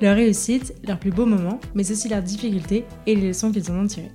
leurs 0.00 0.16
réussites, 0.16 0.74
leurs 0.86 0.98
plus 0.98 1.10
beaux 1.10 1.26
moments, 1.26 1.60
mais 1.74 1.90
aussi 1.90 2.08
leurs 2.08 2.22
difficultés 2.22 2.84
et 3.06 3.14
les 3.14 3.28
leçons 3.28 3.50
qu'ils 3.50 3.70
en 3.70 3.80
ont 3.80 3.86
tirées. 3.86 4.10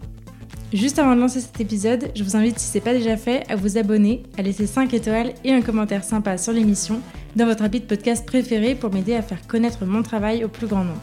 Juste 0.73 0.99
avant 0.99 1.15
de 1.15 1.19
lancer 1.19 1.41
cet 1.41 1.59
épisode, 1.59 2.11
je 2.15 2.23
vous 2.23 2.37
invite, 2.37 2.57
si 2.57 2.67
ce 2.67 2.75
n'est 2.75 2.81
pas 2.81 2.93
déjà 2.93 3.17
fait, 3.17 3.43
à 3.49 3.57
vous 3.57 3.77
abonner, 3.77 4.23
à 4.37 4.41
laisser 4.41 4.65
5 4.65 4.93
étoiles 4.93 5.33
et 5.43 5.51
un 5.51 5.61
commentaire 5.61 6.03
sympa 6.03 6.37
sur 6.37 6.53
l'émission 6.53 7.01
dans 7.35 7.45
votre 7.45 7.63
rapide 7.63 7.87
podcast 7.87 8.25
préféré 8.25 8.75
pour 8.75 8.93
m'aider 8.93 9.13
à 9.13 9.21
faire 9.21 9.45
connaître 9.47 9.85
mon 9.85 10.01
travail 10.01 10.45
au 10.45 10.47
plus 10.47 10.67
grand 10.67 10.85
nombre. 10.85 11.01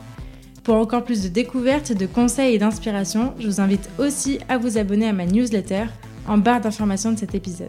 Pour 0.64 0.76
encore 0.76 1.04
plus 1.04 1.22
de 1.22 1.28
découvertes, 1.28 1.92
de 1.92 2.06
conseils 2.06 2.54
et 2.54 2.58
d'inspiration, 2.58 3.34
je 3.38 3.46
vous 3.46 3.60
invite 3.60 3.90
aussi 3.98 4.38
à 4.48 4.56
vous 4.58 4.78
abonner 4.78 5.08
à 5.08 5.12
ma 5.12 5.26
newsletter 5.26 5.84
en 6.26 6.38
barre 6.38 6.60
d'information 6.60 7.12
de 7.12 7.18
cet 7.18 7.34
épisode. 7.34 7.68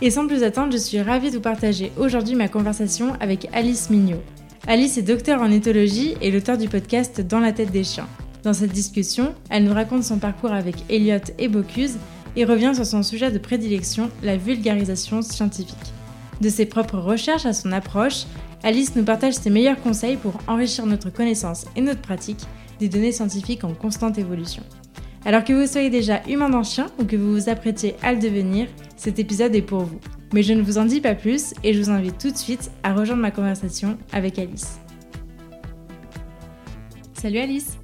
Et 0.00 0.10
sans 0.10 0.26
plus 0.26 0.42
attendre, 0.42 0.72
je 0.72 0.78
suis 0.78 1.00
ravie 1.00 1.30
de 1.30 1.36
vous 1.36 1.42
partager 1.42 1.92
aujourd'hui 1.96 2.34
ma 2.34 2.48
conversation 2.48 3.12
avec 3.20 3.48
Alice 3.52 3.90
Mignot. 3.90 4.22
Alice 4.68 4.96
est 4.96 5.02
docteur 5.02 5.42
en 5.42 5.50
éthologie 5.50 6.14
et 6.20 6.30
l'auteur 6.30 6.56
du 6.56 6.68
podcast 6.68 7.20
Dans 7.20 7.40
la 7.40 7.52
tête 7.52 7.72
des 7.72 7.82
chiens. 7.82 8.06
Dans 8.44 8.52
cette 8.52 8.70
discussion, 8.70 9.34
elle 9.50 9.64
nous 9.64 9.74
raconte 9.74 10.04
son 10.04 10.20
parcours 10.20 10.52
avec 10.52 10.76
Elliot 10.88 11.18
et 11.40 11.48
Bocuse 11.48 11.96
et 12.36 12.44
revient 12.44 12.70
sur 12.72 12.86
son 12.86 13.02
sujet 13.02 13.32
de 13.32 13.38
prédilection, 13.38 14.08
la 14.22 14.36
vulgarisation 14.36 15.20
scientifique. 15.20 15.74
De 16.40 16.48
ses 16.48 16.66
propres 16.66 16.98
recherches 16.98 17.44
à 17.44 17.52
son 17.52 17.72
approche, 17.72 18.24
Alice 18.62 18.94
nous 18.94 19.02
partage 19.02 19.34
ses 19.34 19.50
meilleurs 19.50 19.80
conseils 19.80 20.16
pour 20.16 20.38
enrichir 20.46 20.86
notre 20.86 21.10
connaissance 21.10 21.66
et 21.74 21.80
notre 21.80 22.00
pratique 22.00 22.44
des 22.78 22.88
données 22.88 23.12
scientifiques 23.12 23.64
en 23.64 23.74
constante 23.74 24.16
évolution. 24.16 24.62
Alors 25.24 25.44
que 25.44 25.52
vous 25.52 25.66
soyez 25.70 25.88
déjà 25.88 26.20
humain 26.28 26.48
d'un 26.48 26.64
chien 26.64 26.86
ou 26.98 27.04
que 27.04 27.14
vous 27.14 27.32
vous 27.32 27.48
apprêtiez 27.48 27.94
à 28.02 28.12
le 28.12 28.18
devenir, 28.18 28.66
cet 28.96 29.20
épisode 29.20 29.54
est 29.54 29.62
pour 29.62 29.82
vous. 29.82 30.00
Mais 30.34 30.42
je 30.42 30.52
ne 30.52 30.62
vous 30.62 30.78
en 30.78 30.84
dis 30.84 31.00
pas 31.00 31.14
plus 31.14 31.54
et 31.62 31.72
je 31.74 31.80
vous 31.80 31.90
invite 31.90 32.18
tout 32.18 32.30
de 32.32 32.36
suite 32.36 32.72
à 32.82 32.92
rejoindre 32.92 33.22
ma 33.22 33.30
conversation 33.30 33.96
avec 34.12 34.38
Alice. 34.40 34.80
Salut 37.12 37.38
Alice 37.38 37.78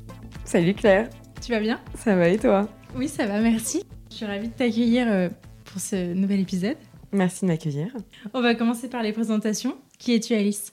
Salut 0.45 0.75
Claire 0.75 1.08
Tu 1.41 1.53
vas 1.53 1.61
bien? 1.61 1.78
Ça 1.95 2.17
va 2.17 2.28
et 2.28 2.39
toi? 2.39 2.69
Oui, 2.97 3.06
ça 3.06 3.27
va, 3.27 3.41
merci. 3.41 3.84
Je 4.11 4.17
suis 4.17 4.27
ravie 4.27 4.48
de 4.48 4.55
t'accueillir 4.55 5.06
euh, 5.08 5.28
pour 5.64 5.80
ce 5.80 6.14
nouvel 6.14 6.41
épisode. 6.41 6.77
Merci 7.12 7.45
de 7.45 7.50
m'accueillir. 7.50 7.95
On 8.34 8.42
va 8.42 8.56
commencer 8.56 8.89
par 8.89 9.05
les 9.05 9.12
présentations. 9.12 9.77
Qui 10.00 10.14
es-tu 10.14 10.34
Alice? 10.34 10.73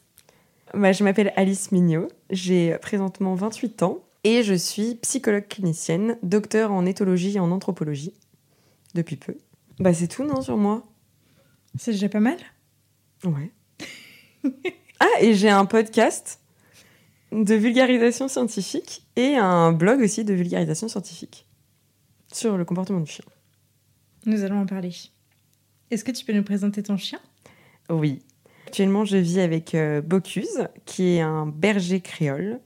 Bah, 0.74 0.94
Je 0.94 1.04
m'appelle 1.04 1.32
Alice 1.36 1.72
Mignot, 1.72 2.08
j'ai 2.32 2.76
présentement 2.82 3.36
28 3.36 3.84
ans 3.84 4.00
et 4.26 4.42
je 4.42 4.56
suis 4.56 4.96
psychologue 4.96 5.48
clinicienne, 5.48 6.18
docteur 6.24 6.72
en 6.72 6.86
éthologie 6.88 7.38
et 7.38 7.40
en 7.40 7.52
anthropologie 7.52 8.12
depuis 8.96 9.18
peu. 9.18 9.38
Bah 9.80 9.94
c'est 9.94 10.08
tout 10.08 10.24
non 10.24 10.42
sur 10.42 10.58
moi? 10.58 10.84
C'est 11.78 11.92
déjà 11.92 12.10
pas 12.10 12.20
mal 12.20 12.38
Ouais. 13.24 13.52
ah 15.00 15.22
et 15.22 15.36
j'ai 15.36 15.50
un 15.50 15.66
podcast 15.66 16.42
de 17.32 17.54
vulgarisation 17.54 18.28
scientifique 18.28 19.06
et 19.16 19.36
un 19.36 19.72
blog 19.72 20.02
aussi 20.02 20.26
de 20.26 20.34
vulgarisation 20.34 20.88
scientifique 20.88 21.48
sur 22.34 22.58
le 22.58 22.66
comportement 22.66 23.02
du 23.02 23.12
chien. 23.12 23.26
Nous 24.26 24.44
allons 24.44 24.60
en 24.60 24.66
parler. 24.66 24.92
Est-ce 25.92 26.04
que 26.04 26.12
tu 26.12 26.26
peux 26.26 26.34
nous 26.34 26.44
présenter 26.44 26.82
ton 26.82 26.98
chien? 26.98 27.20
Oui. 27.90 28.24
Actuellement, 28.66 29.06
je 29.06 29.18
vis 29.18 29.40
avec 29.40 29.76
euh, 29.76 30.02
Bocuse, 30.02 30.68
qui 30.86 31.16
est 31.16 31.22
un 31.22 31.46
berger 31.46 32.02
créole, 32.02 32.60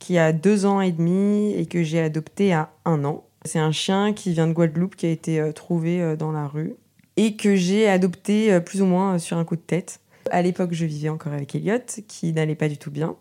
qui 0.00 0.18
a 0.18 0.32
deux 0.32 0.66
ans 0.66 0.80
et 0.80 0.90
demi 0.90 1.54
et 1.54 1.66
que 1.66 1.84
j'ai 1.84 2.00
adopté 2.00 2.52
à 2.52 2.72
un 2.84 3.04
an. 3.04 3.24
C'est 3.44 3.60
un 3.60 3.70
chien 3.70 4.12
qui 4.12 4.32
vient 4.32 4.48
de 4.48 4.52
Guadeloupe, 4.52 4.96
qui 4.96 5.06
a 5.06 5.10
été 5.10 5.38
euh, 5.38 5.52
trouvé 5.52 6.02
euh, 6.02 6.16
dans 6.16 6.32
la 6.32 6.48
rue 6.48 6.74
et 7.16 7.36
que 7.36 7.54
j'ai 7.54 7.88
adopté 7.88 8.60
plus 8.60 8.82
ou 8.82 8.86
moins 8.86 9.18
sur 9.18 9.36
un 9.36 9.44
coup 9.44 9.56
de 9.56 9.60
tête. 9.60 10.00
À 10.30 10.42
l'époque, 10.42 10.70
je 10.72 10.86
vivais 10.86 11.10
encore 11.10 11.32
avec 11.32 11.54
Elliot, 11.54 11.78
qui 12.08 12.32
n'allait 12.32 12.54
pas 12.54 12.68
du 12.68 12.78
tout 12.78 12.90
bien. 12.90 13.16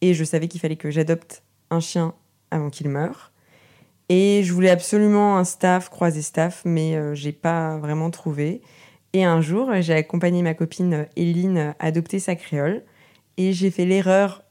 Et 0.00 0.14
je 0.14 0.24
savais 0.24 0.46
qu'il 0.46 0.60
fallait 0.60 0.76
que 0.76 0.90
j'adopte 0.90 1.42
un 1.70 1.80
chien 1.80 2.14
avant 2.50 2.70
qu'il 2.70 2.88
meure. 2.88 3.32
Et 4.08 4.42
je 4.44 4.52
voulais 4.52 4.70
absolument 4.70 5.38
un 5.38 5.44
staff, 5.44 5.88
croisé 5.88 6.22
staff, 6.22 6.62
mais 6.64 6.96
euh, 6.96 7.14
j'ai 7.14 7.32
pas 7.32 7.78
vraiment 7.78 8.10
trouvé. 8.10 8.60
Et 9.12 9.24
un 9.24 9.40
jour, 9.40 9.70
j'ai 9.80 9.94
accompagné 9.94 10.42
ma 10.42 10.54
copine 10.54 11.06
Eline 11.16 11.74
adopter 11.78 12.18
sa 12.18 12.34
créole. 12.34 12.82
Et 13.36 13.52
j'ai 13.52 13.70
fait 13.70 13.84
l'erreur, 13.84 14.44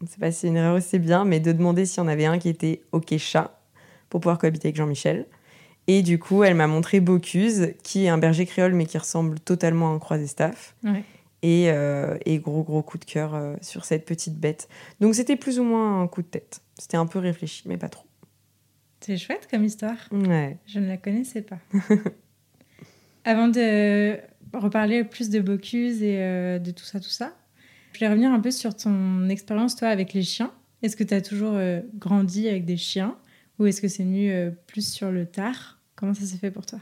ou, 0.00 0.06
c'est 0.08 0.20
pas 0.20 0.32
si 0.32 0.46
une 0.46 0.56
erreur 0.56 0.80
c'est 0.80 0.98
bien, 0.98 1.24
mais 1.24 1.40
de 1.40 1.52
demander 1.52 1.86
s'il 1.86 1.98
y 1.98 2.06
en 2.06 2.08
avait 2.08 2.26
un 2.26 2.38
qui 2.38 2.48
était 2.48 2.82
OK 2.92 3.16
chat 3.18 3.60
pour 4.08 4.20
pouvoir 4.20 4.38
cohabiter 4.38 4.68
avec 4.68 4.76
Jean-Michel. 4.76 5.26
Et 5.88 6.02
du 6.02 6.18
coup, 6.18 6.44
elle 6.44 6.54
m'a 6.54 6.66
montré 6.66 7.00
Bocuse, 7.00 7.72
qui 7.82 8.04
est 8.04 8.08
un 8.08 8.18
berger 8.18 8.44
créole, 8.44 8.74
mais 8.74 8.84
qui 8.84 8.98
ressemble 8.98 9.40
totalement 9.40 9.90
à 9.90 9.94
un 9.94 9.98
croisé 9.98 10.26
staff. 10.26 10.76
Et, 11.40 11.70
euh, 11.70 12.18
et, 12.26 12.38
gros, 12.38 12.62
gros 12.62 12.82
coup 12.82 12.98
de 12.98 13.04
cœur 13.04 13.34
euh, 13.34 13.54
sur 13.62 13.84
cette 13.84 14.04
petite 14.04 14.38
bête. 14.38 14.68
Donc, 15.00 15.14
c'était 15.14 15.36
plus 15.36 15.58
ou 15.58 15.64
moins 15.64 16.02
un 16.02 16.06
coup 16.06 16.20
de 16.20 16.26
tête. 16.26 16.60
C'était 16.78 16.98
un 16.98 17.06
peu 17.06 17.18
réfléchi, 17.18 17.62
mais 17.66 17.78
pas 17.78 17.88
trop. 17.88 18.04
C'est 19.00 19.16
chouette 19.16 19.48
comme 19.50 19.64
histoire. 19.64 19.96
Ouais. 20.12 20.58
Je 20.66 20.78
ne 20.78 20.88
la 20.88 20.98
connaissais 20.98 21.42
pas. 21.42 21.58
Avant 23.24 23.48
de 23.48 24.18
reparler 24.52 25.04
plus 25.04 25.30
de 25.30 25.40
Bocuse 25.40 26.02
et 26.02 26.18
euh, 26.18 26.58
de 26.58 26.70
tout 26.70 26.84
ça, 26.84 27.00
tout 27.00 27.08
ça, 27.08 27.34
je 27.98 28.04
vais 28.04 28.08
revenir 28.10 28.30
un 28.30 28.38
peu 28.38 28.52
sur 28.52 28.76
ton 28.76 29.28
expérience, 29.28 29.74
toi, 29.74 29.88
avec 29.88 30.12
les 30.12 30.22
chiens. 30.22 30.52
Est-ce 30.82 30.96
que 30.96 31.02
tu 31.02 31.14
as 31.14 31.20
toujours 31.20 31.54
euh, 31.54 31.80
grandi 31.96 32.48
avec 32.48 32.64
des 32.64 32.76
chiens 32.76 33.16
ou 33.58 33.66
est-ce 33.66 33.82
que 33.82 33.88
c'est 33.88 34.04
venu 34.04 34.30
euh, 34.30 34.52
plus 34.68 34.88
sur 34.88 35.10
le 35.10 35.26
tard? 35.26 35.80
Comment 35.96 36.14
ça 36.14 36.24
s'est 36.24 36.36
fait 36.36 36.52
pour 36.52 36.64
toi? 36.64 36.78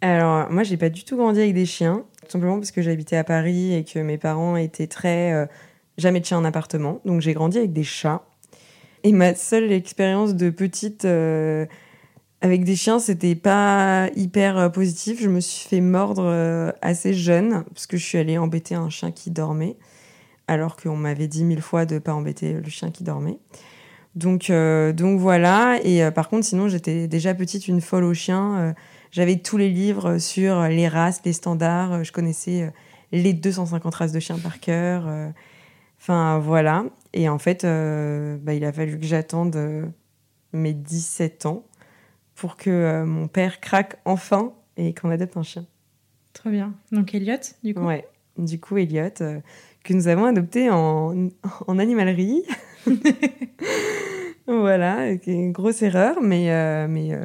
Alors, 0.00 0.48
moi, 0.50 0.62
j'ai 0.62 0.76
pas 0.76 0.88
du 0.88 1.02
tout 1.02 1.16
grandi 1.16 1.40
avec 1.40 1.54
des 1.54 1.66
chiens, 1.66 2.04
tout 2.22 2.30
simplement 2.30 2.58
parce 2.58 2.70
que 2.70 2.80
j'habitais 2.80 3.16
à 3.16 3.24
Paris 3.24 3.74
et 3.74 3.84
que 3.84 3.98
mes 3.98 4.18
parents 4.18 4.56
étaient 4.56 4.86
très. 4.86 5.48
jamais 5.98 6.20
de 6.20 6.24
chien 6.24 6.38
en 6.38 6.44
appartement. 6.44 7.00
Donc, 7.04 7.20
j'ai 7.20 7.32
grandi 7.32 7.58
avec 7.58 7.72
des 7.72 7.82
chats. 7.82 8.24
Et 9.02 9.12
ma 9.12 9.34
seule 9.34 9.72
expérience 9.72 10.34
de 10.34 10.48
petite 10.48 11.04
euh, 11.04 11.66
avec 12.44 12.64
des 12.64 12.76
chiens, 12.76 12.98
c'était 12.98 13.34
pas 13.34 14.10
hyper 14.16 14.58
euh, 14.58 14.68
positif. 14.68 15.18
Je 15.18 15.30
me 15.30 15.40
suis 15.40 15.66
fait 15.66 15.80
mordre 15.80 16.24
euh, 16.24 16.72
assez 16.82 17.14
jeune 17.14 17.64
parce 17.72 17.86
que 17.86 17.96
je 17.96 18.04
suis 18.04 18.18
allée 18.18 18.36
embêter 18.36 18.74
un 18.74 18.90
chien 18.90 19.12
qui 19.12 19.30
dormait, 19.30 19.76
alors 20.46 20.76
qu'on 20.76 20.96
m'avait 20.96 21.28
dit 21.28 21.44
mille 21.44 21.62
fois 21.62 21.86
de 21.86 21.98
pas 21.98 22.14
embêter 22.14 22.54
le 22.54 22.68
chien 22.68 22.90
qui 22.90 23.04
dormait. 23.04 23.38
Donc, 24.14 24.50
donc 24.50 25.18
voilà. 25.18 25.78
Et 25.82 26.08
par 26.12 26.28
contre, 26.28 26.46
sinon, 26.46 26.68
j'étais 26.68 27.08
déjà 27.08 27.34
petite 27.34 27.66
une 27.66 27.80
folle 27.80 28.04
aux 28.04 28.14
chiens. 28.14 28.74
J'avais 29.10 29.38
tous 29.38 29.56
les 29.56 29.70
livres 29.70 30.18
sur 30.18 30.62
les 30.64 30.86
races, 30.86 31.20
les 31.24 31.32
standards. 31.32 32.04
Je 32.04 32.12
connaissais 32.12 32.72
les 33.10 33.32
250 33.32 33.94
races 33.94 34.12
de 34.12 34.20
chiens 34.20 34.38
par 34.38 34.60
cœur. 34.60 35.08
Enfin, 36.04 36.38
voilà. 36.38 36.84
Et 37.14 37.30
en 37.30 37.38
fait, 37.38 37.64
euh, 37.64 38.36
bah, 38.36 38.52
il 38.52 38.62
a 38.66 38.72
fallu 38.74 38.98
que 38.98 39.06
j'attende 39.06 39.56
euh, 39.56 39.86
mes 40.52 40.74
17 40.74 41.46
ans 41.46 41.64
pour 42.34 42.56
que 42.56 42.68
euh, 42.68 43.06
mon 43.06 43.26
père 43.26 43.58
craque 43.60 43.98
enfin 44.04 44.52
et 44.76 44.92
qu'on 44.92 45.08
adopte 45.08 45.34
un 45.38 45.42
chien. 45.42 45.64
Trop 46.34 46.50
bien. 46.50 46.74
Donc 46.92 47.14
Elliot, 47.14 47.38
du 47.62 47.72
coup? 47.72 47.86
Ouais. 47.86 48.06
Du 48.36 48.60
coup, 48.60 48.76
Elliot, 48.76 49.14
que 49.84 49.94
nous 49.94 50.08
avons 50.08 50.24
adopté 50.24 50.68
en, 50.70 51.28
en 51.68 51.78
animalerie. 51.78 52.42
voilà, 54.48 55.12
une 55.26 55.52
grosse 55.52 55.82
erreur, 55.82 56.20
mais, 56.20 56.88
mais 56.88 57.16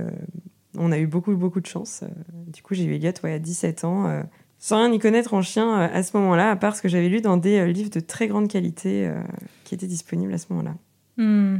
on 0.78 0.92
a 0.92 1.00
eu 1.00 1.08
beaucoup, 1.08 1.36
beaucoup 1.36 1.62
de 1.62 1.66
chance. 1.66 2.04
Du 2.48 2.62
coup, 2.62 2.76
j'ai 2.76 2.84
eu 2.84 2.94
Elliot 2.94 3.14
ouais, 3.24 3.34
à 3.34 3.40
17 3.40 3.84
ans 3.86 4.24
sans 4.60 4.78
rien 4.78 4.92
y 4.92 5.00
connaître 5.00 5.34
en 5.34 5.42
chien 5.42 5.82
euh, 5.82 5.88
à 5.92 6.04
ce 6.04 6.16
moment-là, 6.18 6.52
à 6.52 6.56
part 6.56 6.76
ce 6.76 6.82
que 6.82 6.90
j'avais 6.90 7.10
lu 7.10 7.22
dans 7.22 7.38
des 7.38 7.60
euh, 7.60 7.66
livres 7.66 7.90
de 7.90 8.02
très 8.02 8.28
grande 8.28 8.50
qualité 8.50 9.08
euh, 9.08 9.22
qui 9.64 9.74
étaient 9.74 9.88
disponibles 9.88 10.34
à 10.34 10.38
ce 10.38 10.48
moment-là. 10.50 10.76
Hmm. 11.18 11.60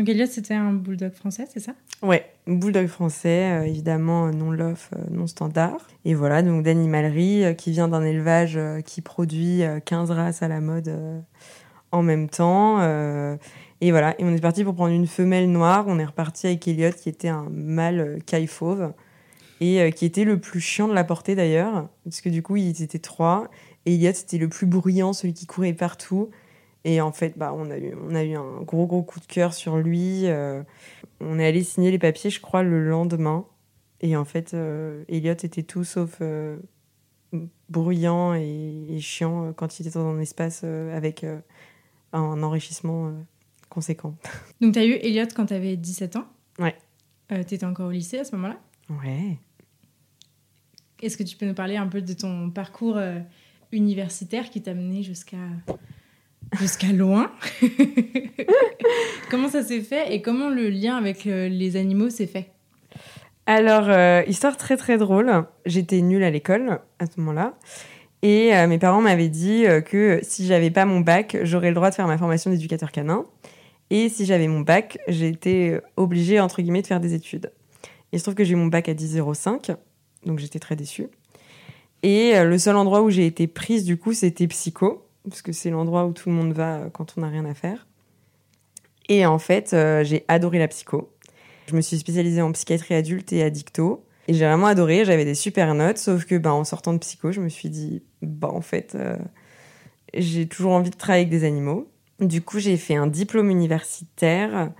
Donc 0.00 0.08
Elliot, 0.08 0.24
c'était 0.24 0.54
un 0.54 0.72
bulldog 0.72 1.12
français, 1.12 1.46
c'est 1.52 1.60
ça? 1.60 1.74
Ouais, 2.00 2.24
bulldog 2.46 2.86
français, 2.86 3.68
évidemment 3.68 4.30
non 4.30 4.50
love, 4.50 4.88
non 5.10 5.26
standard. 5.26 5.76
Et 6.06 6.14
voilà, 6.14 6.40
donc 6.40 6.62
d'animalerie 6.62 7.54
qui 7.58 7.70
vient 7.70 7.86
d'un 7.86 8.02
élevage 8.02 8.58
qui 8.86 9.02
produit 9.02 9.60
15 9.84 10.10
races 10.10 10.42
à 10.42 10.48
la 10.48 10.62
mode 10.62 10.90
en 11.92 12.02
même 12.02 12.30
temps. 12.30 12.80
et 13.82 13.90
voilà, 13.90 14.18
et 14.18 14.24
on 14.24 14.34
est 14.34 14.40
parti 14.40 14.64
pour 14.64 14.74
prendre 14.74 14.94
une 14.94 15.06
femelle 15.06 15.52
noire. 15.52 15.84
On 15.86 15.98
est 15.98 16.06
reparti 16.06 16.46
avec 16.46 16.66
Elliot 16.66 16.92
qui 16.92 17.10
était 17.10 17.28
un 17.28 17.50
mâle 17.50 18.20
caille 18.24 18.46
fauve 18.46 18.94
et 19.60 19.80
euh, 19.80 19.90
qui 19.90 20.06
était 20.06 20.24
le 20.24 20.38
plus 20.40 20.60
chiant 20.60 20.88
de 20.88 20.94
la 20.94 21.04
portée 21.04 21.34
d'ailleurs, 21.34 21.88
parce 22.04 22.20
que 22.20 22.28
du 22.28 22.42
coup, 22.42 22.56
ils 22.56 22.82
étaient 22.82 22.98
trois, 22.98 23.48
et 23.86 23.94
Elliot, 23.94 24.12
c'était 24.14 24.38
le 24.38 24.48
plus 24.48 24.66
bruyant, 24.66 25.12
celui 25.12 25.34
qui 25.34 25.46
courait 25.46 25.72
partout. 25.72 26.30
Et 26.84 27.00
en 27.00 27.12
fait, 27.12 27.36
bah, 27.36 27.52
on, 27.54 27.70
a 27.70 27.78
eu, 27.78 27.94
on 27.94 28.14
a 28.14 28.24
eu 28.24 28.34
un 28.34 28.62
gros, 28.62 28.86
gros 28.86 29.02
coup 29.02 29.20
de 29.20 29.26
cœur 29.26 29.52
sur 29.52 29.76
lui. 29.76 30.26
Euh, 30.26 30.62
on 31.20 31.38
est 31.38 31.46
allé 31.46 31.62
signer 31.62 31.90
les 31.90 31.98
papiers, 31.98 32.30
je 32.30 32.40
crois, 32.40 32.62
le 32.62 32.88
lendemain. 32.88 33.46
Et 34.00 34.16
en 34.16 34.24
fait, 34.24 34.54
euh, 34.54 35.04
Elliot 35.08 35.32
était 35.32 35.62
tout 35.62 35.84
sauf 35.84 36.18
euh, 36.22 36.56
bruyant 37.68 38.32
et, 38.32 38.98
chiant 39.00 39.52
quand 39.52 39.78
il 39.78 39.86
était 39.86 39.98
dans 39.98 40.08
un 40.08 40.20
espace 40.20 40.64
avec 40.64 41.26
un 42.12 42.42
enrichissement 42.42 43.12
conséquent. 43.68 44.16
Donc, 44.62 44.72
tu 44.72 44.78
as 44.78 44.86
eu 44.86 44.92
Elliot 44.92 45.28
quand 45.36 45.46
tu 45.46 45.54
avais 45.54 45.76
17 45.76 46.16
ans? 46.16 46.26
Ouais. 46.58 46.76
tu 47.28 47.54
étais 47.54 47.64
encore 47.64 47.88
au 47.88 47.92
lycée 47.92 48.20
à 48.20 48.24
ce 48.24 48.34
moment-là? 48.36 48.58
Ouais. 48.88 49.38
Est-ce 51.02 51.18
que 51.18 51.22
tu 51.22 51.36
peux 51.36 51.46
nous 51.46 51.54
parler 51.54 51.76
un 51.76 51.86
peu 51.86 52.00
de 52.00 52.12
ton 52.14 52.50
parcours 52.50 52.98
universitaire 53.70 54.48
qui 54.48 54.62
t'a 54.62 54.72
mené 54.72 55.02
jusqu'à 55.02 55.36
jusqu'à 56.58 56.92
loin. 56.92 57.30
comment 59.30 59.48
ça 59.48 59.62
s'est 59.62 59.80
fait 59.80 60.12
et 60.12 60.22
comment 60.22 60.48
le 60.48 60.68
lien 60.68 60.96
avec 60.96 61.26
euh, 61.26 61.48
les 61.48 61.76
animaux 61.76 62.10
s'est 62.10 62.26
fait? 62.26 62.50
Alors, 63.46 63.88
euh, 63.88 64.22
histoire 64.26 64.56
très 64.56 64.76
très 64.76 64.98
drôle. 64.98 65.44
J'étais 65.66 66.00
nulle 66.02 66.22
à 66.22 66.30
l'école 66.30 66.80
à 66.98 67.06
ce 67.06 67.18
moment-là. 67.18 67.54
Et 68.22 68.54
euh, 68.54 68.66
mes 68.66 68.78
parents 68.78 69.00
m'avaient 69.00 69.28
dit 69.28 69.64
que 69.86 70.20
si 70.22 70.46
j'avais 70.46 70.70
pas 70.70 70.84
mon 70.84 71.00
bac, 71.00 71.38
j'aurais 71.42 71.68
le 71.68 71.74
droit 71.74 71.90
de 71.90 71.94
faire 71.94 72.06
ma 72.06 72.18
formation 72.18 72.50
d'éducateur 72.50 72.92
canin. 72.92 73.24
Et 73.88 74.08
si 74.08 74.24
j'avais 74.24 74.46
mon 74.46 74.60
bac, 74.60 74.98
j'étais 75.08 75.80
obligée, 75.96 76.38
entre 76.38 76.62
guillemets, 76.62 76.82
de 76.82 76.86
faire 76.86 77.00
des 77.00 77.14
études. 77.14 77.50
Il 78.12 78.18
se 78.18 78.24
trouve 78.24 78.34
que 78.34 78.44
j'ai 78.44 78.52
eu 78.52 78.56
mon 78.56 78.66
bac 78.66 78.88
à 78.88 78.94
10,05, 78.94 79.74
donc 80.26 80.38
j'étais 80.38 80.58
très 80.60 80.76
déçue. 80.76 81.08
Et 82.02 82.40
le 82.44 82.58
seul 82.58 82.76
endroit 82.76 83.02
où 83.02 83.10
j'ai 83.10 83.26
été 83.26 83.48
prise, 83.48 83.84
du 83.84 83.96
coup, 83.96 84.12
c'était 84.12 84.46
psycho 84.46 85.09
parce 85.28 85.42
que 85.42 85.52
c'est 85.52 85.70
l'endroit 85.70 86.06
où 86.06 86.12
tout 86.12 86.28
le 86.28 86.34
monde 86.34 86.52
va 86.52 86.88
quand 86.92 87.14
on 87.16 87.20
n'a 87.20 87.28
rien 87.28 87.44
à 87.44 87.54
faire. 87.54 87.86
Et 89.10 89.26
en 89.26 89.40
fait, 89.40 89.72
euh, 89.72 90.04
j'ai 90.04 90.24
adoré 90.28 90.60
la 90.60 90.68
psycho. 90.68 91.12
Je 91.66 91.74
me 91.74 91.80
suis 91.80 91.98
spécialisée 91.98 92.42
en 92.42 92.52
psychiatrie 92.52 92.94
adulte 92.94 93.32
et 93.32 93.42
addicto. 93.42 94.04
Et 94.28 94.34
j'ai 94.34 94.46
vraiment 94.46 94.68
adoré, 94.68 95.04
j'avais 95.04 95.24
des 95.24 95.34
super 95.34 95.74
notes, 95.74 95.98
sauf 95.98 96.24
que 96.24 96.36
bah, 96.36 96.52
en 96.52 96.62
sortant 96.62 96.92
de 96.92 96.98
psycho, 96.98 97.32
je 97.32 97.40
me 97.40 97.48
suis 97.48 97.68
dit, 97.68 98.04
bah 98.22 98.48
en 98.48 98.60
fait, 98.60 98.94
euh, 98.94 99.16
j'ai 100.14 100.46
toujours 100.46 100.72
envie 100.72 100.90
de 100.90 100.96
travailler 100.96 101.22
avec 101.22 101.30
des 101.30 101.44
animaux. 101.44 101.90
Du 102.20 102.40
coup, 102.40 102.60
j'ai 102.60 102.76
fait 102.76 102.94
un 102.94 103.08
diplôme 103.08 103.50
universitaire 103.50 104.70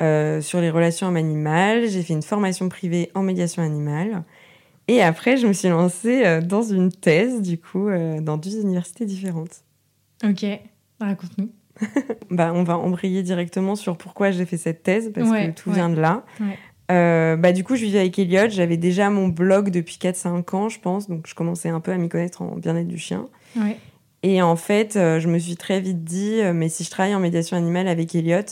euh, 0.00 0.40
sur 0.40 0.62
les 0.62 0.70
relations 0.70 1.14
animales, 1.14 1.88
j'ai 1.88 2.02
fait 2.02 2.14
une 2.14 2.22
formation 2.22 2.70
privée 2.70 3.10
en 3.14 3.22
médiation 3.22 3.62
animale. 3.62 4.24
Et 4.86 5.02
après, 5.02 5.36
je 5.36 5.46
me 5.46 5.52
suis 5.52 5.68
lancée 5.68 6.40
dans 6.40 6.62
une 6.62 6.90
thèse, 6.90 7.42
du 7.42 7.58
coup, 7.58 7.90
dans 8.22 8.38
deux 8.38 8.58
universités 8.62 9.04
différentes. 9.04 9.62
Ok, 10.24 10.44
raconte-nous. 11.00 11.50
bah, 12.30 12.52
on 12.54 12.64
va 12.64 12.78
embrayer 12.78 13.22
directement 13.22 13.76
sur 13.76 13.96
pourquoi 13.96 14.30
j'ai 14.30 14.44
fait 14.44 14.56
cette 14.56 14.82
thèse, 14.82 15.12
parce 15.14 15.30
que 15.30 15.50
tout 15.52 15.70
vient 15.70 15.90
de 15.90 16.00
là. 16.00 16.24
Euh, 16.90 17.36
bah, 17.36 17.52
du 17.52 17.64
coup, 17.64 17.76
je 17.76 17.84
vivais 17.84 18.00
avec 18.00 18.18
Elliot. 18.18 18.48
J'avais 18.48 18.76
déjà 18.76 19.10
mon 19.10 19.28
blog 19.28 19.70
depuis 19.70 19.98
4-5 20.00 20.56
ans, 20.56 20.68
je 20.68 20.80
pense. 20.80 21.08
Donc, 21.08 21.26
je 21.26 21.34
commençais 21.34 21.68
un 21.68 21.80
peu 21.80 21.92
à 21.92 21.98
m'y 21.98 22.08
connaître 22.08 22.42
en 22.42 22.56
bien-être 22.56 22.88
du 22.88 22.98
chien. 22.98 23.26
Et 24.24 24.42
en 24.42 24.56
fait, 24.56 24.96
euh, 24.96 25.20
je 25.20 25.28
me 25.28 25.38
suis 25.38 25.56
très 25.56 25.80
vite 25.80 26.02
dit, 26.02 26.40
euh, 26.40 26.52
mais 26.52 26.68
si 26.68 26.82
je 26.82 26.90
travaille 26.90 27.14
en 27.14 27.20
médiation 27.20 27.56
animale 27.56 27.86
avec 27.86 28.14
Elliot, 28.14 28.42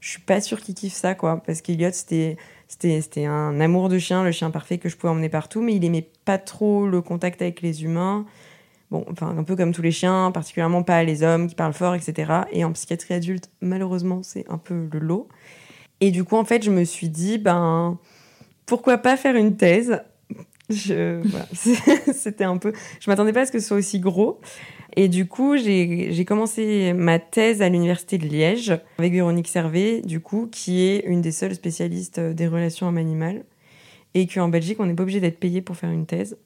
je 0.00 0.10
suis 0.10 0.20
pas 0.20 0.40
sûre 0.40 0.60
qu'il 0.60 0.74
kiffe 0.74 0.92
ça, 0.92 1.14
quoi. 1.14 1.42
Parce 1.46 1.62
qu'Elliot, 1.62 1.90
c'était, 1.92 2.36
c'était, 2.68 3.00
c'était 3.00 3.24
un 3.24 3.58
amour 3.60 3.88
de 3.88 3.98
chien, 3.98 4.22
le 4.22 4.32
chien 4.32 4.50
parfait 4.50 4.78
que 4.78 4.88
je 4.88 4.96
pouvais 4.96 5.10
emmener 5.12 5.28
partout, 5.28 5.62
mais 5.62 5.74
il 5.74 5.84
aimait 5.84 6.08
pas 6.24 6.38
trop 6.38 6.86
le 6.86 7.00
contact 7.00 7.40
avec 7.40 7.62
les 7.62 7.84
humains. 7.84 8.26
Bon, 8.90 9.04
enfin, 9.10 9.36
un 9.36 9.42
peu 9.42 9.56
comme 9.56 9.72
tous 9.72 9.82
les 9.82 9.90
chiens, 9.90 10.30
particulièrement 10.32 10.82
pas 10.82 11.02
les 11.02 11.22
hommes 11.22 11.48
qui 11.48 11.54
parlent 11.54 11.72
fort, 11.72 11.94
etc. 11.94 12.42
Et 12.52 12.64
en 12.64 12.72
psychiatrie 12.72 13.14
adulte, 13.14 13.50
malheureusement, 13.60 14.22
c'est 14.22 14.44
un 14.48 14.58
peu 14.58 14.88
le 14.92 14.98
lot. 14.98 15.28
Et 16.00 16.10
du 16.10 16.24
coup, 16.24 16.36
en 16.36 16.44
fait, 16.44 16.62
je 16.62 16.70
me 16.70 16.84
suis 16.84 17.08
dit, 17.08 17.38
ben, 17.38 17.98
pourquoi 18.66 18.98
pas 18.98 19.16
faire 19.16 19.34
une 19.34 19.56
thèse? 19.56 20.02
Je, 20.68 21.22
C'était 22.12 22.44
un 22.44 22.56
peu. 22.58 22.72
Je 23.00 23.10
m'attendais 23.10 23.32
pas 23.32 23.42
à 23.42 23.46
ce 23.46 23.52
que 23.52 23.60
ce 23.60 23.68
soit 23.68 23.76
aussi 23.76 24.00
gros. 24.00 24.40
Et 24.96 25.08
du 25.08 25.26
coup, 25.26 25.56
j'ai 25.56 26.24
commencé 26.24 26.92
ma 26.92 27.18
thèse 27.18 27.62
à 27.62 27.68
l'université 27.68 28.18
de 28.18 28.26
Liège 28.26 28.72
avec 28.98 29.12
Véronique 29.12 29.48
Servet, 29.48 30.00
du 30.00 30.20
coup, 30.20 30.48
qui 30.50 30.82
est 30.82 31.04
une 31.06 31.20
des 31.20 31.32
seules 31.32 31.54
spécialistes 31.54 32.18
des 32.18 32.46
relations 32.46 32.88
hommes-animales. 32.88 33.44
Et 34.14 34.26
qu'en 34.26 34.48
Belgique, 34.48 34.80
on 34.80 34.86
n'est 34.86 34.94
pas 34.94 35.02
obligé 35.02 35.20
d'être 35.20 35.38
payé 35.38 35.60
pour 35.60 35.76
faire 35.76 35.90
une 35.90 36.06
thèse. 36.06 36.38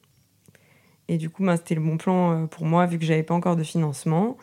Et 1.10 1.18
du 1.18 1.28
coup, 1.28 1.44
ben, 1.44 1.56
c'était 1.56 1.74
le 1.74 1.80
bon 1.80 1.96
plan 1.96 2.30
euh, 2.30 2.46
pour 2.46 2.64
moi 2.64 2.86
vu 2.86 2.96
que 2.96 3.04
j'avais 3.04 3.24
pas 3.24 3.34
encore 3.34 3.56
de 3.56 3.64
financement. 3.64 4.36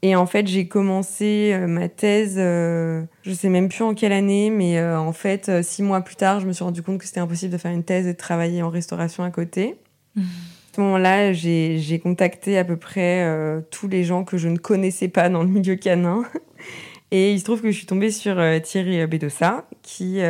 Et 0.00 0.16
en 0.16 0.24
fait, 0.24 0.46
j'ai 0.46 0.66
commencé 0.66 1.50
euh, 1.52 1.66
ma 1.66 1.90
thèse, 1.90 2.36
euh, 2.38 3.02
je 3.22 3.34
sais 3.34 3.50
même 3.50 3.68
plus 3.68 3.82
en 3.82 3.92
quelle 3.92 4.12
année, 4.12 4.48
mais 4.48 4.82
en 4.82 5.12
fait, 5.12 5.62
six 5.62 5.82
mois 5.82 6.00
plus 6.00 6.16
tard, 6.16 6.40
je 6.40 6.46
me 6.46 6.54
suis 6.54 6.64
rendu 6.64 6.82
compte 6.82 6.98
que 6.98 7.04
c'était 7.04 7.20
impossible 7.20 7.52
de 7.52 7.58
faire 7.58 7.70
une 7.70 7.84
thèse 7.84 8.06
et 8.06 8.14
de 8.14 8.18
travailler 8.18 8.62
en 8.62 8.70
restauration 8.70 9.24
à 9.24 9.30
côté. 9.30 9.76
Mmh. 10.16 10.22
À 10.22 10.76
ce 10.76 10.80
moment-là, 10.80 11.32
j'ai 11.34 12.00
contacté 12.02 12.56
à 12.56 12.64
peu 12.64 12.78
près 12.78 13.62
tous 13.70 13.86
les 13.86 14.02
gens 14.04 14.24
que 14.24 14.38
je 14.38 14.48
ne 14.48 14.56
connaissais 14.56 15.08
pas 15.08 15.28
dans 15.28 15.42
le 15.42 15.50
milieu 15.50 15.76
canin. 15.76 16.22
Et 17.10 17.32
il 17.32 17.40
se 17.40 17.44
trouve 17.44 17.60
que 17.60 17.70
je 17.70 17.76
suis 17.76 17.86
tombée 17.86 18.10
sur 18.10 18.40
Thierry 18.62 19.06
Bedossa, 19.06 19.66
qui, 19.82 20.20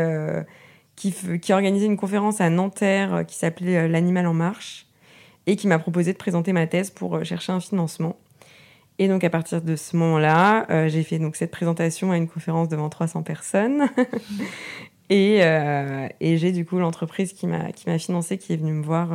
qui, 0.97 1.15
qui 1.41 1.53
organisait 1.53 1.87
une 1.87 1.99
conférence 1.99 2.41
à 2.41 2.51
Nanterre 2.51 3.25
qui 3.29 3.37
s'appelait 3.37 3.87
L'animal 3.87 4.27
en 4.27 4.35
marche 4.35 4.90
et 5.47 5.57
qui 5.57 5.67
m'a 5.67 5.79
proposé 5.79 6.13
de 6.13 6.19
présenter 6.19 6.53
ma 6.53 6.67
thèse 6.67 6.91
pour 6.91 7.17
euh, 7.17 7.25
chercher 7.25 7.53
un 7.53 7.61
financement. 7.61 8.17
Et 8.99 9.09
donc 9.09 9.25
à 9.25 9.31
partir 9.31 9.63
de 9.63 9.77
ce 9.77 9.97
moment-là, 9.97 10.67
euh, 10.71 10.89
j'ai 10.89 11.03
fait 11.03 11.19
donc 11.19 11.37
cette 11.37 11.51
présentation 11.51 12.13
à 12.13 12.17
une 12.17 12.29
conférence 12.29 12.69
devant 12.69 12.89
300 12.89 13.23
personnes. 13.23 13.89
et, 15.11 15.39
euh, 15.41 16.07
et 16.21 16.37
j'ai 16.37 16.53
du 16.53 16.67
coup 16.67 16.79
l'entreprise 16.79 17.33
qui 17.33 17.47
m'a 17.47 17.73
qui 17.73 17.87
financé 17.99 18.37
qui 18.37 18.53
est 18.53 18.57
venue 18.57 18.73
me 18.73 18.85
voir 18.85 19.11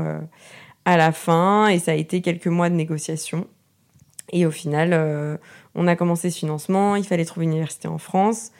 à 0.85 0.97
la 0.97 1.11
fin 1.11 1.67
et 1.67 1.77
ça 1.77 1.91
a 1.91 1.95
été 1.95 2.21
quelques 2.21 2.47
mois 2.47 2.69
de 2.69 2.75
négociation. 2.75 3.47
Et 4.31 4.47
au 4.47 4.51
final, 4.51 5.39
on 5.75 5.85
a 5.85 5.95
commencé 5.95 6.31
ce 6.31 6.39
financement, 6.39 6.95
il 6.95 7.05
fallait 7.05 7.25
trouver 7.25 7.45
une 7.45 7.51
université 7.51 7.87
en 7.87 7.99
France. 7.99 8.51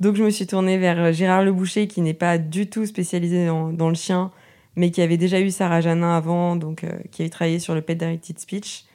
Donc 0.00 0.16
je 0.16 0.24
me 0.24 0.30
suis 0.30 0.46
tournée 0.46 0.78
vers 0.78 1.12
Gérard 1.12 1.44
Le 1.44 1.52
Boucher 1.52 1.88
qui 1.88 2.00
n'est 2.00 2.14
pas 2.14 2.38
du 2.38 2.70
tout 2.70 2.86
spécialisé 2.86 3.46
dans 3.46 3.88
le 3.90 3.94
chien 3.94 4.30
mais 4.80 4.90
qui 4.90 5.02
avait 5.02 5.18
déjà 5.18 5.38
eu 5.42 5.50
Sarah 5.50 5.82
Janin 5.82 6.16
avant, 6.16 6.56
donc 6.56 6.84
euh, 6.84 6.88
qui 7.10 7.20
avait 7.20 7.28
travaillé 7.28 7.58
sur 7.58 7.74
le 7.74 7.82
Pet 7.82 7.96
Directed 7.96 8.38
Speech. 8.38 8.86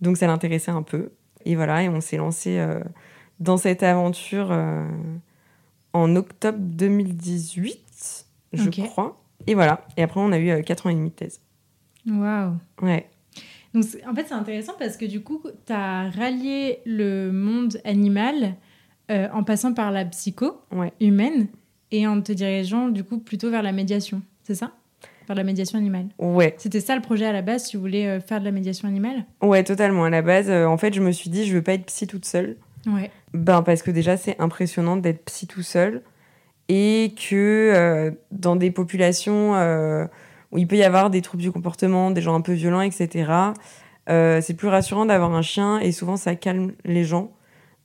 Donc 0.00 0.16
ça 0.16 0.28
l'intéressait 0.28 0.70
un 0.70 0.84
peu. 0.84 1.10
Et 1.44 1.56
voilà, 1.56 1.82
et 1.82 1.88
on 1.88 2.00
s'est 2.00 2.18
lancé 2.18 2.56
euh, 2.56 2.78
dans 3.40 3.56
cette 3.56 3.82
aventure 3.82 4.52
euh, 4.52 4.88
en 5.92 6.14
octobre 6.14 6.58
2018, 6.60 8.26
je 8.52 8.70
crois. 8.70 9.20
Et 9.48 9.56
voilà. 9.56 9.84
Et 9.96 10.04
après, 10.04 10.20
on 10.20 10.30
a 10.30 10.38
eu 10.38 10.62
4 10.62 10.86
ans 10.86 10.90
et 10.90 10.94
demi 10.94 11.10
de 11.10 11.14
thèse. 11.14 11.40
Waouh! 12.08 12.52
Ouais. 12.80 13.10
Donc, 13.74 13.84
en 14.06 14.14
fait, 14.14 14.26
c'est 14.28 14.34
intéressant 14.34 14.74
parce 14.78 14.96
que 14.96 15.04
du 15.04 15.20
coup, 15.20 15.42
tu 15.66 15.72
as 15.72 16.10
rallié 16.10 16.78
le 16.86 17.32
monde 17.32 17.80
animal 17.84 18.54
en 19.10 19.42
passant 19.42 19.74
par 19.74 19.90
la 19.90 20.04
psycho 20.04 20.62
humaine 21.00 21.48
et 21.90 22.06
en 22.06 22.22
te 22.22 22.30
dirigeant 22.30 22.88
du 22.88 23.02
coup 23.02 23.18
plutôt 23.18 23.50
vers 23.50 23.62
la 23.64 23.72
médiation. 23.72 24.22
C'est 24.44 24.54
ça? 24.54 24.72
Faire 25.26 25.34
de 25.36 25.40
la 25.40 25.44
médiation 25.44 25.78
animale. 25.78 26.08
Ouais. 26.18 26.54
C'était 26.58 26.80
ça 26.80 26.94
le 26.94 27.00
projet 27.00 27.24
à 27.24 27.32
la 27.32 27.42
base, 27.42 27.68
tu 27.68 27.78
voulais 27.78 28.06
euh, 28.06 28.20
faire 28.20 28.40
de 28.40 28.44
la 28.44 28.50
médiation 28.50 28.88
animale? 28.88 29.24
Ouais, 29.42 29.64
totalement. 29.64 30.04
À 30.04 30.10
la 30.10 30.20
base, 30.20 30.50
euh, 30.50 30.66
en 30.66 30.76
fait, 30.76 30.92
je 30.92 31.00
me 31.00 31.12
suis 31.12 31.30
dit, 31.30 31.46
je 31.46 31.54
veux 31.54 31.62
pas 31.62 31.74
être 31.74 31.86
psy 31.86 32.06
toute 32.06 32.26
seule. 32.26 32.56
Ouais. 32.86 33.10
Ben, 33.32 33.62
parce 33.62 33.82
que 33.82 33.90
déjà, 33.90 34.16
c'est 34.16 34.38
impressionnant 34.38 34.96
d'être 34.96 35.24
psy 35.24 35.46
tout 35.46 35.62
seul. 35.62 36.02
Et 36.68 37.14
que 37.16 37.72
euh, 37.74 38.10
dans 38.32 38.56
des 38.56 38.70
populations 38.70 39.52
où 40.52 40.58
il 40.58 40.66
peut 40.66 40.76
y 40.76 40.82
avoir 40.82 41.10
des 41.10 41.20
troubles 41.20 41.42
du 41.42 41.52
comportement, 41.52 42.10
des 42.10 42.22
gens 42.22 42.34
un 42.34 42.40
peu 42.40 42.52
violents, 42.52 42.80
etc., 42.80 43.30
c'est 44.06 44.54
plus 44.56 44.68
rassurant 44.68 45.06
d'avoir 45.06 45.34
un 45.34 45.42
chien 45.42 45.78
et 45.78 45.92
souvent 45.92 46.16
ça 46.16 46.34
calme 46.34 46.72
les 46.84 47.04
gens. 47.04 47.32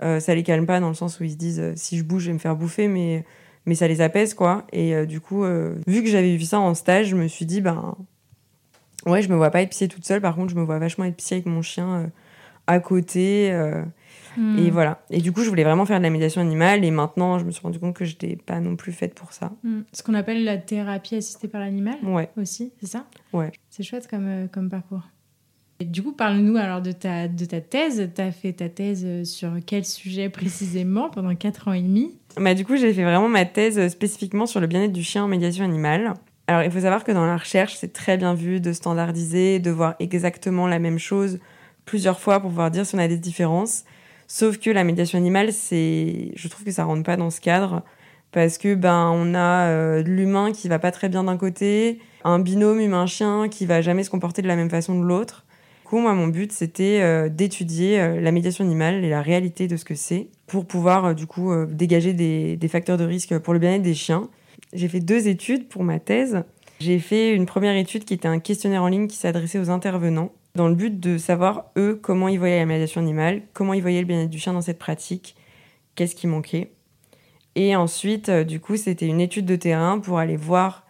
ça 0.01 0.34
les 0.34 0.43
calme 0.43 0.65
pas 0.65 0.79
dans 0.79 0.88
le 0.88 0.93
sens 0.93 1.19
où 1.19 1.25
ils 1.25 1.31
se 1.31 1.38
disent 1.38 1.74
si 1.75 1.98
je 1.98 2.03
bouge, 2.03 2.24
je 2.24 2.27
vais 2.27 2.34
me 2.34 2.39
faire 2.39 2.55
bouffer, 2.55 2.88
mais 2.88 3.25
mais 3.65 3.75
ça 3.75 3.87
les 3.87 4.01
apaise 4.01 4.33
quoi. 4.33 4.65
Et 4.71 4.95
euh, 4.95 5.05
du 5.05 5.21
coup, 5.21 5.43
euh, 5.43 5.75
vu 5.87 6.03
que 6.03 6.09
j'avais 6.09 6.35
vu 6.35 6.43
ça 6.43 6.59
en 6.59 6.73
stage, 6.73 7.07
je 7.07 7.15
me 7.15 7.27
suis 7.27 7.45
dit 7.45 7.61
ben 7.61 7.95
ouais, 9.05 9.21
je 9.21 9.29
me 9.29 9.35
vois 9.35 9.51
pas 9.51 9.61
être 9.61 9.69
psy 9.69 9.87
toute 9.87 10.05
seule. 10.05 10.21
Par 10.21 10.35
contre, 10.35 10.51
je 10.51 10.55
me 10.55 10.63
vois 10.63 10.79
vachement 10.79 11.05
être 11.05 11.17
psy 11.17 11.35
avec 11.35 11.45
mon 11.45 11.61
chien 11.61 11.87
euh, 11.87 12.07
à 12.67 12.79
côté. 12.79 13.51
Hmm. 14.37 14.59
Et 14.59 14.69
voilà. 14.69 15.01
Et 15.09 15.21
du 15.21 15.31
coup, 15.31 15.43
je 15.43 15.49
voulais 15.49 15.63
vraiment 15.63 15.85
faire 15.85 15.97
de 15.97 16.03
la 16.03 16.09
médiation 16.09 16.41
animale. 16.41 16.85
Et 16.85 16.91
maintenant, 16.91 17.39
je 17.39 17.45
me 17.45 17.51
suis 17.51 17.61
rendu 17.61 17.79
compte 17.79 17.95
que 17.95 18.05
je 18.05 18.11
n'étais 18.11 18.35
pas 18.35 18.59
non 18.59 18.75
plus 18.75 18.91
faite 18.91 19.15
pour 19.15 19.33
ça. 19.33 19.51
Hmm. 19.63 19.81
Ce 19.91 20.03
qu'on 20.03 20.13
appelle 20.13 20.43
la 20.43 20.57
thérapie 20.57 21.15
assistée 21.15 21.47
par 21.47 21.61
l'animal. 21.61 21.97
Ouais. 22.03 22.29
Aussi, 22.37 22.71
c'est 22.79 22.87
ça? 22.87 23.05
Ouais. 23.33 23.51
C'est 23.69 23.83
chouette 23.83 24.07
comme, 24.07 24.47
comme 24.51 24.69
parcours. 24.69 25.03
Et 25.81 25.85
du 25.85 26.03
coup, 26.03 26.11
parle-nous 26.11 26.57
alors 26.57 26.81
de 26.81 26.91
ta, 26.91 27.27
de 27.27 27.45
ta 27.45 27.61
thèse. 27.61 28.09
Tu 28.13 28.21
as 28.21 28.31
fait 28.31 28.53
ta 28.53 28.67
thèse 28.67 29.23
sur 29.23 29.51
quel 29.65 29.85
sujet 29.85 30.29
précisément 30.29 31.09
pendant 31.09 31.33
4 31.33 31.69
ans 31.69 31.73
et 31.73 31.81
demi? 31.81 32.17
Bah, 32.38 32.53
du 32.53 32.65
coup, 32.65 32.75
j'ai 32.75 32.93
fait 32.93 33.03
vraiment 33.03 33.29
ma 33.29 33.45
thèse 33.45 33.88
spécifiquement 33.89 34.45
sur 34.45 34.59
le 34.59 34.67
bien-être 34.67 34.93
du 34.93 35.03
chien 35.03 35.24
en 35.24 35.27
médiation 35.27 35.63
animale. 35.63 36.13
Alors, 36.48 36.63
il 36.63 36.71
faut 36.71 36.79
savoir 36.79 37.03
que 37.03 37.12
dans 37.12 37.25
la 37.25 37.38
recherche, 37.38 37.75
c'est 37.75 37.93
très 37.93 38.17
bien 38.17 38.33
vu 38.33 38.59
de 38.59 38.74
standardiser, 38.74 39.59
de 39.59 39.71
voir 39.71 39.95
exactement 40.00 40.67
la 40.67 40.79
même 40.79 40.98
chose 40.98 41.39
plusieurs 41.86 42.19
fois 42.19 42.39
pour 42.39 42.50
pouvoir 42.50 42.71
dire 42.71 42.86
si 42.86 42.95
on 42.95 43.00
a 43.00 43.07
des 43.07 43.17
différences. 43.17 43.83
Sauf 44.27 44.59
que 44.59 44.69
la 44.69 44.83
médiation 44.83 45.17
animale, 45.17 45.51
c'est, 45.51 46.31
je 46.36 46.48
trouve 46.48 46.63
que 46.63 46.71
ça 46.71 46.83
rentre 46.83 47.03
pas 47.03 47.17
dans 47.17 47.31
ce 47.31 47.41
cadre 47.41 47.83
parce 48.31 48.59
que 48.59 48.75
ben 48.75 49.12
on 49.12 49.33
a 49.33 49.67
euh, 49.69 50.03
l'humain 50.03 50.51
qui 50.51 50.67
va 50.67 50.77
pas 50.77 50.91
très 50.91 51.09
bien 51.09 51.24
d'un 51.24 51.38
côté, 51.38 52.00
un 52.24 52.38
binôme 52.38 52.79
humain-chien 52.79 53.50
qui 53.50 53.65
va 53.65 53.81
jamais 53.81 54.03
se 54.03 54.12
comporter 54.12 54.43
de 54.43 54.48
la 54.48 54.55
même 54.55 54.69
façon 54.69 55.00
de 55.00 55.05
l'autre. 55.05 55.45
Coup, 55.89 55.98
moi, 55.98 56.13
mon 56.13 56.27
but, 56.27 56.51
c'était 56.51 57.01
euh, 57.01 57.29
d'étudier 57.29 58.00
euh, 58.00 58.22
la 58.22 58.31
médiation 58.31 58.63
animale 58.63 59.03
et 59.03 59.10
la 59.10 59.24
réalité 59.24 59.67
de 59.67 59.75
ce 59.75 59.86
que 59.86 59.96
c'est 59.96 60.27
pour 60.46 60.65
pouvoir, 60.65 61.15
du 61.15 61.25
coup, 61.25 61.51
dégager 61.65 62.13
des, 62.13 62.58
des, 62.58 62.67
facteurs 62.67 62.98
de 62.98 63.03
risque 63.03 63.38
pour 63.39 63.53
le 63.53 63.60
bien-être 63.60 63.81
des 63.81 63.96
chiens. 63.96 64.29
J'ai 64.74 64.88
fait 64.88 65.00
deux 65.00 65.27
études 65.27 65.67
pour 65.67 65.84
ma 65.84 66.00
thèse. 66.00 66.43
J'ai 66.79 67.00
fait 67.00 67.34
une 67.36 67.46
première 67.46 67.75
étude 67.75 68.05
qui 68.05 68.13
était 68.13 68.27
un 68.27 68.39
questionnaire 68.39 68.84
en 68.84 68.88
ligne 68.88 69.08
qui 69.08 69.17
s'adressait 69.17 69.60
aux 69.60 69.69
intervenants 69.69 70.31
dans 70.55 70.67
le 70.67 70.75
but 70.75 71.00
de 71.00 71.17
savoir, 71.17 71.72
eux, 71.77 71.98
comment 72.01 72.27
ils 72.27 72.39
voyaient 72.39 72.60
la 72.60 72.65
médiation 72.65 73.01
animale, 73.01 73.43
comment 73.53 73.74
ils 73.74 73.81
voyaient 73.81 74.01
le 74.01 74.08
bien-être 74.08 74.29
du 74.29 74.39
chien 74.39 74.53
dans 74.53 74.62
cette 74.62 74.79
pratique, 74.79 75.36
qu'est-ce 75.96 76.15
qui 76.15 76.27
manquait. 76.27 76.72
Et 77.55 77.75
ensuite, 77.75 78.29
euh, 78.29 78.43
du 78.43 78.60
coup, 78.60 78.77
c'était 78.77 79.08
une 79.08 79.22
étude 79.22 79.46
de 79.46 79.55
terrain 79.55 80.00
pour 80.00 80.19
aller 80.19 80.36
voir 80.36 80.86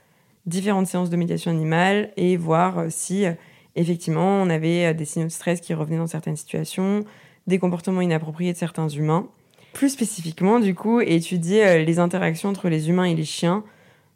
différentes 0.46 0.88
séances 0.88 1.10
de 1.10 1.18
médiation 1.18 1.52
animale 1.52 2.12
et 2.18 2.38
voir 2.38 2.80
euh, 2.80 2.88
si, 2.90 3.26
euh, 3.26 3.34
effectivement, 3.76 4.42
on 4.42 4.50
avait 4.50 4.94
des 4.94 5.06
signaux 5.06 5.28
de 5.28 5.32
stress 5.32 5.62
qui 5.62 5.74
revenaient 5.74 5.98
dans 5.98 6.08
certaines 6.08 6.36
situations, 6.36 7.04
des 7.48 7.60
comportements 7.60 8.02
inappropriés 8.02 8.54
de 8.54 8.58
certains 8.58 8.90
humains. 8.90 9.28
Plus 9.74 9.90
spécifiquement, 9.90 10.60
du 10.60 10.76
coup, 10.76 11.00
étudier 11.02 11.84
les 11.84 12.00
interactions 12.00 12.50
entre 12.50 12.70
les 12.70 12.90
humains 12.90 13.06
et 13.06 13.16
les 13.16 13.26
chiens 13.26 13.64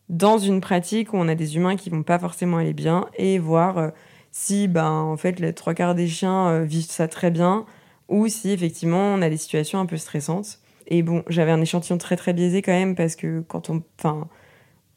dans 0.09 0.37
une 0.37 0.61
pratique 0.61 1.13
où 1.13 1.17
on 1.17 1.27
a 1.27 1.35
des 1.35 1.55
humains 1.55 1.75
qui 1.75 1.89
vont 1.89 2.03
pas 2.03 2.19
forcément 2.19 2.57
aller 2.57 2.73
bien 2.73 3.05
et 3.17 3.39
voir 3.39 3.91
si, 4.31 4.67
ben, 4.67 4.89
en 4.89 5.17
fait, 5.17 5.39
les 5.39 5.53
trois 5.53 5.73
quarts 5.73 5.95
des 5.95 6.07
chiens 6.07 6.61
vivent 6.63 6.89
ça 6.89 7.07
très 7.07 7.31
bien 7.31 7.65
ou 8.09 8.27
si, 8.27 8.51
effectivement, 8.51 9.13
on 9.13 9.21
a 9.21 9.29
des 9.29 9.37
situations 9.37 9.79
un 9.79 9.85
peu 9.85 9.97
stressantes. 9.97 10.59
Et 10.87 11.01
bon, 11.01 11.23
j'avais 11.29 11.51
un 11.51 11.61
échantillon 11.61 11.97
très 11.97 12.17
très 12.17 12.33
biaisé 12.33 12.61
quand 12.61 12.71
même 12.71 12.95
parce 12.95 13.15
que 13.15 13.41
quand 13.47 13.69
on, 13.69 13.83
enfin, 13.99 14.27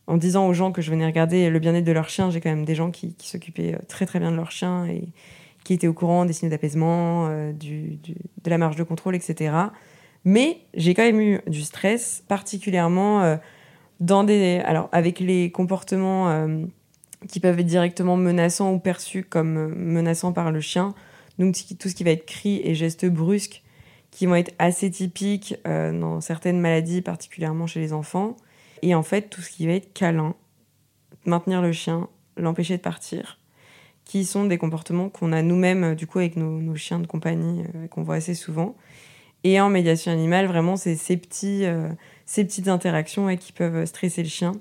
en 0.07 0.17
disant 0.17 0.47
aux 0.47 0.53
gens 0.53 0.73
que 0.73 0.83
je 0.83 0.91
venais 0.91 1.07
regarder 1.07 1.51
le 1.51 1.59
bien-être 1.59 1.85
de 1.85 1.93
leur 1.93 2.09
chien, 2.09 2.31
j'ai 2.31 2.41
quand 2.41 2.51
même 2.51 2.65
des 2.65 2.75
gens 2.75 2.91
qui, 2.91 3.15
s'occupaient 3.19 3.75
euh, 3.75 3.79
très 3.89 4.07
très 4.07 4.21
bien 4.21 4.31
de 4.31 4.37
leur 4.37 4.51
chien 4.51 4.87
et 4.87 5.09
qui 5.65 5.75
étaient 5.75 5.89
au 5.89 5.93
courant 5.93 6.25
des 6.25 6.33
signaux 6.33 6.51
d'apaisement, 6.51 7.27
euh, 7.29 7.53
de 7.53 8.51
la 8.51 8.59
marge 8.59 8.77
de 8.77 8.85
contrôle, 8.85 9.17
etc. 9.17 9.53
Mais 10.25 10.59
j'ai 10.75 10.95
quand 10.95 11.03
même 11.03 11.21
eu 11.21 11.41
du 11.49 11.63
stress, 11.63 12.23
particulièrement 12.29 13.23
euh, 13.23 13.37
dans 13.99 14.23
des, 14.23 14.61
alors 14.65 14.89
avec 14.93 15.19
les 15.19 15.51
comportements 15.51 16.47
qui 17.29 17.41
peuvent 17.41 17.59
être 17.59 17.67
directement 17.67 18.17
menaçants 18.17 18.73
ou 18.73 18.79
perçus 18.79 19.25
comme 19.25 19.75
menaçants 19.75 20.33
par 20.33 20.53
le 20.53 20.61
chien. 20.61 20.95
Donc 21.39 21.57
tout 21.79 21.89
ce 21.89 21.95
qui 21.95 22.05
va 22.05 22.11
être 22.11 22.27
cri 22.27 22.61
et 22.63 22.75
gestes 22.75 23.07
brusques 23.07 23.63
qui 24.11 24.27
vont 24.27 24.35
être 24.35 24.53
assez 24.59 24.91
typiques 24.91 25.57
dans 25.65 26.21
certaines 26.21 26.61
maladies, 26.61 27.01
particulièrement 27.01 27.67
chez 27.67 27.81
les 27.81 27.95
enfants. 27.95 28.37
Et 28.83 28.95
en 28.95 29.03
fait, 29.03 29.29
tout 29.31 29.41
ce 29.41 29.51
qui 29.51 29.67
va 29.67 29.73
être 29.73 29.93
câlin, 29.93 30.35
maintenir 31.25 31.63
le 31.63 31.73
chien, 31.73 32.09
l'empêcher 32.37 32.77
de 32.77 32.83
partir, 32.83 33.39
qui 34.05 34.25
sont 34.25 34.45
des 34.45 34.59
comportements 34.59 35.09
qu'on 35.09 35.33
a 35.33 35.43
nous-mêmes, 35.43 35.85
euh, 35.85 35.95
du 35.95 36.07
coup, 36.07 36.19
avec 36.19 36.37
nos, 36.37 36.75
chiens 36.77 37.01
de 37.01 37.07
compagnie, 37.07 37.65
euh, 37.75 37.89
qu'on 37.89 38.03
voit 38.03 38.17
assez 38.17 38.35
souvent. 38.35 38.77
Et 39.45 39.61
en 39.61 39.71
médiation 39.71 40.13
animale, 40.13 40.47
vraiment, 40.47 40.77
c'est 40.77 40.97
ces, 40.97 41.17
petits, 41.17 41.65
ces 42.25 42.45
petites 42.45 42.67
interactions 42.67 43.37
qui 43.37 43.53
peuvent 43.53 43.85
stresser 43.85 44.25
le 44.25 44.29
chien. 44.29 44.53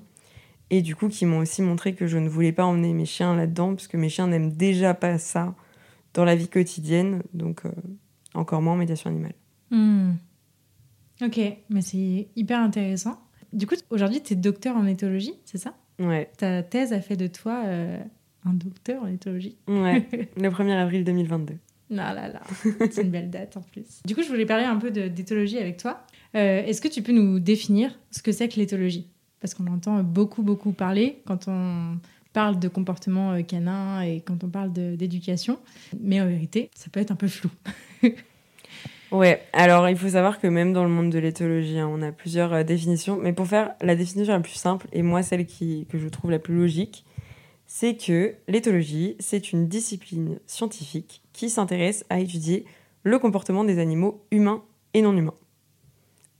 Et 0.70 0.80
du 0.80 0.94
coup, 0.94 1.08
qui 1.08 1.26
m'ont 1.26 1.38
aussi 1.38 1.60
montré 1.60 1.94
que 1.94 2.06
je 2.06 2.18
ne 2.18 2.28
voulais 2.28 2.52
pas 2.52 2.64
emmener 2.64 2.92
mes 2.92 3.06
chiens 3.06 3.34
là-dedans, 3.34 3.74
parce 3.74 3.88
que 3.88 3.96
mes 3.96 4.08
chiens 4.08 4.28
n'aiment 4.28 4.52
déjà 4.52 4.94
pas 4.94 5.18
ça 5.18 5.56
dans 6.14 6.24
la 6.24 6.36
vie 6.36 6.46
quotidienne. 6.46 7.22
Donc, 7.34 7.62
encore 8.34 8.62
moins 8.62 8.74
en 8.74 8.76
médiation 8.76 9.10
animale. 9.10 9.34
Hmm. 9.70 10.12
Ok, 11.22 11.40
mais 11.70 11.80
c'est 11.80 12.28
hyper 12.36 12.60
intéressant. 12.60 13.18
Du 13.56 13.66
coup, 13.66 13.74
aujourd'hui, 13.88 14.22
tu 14.22 14.34
es 14.34 14.36
docteur 14.36 14.76
en 14.76 14.84
éthologie, 14.86 15.32
c'est 15.46 15.56
ça? 15.56 15.74
Ouais. 15.98 16.30
Ta 16.36 16.62
thèse 16.62 16.92
a 16.92 17.00
fait 17.00 17.16
de 17.16 17.26
toi 17.26 17.62
euh, 17.64 17.98
un 18.44 18.52
docteur 18.52 19.02
en 19.02 19.06
éthologie 19.06 19.56
Ouais, 19.66 20.06
le 20.36 20.50
1er 20.50 20.76
avril 20.76 21.04
2022. 21.04 21.54
Non, 21.88 22.02
là, 22.02 22.28
là, 22.28 22.42
c'est 22.90 23.02
une 23.02 23.10
belle 23.10 23.30
date 23.30 23.56
en 23.56 23.62
plus. 23.62 24.02
Du 24.04 24.14
coup, 24.14 24.22
je 24.22 24.28
voulais 24.28 24.44
parler 24.44 24.64
un 24.64 24.76
peu 24.76 24.90
d'éthologie 24.90 25.56
avec 25.56 25.78
toi. 25.78 26.04
Euh, 26.34 26.64
est-ce 26.66 26.82
que 26.82 26.88
tu 26.88 27.00
peux 27.00 27.12
nous 27.12 27.38
définir 27.40 27.98
ce 28.10 28.20
que 28.20 28.30
c'est 28.30 28.46
que 28.48 28.56
l'éthologie? 28.56 29.08
Parce 29.40 29.54
qu'on 29.54 29.68
entend 29.68 30.02
beaucoup, 30.02 30.42
beaucoup 30.42 30.72
parler 30.72 31.22
quand 31.24 31.48
on 31.48 31.96
parle 32.34 32.58
de 32.58 32.68
comportement 32.68 33.32
euh, 33.32 33.40
canin 33.40 34.02
et 34.02 34.20
quand 34.20 34.44
on 34.44 34.50
parle 34.50 34.70
d'éducation. 34.70 35.58
Mais 35.98 36.20
en 36.20 36.26
vérité, 36.26 36.70
ça 36.74 36.90
peut 36.92 37.00
être 37.00 37.10
un 37.10 37.16
peu 37.16 37.28
flou. 37.28 37.50
Ouais, 39.12 39.42
alors 39.52 39.88
il 39.88 39.96
faut 39.96 40.08
savoir 40.08 40.40
que 40.40 40.48
même 40.48 40.72
dans 40.72 40.82
le 40.82 40.90
monde 40.90 41.10
de 41.10 41.18
l'éthologie, 41.18 41.78
hein, 41.78 41.88
on 41.90 42.02
a 42.02 42.10
plusieurs 42.10 42.52
euh, 42.52 42.62
définitions. 42.64 43.16
Mais 43.16 43.32
pour 43.32 43.46
faire 43.46 43.74
la 43.80 43.94
définition 43.94 44.32
la 44.32 44.40
plus 44.40 44.52
simple, 44.52 44.88
et 44.92 45.02
moi 45.02 45.22
celle 45.22 45.46
qui, 45.46 45.86
que 45.88 45.98
je 45.98 46.08
trouve 46.08 46.30
la 46.30 46.40
plus 46.40 46.56
logique, 46.56 47.04
c'est 47.66 47.96
que 47.96 48.34
l'éthologie, 48.48 49.16
c'est 49.20 49.52
une 49.52 49.68
discipline 49.68 50.38
scientifique 50.46 51.22
qui 51.32 51.50
s'intéresse 51.50 52.04
à 52.10 52.18
étudier 52.18 52.64
le 53.02 53.18
comportement 53.18 53.64
des 53.64 53.78
animaux 53.78 54.24
humains 54.30 54.64
et 54.94 55.02
non 55.02 55.16
humains. 55.16 55.34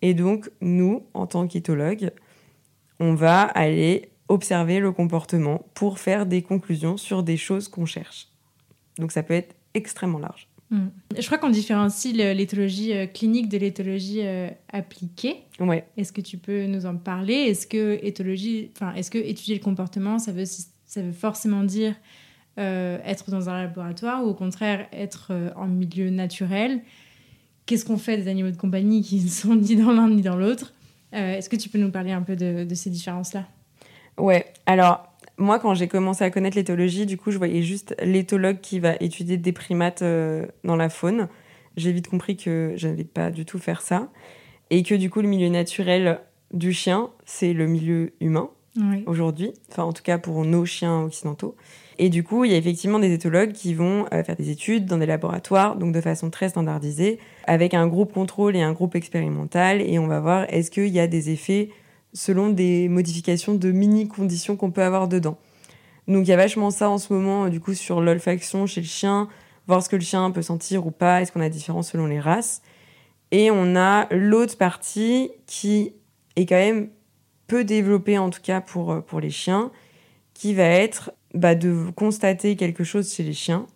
Et 0.02 0.14
donc, 0.14 0.50
nous, 0.60 1.06
en 1.14 1.26
tant 1.26 1.46
qu'éthologues, 1.46 2.10
on 3.00 3.14
va 3.14 3.42
aller 3.42 4.10
observer 4.28 4.80
le 4.80 4.92
comportement 4.92 5.66
pour 5.74 5.98
faire 5.98 6.26
des 6.26 6.42
conclusions 6.42 6.96
sur 6.96 7.22
des 7.22 7.36
choses 7.36 7.68
qu'on 7.68 7.86
cherche. 7.86 8.28
Donc 8.98 9.12
ça 9.12 9.22
peut 9.22 9.34
être 9.34 9.54
extrêmement 9.74 10.18
large. 10.18 10.48
Hmm. 10.70 10.88
Je 11.16 11.24
crois 11.26 11.38
qu'on 11.38 11.50
différencie 11.50 12.12
l'éthologie 12.12 12.92
euh, 12.92 13.06
clinique 13.06 13.48
de 13.48 13.56
l'éthologie 13.56 14.20
euh, 14.22 14.48
appliquée. 14.72 15.36
Ouais. 15.60 15.86
Est-ce 15.96 16.12
que 16.12 16.20
tu 16.20 16.38
peux 16.38 16.66
nous 16.66 16.86
en 16.86 16.96
parler? 16.96 17.34
Est-ce 17.34 17.68
que 17.68 18.00
éthologie, 18.02 18.70
enfin, 18.74 18.92
est-ce 18.94 19.10
que 19.10 19.18
étudier 19.18 19.54
le 19.54 19.62
comportement, 19.62 20.18
ça 20.18 20.32
veut, 20.32 20.44
ça 20.44 21.02
veut 21.02 21.12
forcément 21.12 21.62
dire 21.62 21.94
euh, 22.58 22.98
être 23.04 23.30
dans 23.30 23.48
un 23.48 23.62
laboratoire 23.62 24.24
ou 24.24 24.28
au 24.28 24.34
contraire 24.34 24.88
être 24.92 25.32
en 25.54 25.68
milieu 25.68 26.10
naturel? 26.10 26.80
Qu'est-ce 27.66 27.84
qu'on 27.84 27.98
fait 27.98 28.16
des 28.16 28.28
animaux 28.28 28.50
de 28.50 28.56
compagnie 28.56 29.02
qui 29.02 29.20
ne 29.20 29.28
sont 29.28 29.54
ni 29.54 29.76
dans 29.76 29.92
l'un 29.92 30.08
ni 30.08 30.22
dans 30.22 30.36
l'autre? 30.36 30.72
Est-ce 31.12 31.48
que 31.48 31.56
tu 31.56 31.68
peux 31.68 31.78
nous 31.78 31.90
parler 31.90 32.12
un 32.12 32.22
peu 32.22 32.36
de, 32.36 32.64
de 32.64 32.74
ces 32.74 32.90
différences-là? 32.90 33.46
Ouais. 34.18 34.46
Alors, 34.66 35.15
moi, 35.38 35.58
quand 35.58 35.74
j'ai 35.74 35.88
commencé 35.88 36.24
à 36.24 36.30
connaître 36.30 36.56
l'éthologie, 36.56 37.04
du 37.04 37.18
coup, 37.18 37.30
je 37.30 37.38
voyais 37.38 37.62
juste 37.62 37.94
l'éthologue 38.02 38.60
qui 38.60 38.80
va 38.80 38.94
étudier 39.00 39.36
des 39.36 39.52
primates 39.52 40.02
euh, 40.02 40.46
dans 40.64 40.76
la 40.76 40.88
faune. 40.88 41.28
J'ai 41.76 41.92
vite 41.92 42.08
compris 42.08 42.36
que 42.36 42.72
je 42.76 42.88
n'allais 42.88 43.04
pas 43.04 43.30
du 43.30 43.44
tout 43.44 43.58
faire 43.58 43.82
ça. 43.82 44.08
Et 44.70 44.82
que 44.82 44.94
du 44.94 45.10
coup, 45.10 45.20
le 45.20 45.28
milieu 45.28 45.48
naturel 45.48 46.20
du 46.52 46.72
chien, 46.72 47.10
c'est 47.24 47.52
le 47.52 47.66
milieu 47.66 48.12
humain 48.20 48.50
aujourd'hui. 49.06 49.52
Enfin, 49.70 49.84
en 49.84 49.92
tout 49.92 50.02
cas, 50.02 50.18
pour 50.18 50.44
nos 50.44 50.66
chiens 50.66 51.02
occidentaux. 51.02 51.54
Et 51.98 52.10
du 52.10 52.22
coup, 52.22 52.44
il 52.44 52.50
y 52.50 52.54
a 52.54 52.58
effectivement 52.58 52.98
des 52.98 53.12
éthologues 53.12 53.52
qui 53.52 53.72
vont 53.72 54.06
euh, 54.12 54.22
faire 54.22 54.36
des 54.36 54.50
études 54.50 54.84
dans 54.84 54.98
des 54.98 55.06
laboratoires, 55.06 55.76
donc 55.76 55.94
de 55.94 56.00
façon 56.02 56.28
très 56.28 56.50
standardisée, 56.50 57.18
avec 57.44 57.72
un 57.72 57.86
groupe 57.86 58.12
contrôle 58.12 58.54
et 58.54 58.60
un 58.60 58.72
groupe 58.72 58.94
expérimental. 58.94 59.80
Et 59.80 59.98
on 59.98 60.06
va 60.06 60.20
voir 60.20 60.44
est-ce 60.50 60.70
qu'il 60.70 60.88
y 60.88 61.00
a 61.00 61.06
des 61.06 61.30
effets 61.30 61.70
selon 62.16 62.48
des 62.48 62.88
modifications 62.88 63.54
de 63.54 63.70
mini-conditions 63.70 64.56
qu'on 64.56 64.70
peut 64.70 64.82
avoir 64.82 65.06
dedans. 65.06 65.36
Donc 66.08 66.26
il 66.26 66.30
y 66.30 66.32
a 66.32 66.36
vachement 66.36 66.70
ça 66.70 66.88
en 66.88 66.98
ce 66.98 67.12
moment, 67.12 67.48
du 67.48 67.60
coup, 67.60 67.74
sur 67.74 68.00
l'olfaction 68.00 68.66
chez 68.66 68.80
le 68.80 68.86
chien, 68.86 69.28
voir 69.66 69.82
ce 69.82 69.88
que 69.88 69.96
le 69.96 70.02
chien 70.02 70.30
peut 70.30 70.42
sentir 70.42 70.86
ou 70.86 70.90
pas, 70.90 71.20
est-ce 71.20 71.30
qu'on 71.30 71.40
a 71.40 71.48
différent 71.48 71.82
selon 71.82 72.06
les 72.06 72.20
races. 72.20 72.62
Et 73.32 73.50
on 73.50 73.76
a 73.76 74.06
l'autre 74.14 74.56
partie 74.56 75.30
qui 75.46 75.92
est 76.36 76.46
quand 76.46 76.54
même 76.54 76.88
peu 77.48 77.64
développée, 77.64 78.18
en 78.18 78.30
tout 78.30 78.40
cas 78.42 78.60
pour, 78.60 78.92
euh, 78.92 79.00
pour 79.00 79.20
les 79.20 79.30
chiens, 79.30 79.70
qui 80.32 80.54
va 80.54 80.64
être 80.64 81.12
bah, 81.34 81.54
de 81.54 81.90
constater 81.96 82.56
quelque 82.56 82.84
chose 82.84 83.12
chez 83.12 83.24
les 83.24 83.32
chiens 83.32 83.66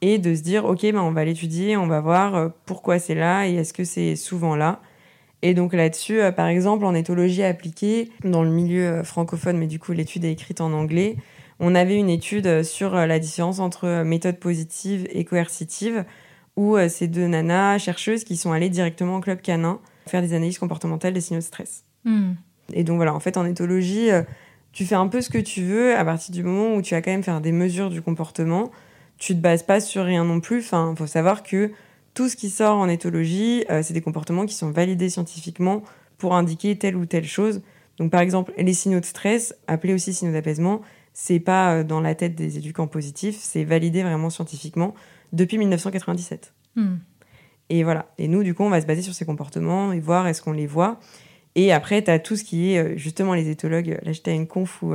et 0.00 0.18
de 0.18 0.34
se 0.34 0.40
dire, 0.40 0.64
ok, 0.64 0.90
bah, 0.92 1.02
on 1.02 1.12
va 1.12 1.24
l'étudier, 1.24 1.76
on 1.76 1.86
va 1.86 2.00
voir 2.00 2.34
euh, 2.34 2.48
pourquoi 2.66 2.98
c'est 2.98 3.14
là 3.14 3.46
et 3.46 3.54
est-ce 3.54 3.72
que 3.72 3.84
c'est 3.84 4.16
souvent 4.16 4.56
là. 4.56 4.80
Et 5.42 5.54
donc 5.54 5.72
là-dessus, 5.72 6.20
euh, 6.20 6.32
par 6.32 6.46
exemple, 6.46 6.84
en 6.84 6.94
éthologie 6.94 7.42
appliquée, 7.42 8.10
dans 8.24 8.42
le 8.42 8.50
milieu 8.50 8.86
euh, 8.86 9.04
francophone, 9.04 9.56
mais 9.56 9.66
du 9.66 9.78
coup 9.78 9.92
l'étude 9.92 10.24
est 10.24 10.32
écrite 10.32 10.60
en 10.60 10.72
anglais, 10.72 11.16
on 11.58 11.74
avait 11.74 11.96
une 11.96 12.10
étude 12.10 12.46
euh, 12.46 12.62
sur 12.62 12.94
la 12.94 13.18
différence 13.18 13.58
entre 13.58 14.02
méthode 14.02 14.38
positive 14.38 15.06
et 15.10 15.24
coercitive, 15.24 16.04
où 16.56 16.76
ces 16.88 17.06
deux 17.06 17.26
nanas 17.26 17.78
chercheuses 17.78 18.24
qui 18.24 18.36
sont 18.36 18.52
allées 18.52 18.68
directement 18.68 19.16
au 19.16 19.20
club 19.20 19.40
canin 19.40 19.78
faire 20.06 20.20
des 20.20 20.34
analyses 20.34 20.58
comportementales 20.58 21.14
des 21.14 21.20
signaux 21.20 21.38
de 21.38 21.44
stress. 21.44 21.84
Hmm. 22.04 22.32
Et 22.74 22.84
donc 22.84 22.96
voilà, 22.96 23.14
en 23.14 23.20
fait, 23.20 23.36
en 23.36 23.46
éthologie, 23.46 24.08
tu 24.72 24.84
fais 24.84 24.96
un 24.96 25.06
peu 25.06 25.22
ce 25.22 25.30
que 25.30 25.38
tu 25.38 25.62
veux 25.62 25.96
à 25.96 26.04
partir 26.04 26.34
du 26.34 26.42
moment 26.42 26.74
où 26.74 26.82
tu 26.82 26.92
vas 26.92 27.00
quand 27.00 27.12
même 27.12 27.22
faire 27.22 27.40
des 27.40 27.52
mesures 27.52 27.88
du 27.88 28.02
comportement. 28.02 28.72
Tu 29.16 29.34
te 29.34 29.40
bases 29.40 29.62
pas 29.62 29.80
sur 29.80 30.04
rien 30.04 30.24
non 30.24 30.40
plus. 30.40 30.58
Enfin, 30.58 30.92
faut 30.98 31.06
savoir 31.06 31.44
que 31.44 31.70
tout 32.14 32.28
ce 32.28 32.36
qui 32.36 32.50
sort 32.50 32.78
en 32.78 32.88
éthologie, 32.88 33.64
euh, 33.70 33.82
c'est 33.82 33.94
des 33.94 34.00
comportements 34.00 34.46
qui 34.46 34.54
sont 34.54 34.70
validés 34.70 35.10
scientifiquement 35.10 35.82
pour 36.18 36.34
indiquer 36.34 36.76
telle 36.76 36.96
ou 36.96 37.06
telle 37.06 37.24
chose. 37.24 37.62
Donc 37.98 38.10
par 38.10 38.20
exemple, 38.20 38.52
les 38.58 38.74
signaux 38.74 39.00
de 39.00 39.04
stress, 39.04 39.54
appelés 39.66 39.94
aussi 39.94 40.12
signaux 40.12 40.32
d'apaisement, 40.32 40.80
c'est 41.12 41.40
pas 41.40 41.74
euh, 41.74 41.84
dans 41.84 42.00
la 42.00 42.14
tête 42.14 42.34
des 42.34 42.58
éducants 42.58 42.86
positifs, 42.86 43.36
c'est 43.38 43.64
validé 43.64 44.02
vraiment 44.02 44.30
scientifiquement 44.30 44.94
depuis 45.32 45.58
1997. 45.58 46.52
Hmm. 46.76 46.96
Et 47.68 47.84
voilà. 47.84 48.12
Et 48.18 48.26
nous, 48.26 48.42
du 48.42 48.54
coup, 48.54 48.64
on 48.64 48.70
va 48.70 48.80
se 48.80 48.86
baser 48.86 49.02
sur 49.02 49.14
ces 49.14 49.24
comportements 49.24 49.92
et 49.92 50.00
voir 50.00 50.26
est-ce 50.26 50.42
qu'on 50.42 50.52
les 50.52 50.66
voit. 50.66 50.98
Et 51.54 51.72
après, 51.72 52.02
tu 52.02 52.10
as 52.10 52.18
tout 52.18 52.36
ce 52.36 52.42
qui 52.42 52.72
est 52.72 52.78
euh, 52.78 52.96
justement 52.96 53.34
les 53.34 53.48
éthologues. 53.48 53.98
Là, 54.02 54.12
j'étais 54.12 54.32
à 54.32 54.34
une 54.34 54.48
conf 54.48 54.82
où, 54.82 54.92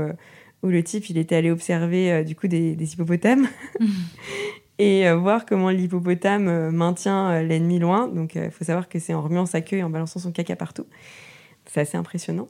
où 0.64 0.68
le 0.68 0.84
type, 0.84 1.10
il 1.10 1.18
était 1.18 1.36
allé 1.36 1.52
observer 1.52 2.24
du 2.26 2.36
coup 2.36 2.48
des, 2.48 2.76
des 2.76 2.94
hippopotames 2.94 3.48
et 4.78 5.12
voir 5.14 5.46
comment 5.46 5.70
l'hippopotame 5.70 6.72
maintient 6.72 7.42
l'ennemi 7.42 7.80
loin. 7.80 8.08
Donc, 8.08 8.36
il 8.36 8.52
faut 8.52 8.64
savoir 8.64 8.90
que 8.90 9.00
c'est 9.00 9.14
en 9.14 9.22
remuant 9.22 9.46
sa 9.46 9.62
queue 9.62 9.78
et 9.78 9.84
en 9.84 9.90
balançant 9.90 10.20
son 10.20 10.32
caca 10.32 10.56
partout. 10.56 10.86
C'est 11.66 11.82
assez 11.82 11.98
impressionnant. 11.98 12.48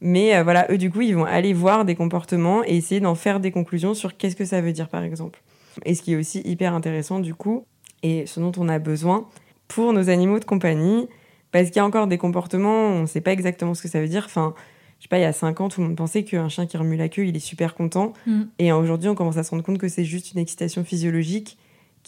Mais 0.00 0.42
voilà, 0.42 0.66
eux, 0.70 0.78
du 0.78 0.90
coup, 0.90 1.00
ils 1.00 1.14
vont 1.14 1.24
aller 1.24 1.52
voir 1.52 1.84
des 1.84 1.94
comportements 1.94 2.62
et 2.64 2.76
essayer 2.76 3.00
d'en 3.00 3.14
faire 3.14 3.40
des 3.40 3.50
conclusions 3.50 3.94
sur 3.94 4.16
qu'est-ce 4.16 4.36
que 4.36 4.44
ça 4.44 4.60
veut 4.60 4.72
dire, 4.72 4.88
par 4.88 5.02
exemple. 5.02 5.40
Et 5.84 5.94
ce 5.94 6.02
qui 6.02 6.12
est 6.12 6.16
aussi 6.16 6.40
hyper 6.44 6.74
intéressant, 6.74 7.20
du 7.20 7.34
coup, 7.34 7.64
et 8.02 8.26
ce 8.26 8.40
dont 8.40 8.52
on 8.58 8.68
a 8.68 8.78
besoin 8.78 9.26
pour 9.68 9.92
nos 9.92 10.08
animaux 10.08 10.38
de 10.38 10.44
compagnie, 10.44 11.08
parce 11.50 11.66
qu'il 11.66 11.76
y 11.76 11.80
a 11.80 11.84
encore 11.84 12.06
des 12.06 12.18
comportements, 12.18 12.88
on 12.88 13.02
ne 13.02 13.06
sait 13.06 13.20
pas 13.20 13.32
exactement 13.32 13.74
ce 13.74 13.82
que 13.82 13.88
ça 13.88 14.00
veut 14.00 14.08
dire. 14.08 14.24
Enfin, 14.26 14.54
je 14.98 15.04
sais 15.04 15.08
pas, 15.08 15.18
il 15.18 15.22
y 15.22 15.24
a 15.24 15.32
5 15.32 15.60
ans, 15.60 15.68
tout 15.68 15.80
le 15.80 15.86
monde 15.86 15.96
pensait 15.96 16.24
qu'un 16.24 16.48
chien 16.48 16.66
qui 16.66 16.76
remue 16.76 16.96
la 16.96 17.08
queue, 17.08 17.26
il 17.26 17.36
est 17.36 17.40
super 17.40 17.74
content. 17.74 18.12
Mm. 18.26 18.42
Et 18.58 18.72
aujourd'hui, 18.72 19.08
on 19.08 19.14
commence 19.14 19.36
à 19.36 19.42
se 19.42 19.50
rendre 19.50 19.62
compte 19.62 19.78
que 19.78 19.88
c'est 19.88 20.04
juste 20.04 20.32
une 20.32 20.38
excitation 20.38 20.84
physiologique 20.84 21.58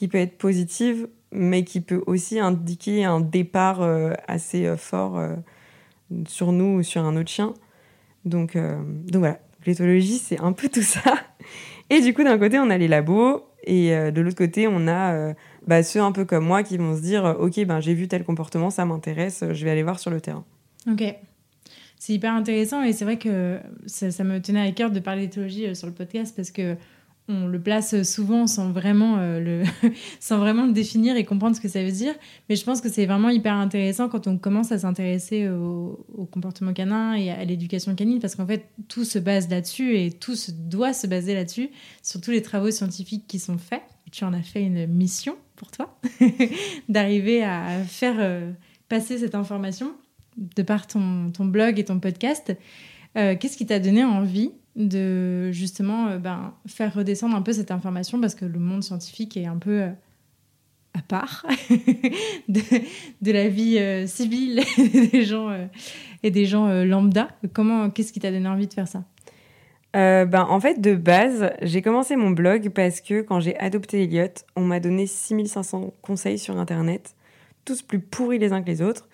qui 0.00 0.09
peut 0.09 0.16
être 0.16 0.38
positive, 0.38 1.09
mais 1.30 1.62
qui 1.62 1.83
peut 1.83 2.02
aussi 2.07 2.40
indiquer 2.40 3.04
un 3.04 3.21
départ 3.21 3.83
euh, 3.83 4.14
assez 4.28 4.64
euh, 4.64 4.78
fort 4.78 5.19
euh, 5.19 5.37
sur 6.26 6.52
nous 6.52 6.78
ou 6.78 6.83
sur 6.83 7.04
un 7.04 7.19
autre 7.19 7.28
chien. 7.28 7.52
Donc, 8.25 8.57
donc 8.57 9.19
voilà, 9.19 9.40
l'éthologie, 9.66 10.16
c'est 10.16 10.40
un 10.40 10.52
peu 10.52 10.71
tout 10.71 10.80
ça. 10.80 11.02
Et 11.90 12.00
du 12.00 12.14
coup, 12.14 12.25
d'un 12.25 12.38
côté, 12.38 12.59
on 12.59 12.71
a 12.71 12.78
les 12.78 12.88
labos, 12.88 13.45
et 13.64 13.90
de 13.90 14.21
l'autre 14.23 14.38
côté, 14.38 14.66
on 14.69 14.88
a 14.88 15.35
bah, 15.66 15.83
ceux 15.83 16.00
un 16.00 16.12
peu 16.12 16.25
comme 16.25 16.47
moi 16.47 16.62
qui 16.62 16.78
vont 16.78 16.97
se 16.97 17.02
dire 17.02 17.37
ok 17.38 17.66
ben 17.66 17.80
j'ai 17.80 17.92
vu 17.92 18.09
tel 18.09 18.25
comportement 18.25 18.71
ça 18.71 18.87
m'intéresse 18.87 19.45
je 19.52 19.64
vais 19.64 19.71
aller 19.71 19.83
voir 19.83 19.99
sur 19.99 20.11
le 20.11 20.21
terrain 20.21 20.45
ok 20.90 21.14
c'est 21.99 22.14
hyper 22.14 22.33
intéressant 22.33 22.83
et 22.83 22.95
c'est 22.95 23.04
vrai 23.04 23.19
que 23.19 23.59
ça, 23.87 24.25
me 24.25 24.40
tenait 24.40 24.66
à 24.66 24.73
cœur 24.73 24.90
de 24.90 24.99
parler 24.99 25.26
d'éthologie 25.26 25.76
sur 25.76 25.87
le 25.87 25.92
podcast 25.92 26.35
parce 26.35 26.50
que 26.50 26.76
on 27.30 27.46
le 27.46 27.60
place 27.60 28.02
souvent 28.02 28.46
sans 28.46 28.72
vraiment, 28.72 29.18
euh, 29.18 29.40
le 29.40 29.62
sans 30.20 30.38
vraiment 30.38 30.66
le 30.66 30.72
définir 30.72 31.16
et 31.16 31.25
comprendre 31.25 31.54
ce 31.56 31.60
que 31.60 31.68
ça 31.68 31.82
veut 31.82 31.92
dire. 31.92 32.14
Mais 32.49 32.56
je 32.56 32.64
pense 32.64 32.80
que 32.80 32.88
c'est 32.88 33.06
vraiment 33.06 33.30
hyper 33.30 33.54
intéressant 33.54 34.08
quand 34.08 34.26
on 34.26 34.37
commence 34.37 34.72
à 34.72 34.78
s'intéresser 34.78 35.49
au, 35.49 36.04
comportement 36.30 36.72
canin 36.72 37.14
et 37.14 37.30
à 37.30 37.44
l'éducation 37.44 37.94
canine, 37.94 38.20
parce 38.20 38.34
qu'en 38.34 38.46
fait, 38.46 38.66
tout 38.88 39.04
se 39.04 39.18
base 39.18 39.49
là-dessus 39.49 39.96
et 39.96 40.10
tout 40.10 40.37
se 40.37 40.50
doit 40.50 40.92
se 40.92 41.06
baser 41.06 41.34
là-dessus, 41.34 41.70
sur 42.02 42.20
tous 42.20 42.30
les 42.30 42.42
travaux 42.42 42.70
scientifiques 42.70 43.26
qui 43.26 43.38
sont 43.38 43.58
faits. 43.58 43.82
tu 44.12 44.25
en 44.25 44.32
as 44.32 44.42
fait 44.42 44.62
une 44.62 44.87
mission 44.87 45.37
pour 45.56 45.70
toi, 45.70 45.99
d'arriver 46.88 47.42
à 47.42 47.82
faire 47.84 48.16
euh, 48.18 48.50
passer 48.88 49.18
cette 49.18 49.34
information 49.34 49.92
de 50.37 50.62
par 50.62 50.87
ton, 50.87 51.30
ton 51.30 51.44
blog 51.44 51.78
et 51.78 51.84
ton 51.84 52.00
podcast. 52.00 52.54
Euh, 53.16 53.37
qu'est-ce 53.38 53.56
qui 53.56 53.66
t'a 53.66 53.78
donné 53.78 54.04
envie 54.04 54.52
de 54.88 55.50
justement 55.52 56.08
euh, 56.08 56.18
ben, 56.18 56.54
faire 56.66 56.94
redescendre 56.94 57.37
un 57.37 57.42
peu 57.42 57.52
cette 57.52 57.70
information 57.70 58.20
parce 58.20 58.34
que 58.34 58.44
le 58.44 58.58
monde 58.58 58.82
scientifique 58.82 59.37
est 59.37 59.46
un 59.46 59.58
peu 59.58 59.82
à 60.94 61.02
part 61.06 61.46
de, 62.49 63.32
la 63.32 63.49
vie 63.49 63.78
civile 64.08 64.62
des 65.12 65.25
gens, 65.25 65.50
et 66.22 66.30
des 66.32 66.46
gens 66.46 66.82
lambda. 66.84 67.28
Comment, 67.52 67.90
qu'est-ce 67.90 68.12
qui 68.12 68.18
t'a 68.18 68.32
donné 68.32 68.49
envie 68.49 68.66
de 68.66 68.75
faire 68.75 68.88
ça? 68.88 69.04
Euh, 69.96 70.25
ben, 70.25 70.46
en 70.49 70.60
fait, 70.60 70.80
de 70.80 70.94
base, 70.94 71.50
j'ai 71.62 71.82
commencé 71.82 72.16
mon 72.16 72.30
blog 72.30 72.70
parce 72.70 73.00
que 73.00 73.22
quand 73.22 73.40
j'ai 73.40 73.58
adopté 73.58 74.04
Elliot, 74.04 74.28
on 74.54 74.62
m'a 74.62 74.78
donné 74.78 75.06
6500 75.06 75.94
conseils 76.00 76.38
sur 76.38 76.56
Internet, 76.58 77.16
tous 77.64 77.82
plus 77.82 77.99
pourris 77.99 78.38
les 78.38 78.52
uns 78.52 78.62
que 78.62 78.69
les 78.69 78.82
autres. 78.82 79.08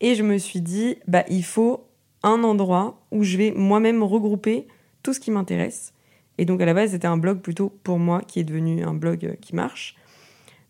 Et 0.00 0.14
je 0.14 0.22
me 0.22 0.38
suis 0.38 0.60
dit, 0.60 0.96
bah, 1.08 1.24
il 1.28 1.44
faut 1.44 1.88
un 2.22 2.44
endroit 2.44 3.04
où 3.10 3.24
je 3.24 3.36
vais 3.36 3.52
moi-même 3.52 4.02
regrouper 4.02 4.68
tout 5.02 5.12
ce 5.12 5.20
qui 5.20 5.30
m'intéresse. 5.30 5.92
Et 6.38 6.44
donc, 6.44 6.60
à 6.60 6.66
la 6.66 6.74
base, 6.74 6.90
c'était 6.90 7.06
un 7.06 7.16
blog 7.16 7.40
plutôt 7.40 7.72
pour 7.82 7.98
moi 7.98 8.22
qui 8.26 8.40
est 8.40 8.44
devenu 8.44 8.82
un 8.84 8.94
blog 8.94 9.24
euh, 9.24 9.34
qui 9.40 9.54
marche. 9.54 9.96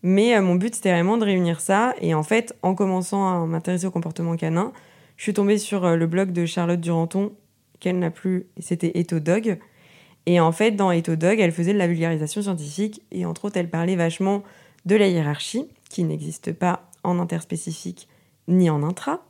Mais 0.01 0.35
euh, 0.35 0.41
mon 0.41 0.55
but, 0.55 0.75
c'était 0.75 0.91
vraiment 0.91 1.17
de 1.17 1.25
réunir 1.25 1.61
ça. 1.61 1.95
Et 2.01 2.13
en 2.13 2.23
fait, 2.23 2.55
en 2.61 2.75
commençant 2.75 3.43
à 3.43 3.45
m'intéresser 3.45 3.85
au 3.85 3.91
comportement 3.91 4.35
canin, 4.35 4.73
je 5.17 5.23
suis 5.23 5.33
tombée 5.33 5.57
sur 5.57 5.95
le 5.95 6.07
blog 6.07 6.31
de 6.31 6.45
Charlotte 6.45 6.79
Duranton 6.81 7.31
qu'elle 7.79 7.99
n'a 7.99 8.11
plus, 8.11 8.47
c'était 8.59 8.91
Dog. 9.03 9.59
Et 10.25 10.39
en 10.39 10.51
fait, 10.51 10.71
dans 10.71 10.91
Dog, 10.93 11.39
elle 11.39 11.51
faisait 11.51 11.73
de 11.73 11.77
la 11.77 11.87
vulgarisation 11.87 12.41
scientifique 12.41 13.01
et 13.11 13.25
entre 13.25 13.45
autres, 13.45 13.57
elle 13.57 13.69
parlait 13.69 13.95
vachement 13.95 14.43
de 14.85 14.95
la 14.95 15.07
hiérarchie, 15.07 15.67
qui 15.89 16.03
n'existe 16.03 16.53
pas 16.53 16.89
en 17.03 17.19
interspécifique 17.19 18.07
ni 18.47 18.69
en 18.69 18.83
intra. 18.83 19.25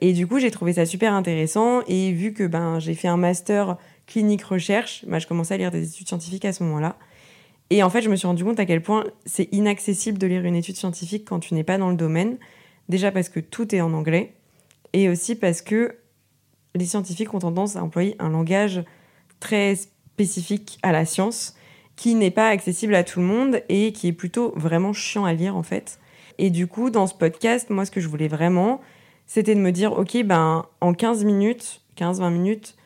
Et 0.00 0.12
du 0.12 0.26
coup, 0.26 0.38
j'ai 0.38 0.50
trouvé 0.50 0.72
ça 0.72 0.86
super 0.86 1.12
intéressant 1.12 1.82
et 1.86 2.12
vu 2.12 2.32
que 2.32 2.46
ben, 2.46 2.78
j'ai 2.78 2.94
fait 2.94 3.08
un 3.08 3.16
master 3.16 3.76
clinique 4.12 4.42
recherche, 4.42 5.04
ben, 5.06 5.18
je 5.18 5.26
commençais 5.26 5.54
à 5.54 5.56
lire 5.56 5.70
des 5.70 5.88
études 5.88 6.06
scientifiques 6.06 6.44
à 6.44 6.52
ce 6.52 6.62
moment-là. 6.64 6.98
Et 7.70 7.82
en 7.82 7.88
fait, 7.88 8.02
je 8.02 8.10
me 8.10 8.16
suis 8.16 8.26
rendu 8.26 8.44
compte 8.44 8.60
à 8.60 8.66
quel 8.66 8.82
point 8.82 9.04
c'est 9.24 9.48
inaccessible 9.52 10.18
de 10.18 10.26
lire 10.26 10.44
une 10.44 10.54
étude 10.54 10.76
scientifique 10.76 11.24
quand 11.26 11.40
tu 11.40 11.54
n'es 11.54 11.64
pas 11.64 11.78
dans 11.78 11.88
le 11.88 11.96
domaine. 11.96 12.36
Déjà 12.90 13.10
parce 13.10 13.30
que 13.30 13.40
tout 13.40 13.74
est 13.74 13.80
en 13.80 13.94
anglais 13.94 14.34
et 14.92 15.08
aussi 15.08 15.34
parce 15.34 15.62
que 15.62 15.96
les 16.74 16.84
scientifiques 16.84 17.32
ont 17.32 17.38
tendance 17.38 17.76
à 17.76 17.82
employer 17.82 18.14
un 18.18 18.28
langage 18.28 18.84
très 19.40 19.76
spécifique 19.76 20.78
à 20.82 20.92
la 20.92 21.06
science 21.06 21.56
qui 21.96 22.14
n'est 22.14 22.30
pas 22.30 22.48
accessible 22.48 22.94
à 22.94 23.04
tout 23.04 23.20
le 23.20 23.26
monde 23.26 23.62
et 23.70 23.92
qui 23.92 24.08
est 24.08 24.12
plutôt 24.12 24.52
vraiment 24.56 24.92
chiant 24.92 25.24
à 25.24 25.32
lire 25.32 25.56
en 25.56 25.62
fait. 25.62 25.98
Et 26.36 26.50
du 26.50 26.66
coup, 26.66 26.90
dans 26.90 27.06
ce 27.06 27.14
podcast, 27.14 27.70
moi, 27.70 27.86
ce 27.86 27.90
que 27.90 28.00
je 28.00 28.08
voulais 28.08 28.28
vraiment, 28.28 28.82
c'était 29.26 29.54
de 29.54 29.60
me 29.60 29.72
dire, 29.72 29.92
ok, 29.92 30.22
ben, 30.24 30.66
en 30.82 30.92
15 30.92 31.24
minutes, 31.24 31.80
15-20 31.96 32.30
minutes, 32.30 32.76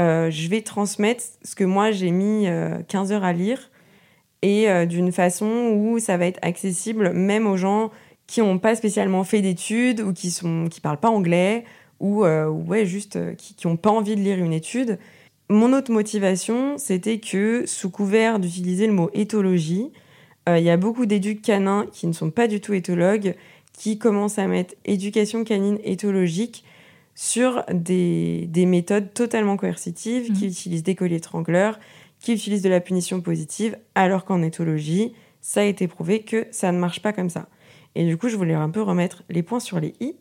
euh, 0.00 0.30
je 0.30 0.48
vais 0.48 0.60
transmettre 0.62 1.22
ce 1.42 1.54
que 1.54 1.64
moi 1.64 1.92
j'ai 1.92 2.10
mis 2.10 2.46
15 2.88 3.12
euh, 3.12 3.14
heures 3.14 3.24
à 3.24 3.32
lire 3.32 3.70
et 4.42 4.68
euh, 4.68 4.86
d'une 4.86 5.12
façon 5.12 5.72
où 5.72 6.00
ça 6.00 6.16
va 6.16 6.26
être 6.26 6.40
accessible 6.42 7.12
même 7.12 7.46
aux 7.46 7.56
gens 7.56 7.92
qui 8.26 8.40
n'ont 8.40 8.58
pas 8.58 8.74
spécialement 8.74 9.22
fait 9.22 9.40
d'études 9.40 10.00
ou 10.00 10.12
qui 10.12 10.30
sont 10.30 10.66
qui 10.68 10.80
parlent 10.80 10.98
pas 10.98 11.10
anglais 11.10 11.64
ou 12.00 12.24
ouais, 12.24 12.84
juste 12.84 13.18
qui 13.36 13.56
n'ont 13.66 13.76
pas 13.76 13.88
envie 13.88 14.14
de 14.14 14.20
lire 14.20 14.36
une 14.36 14.52
étude. 14.52 14.98
Mon 15.48 15.72
autre 15.72 15.90
motivation, 15.90 16.76
c'était 16.76 17.18
que 17.18 17.64
sous 17.64 17.88
couvert 17.88 18.38
d'utiliser 18.38 18.86
le 18.86 18.92
mot 18.92 19.08
éthologie, 19.14 19.90
il 20.46 20.62
y 20.62 20.68
a 20.68 20.76
beaucoup 20.76 21.06
d'éducs 21.06 21.40
canins 21.40 21.86
qui 21.92 22.06
ne 22.06 22.12
sont 22.12 22.30
pas 22.30 22.46
du 22.46 22.60
tout 22.60 22.74
éthologues, 22.74 23.36
qui 23.72 23.96
commencent 23.96 24.38
à 24.38 24.46
mettre 24.46 24.74
éducation 24.84 25.44
canine 25.44 25.78
éthologique 25.82 26.64
sur 27.14 27.64
des, 27.72 28.46
des 28.48 28.66
méthodes 28.66 29.14
totalement 29.14 29.56
coercitives, 29.56 30.30
mmh. 30.30 30.34
qui 30.34 30.46
utilisent 30.46 30.82
des 30.82 30.94
colliers 30.94 31.16
étrangleurs, 31.16 31.78
qui 32.20 32.32
utilisent 32.32 32.62
de 32.62 32.68
la 32.68 32.80
punition 32.80 33.20
positive, 33.20 33.76
alors 33.94 34.24
qu'en 34.24 34.42
éthologie, 34.42 35.14
ça 35.40 35.60
a 35.60 35.64
été 35.64 35.86
prouvé 35.88 36.22
que 36.22 36.46
ça 36.50 36.72
ne 36.72 36.78
marche 36.78 37.02
pas 37.02 37.12
comme 37.12 37.28
ça. 37.28 37.48
Et 37.94 38.04
du 38.04 38.16
coup, 38.16 38.28
je 38.28 38.36
voulais 38.36 38.54
un 38.54 38.70
peu 38.70 38.82
remettre 38.82 39.22
les 39.28 39.42
points 39.42 39.60
sur 39.60 39.78
les 39.78 39.94
i 40.00 40.16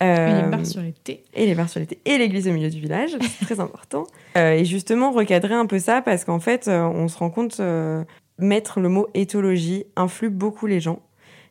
et 0.00 0.42
les 0.42 0.48
barres 0.50 0.66
sur 0.66 0.82
les 0.82 0.92
T. 0.92 1.22
Et 1.34 1.46
les 1.46 1.54
barres 1.54 1.68
sur 1.68 1.80
les 1.80 1.86
T. 1.86 1.98
Et 2.04 2.18
l'église 2.18 2.48
au 2.48 2.52
milieu 2.52 2.70
du 2.70 2.80
village, 2.80 3.10
c'est 3.20 3.44
très 3.44 3.60
important. 3.60 4.06
Euh, 4.36 4.54
et 4.54 4.64
justement, 4.64 5.12
recadrer 5.12 5.54
un 5.54 5.66
peu 5.66 5.78
ça 5.78 6.02
parce 6.02 6.24
qu'en 6.24 6.40
fait, 6.40 6.66
euh, 6.66 6.82
on 6.82 7.06
se 7.06 7.16
rend 7.18 7.30
compte, 7.30 7.60
euh, 7.60 8.02
mettre 8.38 8.80
le 8.80 8.88
mot 8.88 9.06
éthologie 9.14 9.84
influe 9.94 10.28
beaucoup 10.28 10.66
les 10.66 10.80
gens. 10.80 11.02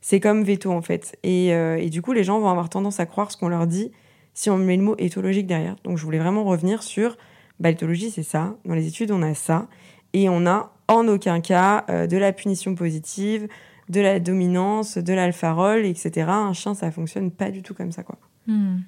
C'est 0.01 0.19
comme 0.19 0.43
veto 0.43 0.69
en 0.69 0.81
fait. 0.81 1.17
Et, 1.23 1.51
et, 1.51 1.89
du 1.89 2.01
coup, 2.01 2.11
les 2.11 2.25
gens 2.25 2.41
vont 2.41 2.49
avoir 2.49 2.67
tendance 2.69 2.99
à 2.99 3.05
croire 3.05 3.31
ce 3.31 3.37
qu'on 3.37 3.47
leur 3.47 3.67
dit 3.67 3.93
si 4.33 4.49
on 4.49 4.57
met 4.57 4.77
le 4.77 4.83
mot 4.83 4.95
éthologique 4.97 5.47
derrière. 5.47 5.75
Donc, 5.83 5.97
je 5.97 6.03
voulais 6.03 6.19
vraiment 6.19 6.43
revenir 6.43 6.83
sur 6.83 7.17
bah, 7.59 7.69
l'éthologie, 7.69 8.11
c'est 8.11 8.23
ça. 8.23 8.55
Dans 8.65 8.75
les 8.75 8.87
études, 8.87 9.11
on 9.11 9.21
a 9.21 9.33
ça. 9.33 9.67
Et 10.13 10.29
on 10.29 10.45
a 10.45 10.73
en 10.87 11.07
aucun 11.07 11.41
cas 11.41 11.85
de 12.07 12.17
la 12.17 12.33
punition 12.33 12.75
positive, 12.75 13.47
de 13.89 14.01
la 14.01 14.19
dominance, 14.19 14.97
de 14.97 15.13
l'alpha-rôle, 15.13 15.85
etc. 15.85 16.27
Un 16.29 16.53
chien, 16.53 16.73
ça 16.73 16.91
fonctionne 16.91 17.31
pas 17.31 17.51
du 17.51 17.61
tout 17.61 17.73
comme 17.73 17.91
ça, 17.91 18.03
quoi. 18.03 18.17
Hmm. 18.47 18.79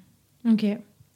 Ok. 0.48 0.64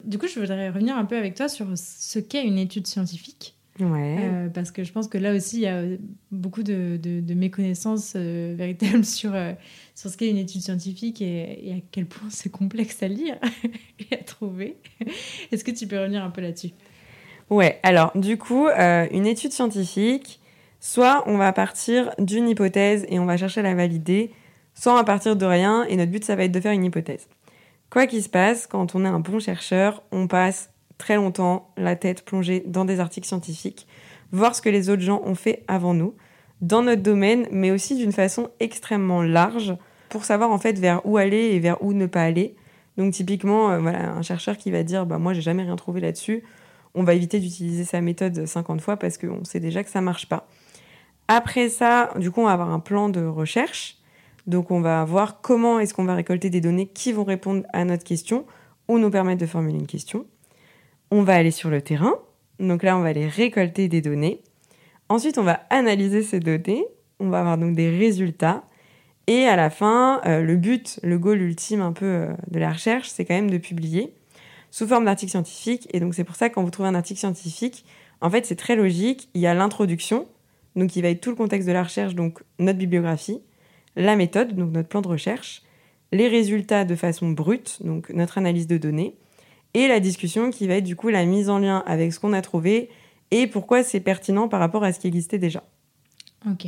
Du 0.05 0.19
coup, 0.19 0.27
je 0.27 0.41
voudrais 0.41 0.69
revenir 0.69 0.97
un 0.97 1.05
peu 1.05 1.17
avec 1.17 1.35
toi 1.35 1.49
sur 1.49 1.67
ce 1.77 2.19
qu'est 2.19 2.45
une 2.45 2.59
étude 2.59 2.87
scientifique. 2.87 3.57
Ouais. 3.81 4.17
Euh, 4.21 4.49
parce 4.49 4.71
que 4.71 4.85
je 4.85 4.93
pense 4.93 5.09
que 5.09 5.19
là 5.19 5.35
aussi, 5.35 5.57
il 5.57 5.63
y 5.63 5.67
a 5.67 5.83
beaucoup 6.31 6.63
de, 6.63 6.99
de, 7.03 7.35
méconnaissances 7.35 8.15
euh, 8.17 8.55
véritables 8.59 9.05
sur, 9.05 9.35
euh, 9.35 9.53
sur 9.95 10.11
ce 10.11 10.17
qu'est 10.17 10.29
une 10.29 10.37
étude 10.37 10.61
scientifique 10.61 11.23
et, 11.23 11.75
à 11.77 11.81
quel 11.91 12.07
point 12.07 12.29
c'est 12.31 12.51
complexe 12.51 13.03
à 13.03 13.09
lire 13.09 13.37
et 14.11 14.15
à 14.15 14.19
trouver. 14.19 14.77
Est-ce 15.51 15.65
que 15.65 15.71
tu 15.71 15.87
peux 15.87 15.99
revenir 15.99 16.23
un 16.23 16.31
peu 16.31 16.41
là-dessus? 16.41 16.71
Ouais, 17.49 17.81
alors 17.83 18.13
du 18.15 18.39
coup, 18.39 18.69
une 18.69 19.27
étude 19.27 19.51
scientifique, 19.51 20.41
soit 20.79 21.25
on 21.27 21.37
va 21.37 21.53
partir 21.53 22.15
d'une 22.19 22.49
hypothèse 22.49 23.05
et 23.09 23.19
on 23.19 23.25
va 23.25 23.37
chercher 23.37 23.59
à 23.59 23.65
la 23.65 23.75
valider, 23.75 24.31
soit 24.75 24.93
on 24.93 24.97
va 24.97 25.03
partir 25.03 25.35
de 25.35 25.45
rien 25.45 25.83
et 25.85 25.97
notre 25.97 26.13
but, 26.13 26.23
ça 26.23 26.37
va 26.37 26.45
être 26.45 26.53
de 26.53 26.61
faire 26.61 26.71
une 26.71 26.85
hypothèse. 26.85 27.27
Quoi 27.91 28.07
qu'il 28.07 28.23
se 28.23 28.29
passe, 28.29 28.69
quand 28.69 28.95
on 28.95 29.05
est 29.05 29.09
un 29.09 29.19
bon 29.19 29.41
chercheur, 29.41 30.05
on 30.13 30.29
passe 30.29 30.71
très 31.01 31.17
longtemps 31.17 31.73
la 31.77 31.97
tête 31.97 32.25
plongée 32.25 32.63
dans 32.67 32.85
des 32.85 33.01
articles 33.01 33.27
scientifiques, 33.27 33.89
voir 34.31 34.55
ce 34.55 34.63
que 34.63 34.69
les 34.69 34.91
autres 34.91 35.03
gens 35.03 35.23
ont 35.25 35.35
fait 35.35 35.65
avant 35.67 35.95
nous, 35.95 36.15
dans 36.61 36.83
notre 36.83 37.03
domaine, 37.03 37.49
mais 37.51 37.71
aussi 37.71 37.97
d'une 37.97 38.13
façon 38.13 38.51
extrêmement 38.61 39.23
large, 39.23 39.75
pour 40.11 40.25
savoir 40.25 40.51
en 40.53 40.59
fait 40.59 40.79
vers 40.79 41.05
où 41.07 41.17
aller 41.17 41.51
et 41.53 41.59
vers 41.59 41.83
où 41.83 41.93
ne 41.93 42.07
pas 42.07 42.23
aller. 42.23 42.55
Donc 42.97 43.13
typiquement, 43.13 43.81
voilà, 43.81 44.13
un 44.13 44.23
chercheur 44.23 44.59
qui 44.59 44.71
va 44.71 44.83
dire 44.83 45.07
bah 45.07 45.19
moi 45.19 45.33
j'ai 45.33 45.41
jamais 45.41 45.63
rien 45.63 45.77
trouvé 45.77 46.01
là-dessus, 46.01 46.45
on 46.95 47.03
va 47.03 47.15
éviter 47.15 47.41
d'utiliser 47.41 47.85
sa 47.85 48.01
méthode 48.01 48.47
50 48.47 48.81
fois 48.81 48.97
parce 48.97 49.17
qu'on 49.17 49.45
sait 49.45 49.61
déjà 49.61 49.83
que 49.83 49.91
ça 49.91 50.01
marche 50.01 50.29
pas. 50.29 50.49
Après 51.29 51.69
ça, 51.69 52.13
du 52.19 52.31
coup, 52.31 52.41
on 52.41 52.47
va 52.47 52.53
avoir 52.53 52.71
un 52.71 52.81
plan 52.81 53.09
de 53.09 53.25
recherche. 53.25 53.97
Donc 54.47 54.71
on 54.71 54.81
va 54.81 55.05
voir 55.05 55.41
comment 55.41 55.79
est-ce 55.79 55.95
qu'on 55.95 56.05
va 56.05 56.15
récolter 56.15 56.51
des 56.51 56.61
données 56.61 56.89
qui 56.89 57.13
vont 57.13 57.25
répondre 57.25 57.65
à 57.73 57.85
notre 57.85 58.05
question 58.05 58.47
ou 58.89 58.99
nous 58.99 59.11
permettre 59.11 59.41
de 59.41 59.47
formuler 59.47 59.79
une 59.79 59.87
question. 59.87 60.27
On 61.11 61.23
va 61.23 61.35
aller 61.35 61.51
sur 61.51 61.71
le 61.71 61.83
terrain. 61.83 62.15
Donc 62.59 62.83
là, 62.83 62.97
on 62.97 63.01
va 63.01 63.09
aller 63.09 63.27
récolter 63.27 63.89
des 63.89 64.01
données. 64.01 64.43
Ensuite, 65.09 65.39
on 65.39 65.43
va 65.43 65.61
analyser 65.71 66.23
ces 66.23 66.41
données. 66.41 66.85
On 67.19 67.29
va 67.29 67.41
avoir 67.41 67.59
donc 67.59 67.75
des 67.75 67.91
résultats. 67.91 68.65
Et 69.27 69.45
à 69.45 69.57
la 69.57 69.71
fin, 69.71 70.21
euh, 70.27 70.43
le 70.43 70.57
but, 70.57 70.99
le 71.03 71.19
goal 71.19 71.41
ultime 71.41 71.81
un 71.81 71.93
peu 71.93 72.07
euh, 72.07 72.33
de 72.51 72.59
la 72.59 72.73
recherche, 72.73 73.09
c'est 73.09 73.25
quand 73.25 73.35
même 73.35 73.51
de 73.51 73.59
publier 73.59 74.15
sous 74.71 74.87
forme 74.87 75.05
d'article 75.05 75.31
scientifique. 75.31 75.89
Et 75.93 76.01
donc 76.01 76.15
c'est 76.15 76.25
pour 76.25 76.37
ça 76.37 76.49
que 76.49 76.55
quand 76.55 76.65
vous 76.65 76.71
trouvez 76.71 76.89
un 76.89 76.95
article 76.95 77.21
scientifique, 77.21 77.85
en 78.21 78.31
fait 78.31 78.47
c'est 78.47 78.57
très 78.57 78.77
logique. 78.77 79.29
Il 79.35 79.41
y 79.41 79.47
a 79.47 79.55
l'introduction, 79.55 80.27
donc 80.77 80.97
il 80.97 81.03
va 81.03 81.09
être 81.09 81.21
tout 81.21 81.31
le 81.31 81.37
contexte 81.37 81.69
de 81.69 81.73
la 81.73 81.83
recherche, 81.83 82.15
donc 82.15 82.43
notre 82.59 82.79
bibliographie, 82.79 83.41
la 83.97 84.17
méthode, 84.17 84.55
donc 84.55 84.73
notre 84.73 84.89
plan 84.89 85.01
de 85.01 85.09
recherche, 85.09 85.63
les 86.13 86.29
résultats 86.29 86.85
de 86.85 86.95
façon 86.95 87.31
brute, 87.31 87.79
donc 87.85 88.11
notre 88.11 88.39
analyse 88.39 88.67
de 88.67 88.79
données, 88.79 89.15
et 89.75 89.89
la 89.89 90.01
discussion 90.01 90.51
qui 90.51 90.67
va 90.67 90.75
être 90.75 90.85
du 90.85 90.97
coup 90.97 91.09
la 91.09 91.25
mise 91.25 91.49
en 91.49 91.59
lien 91.59 91.83
avec 91.87 92.13
ce 92.13 92.21
qu'on 92.21 92.33
a 92.33 92.43
trouvé 92.43 92.91
et 93.31 93.47
pourquoi 93.47 93.83
c'est 93.83 94.01
pertinent 94.01 94.49
par 94.49 94.61
rapport 94.61 94.85
à 94.85 94.93
ce 94.93 95.01
qui 95.01 95.07
existait 95.07 95.39
déjà. 95.39 95.63
Ok. 96.51 96.67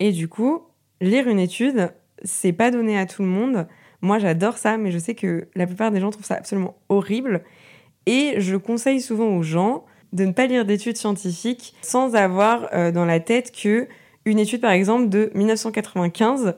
Et 0.00 0.12
du 0.12 0.28
coup, 0.28 0.62
lire 1.00 1.28
une 1.28 1.38
étude, 1.38 1.92
c'est 2.24 2.52
pas 2.52 2.70
donné 2.70 2.98
à 2.98 3.06
tout 3.06 3.22
le 3.22 3.28
monde. 3.28 3.68
Moi, 4.00 4.18
j'adore 4.18 4.58
ça, 4.58 4.76
mais 4.76 4.90
je 4.90 4.98
sais 4.98 5.14
que 5.14 5.46
la 5.54 5.66
plupart 5.66 5.92
des 5.92 6.00
gens 6.00 6.10
trouvent 6.10 6.24
ça 6.24 6.34
absolument 6.34 6.76
horrible. 6.88 7.44
Et 8.06 8.34
je 8.38 8.56
conseille 8.56 9.00
souvent 9.00 9.36
aux 9.36 9.42
gens 9.42 9.84
de 10.12 10.24
ne 10.24 10.32
pas 10.32 10.46
lire 10.46 10.64
d'études 10.64 10.96
scientifiques 10.96 11.74
sans 11.82 12.16
avoir 12.16 12.68
euh, 12.72 12.90
dans 12.90 13.04
la 13.04 13.20
tête 13.20 13.52
que 13.52 13.86
une 14.24 14.38
étude, 14.38 14.60
par 14.60 14.72
exemple, 14.72 15.08
de 15.08 15.30
1995 15.34 16.56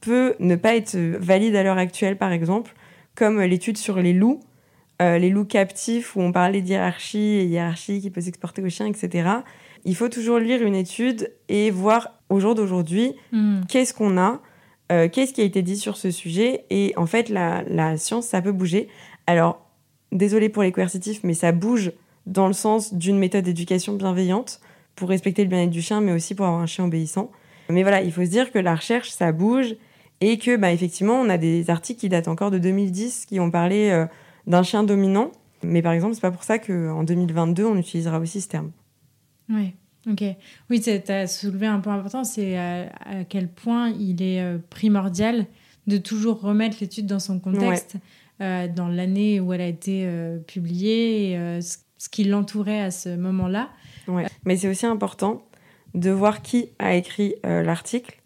peut 0.00 0.34
ne 0.38 0.56
pas 0.56 0.74
être 0.74 0.96
valide 0.96 1.56
à 1.56 1.62
l'heure 1.62 1.78
actuelle, 1.78 2.16
par 2.16 2.32
exemple, 2.32 2.74
comme 3.18 3.40
l'étude 3.42 3.76
sur 3.76 3.96
les 3.96 4.12
loups, 4.12 4.38
euh, 5.02 5.18
les 5.18 5.28
loups 5.28 5.44
captifs 5.44 6.14
où 6.14 6.20
on 6.20 6.30
parlait 6.30 6.60
d'hierarchie 6.60 7.18
et 7.18 7.44
hiérarchie 7.46 8.00
qui 8.00 8.10
peut 8.10 8.20
s'exporter 8.20 8.62
aux 8.62 8.68
chiens, 8.68 8.86
etc. 8.86 9.28
Il 9.84 9.96
faut 9.96 10.08
toujours 10.08 10.38
lire 10.38 10.62
une 10.62 10.76
étude 10.76 11.32
et 11.48 11.72
voir 11.72 12.12
au 12.28 12.38
jour 12.38 12.54
d'aujourd'hui 12.54 13.14
hmm. 13.32 13.62
qu'est-ce 13.68 13.92
qu'on 13.92 14.18
a, 14.18 14.40
euh, 14.92 15.08
qu'est-ce 15.08 15.32
qui 15.32 15.40
a 15.40 15.44
été 15.44 15.62
dit 15.62 15.76
sur 15.76 15.96
ce 15.96 16.12
sujet. 16.12 16.64
Et 16.70 16.92
en 16.96 17.06
fait, 17.06 17.28
la, 17.28 17.64
la 17.64 17.96
science, 17.96 18.28
ça 18.28 18.40
peut 18.40 18.52
bouger. 18.52 18.86
Alors, 19.26 19.66
désolé 20.12 20.48
pour 20.48 20.62
les 20.62 20.70
coercitifs, 20.70 21.24
mais 21.24 21.34
ça 21.34 21.50
bouge 21.50 21.90
dans 22.26 22.46
le 22.46 22.52
sens 22.52 22.94
d'une 22.94 23.18
méthode 23.18 23.44
d'éducation 23.44 23.94
bienveillante 23.94 24.60
pour 24.94 25.08
respecter 25.08 25.42
le 25.42 25.48
bien-être 25.48 25.70
du 25.70 25.82
chien, 25.82 26.00
mais 26.00 26.12
aussi 26.12 26.36
pour 26.36 26.46
avoir 26.46 26.60
un 26.60 26.66
chien 26.66 26.84
obéissant. 26.84 27.32
Mais 27.68 27.82
voilà, 27.82 28.00
il 28.00 28.12
faut 28.12 28.24
se 28.24 28.30
dire 28.30 28.52
que 28.52 28.60
la 28.60 28.76
recherche, 28.76 29.10
ça 29.10 29.32
bouge 29.32 29.74
et 30.20 30.38
que, 30.38 30.56
bah, 30.56 30.72
effectivement, 30.72 31.20
on 31.20 31.28
a 31.28 31.38
des 31.38 31.70
articles 31.70 32.00
qui 32.00 32.08
datent 32.08 32.28
encore 32.28 32.50
de 32.50 32.58
2010 32.58 33.26
qui 33.26 33.40
ont 33.40 33.50
parlé 33.50 33.90
euh, 33.90 34.06
d'un 34.46 34.62
chien 34.62 34.82
dominant. 34.82 35.32
Mais 35.62 35.82
par 35.82 35.92
exemple, 35.92 36.14
c'est 36.14 36.20
pas 36.20 36.30
pour 36.30 36.44
ça 36.44 36.58
qu'en 36.58 37.02
2022, 37.04 37.64
on 37.64 37.76
utilisera 37.76 38.18
aussi 38.18 38.40
ce 38.40 38.48
terme. 38.48 38.70
Oui, 39.48 39.74
ok. 40.08 40.24
Oui, 40.70 40.80
tu 40.80 40.90
as 41.10 41.26
soulevé 41.26 41.66
un 41.66 41.80
point 41.80 41.94
important, 41.94 42.24
c'est 42.24 42.56
à, 42.56 42.88
quel 43.28 43.48
point 43.48 43.90
il 43.90 44.22
est 44.22 44.40
euh, 44.40 44.58
primordial 44.70 45.46
de 45.86 45.96
toujours 45.96 46.40
remettre 46.40 46.76
l'étude 46.80 47.06
dans 47.06 47.18
son 47.18 47.40
contexte, 47.40 47.96
euh, 48.40 48.68
dans 48.68 48.88
l'année 48.88 49.40
où 49.40 49.52
elle 49.52 49.62
a 49.62 49.66
été 49.66 50.08
publiée, 50.46 51.32
et, 51.32 51.60
ce 51.98 52.08
qui 52.08 52.24
l'entourait 52.24 52.80
à 52.80 52.90
ce 52.90 53.16
moment-là. 53.16 53.70
Ouais. 54.06 54.26
Mais 54.44 54.56
c'est 54.56 54.68
aussi 54.68 54.86
important 54.86 55.42
de 55.94 56.10
voir 56.10 56.42
qui 56.42 56.70
a 56.78 56.94
écrit 56.94 57.34
euh, 57.44 57.62
l'article. 57.62 58.20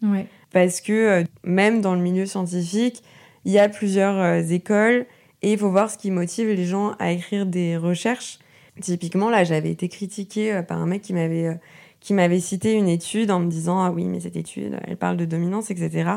Parce 0.53 0.81
que 0.81 0.93
euh, 0.93 1.23
même 1.43 1.81
dans 1.81 1.95
le 1.95 2.01
milieu 2.01 2.25
scientifique, 2.25 3.03
il 3.43 3.51
y 3.51 3.59
a 3.59 3.67
plusieurs 3.67 4.17
euh, 4.17 4.41
écoles 4.41 5.05
et 5.41 5.51
il 5.51 5.57
faut 5.57 5.69
voir 5.69 5.91
ce 5.91 5.97
qui 5.97 6.11
motive 6.11 6.47
les 6.47 6.65
gens 6.65 6.95
à 6.99 7.11
écrire 7.11 7.45
des 7.45 7.75
recherches. 7.75 8.39
Typiquement, 8.79 9.29
là, 9.29 9.43
j'avais 9.43 9.71
été 9.71 9.89
critiquée 9.89 10.61
par 10.67 10.81
un 10.81 10.85
mec 10.85 11.01
qui 11.01 11.13
m'avait 11.13 11.59
qui 11.99 12.13
m'avait 12.13 12.39
cité 12.39 12.73
une 12.73 12.89
étude 12.89 13.31
en 13.31 13.39
me 13.39 13.49
disant 13.49 13.81
ah 13.81 13.89
oui 13.89 14.03
mais 14.05 14.19
cette 14.19 14.35
étude 14.35 14.77
elle 14.85 14.97
parle 14.97 15.15
de 15.15 15.23
dominance 15.23 15.71
etc. 15.71 16.09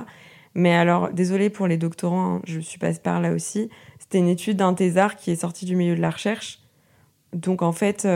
Mais 0.54 0.74
alors 0.74 1.10
désolé 1.12 1.48
pour 1.48 1.68
les 1.68 1.76
doctorants, 1.76 2.36
hein, 2.36 2.42
je 2.44 2.58
suis 2.58 2.78
passée 2.78 2.98
par 3.00 3.20
là 3.20 3.32
aussi. 3.32 3.68
C'était 4.00 4.18
une 4.18 4.28
étude 4.28 4.56
d'un 4.56 4.74
thésard 4.74 5.16
qui 5.16 5.30
est 5.30 5.36
sorti 5.36 5.64
du 5.64 5.76
milieu 5.76 5.94
de 5.94 6.00
la 6.00 6.10
recherche. 6.10 6.60
Donc 7.34 7.62
en 7.62 7.72
fait 7.72 8.08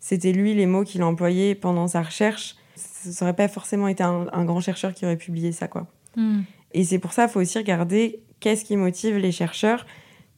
c'était 0.00 0.32
lui 0.32 0.54
les 0.54 0.66
mots 0.66 0.82
qu'il 0.82 1.02
a 1.02 1.06
employés 1.06 1.54
pendant 1.54 1.86
sa 1.86 2.02
recherche. 2.02 2.56
Ce 3.02 3.22
n'aurait 3.22 3.36
pas 3.36 3.48
forcément 3.48 3.88
été 3.88 4.02
un, 4.02 4.44
grand 4.44 4.60
chercheur 4.60 4.94
qui 4.94 5.04
aurait 5.04 5.16
publié 5.16 5.52
ça, 5.52 5.68
quoi. 5.68 5.86
Hmm. 6.16 6.42
Et 6.72 6.84
c'est 6.84 6.98
pour 6.98 7.12
ça 7.12 7.24
qu'il 7.24 7.32
faut 7.32 7.40
aussi 7.40 7.58
regarder 7.58 8.22
qu'est-ce 8.40 8.64
qui 8.64 8.76
motive 8.76 9.16
les 9.16 9.32
chercheurs. 9.32 9.86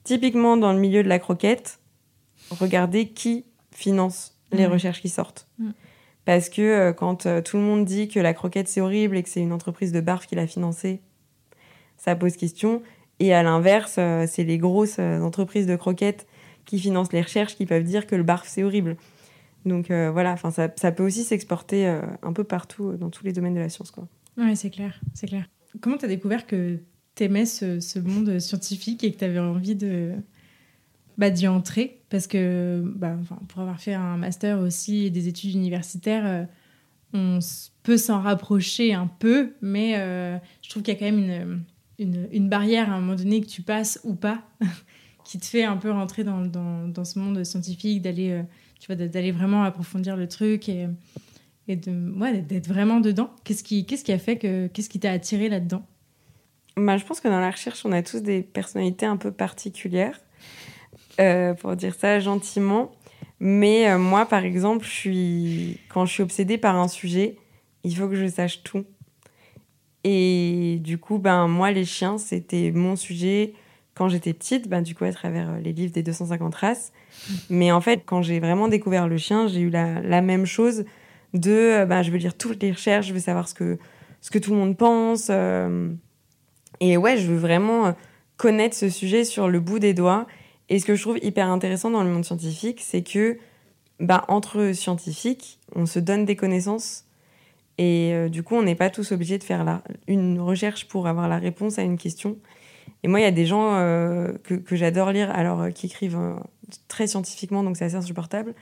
Typiquement, 0.03 0.57
dans 0.57 0.73
le 0.73 0.79
milieu 0.79 1.03
de 1.03 1.09
la 1.09 1.19
croquette, 1.19 1.79
regardez 2.51 3.09
qui 3.09 3.45
finance 3.71 4.39
les 4.53 4.67
hmm. 4.67 4.73
recherches 4.73 5.01
qui 5.01 5.09
sortent. 5.09 5.49
Hmm. 5.59 5.73
Parce 6.25 6.49
que 6.49 6.63
euh, 6.63 6.93
quand 6.93 7.27
euh, 7.27 7.43
tout 7.43 7.57
le 7.57 7.63
monde 7.63 7.85
dit 7.85 8.09
que 8.09 8.21
la 8.21 8.33
croquette 8.33 8.69
c'est 8.69 8.81
horrible 8.81 9.17
et 9.17 9.23
que 9.23 9.29
c'est 9.29 9.41
une 9.41 9.53
entreprise 9.53 9.93
de 9.93 10.01
barf 10.01 10.27
qui 10.27 10.35
l'a 10.35 10.47
financée, 10.47 11.01
ça 11.97 12.17
pose 12.17 12.37
question. 12.37 12.83
Et 13.21 13.35
à 13.35 13.43
l'inverse, 13.43 13.97
euh, 13.99 14.27
c'est 14.29 14.45
les 14.45 14.59
grosses 14.59 14.99
entreprises 14.99 15.67
de 15.67 15.77
croquettes 15.77 16.27
qui 16.65 16.79
financent 16.79 17.13
les 17.13 17.23
recherches 17.23 17.57
qui 17.57 17.67
peuvent 17.67 17.85
dire 17.85 18.07
que 18.07 18.17
le 18.17 18.23
barf 18.23 18.47
c'est 18.49 18.63
horrible. 18.63 18.97
Donc 19.65 19.91
euh, 19.91 20.11
voilà, 20.11 20.37
ça, 20.37 20.69
ça, 20.77 20.93
peut 20.93 21.05
aussi 21.05 21.23
s'exporter 21.23 21.87
euh, 21.87 22.03
un 22.23 22.33
peu 22.33 22.45
partout 22.45 22.91
euh, 22.91 22.97
dans 22.97 23.11
tous 23.11 23.25
les 23.25 23.33
domaines 23.33 23.55
de 23.55 23.61
la 23.61 23.69
science. 23.69 23.93
Ouais, 24.37 24.55
c'est 24.55 24.71
clair, 24.71 25.01
c'est 25.15 25.27
clair. 25.27 25.49
Comment 25.81 25.97
tu 25.97 26.05
as 26.05 26.09
découvert 26.09 26.47
que 26.47 26.79
tu 27.15 27.25
aimais 27.25 27.47
ce, 27.47 27.81
ce, 27.81 27.99
monde 27.99 28.39
scientifique 28.39 29.05
et 29.05 29.13
que 29.13 29.19
tu 29.19 29.25
avais 29.25 29.39
envie 29.39 29.75
de 29.75 30.13
bah, 31.17 31.31
d'y 31.31 31.49
entrer? 31.49 32.03
Parce 32.11 32.27
que 32.27 32.83
bah, 32.97 33.17
pour 33.49 33.63
avoir 33.63 33.81
fait 33.81 33.95
un 33.95 34.17
master 34.17 34.59
aussi 34.59 35.07
et 35.07 35.11
des 35.11 35.29
études 35.29 35.55
universitaires, 35.55 36.47
on 37.13 37.39
peut 37.83 37.97
s'en 37.97 38.21
rapprocher 38.21 38.93
un 38.93 39.07
peu, 39.07 39.55
mais 39.63 39.95
je 40.63 40.71
trouve 40.71 40.83
qu'il 40.83 40.95
y 40.95 40.97
a 40.97 41.01
quand 41.01 41.17
même 41.17 41.19
une, 41.19 41.63
une, 41.99 42.29
une, 42.31 42.49
barrière 42.49 42.93
à 42.93 42.97
un 42.97 43.01
moment 43.01 43.17
donné 43.17 43.41
que 43.41 43.47
tu 43.47 43.63
passes 43.63 44.01
ou 44.05 44.15
pas, 44.15 44.43
qui 45.25 45.39
te 45.39 45.47
fait 45.47 45.65
un 45.65 45.77
peu 45.77 45.91
rentrer 45.91 46.23
dans, 46.23 46.45
dans, 46.45 46.87
dans 46.87 47.05
ce 47.05 47.19
monde 47.19 47.43
scientifique, 47.43 48.03
d'aller 48.03 48.45
tu 48.81 48.93
vois, 48.93 48.97
d'aller 48.97 49.33
vraiment 49.33 49.63
approfondir 49.63 50.17
le 50.17 50.29
truc 50.29 50.69
et, 50.69 50.87
et 51.69 51.77
de, 51.77 52.13
ouais, 52.19 52.43
d'être 52.43 52.69
vraiment 52.69 53.01
dedans. 53.01 53.31
Qu'est-ce 53.45 53.65
qui, 53.65 53.87
qu'est-ce 53.87 54.05
qui 54.05 54.13
a 54.13 54.19
fait 54.19 54.37
que, 54.37 54.67
qu'est-ce 54.69 54.89
qui 54.89 55.01
t'a 55.01 55.13
attiré 55.13 55.49
là-dedans? 55.49 55.87
Bah, 56.77 56.97
Je 56.97 57.05
pense 57.05 57.21
que 57.21 57.29
dans 57.29 57.41
la 57.41 57.51
recherche, 57.51 57.85
on 57.85 57.93
a 57.93 58.03
tous 58.03 58.21
des 58.21 58.43
personnalités 58.43 59.07
un 59.07 59.17
peu 59.17 59.31
particulières, 59.31 60.21
euh, 61.21 61.55
pour 61.55 61.77
dire 61.77 61.95
ça 61.95 62.21
gentiment. 62.21 62.93
Mais 63.41 63.89
euh, 63.89 63.99
moi, 63.99 64.27
par 64.27 64.45
exemple, 64.45 64.85
je 64.85 64.91
suis... 64.91 65.81
quand 65.89 66.07
je 66.07 66.13
suis 66.13 66.23
obsédée 66.23 66.59
par 66.59 66.77
un 66.77 66.89
sujet, 66.89 67.37
il 67.85 67.97
faut 67.97 68.09
que 68.09 68.17
je 68.17 68.27
sache 68.27 68.63
tout. 68.63 68.85
Et 70.03 70.79
du 70.83 70.99
coup, 70.99 71.19
ben, 71.19 71.49
moi, 71.49 71.71
les 71.71 71.85
chiens, 71.85 72.19
c'était 72.19 72.71
mon 72.73 72.97
sujet 72.97 73.55
quand 73.95 74.09
j'étais 74.09 74.33
petite, 74.33 74.69
ben, 74.69 74.83
du 74.83 74.95
coup, 74.95 75.05
à 75.05 75.13
travers 75.13 75.51
euh, 75.51 75.59
les 75.59 75.73
livres 75.73 75.93
des 75.93 76.03
250 76.03 76.55
races. 76.55 76.93
Mais 77.51 77.73
en 77.73 77.81
fait, 77.81 78.03
quand 78.05 78.23
j'ai 78.23 78.41
vraiment 78.41 78.69
découvert 78.69 79.09
le 79.09 79.17
chien, 79.17 79.47
j'ai 79.47 79.61
eu 79.61 79.71
la, 79.71 80.21
même 80.21 80.47
chose 80.47 80.85
de, 81.33 81.85
ben, 81.85 82.03
je 82.03 82.11
veux 82.11 82.19
lire 82.19 82.37
toutes 82.37 82.63
les 82.63 82.73
recherches, 82.73 83.07
je 83.07 83.13
veux 83.13 83.21
savoir 83.21 83.49
ce 83.49 83.55
que, 83.55 83.79
ce 84.21 84.31
que 84.31 84.39
tout 84.39 84.53
le 84.53 84.59
monde 84.59 84.77
pense. 84.77 85.29
Euh, 85.31 85.91
et 86.81 86.97
ouais, 86.97 87.17
je 87.17 87.27
veux 87.27 87.39
vraiment 87.39 87.95
connaître 88.37 88.77
ce 88.77 88.89
sujet 88.89 89.25
sur 89.25 89.49
le 89.49 89.61
bout 89.61 89.79
des 89.79 89.95
doigts. 89.95 90.27
Et 90.69 90.79
ce 90.79 90.87
que 90.87 90.95
je 90.95 91.03
trouve 91.03 91.19
hyper 91.23 91.49
intéressant 91.49 91.91
dans 91.91 92.03
le 92.03 92.11
monde 92.11 92.25
scientifique, 92.25 92.81
c'est 92.81 93.03
que 93.03 93.39
ben, 94.01 94.25
entre 94.29 94.73
scientifiques, 94.73 95.61
on 95.75 95.87
se 95.87 95.99
donne 95.99 96.25
des 96.25 96.37
connaissances. 96.37 97.05
Et 97.79 98.13
euh, 98.13 98.29
du 98.29 98.43
coup, 98.43 98.55
on 98.55 98.63
n'est 98.63 98.75
pas 98.75 98.91
tous 98.91 99.13
obligés 99.13 99.39
de 99.39 99.45
faire 99.45 99.65
la, 99.65 99.83
une 100.07 100.41
recherche 100.41 100.87
pour 100.87 101.07
avoir 101.07 101.29
la 101.29 101.39
réponse 101.39 101.79
à 101.79 101.83
une 101.83 101.99
question. 101.99 102.37
Et 103.05 103.09
moi, 103.09 103.21
il 103.21 103.23
y 103.23 103.27
a 103.27 103.31
des 103.31 103.45
gens 103.45 103.75
euh, 103.75 104.33
que, 104.43 104.77
j'adore 104.77 105.13
lire, 105.13 105.31
alors 105.31 105.61
euh, 105.61 105.71
qui 105.71 105.87
écrivent 105.87 106.19
euh, 106.19 106.35
très 106.89 107.07
scientifiquement, 107.07 107.63
donc 107.63 107.77
c'est 107.77 107.85
assez 107.85 107.97
insupportable. 107.97 108.55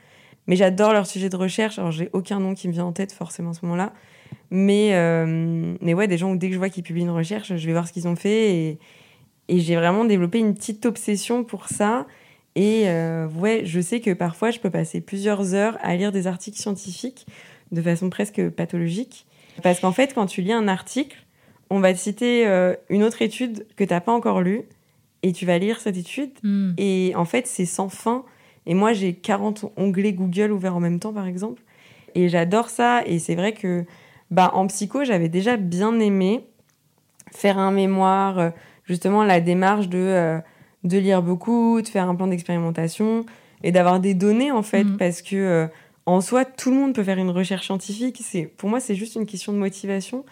Mais 0.49 0.57
j'adore 0.57 0.93
leur 0.93 1.07
sujet 1.07 1.29
de 1.29 1.37
recherche. 1.37 1.79
Alors, 1.79 1.93
j'ai 1.93 2.11
aucun 2.13 2.41
nom 2.41 2.55
qui 2.55 2.67
me 2.67 2.73
vient 2.73 2.85
en 2.85 2.93
tête 2.93 3.13
forcément 3.13 3.51
à 3.51 3.55
ce 3.55 3.61
moment-là. 3.63 3.93
Mais, 4.51 4.91
mais 5.81 5.95
ouais, 5.95 6.09
des 6.09 6.19
gens 6.19 6.33
où 6.33 6.37
dès 6.37 6.49
que 6.49 6.55
je 6.55 6.59
vois 6.59 6.69
qu'ils 6.69 6.83
publient 6.83 7.03
une 7.03 7.11
recherche, 7.11 7.55
je 7.55 7.67
vais 7.67 7.73
voir 7.73 7.87
ce 7.87 7.93
qu'ils 7.93 8.09
ont 8.09 8.17
fait. 8.17 8.79
Et 9.49 9.59
j'ai 9.61 9.77
vraiment 9.77 10.05
développé 10.05 10.41
une 10.41 10.55
petite 10.55 10.85
obsession 10.85 11.45
pour 11.45 11.69
ça. 11.69 12.07
Et 12.57 12.87
ouais, 13.39 13.63
je 13.65 13.81
sais 13.81 14.01
que 14.01 14.11
parfois, 14.11 14.51
je 14.51 14.59
peux 14.59 14.71
passer 14.71 15.01
plusieurs 15.01 15.55
heures 15.55 15.79
à 15.81 15.95
lire 15.95 16.11
des 16.11 16.27
articles 16.27 16.59
scientifiques 16.59 17.25
de 17.71 17.81
façon 17.81 18.11
presque 18.11 18.51
pathologique. 18.51 19.27
Parce 19.63 19.79
qu'en 19.79 19.93
fait, 19.93 20.13
quand 20.13 20.27
tu 20.27 20.43
lis 20.43 20.53
un 20.53 20.67
article, 20.67 21.25
on 21.73 21.81
va 21.81 21.93
te 21.95 21.99
citer 21.99 22.47
euh, 22.47 22.75
une 22.91 23.03
autre 23.03 23.23
étude 23.23 23.67
que 23.77 23.85
tu 23.85 23.93
n'as 23.93 24.01
pas 24.01 24.13
encore 24.13 24.43
lue, 24.43 24.63
et 25.23 25.33
tu 25.33 25.47
vas 25.47 25.59
lire 25.59 25.81
cette 25.81 25.97
étude, 25.97 26.31
Hmm. 26.43 26.73
et 26.77 27.13
en 27.17 27.25
fait, 27.25 27.47
c'est 27.47 27.67
sans 27.67 27.89
fin. 27.89 28.25
Et 28.67 28.75
moi, 28.75 28.93
j'ai 28.93 29.15
40 29.15 29.73
onglets 29.77 30.13
Google 30.13 30.53
ouverts 30.53 30.77
en 30.77 30.81
même 30.81 30.99
temps, 31.01 31.13
par 31.13 31.27
exemple. 31.27 31.63
Et 32.15 32.29
j'adore 32.29 32.69
ça. 32.71 33.03
Et 33.07 33.19
c'est 33.19 33.35
vrai 33.35 33.53
que, 33.55 33.85
bah, 34.31 34.51
en 34.55 34.67
psycho, 34.67 35.05
j'avais 35.05 35.29
déjà 35.29 35.57
bien 35.57 35.99
aimé 35.99 36.45
faire 37.33 37.59
un 37.59 37.71
mémoire, 37.73 38.39
euh, 38.39 38.51
justement, 38.85 39.25
la 39.25 39.41
démarche 39.41 39.89
de, 39.89 39.99
euh, 39.99 40.39
de 40.85 40.99
lire 40.99 41.23
beaucoup, 41.23 41.81
de 41.83 41.89
faire 41.89 42.09
un 42.09 42.15
plan 42.15 42.27
d'expérimentation 42.29 43.25
et 43.65 43.73
d'avoir 43.73 43.99
des 44.01 44.15
données, 44.15 44.51
en 44.53 44.63
fait. 44.63 44.85
Mhm. 44.85 44.97
Parce 44.97 45.23
que, 45.23 45.37
euh, 45.37 45.67
en 46.07 46.21
soi, 46.21 46.45
tout 46.45 46.71
le 46.71 46.77
monde 46.77 46.95
peut 46.95 47.05
faire 47.05 47.19
une 47.19 47.31
recherche 47.31 47.67
scientifique. 47.67 48.21
C'est, 48.23 48.45
pour 48.45 48.69
moi, 48.69 48.81
c'est 48.81 48.95
juste 48.95 49.15
une 49.15 49.27
question 49.27 49.53
de 49.53 49.59
motivation. 49.59 50.25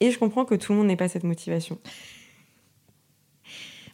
Et 0.00 0.10
je 0.10 0.18
comprends 0.18 0.44
que 0.44 0.54
tout 0.54 0.72
le 0.72 0.78
monde 0.78 0.86
n'ait 0.88 0.96
pas 0.96 1.08
cette 1.08 1.24
motivation. 1.24 1.78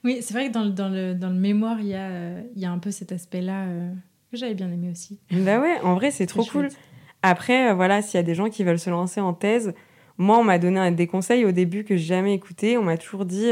Oui, 0.04 0.18
c'est 0.20 0.34
vrai 0.34 0.48
que 0.48 0.52
dans 0.52 0.64
le, 0.64 0.70
dans 0.70 0.90
le, 0.90 1.14
dans 1.14 1.30
le 1.30 1.34
mémoire, 1.34 1.80
il 1.80 1.86
y, 1.86 1.94
a, 1.94 2.08
euh, 2.08 2.42
il 2.54 2.60
y 2.60 2.66
a 2.66 2.70
un 2.70 2.78
peu 2.78 2.90
cet 2.90 3.10
aspect-là 3.10 3.64
euh, 3.64 3.90
que 4.30 4.36
j'avais 4.36 4.52
bien 4.54 4.70
aimé 4.70 4.90
aussi. 4.92 5.18
Bah 5.30 5.58
ouais, 5.58 5.80
en 5.82 5.94
vrai, 5.94 6.10
c'est 6.10 6.26
trop 6.26 6.44
cool. 6.44 6.68
chouette. 6.68 6.78
Après, 7.22 7.70
euh, 7.70 7.74
voilà, 7.74 8.02
s'il 8.02 8.18
y 8.18 8.20
a 8.20 8.22
des 8.22 8.34
gens 8.34 8.50
qui 8.50 8.64
veulent 8.64 8.78
se 8.78 8.90
lancer 8.90 9.22
en 9.22 9.32
thèse, 9.32 9.72
moi, 10.18 10.38
on 10.38 10.44
m'a 10.44 10.58
donné 10.58 10.90
des 10.90 11.06
conseils 11.06 11.46
au 11.46 11.52
début 11.52 11.84
que 11.84 11.96
j'ai 11.96 12.04
jamais 12.04 12.34
écouté. 12.34 12.76
On 12.76 12.82
m'a 12.82 12.98
toujours 12.98 13.24
dit, 13.24 13.50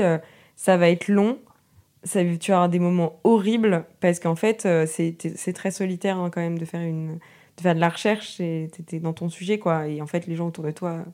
ça 0.55 0.77
va 0.77 0.91
être 0.91 1.09
long, 1.09 1.39
ça, 2.05 2.21
tu 2.23 2.51
vas 2.53 2.59
avoir 2.59 2.69
des 2.69 2.79
moments 2.79 3.19
horribles, 3.25 3.85
parce 3.99 4.21
qu'en 4.21 4.37
fait, 4.37 4.69
c'est 4.87 5.17
c'est 5.35 5.53
très 5.55 5.73
solitaire 5.73 6.19
hein, 6.19 6.31
quand 6.31 6.41
même 6.41 6.59
de 6.59 6.65
faire, 6.65 6.83
une, 6.83 7.15
de 7.57 7.63
faire 7.63 7.75
de 7.75 7.81
la 7.81 7.89
recherche, 7.89 8.39
et 8.39 8.71
t'es 8.87 9.01
dans 9.01 9.13
ton 9.13 9.29
sujet, 9.29 9.59
quoi. 9.59 9.89
Et 9.89 10.01
en 10.01 10.07
fait, 10.07 10.29
les 10.29 10.37
gens 10.37 10.47
autour 10.47 10.63
de 10.63 10.71
toi 10.71 11.05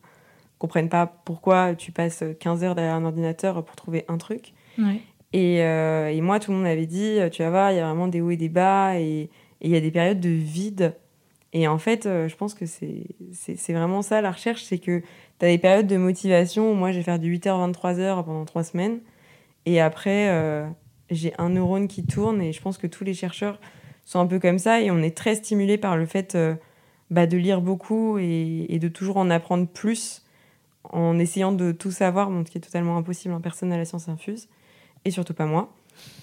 comprennent 0.58 0.88
pas 0.88 1.06
pourquoi 1.06 1.74
tu 1.74 1.92
passes 1.92 2.24
15 2.40 2.64
heures 2.64 2.74
derrière 2.74 2.94
un 2.94 3.04
ordinateur 3.04 3.64
pour 3.64 3.76
trouver 3.76 4.04
un 4.08 4.18
truc. 4.18 4.54
Ouais. 4.78 5.00
Et, 5.32 5.62
euh, 5.62 6.08
et 6.08 6.20
moi, 6.20 6.40
tout 6.40 6.50
le 6.50 6.56
monde 6.56 6.66
m'avait 6.66 6.86
dit, 6.86 7.18
euh, 7.18 7.28
tu 7.28 7.42
vas 7.42 7.50
voir, 7.50 7.72
il 7.72 7.76
y 7.76 7.80
a 7.80 7.86
vraiment 7.86 8.08
des 8.08 8.20
hauts 8.20 8.30
et 8.30 8.36
des 8.36 8.48
bas, 8.48 8.98
et 8.98 9.28
il 9.60 9.70
y 9.70 9.76
a 9.76 9.80
des 9.80 9.90
périodes 9.90 10.20
de 10.20 10.30
vide. 10.30 10.94
Et 11.52 11.66
en 11.66 11.78
fait, 11.78 12.06
euh, 12.06 12.28
je 12.28 12.36
pense 12.36 12.54
que 12.54 12.66
c'est 12.66 13.72
vraiment 13.72 14.02
ça, 14.02 14.20
la 14.20 14.30
recherche, 14.30 14.64
c'est 14.64 14.78
que 14.78 15.00
tu 15.38 15.46
as 15.46 15.48
des 15.48 15.58
périodes 15.58 15.86
de 15.86 15.96
motivation 15.96 16.70
où 16.70 16.74
moi, 16.74 16.92
je 16.92 16.98
vais 16.98 17.02
faire 17.02 17.18
du 17.18 17.34
8h, 17.34 17.72
23h 17.72 18.24
pendant 18.24 18.44
trois 18.44 18.64
semaines. 18.64 19.00
Et 19.64 19.80
après, 19.80 20.28
euh, 20.28 20.66
j'ai 21.10 21.32
un 21.38 21.50
neurone 21.50 21.88
qui 21.88 22.04
tourne, 22.04 22.42
et 22.42 22.52
je 22.52 22.60
pense 22.60 22.78
que 22.78 22.86
tous 22.86 23.04
les 23.04 23.14
chercheurs 23.14 23.60
sont 24.04 24.20
un 24.20 24.26
peu 24.26 24.38
comme 24.38 24.58
ça, 24.58 24.80
et 24.80 24.90
on 24.90 24.98
est 24.98 25.16
très 25.16 25.34
stimulé 25.34 25.78
par 25.78 25.96
le 25.96 26.06
fait 26.06 26.34
euh, 26.34 26.54
bah, 27.10 27.26
de 27.26 27.36
lire 27.36 27.60
beaucoup 27.60 28.18
et, 28.18 28.66
et 28.68 28.78
de 28.78 28.88
toujours 28.88 29.16
en 29.16 29.30
apprendre 29.30 29.66
plus 29.66 30.22
en 30.92 31.18
essayant 31.18 31.52
de 31.52 31.72
tout 31.72 31.90
savoir, 31.90 32.30
ce 32.46 32.50
qui 32.50 32.58
est 32.58 32.62
totalement 32.62 32.96
impossible, 32.96 33.34
en 33.34 33.40
personne 33.40 33.72
à 33.72 33.76
la 33.76 33.84
science 33.84 34.08
infuse 34.08 34.48
et 35.04 35.10
surtout 35.10 35.34
pas 35.34 35.46
moi. 35.46 35.72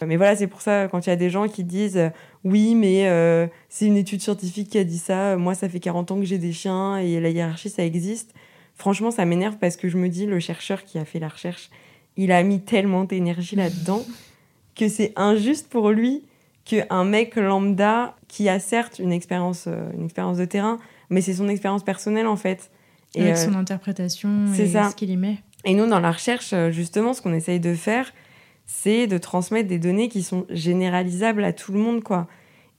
Mais 0.05 0.15
voilà, 0.15 0.35
c'est 0.35 0.47
pour 0.47 0.61
ça, 0.61 0.87
quand 0.87 1.05
il 1.05 1.09
y 1.09 1.13
a 1.13 1.17
des 1.17 1.29
gens 1.29 1.47
qui 1.47 1.63
disent 1.63 2.11
oui, 2.43 2.75
mais 2.75 3.07
euh, 3.07 3.47
c'est 3.69 3.85
une 3.85 3.97
étude 3.97 4.21
scientifique 4.21 4.69
qui 4.69 4.77
a 4.77 4.83
dit 4.83 4.97
ça, 4.97 5.35
moi 5.35 5.53
ça 5.53 5.67
fait 5.67 5.79
40 5.79 6.11
ans 6.11 6.19
que 6.19 6.25
j'ai 6.25 6.37
des 6.37 6.53
chiens 6.53 6.97
et 6.97 7.19
la 7.19 7.29
hiérarchie 7.29 7.69
ça 7.69 7.83
existe. 7.83 8.33
Franchement, 8.75 9.11
ça 9.11 9.25
m'énerve 9.25 9.57
parce 9.57 9.77
que 9.77 9.87
je 9.87 9.97
me 9.97 10.09
dis, 10.09 10.25
le 10.25 10.39
chercheur 10.39 10.83
qui 10.83 10.97
a 10.97 11.05
fait 11.05 11.19
la 11.19 11.29
recherche, 11.29 11.69
il 12.17 12.31
a 12.31 12.43
mis 12.43 12.61
tellement 12.61 13.05
d'énergie 13.05 13.55
là-dedans 13.55 14.03
que 14.75 14.89
c'est 14.89 15.13
injuste 15.15 15.69
pour 15.69 15.91
lui 15.91 16.23
qu'un 16.65 17.03
mec 17.05 17.35
lambda 17.35 18.15
qui 18.27 18.49
a 18.49 18.59
certes 18.59 18.99
une 18.99 19.11
expérience, 19.11 19.65
euh, 19.67 19.91
une 19.93 20.05
expérience 20.05 20.37
de 20.37 20.45
terrain, 20.45 20.79
mais 21.09 21.21
c'est 21.21 21.35
son 21.35 21.47
expérience 21.47 21.83
personnelle 21.83 22.27
en 22.27 22.35
fait. 22.35 22.71
Et, 23.15 23.21
Avec 23.21 23.35
euh, 23.35 23.45
son 23.45 23.55
interprétation 23.55 24.53
et 24.53 24.67
ça. 24.67 24.89
ce 24.89 24.95
qu'il 24.95 25.09
y 25.09 25.17
met. 25.17 25.39
et 25.63 25.73
nous, 25.73 25.87
dans 25.87 25.99
la 25.99 26.11
recherche, 26.11 26.53
euh, 26.53 26.71
justement, 26.71 27.13
ce 27.13 27.21
qu'on 27.21 27.33
essaye 27.33 27.59
de 27.59 27.73
faire, 27.73 28.13
c'est 28.65 29.07
de 29.07 29.17
transmettre 29.17 29.67
des 29.67 29.79
données 29.79 30.09
qui 30.09 30.21
sont 30.21 30.45
généralisables 30.49 31.43
à 31.43 31.53
tout 31.53 31.71
le 31.71 31.79
monde, 31.79 32.03
quoi. 32.03 32.27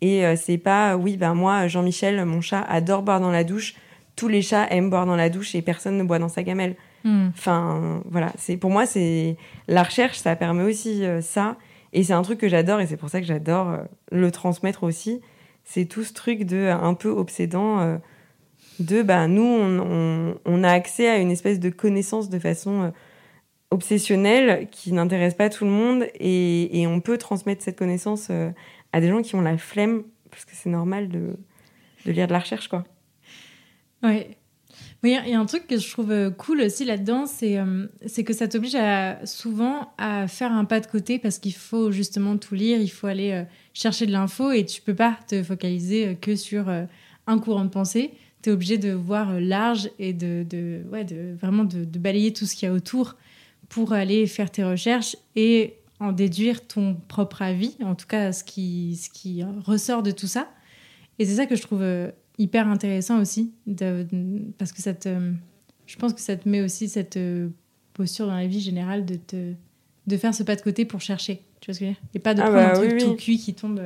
Et 0.03 0.27
euh, 0.27 0.37
c'est 0.37 0.59
pas, 0.59 0.97
oui, 0.97 1.17
ben 1.17 1.35
moi, 1.35 1.69
Jean-Michel, 1.69 2.25
mon 2.25 2.41
chat, 2.41 2.61
adore 2.61 3.03
boire 3.03 3.21
dans 3.21 3.31
la 3.31 3.45
douche. 3.45 3.75
Tous 4.15 4.29
les 4.29 4.43
chats 4.43 4.67
aiment 4.71 4.91
boire 4.91 5.07
dans 5.07 5.17
la 5.17 5.31
douche 5.31 5.55
et 5.55 5.63
personne 5.63 5.97
ne 5.97 6.05
boit 6.05 6.19
dans 6.19 6.29
sa 6.29 6.43
gamelle. 6.43 6.77
Hmm. 7.05 7.29
Enfin, 7.29 8.03
voilà. 8.11 8.33
C'est 8.37 8.57
pour 8.57 8.71
moi, 8.71 8.85
c'est 8.85 9.37
la 9.69 9.85
recherche, 9.85 10.19
ça 10.19 10.35
permet 10.37 10.65
aussi 10.65 11.05
euh, 11.05 11.21
ça. 11.21 11.57
Et 11.93 12.03
c'est 12.03 12.13
un 12.13 12.23
truc 12.23 12.39
que 12.41 12.49
j'adore 12.49 12.81
et 12.81 12.87
c'est 12.87 12.97
pour 12.97 13.09
ça 13.09 13.21
que 13.21 13.27
j'adore 13.27 13.71
euh, 13.71 13.79
le 14.11 14.31
transmettre 14.31 14.83
aussi. 14.83 15.21
C'est 15.65 15.85
tout 15.85 16.03
ce 16.03 16.13
truc 16.13 16.45
de 16.45 16.67
un 16.67 16.95
peu 16.95 17.09
obsédant 17.09 17.81
euh, 17.81 17.97
de 18.81 19.03
bah 19.03 19.27
nous 19.29 19.43
on, 19.43 20.65
a 20.65 20.71
accès 20.71 21.09
à 21.09 21.19
une 21.19 21.31
espèce 21.31 21.61
de 21.61 21.71
connaissance 21.71 22.29
de 22.29 22.39
façon 22.39 22.83
euh, 22.83 22.91
obsessionnelle 23.71 24.69
qui 24.71 24.93
n'intéresse 24.93 25.35
pas 25.35 25.49
tout 25.49 25.65
le 25.65 25.71
monde 25.71 26.07
et, 26.19 26.85
on 26.87 27.01
peut 27.01 27.19
transmettre 27.19 27.63
cette 27.63 27.79
connaissance 27.79 28.29
euh, 28.31 28.51
à 28.93 29.01
des 29.01 29.09
gens 29.09 29.23
qui 29.23 29.35
ont 29.35 29.41
la 29.41 29.59
flemme 29.59 30.03
parce 30.31 30.45
que 30.45 30.53
c'est 30.55 30.71
normal 30.71 31.09
de, 31.09 31.37
lire 32.05 32.27
de 32.27 32.33
la 32.33 32.39
recherche 32.39 32.69
quoi. 32.69 32.85
Oui, 34.03 34.27
il 35.03 35.31
y 35.31 35.35
a 35.35 35.41
un 35.41 35.47
truc 35.47 35.67
que 35.67 35.79
je 35.79 35.91
trouve 35.91 36.11
euh, 36.11 36.31
cool 36.31 36.61
aussi 36.61 36.85
là-dedans, 36.85 37.27
c'est 37.27 38.25
que 38.25 38.33
ça 38.33 38.49
t'oblige 38.49 38.75
à, 38.75 39.25
souvent 39.25 39.93
à 39.99 40.29
faire 40.29 40.53
un 40.53 40.65
pas 40.65 40.81
de 40.81 40.87
côté 40.87 41.19
parce 41.19 41.39
qu'il 41.39 41.55
faut 41.55 41.91
justement 41.91 42.37
tout 42.37 42.55
lire, 42.55 42.81
il 42.81 42.89
faut 42.89 43.07
aller 43.07 43.45
chercher 43.73 44.07
de 44.07 44.13
l'info 44.13 44.53
et 44.53 44.65
tu 44.65 44.83
peux 44.83 44.95
pas 44.95 45.19
te 45.29 45.43
focaliser 45.43 46.17
que 46.21 46.37
sur 46.37 46.69
un 47.27 47.39
courant 47.39 47.65
de 47.65 47.71
pensée. 47.71 48.13
Tu 48.47 48.51
es 48.51 48.53
obligé 48.53 48.79
de 48.79 48.93
voir 48.93 49.31
euh, 49.33 49.41
large 49.41 49.91
et 49.99 50.13
de, 50.13 50.47
de, 50.49 50.83
ouais, 50.93 51.03
de 51.03 51.35
vraiment 51.35 51.65
de, 51.65 51.85
de 51.85 51.99
balayer 51.99 52.33
tout 52.33 52.47
ce 52.47 52.55
qu'il 52.55 52.69
y 52.69 52.71
a 52.71 52.73
autour 52.73 53.17
pour 53.69 53.93
aller 53.93 54.29
faire 54.29 54.53
tes 54.53 54.63
recherches 54.63 55.17
et 55.35 55.75
en 55.99 56.13
déduire 56.13 56.65
ton 56.65 56.95
propre 57.09 57.43
avis, 57.43 57.77
en 57.83 57.97
tout 57.97 58.07
cas 58.07 58.31
ce 58.31 58.45
qui, 58.45 58.95
ce 59.03 59.11
qui 59.11 59.43
ressort 59.65 60.05
de 60.05 60.13
tout 60.13 60.29
ça. 60.29 60.49
Et 61.19 61.25
c'est 61.25 61.35
ça 61.35 61.47
que 61.47 61.57
je 61.57 61.63
trouve 61.63 61.83
euh, 61.83 62.13
hyper 62.39 62.69
intéressant 62.69 63.21
aussi, 63.21 63.51
de- 63.67 64.07
parce 64.59 64.71
que 64.71 64.81
ça 64.81 64.95
te, 64.95 65.09
je 65.87 65.97
pense 65.97 66.13
que 66.15 66.21
ça 66.21 66.37
te 66.37 66.49
met 66.49 66.61
aussi 66.61 66.89
cette 66.89 67.17
euh, 67.17 67.49
posture 67.95 68.29
dans 68.29 68.37
la 68.37 68.47
vie 68.47 68.61
générale 68.61 69.05
de, 69.05 69.17
te, 69.17 69.55
de 70.07 70.17
faire 70.17 70.33
ce 70.37 70.45
pas 70.45 70.55
de 70.55 70.61
côté 70.63 70.85
pour 70.85 71.01
chercher. 71.01 71.41
Tu 71.61 71.67
vois 71.67 71.75
ce 71.75 71.81
que 71.81 71.85
je 71.87 71.91
veux 71.91 71.95
dire? 71.97 72.03
Et 72.15 72.21
pas 72.21 72.33
de 72.35 72.43
Ah 72.43 72.45
prendre 72.45 72.59
bah 72.59 72.71
un 72.71 72.75
truc 72.75 72.93
oui, 72.93 73.03
tout 73.03 73.17
cuit 73.17 73.39
qui 73.39 73.55
tombe. 73.55 73.83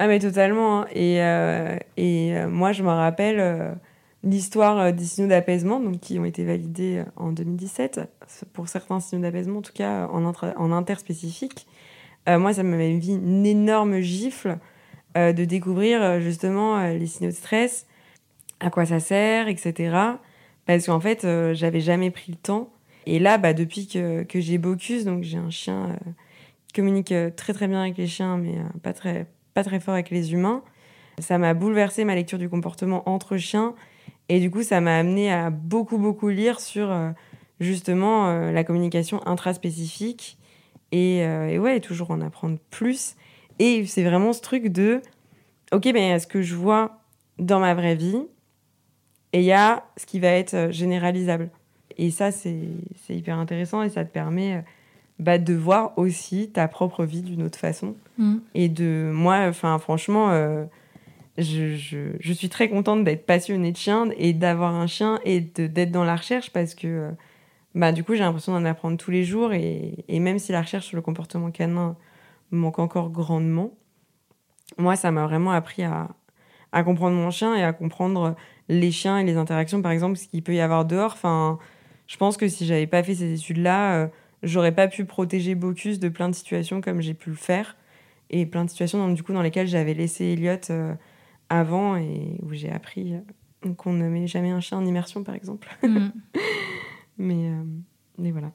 Ah 0.00 0.08
mais 0.08 0.18
totalement. 0.18 0.80
hein. 0.82 0.86
Et, 0.92 1.22
euh, 1.22 1.76
et 1.96 2.34
euh, 2.36 2.48
moi, 2.48 2.72
je 2.72 2.82
me 2.82 2.88
rappelle 2.88 3.38
l'histoire 4.24 4.78
euh, 4.78 4.92
des 4.92 5.04
signaux 5.04 5.28
d'apaisement, 5.28 5.80
donc 5.80 6.00
qui 6.00 6.18
ont 6.18 6.24
été 6.24 6.44
validés 6.44 6.98
euh, 6.98 7.04
en 7.16 7.32
2017 7.32 8.00
pour 8.52 8.68
certains 8.68 9.00
signaux 9.00 9.22
d'apaisement, 9.22 9.58
en 9.58 9.62
tout 9.62 9.72
cas 9.72 10.06
en, 10.08 10.24
intra- 10.30 10.54
en 10.56 10.72
interspécifique. 10.72 11.66
Euh, 12.28 12.38
moi, 12.38 12.52
ça 12.52 12.62
m'avait 12.62 12.92
mis 12.92 13.14
une 13.14 13.44
énorme 13.46 14.00
gifle 14.00 14.58
euh, 15.16 15.32
de 15.32 15.44
découvrir 15.44 16.02
euh, 16.02 16.20
justement 16.20 16.78
euh, 16.78 16.94
les 16.94 17.06
signaux 17.06 17.30
de 17.30 17.34
stress, 17.36 17.86
à 18.60 18.70
quoi 18.70 18.86
ça 18.86 19.00
sert, 19.00 19.48
etc. 19.48 19.96
Parce 20.66 20.86
qu'en 20.86 21.00
fait, 21.00 21.24
euh, 21.24 21.52
j'avais 21.54 21.80
jamais 21.80 22.10
pris 22.10 22.30
le 22.32 22.38
temps. 22.38 22.70
Et 23.06 23.18
là, 23.18 23.36
bah, 23.38 23.52
depuis 23.52 23.88
que, 23.88 24.22
que 24.22 24.40
j'ai 24.40 24.58
Bocuse, 24.58 25.04
donc 25.04 25.24
j'ai 25.24 25.38
un 25.38 25.50
chien 25.50 25.90
euh, 25.90 26.10
qui 26.68 26.74
communique 26.74 27.10
euh, 27.10 27.30
très 27.34 27.52
très 27.52 27.66
bien 27.66 27.80
avec 27.80 27.98
les 27.98 28.06
chiens, 28.06 28.36
mais 28.36 28.56
euh, 28.58 28.78
pas 28.82 28.92
très 28.92 29.26
pas 29.54 29.64
très 29.64 29.80
fort 29.80 29.94
avec 29.94 30.10
les 30.10 30.32
humains. 30.32 30.62
Ça 31.18 31.36
m'a 31.36 31.52
bouleversé 31.52 32.04
ma 32.04 32.14
lecture 32.14 32.38
du 32.38 32.48
comportement 32.48 33.06
entre 33.08 33.36
chiens. 33.36 33.74
Et 34.28 34.40
du 34.40 34.50
coup, 34.50 34.62
ça 34.62 34.80
m'a 34.80 34.96
amené 34.96 35.32
à 35.32 35.50
beaucoup, 35.50 35.98
beaucoup 35.98 36.28
lire 36.28 36.60
sur 36.60 36.90
euh, 36.90 37.10
justement 37.60 38.28
euh, 38.28 38.52
la 38.52 38.64
communication 38.64 39.26
intraspécifique. 39.26 40.38
Et, 40.90 41.24
euh, 41.24 41.48
et 41.48 41.58
ouais, 41.58 41.80
toujours 41.80 42.10
en 42.10 42.20
apprendre 42.20 42.58
plus. 42.70 43.16
Et 43.58 43.86
c'est 43.86 44.04
vraiment 44.04 44.32
ce 44.32 44.40
truc 44.40 44.68
de 44.68 45.00
ok, 45.72 45.84
ben, 45.84 45.96
il 45.96 46.08
y 46.08 46.12
a 46.12 46.18
ce 46.18 46.26
que 46.26 46.42
je 46.42 46.54
vois 46.54 47.00
dans 47.38 47.60
ma 47.60 47.74
vraie 47.74 47.94
vie 47.94 48.22
et 49.32 49.40
il 49.40 49.44
y 49.44 49.52
a 49.52 49.84
ce 49.96 50.04
qui 50.04 50.20
va 50.20 50.28
être 50.28 50.70
généralisable. 50.70 51.50
Et 51.96 52.10
ça, 52.10 52.30
c'est 52.30 52.58
hyper 53.08 53.38
intéressant 53.38 53.82
et 53.82 53.90
ça 53.90 54.04
te 54.04 54.10
permet 54.10 54.62
bah, 55.22 55.38
de 55.38 55.54
voir 55.54 55.96
aussi 55.98 56.50
ta 56.50 56.66
propre 56.68 57.04
vie 57.04 57.22
d'une 57.22 57.42
autre 57.42 57.58
façon. 57.58 57.94
Mm. 58.18 58.36
Et 58.54 58.68
de 58.68 59.10
moi, 59.14 59.46
enfin, 59.48 59.78
franchement, 59.78 60.30
euh, 60.30 60.64
je, 61.38 62.32
suis 62.34 62.48
très 62.48 62.68
contente 62.68 63.04
d'être 63.04 63.24
passionnée 63.24 63.72
de 63.72 63.76
chien 63.76 64.10
et 64.16 64.32
d'avoir 64.32 64.74
un 64.74 64.86
chien 64.86 65.18
et 65.24 65.40
d'être 65.40 65.90
dans 65.90 66.04
la 66.04 66.16
recherche 66.16 66.50
parce 66.50 66.74
que, 66.74 66.86
euh, 66.86 67.10
bah, 67.74 67.92
du 67.92 68.04
coup, 68.04 68.14
j'ai 68.14 68.20
l'impression 68.20 68.52
d'en 68.52 68.64
apprendre 68.64 68.98
tous 68.98 69.10
les 69.10 69.24
jours. 69.24 69.52
Et, 69.52 70.04
même 70.08 70.38
si 70.38 70.52
la 70.52 70.60
recherche 70.60 70.86
sur 70.86 70.96
le 70.96 71.02
comportement 71.02 71.50
canin 71.50 71.96
manque 72.50 72.78
encore 72.78 73.10
grandement, 73.10 73.72
moi, 74.78 74.96
ça 74.96 75.10
m'a 75.10 75.26
vraiment 75.26 75.52
appris 75.52 75.82
à, 75.84 76.08
comprendre 76.84 77.16
mon 77.16 77.30
chien 77.30 77.54
et 77.54 77.62
à 77.62 77.72
comprendre 77.72 78.34
les 78.68 78.90
chiens 78.90 79.18
et 79.18 79.24
les 79.24 79.36
interactions, 79.36 79.82
par 79.82 79.92
exemple, 79.92 80.16
ce 80.16 80.28
qu'il 80.28 80.42
peut 80.42 80.54
y 80.54 80.60
avoir 80.60 80.84
dehors. 80.84 81.12
Enfin, 81.12 81.58
je 82.06 82.16
pense 82.16 82.36
que 82.36 82.48
si 82.48 82.66
j'avais 82.66 82.86
pas 82.86 83.02
fait 83.02 83.14
ces 83.14 83.32
études-là, 83.34 83.94
euh, 83.94 84.08
j'aurais 84.42 84.72
pas 84.72 84.88
pu 84.88 85.04
protéger 85.04 85.54
Bocuse 85.54 85.98
de 85.98 86.08
plein 86.08 86.28
de 86.28 86.34
situations 86.34 86.80
comme 86.80 87.00
j'ai 87.00 87.14
pu 87.14 87.30
le 87.30 87.36
faire. 87.36 87.76
Et 88.30 88.46
plein 88.46 88.64
de 88.64 88.70
situations, 88.70 89.06
donc, 89.06 89.14
du 89.14 89.22
coup, 89.22 89.32
dans 89.32 89.42
lesquelles 89.42 89.66
j'avais 89.66 89.92
laissé 89.94 90.24
Elliot 90.24 90.56
euh, 90.70 90.94
avant 91.52 91.96
et 91.96 92.38
où 92.42 92.52
j'ai 92.52 92.70
appris 92.70 93.14
euh, 93.14 93.74
qu'on 93.74 93.92
ne 93.92 94.08
met 94.08 94.26
jamais 94.26 94.50
un 94.50 94.60
chien 94.60 94.78
en 94.78 94.86
immersion, 94.86 95.22
par 95.22 95.34
exemple. 95.34 95.68
Mm. 95.82 96.08
Mais, 97.18 97.50
euh, 97.50 97.62
mais 98.16 98.32
voilà. 98.32 98.50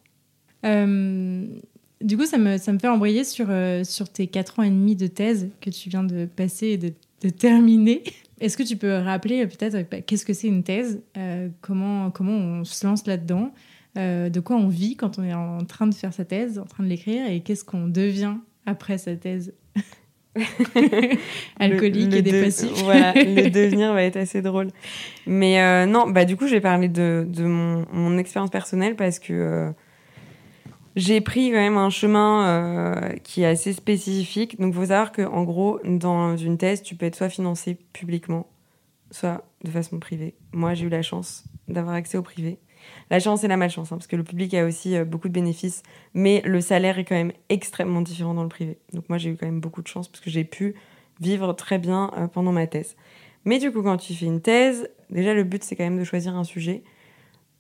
du 2.02 2.18
coup, 2.18 2.26
ça 2.26 2.40
me, 2.40 2.58
ça 2.58 2.74
me 2.74 2.80
fait 2.80 2.88
embrayer 2.88 3.24
sur, 3.24 3.48
sur 3.84 4.10
tes 4.10 4.26
4 4.28 4.60
ans 4.60 4.64
et 4.64 4.70
demi 4.70 4.96
de 4.96 5.06
thèse 5.06 5.52
que 5.62 5.70
tu 5.70 5.90
viens 5.90 6.04
de 6.04 6.26
passer 6.26 6.70
et 6.70 6.78
de, 6.78 6.92
de 7.22 7.30
terminer. 7.30 8.04
Est-ce 8.42 8.58
que 8.58 8.64
tu 8.64 8.76
peux 8.76 8.98
rappeler 8.98 9.46
peut-être 9.46 9.90
bah, 9.90 10.02
qu'est-ce 10.02 10.26
que 10.26 10.34
c'est 10.34 10.48
une 10.48 10.64
thèse 10.64 11.02
comment, 11.62 12.10
comment 12.10 12.34
on 12.34 12.64
se 12.66 12.86
lance 12.86 13.06
là-dedans 13.06 13.54
De 13.96 14.40
quoi 14.40 14.58
on 14.58 14.68
vit 14.68 14.96
quand 14.96 15.20
on 15.20 15.24
est 15.24 15.36
en 15.36 15.64
train 15.64 15.88
de 15.88 15.94
faire 15.94 16.14
sa 16.14 16.26
thèse, 16.26 16.58
en 16.58 16.66
train 16.66 16.84
de 16.84 16.90
l'écrire 16.90 17.30
Et 17.30 17.42
qu'est-ce 17.42 17.64
qu'on 17.64 17.88
devient 17.88 18.38
après 18.66 18.98
sa 18.98 19.16
thèse? 19.16 19.54
alcoolique 21.60 22.14
et 22.14 22.22
dépressif. 22.22 22.72
voilà, 22.84 23.14
le 23.14 23.50
devenir 23.52 23.94
va 23.94 24.04
être 24.04 24.18
assez 24.18 24.42
drôle. 24.42 24.70
Mais 25.26 25.62
euh, 25.62 25.86
non, 25.86 26.10
bah 26.10 26.26
du 26.26 26.36
coup, 26.36 26.48
j'ai 26.48 26.62
parlé 26.62 26.88
de, 26.90 27.26
de 27.28 27.44
mon, 27.44 27.86
mon, 27.92 28.18
expérience 28.18 28.50
personnelle 28.50 28.96
parce 28.96 29.20
que 29.20 29.34
euh, 29.34 29.72
j'ai 30.96 31.22
pris 31.22 31.52
quand 31.52 31.58
même 31.58 31.78
un 31.78 31.90
chemin 31.90 32.48
euh, 32.48 33.10
qui 33.24 33.44
est 33.44 33.48
assez 33.48 33.74
spécifique. 33.74 34.60
Donc, 34.60 34.74
il 34.74 34.76
faut 34.76 34.86
savoir 34.86 35.12
qu'en 35.12 35.44
gros, 35.44 35.80
dans 35.84 36.36
une 36.38 36.58
thèse, 36.58 36.82
tu 36.82 36.96
peux 36.96 37.06
être 37.06 37.16
soit 37.16 37.30
financé 37.30 37.78
publiquement, 37.94 38.48
soit 39.12 39.44
de 39.64 39.70
façon 39.72 40.00
privée. 40.00 40.36
Moi, 40.54 40.74
j'ai 40.74 40.86
eu 40.86 40.90
la 40.90 41.02
chance 41.02 41.44
d'avoir 41.68 41.96
accès 41.96 42.18
au 42.18 42.24
privé. 42.24 42.60
La 43.10 43.20
chance 43.20 43.44
et 43.44 43.48
la 43.48 43.58
malchance, 43.58 43.92
hein, 43.92 43.98
parce 43.98 44.08
que 44.08 44.16
le 44.16 44.24
public 44.24 44.54
a 44.54 44.66
aussi 44.66 44.96
euh, 44.96 45.06
beaucoup 45.06 45.28
de 45.30 45.34
bénéfices, 45.34 45.84
mais 46.14 46.42
le 46.46 46.60
salaire 46.62 47.00
est 47.00 47.06
quand 47.06 47.16
même 47.16 47.32
extrêmement 47.50 48.02
différent 48.02 48.34
dans 48.34 48.44
le 48.44 48.50
privé. 48.50 48.78
Donc 48.94 49.08
moi, 49.10 49.18
j'ai 49.18 49.30
eu 49.30 49.38
quand 49.38 49.46
même 49.46 49.62
beaucoup 49.62 49.82
de 49.82 49.88
chance 49.88 50.08
parce 50.08 50.20
que 50.20 50.30
j'ai 50.30 50.44
pu 50.44 50.76
vivre 51.20 51.54
très 51.54 51.78
bien 51.78 52.12
euh, 52.18 52.28
pendant 52.28 52.52
ma 52.52 52.68
thèse. 52.68 52.96
Mais 53.46 53.60
du 53.60 53.72
coup, 53.72 53.82
quand 53.82 53.98
tu 53.98 54.14
fais 54.14 54.26
une 54.26 54.42
thèse, 54.42 54.90
déjà 55.10 55.34
le 55.34 55.44
but, 55.44 55.64
c'est 55.64 55.76
quand 55.76 55.86
même 55.86 55.98
de 55.98 56.04
choisir 56.04 56.36
un 56.36 56.44
sujet 56.44 56.84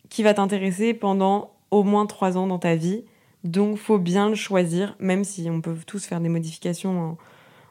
qui 0.09 0.23
va 0.23 0.33
t'intéresser 0.33 0.93
pendant 0.93 1.51
au 1.71 1.83
moins 1.83 2.05
trois 2.05 2.37
ans 2.37 2.47
dans 2.47 2.59
ta 2.59 2.75
vie. 2.75 3.05
Donc, 3.43 3.77
faut 3.77 3.97
bien 3.97 4.29
le 4.29 4.35
choisir, 4.35 4.95
même 4.99 5.23
si 5.23 5.49
on 5.49 5.61
peut 5.61 5.77
tous 5.85 6.05
faire 6.05 6.19
des 6.19 6.29
modifications 6.29 7.17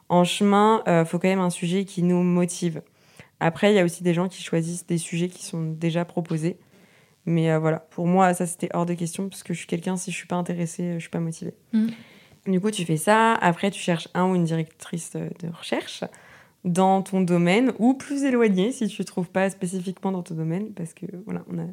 en, 0.09 0.23
chemin, 0.23 0.81
euh, 0.87 1.05
faut 1.05 1.19
quand 1.19 1.27
même 1.27 1.39
un 1.39 1.49
sujet 1.49 1.85
qui 1.85 2.01
nous 2.01 2.23
motive. 2.23 2.81
Après, 3.39 3.71
il 3.71 3.75
y 3.75 3.79
a 3.79 3.83
aussi 3.83 4.03
des 4.03 4.13
gens 4.13 4.27
qui 4.27 4.41
choisissent 4.41 4.87
des 4.87 4.97
sujets 4.97 5.27
qui 5.27 5.43
sont 5.45 5.63
déjà 5.63 6.05
proposés. 6.05 6.57
Mais 7.27 7.51
euh, 7.51 7.59
voilà, 7.59 7.79
pour 7.91 8.07
moi, 8.07 8.33
ça 8.33 8.47
c'était 8.47 8.69
hors 8.73 8.85
de 8.85 8.93
question 8.93 9.27
parce 9.27 9.43
que 9.43 9.53
je 9.53 9.59
suis 9.59 9.67
quelqu'un, 9.67 9.97
si 9.97 10.11
je 10.11 10.15
suis 10.15 10.27
pas 10.27 10.37
intéressée, 10.37 10.83
euh, 10.83 10.93
je 10.93 11.01
suis 11.01 11.09
pas 11.09 11.19
motivée. 11.19 11.53
Mm. 11.73 11.87
Du 12.47 12.61
coup, 12.61 12.71
tu 12.71 12.85
fais 12.85 12.95
ça. 12.95 13.33
Après, 13.33 13.69
tu 13.69 13.81
cherches 13.81 14.07
un 14.13 14.29
ou 14.31 14.35
une 14.35 14.45
directrice 14.45 15.11
de 15.11 15.49
recherche 15.49 16.05
dans 16.63 17.01
ton 17.01 17.19
domaine 17.19 17.73
ou 17.79 17.93
plus 17.93 18.23
éloigné 18.23 18.71
si 18.71 18.87
tu 18.87 19.01
ne 19.01 19.05
trouves 19.05 19.29
pas 19.29 19.49
spécifiquement 19.49 20.13
dans 20.13 20.23
ton 20.23 20.35
domaine 20.35 20.71
parce 20.71 20.93
que 20.93 21.05
voilà, 21.25 21.43
on 21.51 21.59
a 21.59 21.65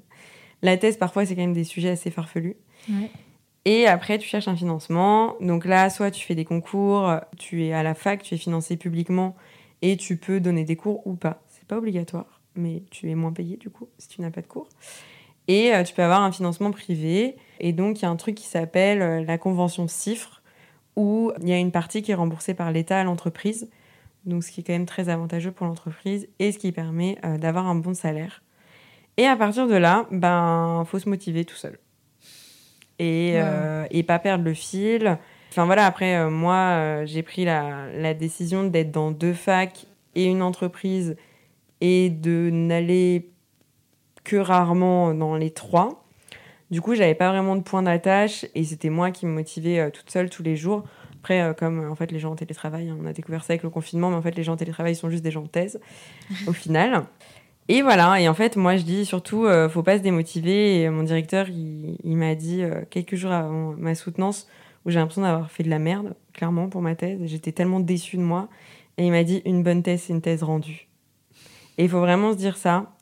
la 0.63 0.77
thèse 0.77 0.97
parfois 0.97 1.25
c'est 1.25 1.37
quand 1.37 1.43
même 1.43 1.53
des 1.53 1.65
sujets 1.65 1.91
assez 1.91 2.11
farfelus. 2.11 2.57
Et 3.65 3.87
après, 3.87 4.19
tu 4.19 4.29
cherches 4.29 4.49
un 4.49 4.57
financement. 4.57 5.37
Donc 5.41 5.65
là, 5.65 5.89
soit 5.89 6.11
tu 6.11 6.27
fais 6.27 6.35
des 6.35 6.45
concours, 6.45 7.15
tu 7.39 7.65
es 7.65 7.73
à 7.73 7.83
la 7.83 7.95
fac, 7.95 8.23
tu 8.23 8.35
es 8.35 8.39
financé 8.39 8.77
publiquement 8.77 9.37
et 9.83 9.97
tu 9.97 10.17
peux 10.17 10.41
donner 10.41 10.65
des 10.65 10.77
cours 10.77 11.07
ou 11.07 11.15
pas. 11.15 11.43
C'est 11.49 11.67
pas 11.67 11.79
obligatoire, 11.79 12.41
mais 12.57 12.83
tu 12.91 13.09
es 13.09 13.15
moins 13.15 13.33
payé 13.33 13.57
du 13.57 13.71
coup 13.71 13.89
si 13.99 14.09
tu 14.09 14.21
n'as 14.21 14.31
pas 14.31 14.43
de 14.43 14.49
cours. 14.49 14.69
Et 15.49 15.75
euh, 15.75 15.83
tu 15.83 15.95
peux 15.95 16.03
avoir 16.03 16.23
un 16.23 16.33
financement 16.33 16.71
privé. 16.71 17.37
Et 17.61 17.73
donc, 17.73 18.01
il 18.01 18.03
y 18.03 18.07
a 18.07 18.11
un 18.11 18.17
truc 18.17 18.35
qui 18.35 18.47
s'appelle 18.47 19.03
euh, 19.03 19.25
la 19.25 19.39
convention 19.39 19.87
CIFRE, 19.89 20.43
où 20.97 21.33
il 21.43 21.49
y 21.49 21.53
a 21.53 21.59
une 21.59 21.73
partie 21.73 22.03
qui 22.03 22.13
est 22.13 22.15
remboursée 22.15 22.55
par 22.55 22.73
l'État 22.73 23.01
à 23.01 23.05
l'entreprise. 23.05 23.69
Donc, 24.25 24.43
ce 24.43 24.51
qui 24.51 24.61
est 24.61 24.65
quand 24.65 24.73
même 24.73 24.87
très 24.87 25.09
avantageux 25.09 25.51
pour 25.51 25.67
l'entreprise 25.67 26.29
et 26.39 26.53
ce 26.53 26.59
qui 26.59 26.73
permet 26.73 27.19
euh, 27.25 27.37
d'avoir 27.37 27.67
un 27.67 27.75
bon 27.75 27.95
salaire. 27.95 28.43
Et 29.17 29.27
à 29.27 29.37
partir 29.37 29.69
de 29.69 29.75
là, 29.77 30.07
ben, 30.11 30.85
faut 30.87 30.99
se 30.99 31.09
motiver 31.09 31.45
tout 31.45 31.57
seul. 31.57 31.79
Et, 32.99 33.37
et 33.91 34.03
pas 34.05 34.21
perdre 34.21 34.45
le 34.45 34.55
fil. 34.55 35.19
Enfin 35.51 35.67
voilà, 35.67 35.87
après, 35.87 36.31
moi, 36.31 37.05
j'ai 37.07 37.23
pris 37.23 37.45
la, 37.45 37.89
la 37.93 38.15
décision 38.15 38.65
d'être 38.65 38.93
dans 38.93 39.11
deux 39.11 39.35
facs 39.35 39.87
et 40.15 40.25
une 40.25 40.43
entreprise 40.43 41.17
et 41.81 42.11
de 42.11 42.51
n'aller 42.51 43.34
que 44.25 44.37
rarement 44.37 45.15
dans 45.15 45.37
les 45.37 45.51
trois. 45.51 46.05
Du 46.71 46.81
coup, 46.81 46.95
j'avais 46.95 47.15
pas 47.15 47.31
vraiment 47.31 47.57
de 47.57 47.63
point 47.63 47.83
d'attache 47.83 48.47
et 48.55 48.65
c'était 48.65 48.91
moi 48.91 49.11
qui 49.11 49.27
me 49.27 49.33
motivais 49.33 49.79
euh, 49.79 49.91
toute 49.91 50.11
seule 50.11 50.31
tous 50.31 50.43
les 50.43 50.57
jours. 50.57 50.85
Après, 51.21 51.41
euh, 51.41 51.53
comme 51.53 51.81
euh, 51.81 51.91
en 51.91 51.95
fait 51.95 52.11
les 52.11 52.19
gens 52.19 52.33
en 52.33 52.37
télétravail, 52.37 52.89
hein, 52.89 52.97
on 53.01 53.07
a 53.07 53.13
découvert 53.13 53.45
ça 53.45 53.53
avec 53.53 53.63
le 53.63 53.71
confinement, 53.71 54.11
mais 54.11 54.17
en 54.17 54.23
fait 54.23 54.35
les 54.35 54.43
gens 54.43 54.55
en 54.55 54.57
télétravail 54.57 54.97
sont 54.97 55.11
juste 55.11 55.23
des 55.23 55.31
gens 55.31 55.43
de 55.43 55.49
thèse 55.49 55.81
au 56.47 56.53
final. 56.53 57.05
Et 57.69 57.83
voilà, 57.83 58.21
et 58.21 58.29
en 58.29 58.35
fait, 58.35 58.57
moi 58.57 58.77
je 58.77 58.83
dis 58.83 59.07
surtout, 59.07 59.47
faut 59.71 59.83
pas 59.83 59.97
se 59.97 60.03
démotiver. 60.03 60.83
Et 60.83 60.91
mon 60.91 61.03
directeur, 61.03 61.49
il, 61.49 61.97
il 62.05 62.17
m'a 62.17 62.35
dit 62.35 62.63
quelques 62.91 63.15
jours 63.15 63.33
avant 63.33 63.73
ma 63.79 63.95
soutenance, 63.95 64.49
où 64.85 64.91
j'ai 64.91 64.99
l'impression 64.99 65.23
d'avoir 65.23 65.51
fait 65.51 65.63
de 65.63 65.71
la 65.71 65.79
merde, 65.79 66.15
clairement, 66.35 66.69
pour 66.69 66.83
ma 66.83 66.95
thèse. 66.95 67.21
J'étais 67.25 67.53
tellement 67.53 67.81
déçue 67.81 68.19
de 68.19 68.23
moi. 68.23 68.51
Et 68.99 69.07
il 69.07 69.13
m'a 69.13 69.25
dit, 69.25 69.41
une 69.47 69.63
bonne 69.63 69.83
thèse, 69.83 70.03
c'est 70.03 70.13
une 70.13 70.21
thèse 70.21 70.43
rendue. 70.43 70.89
Et 71.79 71.85
il 71.85 71.89
faut 71.89 72.01
vraiment 72.01 72.33
se 72.33 72.37
dire 72.37 72.59
ça 72.59 72.95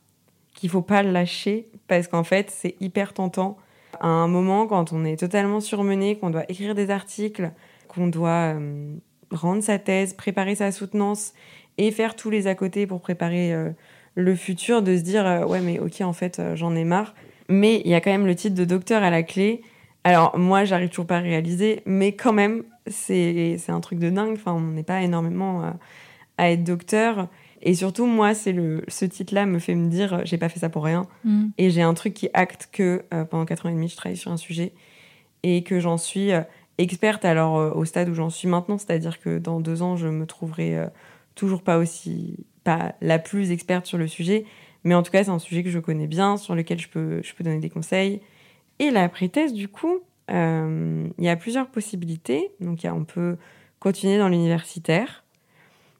qu'il 0.62 0.70
faut 0.70 0.81
pas 0.81 1.03
lâcher 1.03 1.66
parce 1.88 2.07
qu'en 2.07 2.22
fait, 2.22 2.48
c'est 2.48 2.77
hyper 2.79 3.14
tentant. 3.14 3.57
À 4.01 4.07
un 4.07 4.29
moment, 4.29 4.68
quand 4.68 4.92
on 4.92 5.05
est 5.05 5.16
totalement 5.16 5.59
surmené, 5.59 6.16
qu'on 6.18 6.31
doit 6.31 6.44
écrire 6.48 6.77
des 6.77 6.90
articles, 6.90 7.51
qu'on 7.88 8.07
doit 8.07 8.55
euh, 8.55 8.94
rendre 9.33 9.61
sa 9.61 9.81
thèse, 9.81 10.14
préparer 10.14 10.55
sa 10.55 10.70
soutenance 10.70 11.33
et 11.79 11.90
faire 11.90 12.14
tous 12.14 12.31
les 12.31 12.46
à 12.46 12.55
côté 12.55 12.87
pour 12.87 13.01
préparer 13.01 13.53
euh, 13.53 13.70
le 14.14 14.37
futur, 14.37 14.83
de 14.83 14.96
se 14.96 15.03
dire 15.03 15.27
euh, 15.27 15.44
ouais 15.44 15.61
mais 15.61 15.81
ok 15.81 16.03
en 16.03 16.12
fait 16.12 16.40
j'en 16.55 16.77
ai 16.77 16.85
marre. 16.85 17.16
Mais 17.48 17.83
il 17.85 17.90
y 17.90 17.94
a 17.94 18.01
quand 18.01 18.12
même 18.12 18.27
le 18.27 18.37
titre 18.37 18.55
de 18.55 18.64
docteur 18.64 19.03
à 19.03 19.11
la 19.11 19.25
clé. 19.25 19.62
Alors 20.05 20.38
moi 20.38 20.64
j'arrive 20.64 20.90
toujours 20.90 21.09
pas 21.09 21.16
à 21.16 21.22
réaliser, 21.22 21.83
mais 21.87 22.12
quand 22.12 22.33
même 22.33 22.62
c'est 22.87 23.59
un 23.66 23.81
truc 23.81 23.98
de 23.98 24.11
dingue. 24.11 24.35
Enfin 24.35 24.53
on 24.53 24.61
n'est 24.61 24.85
pas 24.85 25.03
énormément 25.03 25.75
à 26.38 26.53
être 26.53 26.62
docteur. 26.62 27.27
Et 27.62 27.75
surtout, 27.75 28.07
moi, 28.07 28.35
c'est 28.35 28.53
le, 28.53 28.83
ce 28.88 29.05
titre-là 29.05 29.46
me 29.46 29.61
fait 29.61 29.77
me 29.77 29.88
dire, 29.88 30.22
j'ai 30.25 30.37
pas 30.37 30.48
fait 30.48 30.59
ça 30.59 30.68
pour 30.68 30.85
rien. 30.85 31.07
Mm. 31.25 31.46
Et 31.59 31.70
j'ai 31.70 31.83
un 31.83 31.94
truc 31.94 32.12
qui 32.12 32.29
acte 32.35 32.68
que 32.72 33.05
euh, 33.14 33.25
pendant 33.25 33.44
4 33.44 33.66
ans 33.66 33.68
et 33.68 33.72
demi, 33.72 33.88
je 33.88 33.96
travaille 33.96 34.16
sur 34.16 34.33
un 34.33 34.37
sujet 34.37 34.72
et 35.44 35.62
que 35.62 35.79
j'en 35.79 35.96
suis 35.96 36.33
euh, 36.33 36.42
experte 36.79 37.25
alors 37.25 37.59
euh, 37.59 37.70
au 37.72 37.85
stade 37.85 38.09
où 38.09 38.14
j'en 38.14 38.31
suis 38.31 38.48
maintenant. 38.48 38.79
C'est-à-dire 38.79 39.20
que 39.20 39.38
dans 39.38 39.61
deux 39.61 39.83
ans, 39.83 39.96
je 39.96 40.09
me 40.09 40.27
trouverai 40.27 40.77
toujours 41.37 41.62
pas 41.62 41.79
aussi, 41.79 42.37
pas 42.64 42.96
la 43.01 43.20
plus 43.20 43.53
experte 43.53 43.87
sur 43.87 43.98
le 43.98 44.09
sujet. 44.09 44.44
Mais 44.83 44.96
en 44.96 45.05
tout 45.05 45.12
cas, 45.12 45.22
c'est 45.22 45.31
un 45.31 45.38
sujet 45.38 45.62
que 45.62 45.70
je 45.70 45.79
connais 45.79 46.09
bien, 46.09 46.37
sur 46.37 46.57
lequel 46.57 46.81
je 46.81 46.88
peux, 46.88 47.22
je 47.22 47.33
peux 47.35 47.44
donner 47.44 47.61
des 47.61 47.70
conseils. 47.70 48.20
Et 48.81 48.90
la 48.90 49.09
pré-thèse, 49.09 49.53
du 49.53 49.68
coup, 49.68 50.01
il 50.29 51.12
y 51.18 51.29
a 51.29 51.37
plusieurs 51.37 51.68
possibilités. 51.68 52.51
Donc, 52.59 52.83
y 52.83 52.88
a, 52.88 52.94
on 52.94 53.05
peut 53.05 53.37
continuer 53.79 54.18
dans 54.18 54.29
l'universitaire 54.29 55.21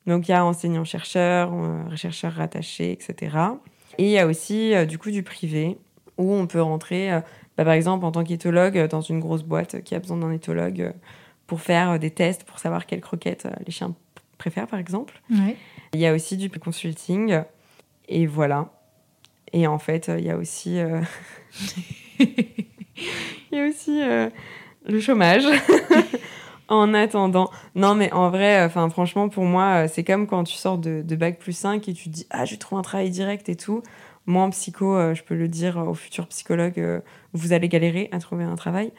donc 0.07 0.29
il 0.29 0.33
y 0.33 0.35
a 0.35 0.45
enseignants-chercheurs, 0.45 1.53
euh, 1.53 1.97
chercheurs 1.97 2.33
rattachés, 2.33 2.93
etc. 2.93 3.37
Et 3.99 4.05
il 4.05 4.11
y 4.11 4.19
a 4.19 4.27
aussi 4.27 4.75
euh, 4.75 4.85
du 4.85 4.99
coup 4.99 5.11
du 5.11 5.23
privé 5.23 5.79
où 6.19 6.33
on 6.33 6.47
peut 6.47 6.61
rentrer, 6.61 7.13
euh, 7.13 7.21
bah, 7.57 7.65
par 7.65 7.75
exemple 7.75 8.05
en 8.05 8.13
tant 8.13 8.25
qu'éthologue 8.25 8.89
dans 8.89 9.01
une 9.01 9.21
grosse 9.21 9.45
boîte 9.45 9.83
qui 9.83 9.95
a 9.95 10.01
besoin 10.01 10.17
d'un 10.17 10.33
éthologue 10.33 10.93
pour 11.47 11.61
faire 11.61 11.99
des 11.99 12.11
tests 12.11 12.45
pour 12.45 12.59
savoir 12.59 12.87
quelles 12.87 13.01
croquettes 13.01 13.47
les 13.67 13.73
chiens 13.73 13.95
préfèrent 14.39 14.67
par 14.67 14.79
exemple. 14.79 15.21
Il 15.31 16.01
y 16.01 16.07
a 16.07 16.15
aussi 16.15 16.37
du 16.37 16.51
consulting 16.51 17.43
et 18.09 18.27
voilà. 18.27 18.73
Et 19.53 19.67
en 19.67 19.79
fait, 19.79 20.11
il 20.19 20.25
y 20.25 20.31
a 20.31 20.37
aussi 20.37 20.79
il 22.19 22.27
y 23.53 23.59
a 23.59 23.67
aussi 23.67 24.01
le 24.87 25.01
chômage. 25.01 25.45
en 26.69 26.95
attendant. 26.95 27.51
Non, 27.75 27.95
mais 27.95 28.13
en 28.13 28.31
vrai, 28.31 28.65
enfin, 28.65 28.89
franchement, 28.89 29.29
pour 29.29 29.45
moi, 29.45 29.85
euh, 29.85 29.89
c'est 29.93 30.05
comme 30.05 30.27
quand 30.27 30.45
tu 30.45 30.57
sors 30.57 30.79
de, 30.79 31.03
bac 31.17 31.39
plus 31.39 31.53
5 31.53 31.89
et 31.89 31.93
tu 31.93 32.05
te 32.05 32.09
dis, 32.11 32.27
ah, 32.31 32.45
je 32.45 32.57
trouve 32.57 32.79
un 32.79 32.83
travail 32.83 33.11
direct 33.11 33.49
et 33.49 33.57
tout. 33.57 33.83
Moi, 34.27 34.43
en 34.43 34.51
psycho, 34.51 34.95
euh, 34.97 35.15
je 35.15 35.23
peux 35.23 35.35
le 35.35 35.49
dire 35.49 35.77
aux 35.77 35.95
futurs 35.95 36.27
psychologues, 36.29 36.79
euh, 36.79 37.01
vous 37.33 37.53
allez 37.53 37.69
galérer 37.69 38.09
à 38.13 38.19
trouver 38.19 38.45
un 38.45 38.55
travail. 38.55 38.93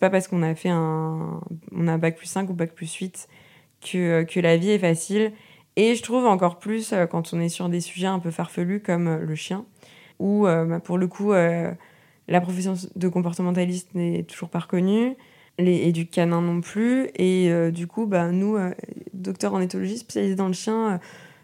Pas 0.00 0.10
parce 0.10 0.28
qu'on 0.28 0.42
a 0.42 0.54
fait 0.54 0.68
un, 0.68 1.40
on 1.72 1.88
a 1.88 1.92
un 1.92 1.98
bac 1.98 2.16
plus 2.16 2.28
5 2.28 2.48
ou 2.50 2.54
bac 2.54 2.72
plus 2.72 2.92
8 2.94 3.28
que, 3.80 4.22
que 4.22 4.40
la 4.40 4.56
vie 4.56 4.70
est 4.70 4.78
facile. 4.78 5.32
Et 5.76 5.94
je 5.94 6.02
trouve 6.02 6.26
encore 6.26 6.58
plus 6.58 6.92
quand 7.10 7.32
on 7.32 7.40
est 7.40 7.48
sur 7.48 7.68
des 7.68 7.80
sujets 7.80 8.06
un 8.06 8.18
peu 8.18 8.30
farfelus 8.30 8.80
comme 8.80 9.16
le 9.16 9.34
chien, 9.36 9.64
où 10.18 10.42
bah, 10.44 10.80
pour 10.80 10.98
le 10.98 11.06
coup, 11.06 11.32
la 11.32 12.40
profession 12.40 12.74
de 12.96 13.08
comportementaliste 13.08 13.94
n'est 13.94 14.24
toujours 14.24 14.48
pas 14.48 14.58
reconnue 14.58 15.16
les, 15.58 15.76
et 15.88 15.92
du 15.92 16.06
canin 16.06 16.40
non 16.40 16.60
plus. 16.60 17.08
Et 17.16 17.50
euh, 17.50 17.70
du 17.70 17.86
coup, 17.86 18.06
bah, 18.06 18.30
nous, 18.30 18.56
euh, 18.56 18.72
docteurs 19.12 19.54
en 19.54 19.60
éthologie 19.60 19.98
spécialisés 19.98 20.36
dans 20.36 20.46
le 20.46 20.52
chien, 20.52 20.92
euh, 20.92 20.98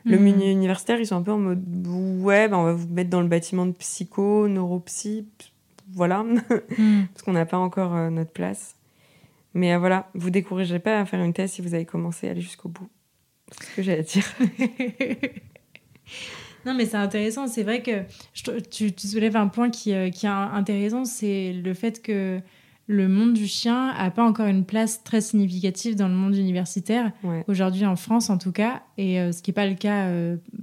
le 0.04 0.18
mhm. 0.18 0.24
milieu 0.24 0.46
universitaire, 0.46 0.98
ils 1.00 1.06
sont 1.06 1.16
un 1.16 1.22
peu 1.22 1.32
en 1.32 1.38
mode 1.38 1.62
ouais, 2.20 2.48
bah, 2.48 2.58
on 2.58 2.64
va 2.64 2.72
vous 2.72 2.88
mettre 2.88 3.10
dans 3.10 3.20
le 3.20 3.28
bâtiment 3.28 3.66
de 3.66 3.72
psycho, 3.72 4.48
neuropsy, 4.48 5.26
voilà, 5.92 6.22
mhm. 6.22 7.06
parce 7.12 7.22
qu'on 7.24 7.32
n'a 7.32 7.46
pas 7.46 7.58
encore 7.58 8.10
notre 8.10 8.32
place. 8.32 8.76
Mais 9.54 9.76
voilà, 9.76 10.10
vous 10.14 10.30
découragerez 10.30 10.80
pas 10.80 10.98
à 10.98 11.04
faire 11.04 11.22
une 11.22 11.32
thèse 11.32 11.52
si 11.52 11.62
vous 11.62 11.74
avez 11.74 11.84
commencé 11.84 12.26
à 12.26 12.32
aller 12.32 12.40
jusqu'au 12.40 12.68
bout. 12.68 12.88
C'est 13.52 13.64
ce 13.64 13.76
que 13.76 13.82
j'ai 13.82 13.98
à 13.98 14.02
dire. 14.02 14.24
Non, 16.66 16.72
mais 16.72 16.86
c'est 16.86 16.96
intéressant. 16.96 17.46
C'est 17.46 17.62
vrai 17.62 17.82
que 17.82 18.04
tu, 18.70 18.90
tu, 18.94 19.06
soulèves 19.06 19.36
un 19.36 19.48
point 19.48 19.68
qui, 19.68 19.92
qui 20.12 20.24
est 20.24 20.30
intéressant, 20.30 21.04
c'est 21.04 21.52
le 21.52 21.74
fait 21.74 22.00
que 22.00 22.40
le 22.86 23.08
monde 23.08 23.32
du 23.32 23.46
chien 23.46 23.88
a 23.90 24.10
pas 24.10 24.24
encore 24.24 24.46
une 24.46 24.64
place 24.64 25.02
très 25.02 25.20
significative 25.20 25.96
dans 25.96 26.08
le 26.08 26.14
monde 26.14 26.36
universitaire, 26.36 27.12
aujourd'hui 27.48 27.86
en 27.86 27.96
France 27.96 28.28
en 28.28 28.36
tout 28.36 28.52
cas, 28.52 28.82
et 28.98 29.32
ce 29.32 29.42
qui 29.42 29.50
n'est 29.50 29.54
pas 29.54 29.66
le 29.66 29.74
cas 29.74 30.10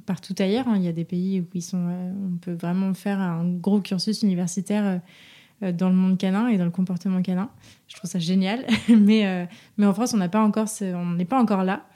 partout 0.06 0.36
ailleurs. 0.38 0.68
Hein. 0.68 0.76
Il 0.78 0.84
y 0.84 0.88
a 0.88 0.92
des 0.92 1.04
pays 1.04 1.40
où 1.40 1.48
ils 1.56 1.64
sont, 1.64 1.80
on 1.80 2.38
peut 2.38 2.54
vraiment 2.54 2.94
faire 2.94 3.20
un 3.20 3.46
gros 3.46 3.82
cursus 3.82 4.22
universitaire 4.22 5.02
dans 5.62 5.90
le 5.90 5.96
monde 5.96 6.18
canin 6.20 6.48
et 6.48 6.58
dans 6.60 6.66
le 6.66 6.72
comportement 6.72 7.24
canin. 7.24 7.50
Je 7.88 7.96
trouve 7.96 8.10
ça 8.10 8.20
génial, 8.20 8.66
mais, 8.90 9.48
mais 9.78 9.88
en 9.88 9.94
France, 9.94 10.14
on 10.14 10.18
n'a 10.18 10.30
pas 10.30 10.44
encore, 10.44 10.68
on 10.82 11.12
n'est 11.14 11.26
pas 11.26 11.42
encore 11.42 11.64
là. 11.64 11.88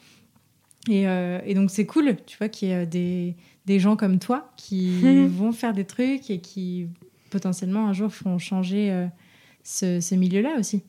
Et, 0.89 1.03
et 1.03 1.53
donc 1.53 1.69
c'est 1.69 1.85
cool, 1.85 2.15
tu 2.25 2.37
vois, 2.39 2.49
qu'il 2.49 2.69
y 2.69 2.71
ait 2.71 2.87
des, 2.87 3.35
des 3.65 3.79
gens 3.79 3.95
comme 3.95 4.19
toi 4.19 4.51
qui 4.57 5.27
vont 5.27 5.51
faire 5.51 5.73
des 5.73 5.85
trucs 5.85 6.29
et 6.31 6.39
qui 6.39 6.87
potentiellement 7.29 7.87
un 7.87 7.93
jour 7.93 8.11
feront 8.11 8.39
changer 8.39 9.07
euh, 9.83 10.01
ce, 10.01 10.15
milieu-là 10.15 10.55
aussi. 10.59 10.83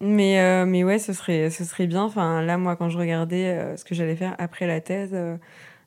Mais, 0.00 0.40
euh, 0.40 0.66
mais 0.66 0.84
ouais, 0.84 0.98
ce 0.98 1.12
serait, 1.12 1.50
ce 1.50 1.64
serait 1.64 1.86
bien. 1.86 2.02
Enfin, 2.02 2.42
là, 2.42 2.58
moi, 2.58 2.76
quand 2.76 2.88
je 2.88 2.98
regardais 2.98 3.46
euh, 3.46 3.76
ce 3.76 3.84
que 3.84 3.94
j'allais 3.94 4.16
faire 4.16 4.34
après 4.38 4.66
la 4.66 4.80
thèse, 4.80 5.14
à 5.14 5.38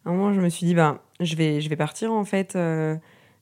un 0.06 0.12
moment, 0.12 0.34
je 0.34 0.42
me 0.42 0.50
suis 0.50 0.66
dit, 0.66 0.76
ben, 0.76 1.00
je, 1.20 1.36
vais, 1.36 1.62
je 1.62 1.70
vais 1.70 1.76
partir 1.76 2.12
en 2.14 2.26
fait. 2.26 2.58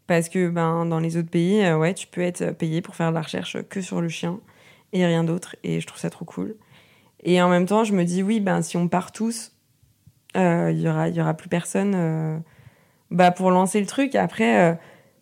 parce 0.07 0.29
que 0.29 0.49
ben, 0.49 0.85
dans 0.85 0.99
les 0.99 1.17
autres 1.17 1.29
pays, 1.29 1.71
ouais, 1.73 1.93
tu 1.93 2.07
peux 2.07 2.21
être 2.21 2.51
payé 2.51 2.81
pour 2.81 2.95
faire 2.95 3.09
de 3.09 3.15
la 3.15 3.21
recherche 3.21 3.57
que 3.69 3.81
sur 3.81 4.01
le 4.01 4.09
chien 4.09 4.39
et 4.93 5.05
rien 5.05 5.23
d'autre. 5.23 5.55
Et 5.63 5.79
je 5.79 5.87
trouve 5.87 5.99
ça 5.99 6.09
trop 6.09 6.25
cool. 6.25 6.55
Et 7.23 7.41
en 7.41 7.49
même 7.49 7.65
temps, 7.65 7.83
je 7.83 7.93
me 7.93 8.03
dis, 8.03 8.23
oui, 8.23 8.39
ben, 8.39 8.61
si 8.61 8.77
on 8.77 8.87
part 8.87 9.11
tous, 9.11 9.51
il 10.35 10.79
y 10.79 10.87
aura, 10.87 11.09
y 11.09 11.19
aura 11.21 11.33
plus 11.33 11.49
personne 11.49 12.43
bah, 13.11 13.31
pour 13.31 13.51
lancer 13.51 13.79
le 13.79 13.85
truc. 13.85 14.15
Après, 14.15 14.71
euh, 14.71 14.75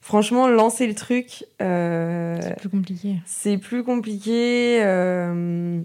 franchement, 0.06 0.48
lancer 0.48 0.86
le 0.86 0.94
truc. 0.94 1.44
Euh, 1.62 2.38
c'est 2.40 2.58
plus 2.58 2.70
compliqué. 2.70 3.16
C'est 3.26 3.58
plus 3.58 3.84
compliqué. 3.84 4.80
Euh, 4.84 5.82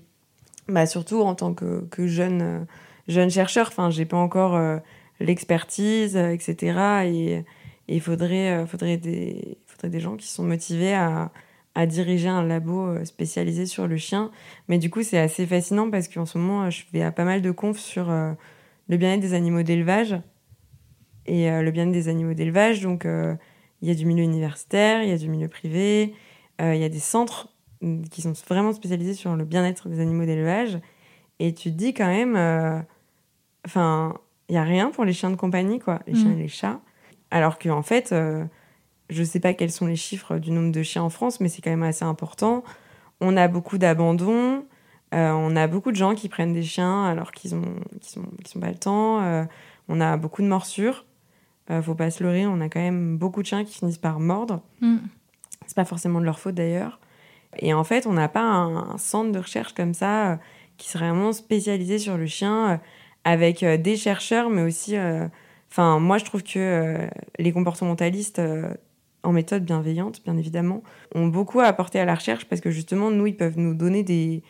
bah, 0.69 0.85
surtout 0.85 1.23
en 1.23 1.35
tant 1.35 1.55
que, 1.55 1.87
que 1.91 2.07
jeune, 2.07 2.67
jeune 3.09 3.31
chercheur. 3.31 3.69
Enfin, 3.69 3.89
j'ai 3.89 4.05
pas 4.05 4.19
encore 4.19 4.61
l'expertise, 5.21 6.17
etc. 6.17 7.07
Et 7.07 7.45
il 7.89 8.01
faudrait, 8.03 8.67
faudrait, 8.67 8.99
des, 8.99 9.57
faudrait 9.67 9.89
des 9.89 10.01
gens 10.01 10.17
qui 10.17 10.29
sont 10.29 10.45
motivés 10.45 10.93
à, 10.93 11.33
à 11.75 11.87
diriger 11.87 12.29
un 12.29 12.45
labo 12.45 13.03
spécialisé 13.05 13.65
sur 13.65 13.89
le 13.89 13.97
chien. 13.97 14.31
Mais 14.69 14.79
du 14.79 14.91
coup, 14.91 15.03
c'est 15.03 15.19
assez 15.19 15.47
fascinant 15.47 15.91
parce 15.91 16.09
qu'en 16.09 16.27
ce 16.27 16.37
moment, 16.37 16.69
je 16.69 16.83
fais 16.93 17.11
pas 17.11 17.25
mal 17.25 17.41
de 17.41 17.51
confs 17.51 17.81
sur 17.81 18.13
le 18.91 18.97
bien-être 18.97 19.21
des 19.21 19.33
animaux 19.35 19.63
d'élevage 19.63 20.21
et 21.27 21.51
euh, 21.51 21.63
le 21.63 21.71
bien-être 21.71 21.93
des 21.93 22.09
animaux 22.09 22.35
d'élevage. 22.35 22.81
Donc, 22.81 23.07
euh, 23.07 23.35
il 23.83 23.89
y 23.89 23.91
a 23.91 23.95
du 23.95 24.07
milieu 24.07 24.23
universitaire, 24.25 25.03
il 25.03 25.09
y 25.09 25.13
a 25.13 25.19
du 25.19 25.29
milieu 25.29 25.49
privé, 25.49 26.15
euh, 26.61 26.75
il 26.75 26.81
y 26.81 26.85
a 26.85 26.89
des 26.89 26.99
centres 26.99 27.49
mm, 27.81 28.05
qui 28.05 28.23
sont 28.23 28.33
vraiment 28.49 28.73
spécialisés 28.73 29.15
sur 29.15 29.37
le 29.37 29.45
bien-être 29.45 29.89
des 29.89 30.01
animaux 30.01 30.25
d'élevage. 30.25 30.79
Et 31.39 31.55
tu 31.55 31.71
te 31.71 31.77
dis 31.77 31.95
quand 31.95 32.07
même, 32.07 32.37
enfin, 33.65 34.15
il 34.51 34.55
y 34.55 34.59
a 34.59 34.63
rien 34.63 34.91
pour 34.91 35.07
les 35.07 35.15
chiens 35.15 35.31
de 35.31 35.37
compagnie, 35.37 35.79
quoi, 35.79 36.01
les 36.07 36.15
chiens 36.15 36.29
mm. 36.29 36.39
et 36.39 36.43
les 36.43 36.49
chats. 36.49 36.81
Alors 37.31 37.59
qu'en 37.59 37.79
en 37.79 37.83
fait, 37.83 38.15
je 39.09 39.25
sais 39.25 39.41
pas 39.41 39.55
quels 39.55 39.71
sont 39.71 39.87
les 39.87 39.97
chiffres 39.97 40.37
du 40.37 40.51
nombre 40.51 40.71
de 40.71 40.83
chiens 40.83 41.03
en 41.03 41.09
France, 41.09 41.41
mais 41.41 41.49
c'est 41.49 41.63
quand 41.63 41.71
même 41.71 41.83
assez 41.83 42.05
important. 42.05 42.63
On 43.23 43.39
a 43.39 43.49
beaucoup 43.49 43.79
d'abandon. 43.79 44.67
on 45.13 45.57
a 45.57 45.67
beaucoup 45.67 45.93
de 45.93 45.97
gens 45.97 46.15
qui 46.15 46.29
prennent 46.29 46.53
des 46.53 46.63
chiens 46.63 47.07
alors 47.07 47.33
qu'ils 47.33 47.55
ont, 47.55 47.77
qui 48.03 48.11
sont, 48.11 48.27
qui 48.45 48.51
sont 48.51 48.61
pas 48.61 48.69
le 48.69 48.79
temps. 48.79 49.47
on 49.89 49.99
a 49.99 50.19
beaucoup 50.19 50.43
de 50.43 50.49
morsures. 50.49 51.07
Euh, 51.71 51.83
faut 51.83 51.95
pas 51.95 52.11
se 52.11 52.23
leurrer, 52.23 52.47
on 52.47 52.61
a 52.61 52.69
quand 52.69 52.81
même 52.81 53.17
beaucoup 53.17 53.43
de 53.43 53.47
chiens 53.47 53.65
qui 53.65 53.75
finissent 53.75 53.99
par 53.99 54.19
mordre. 54.19 54.63
Mm. 54.81 54.97
C'est 55.67 55.77
pas 55.77 55.85
forcément 55.85 56.21
de 56.21 56.25
leur 56.25 56.41
faute 56.41 56.55
d'ailleurs. 56.55 56.99
Et 57.59 57.73
en 57.75 57.85
fait, 57.85 58.07
on 58.07 58.13
n'a 58.13 58.29
pas 58.29 58.43
un, 58.43 58.99
centre 58.99 59.31
de 59.31 59.39
recherche 59.39 59.73
comme 59.73 59.95
ça 59.95 60.33
euh, 60.33 60.37
qui 60.79 60.89
serait 60.89 61.09
vraiment 61.09 61.33
spécialisé 61.33 61.99
sur 61.99 62.17
le 62.17 62.27
chien, 62.27 62.71
euh, 62.71 62.77
avec 63.25 63.63
des 63.65 63.97
chercheurs, 63.97 64.49
mais 64.49 64.63
aussi. 64.63 64.97
Enfin, 65.71 65.99
moi, 66.01 66.17
je 66.17 66.25
trouve 66.25 66.43
que 66.43 67.07
les 67.39 67.53
comportementalistes 67.53 68.41
en 69.23 69.33
méthode 69.33 69.63
bienveillante, 69.63 70.23
bien 70.25 70.39
évidemment, 70.39 70.83
ont 71.15 71.27
beaucoup 71.27 71.61
à 71.61 71.67
apporter 71.67 72.01
à 72.01 72.07
la 72.07 72.15
recherche 72.15 72.47
parce 72.47 72.63
que 72.63 72.71
justement, 72.71 73.11
nous, 73.11 73.27
ils 73.27 73.37
peuvent 73.37 73.59
nous 73.59 73.75
donner 73.75 74.03
des, 74.03 74.43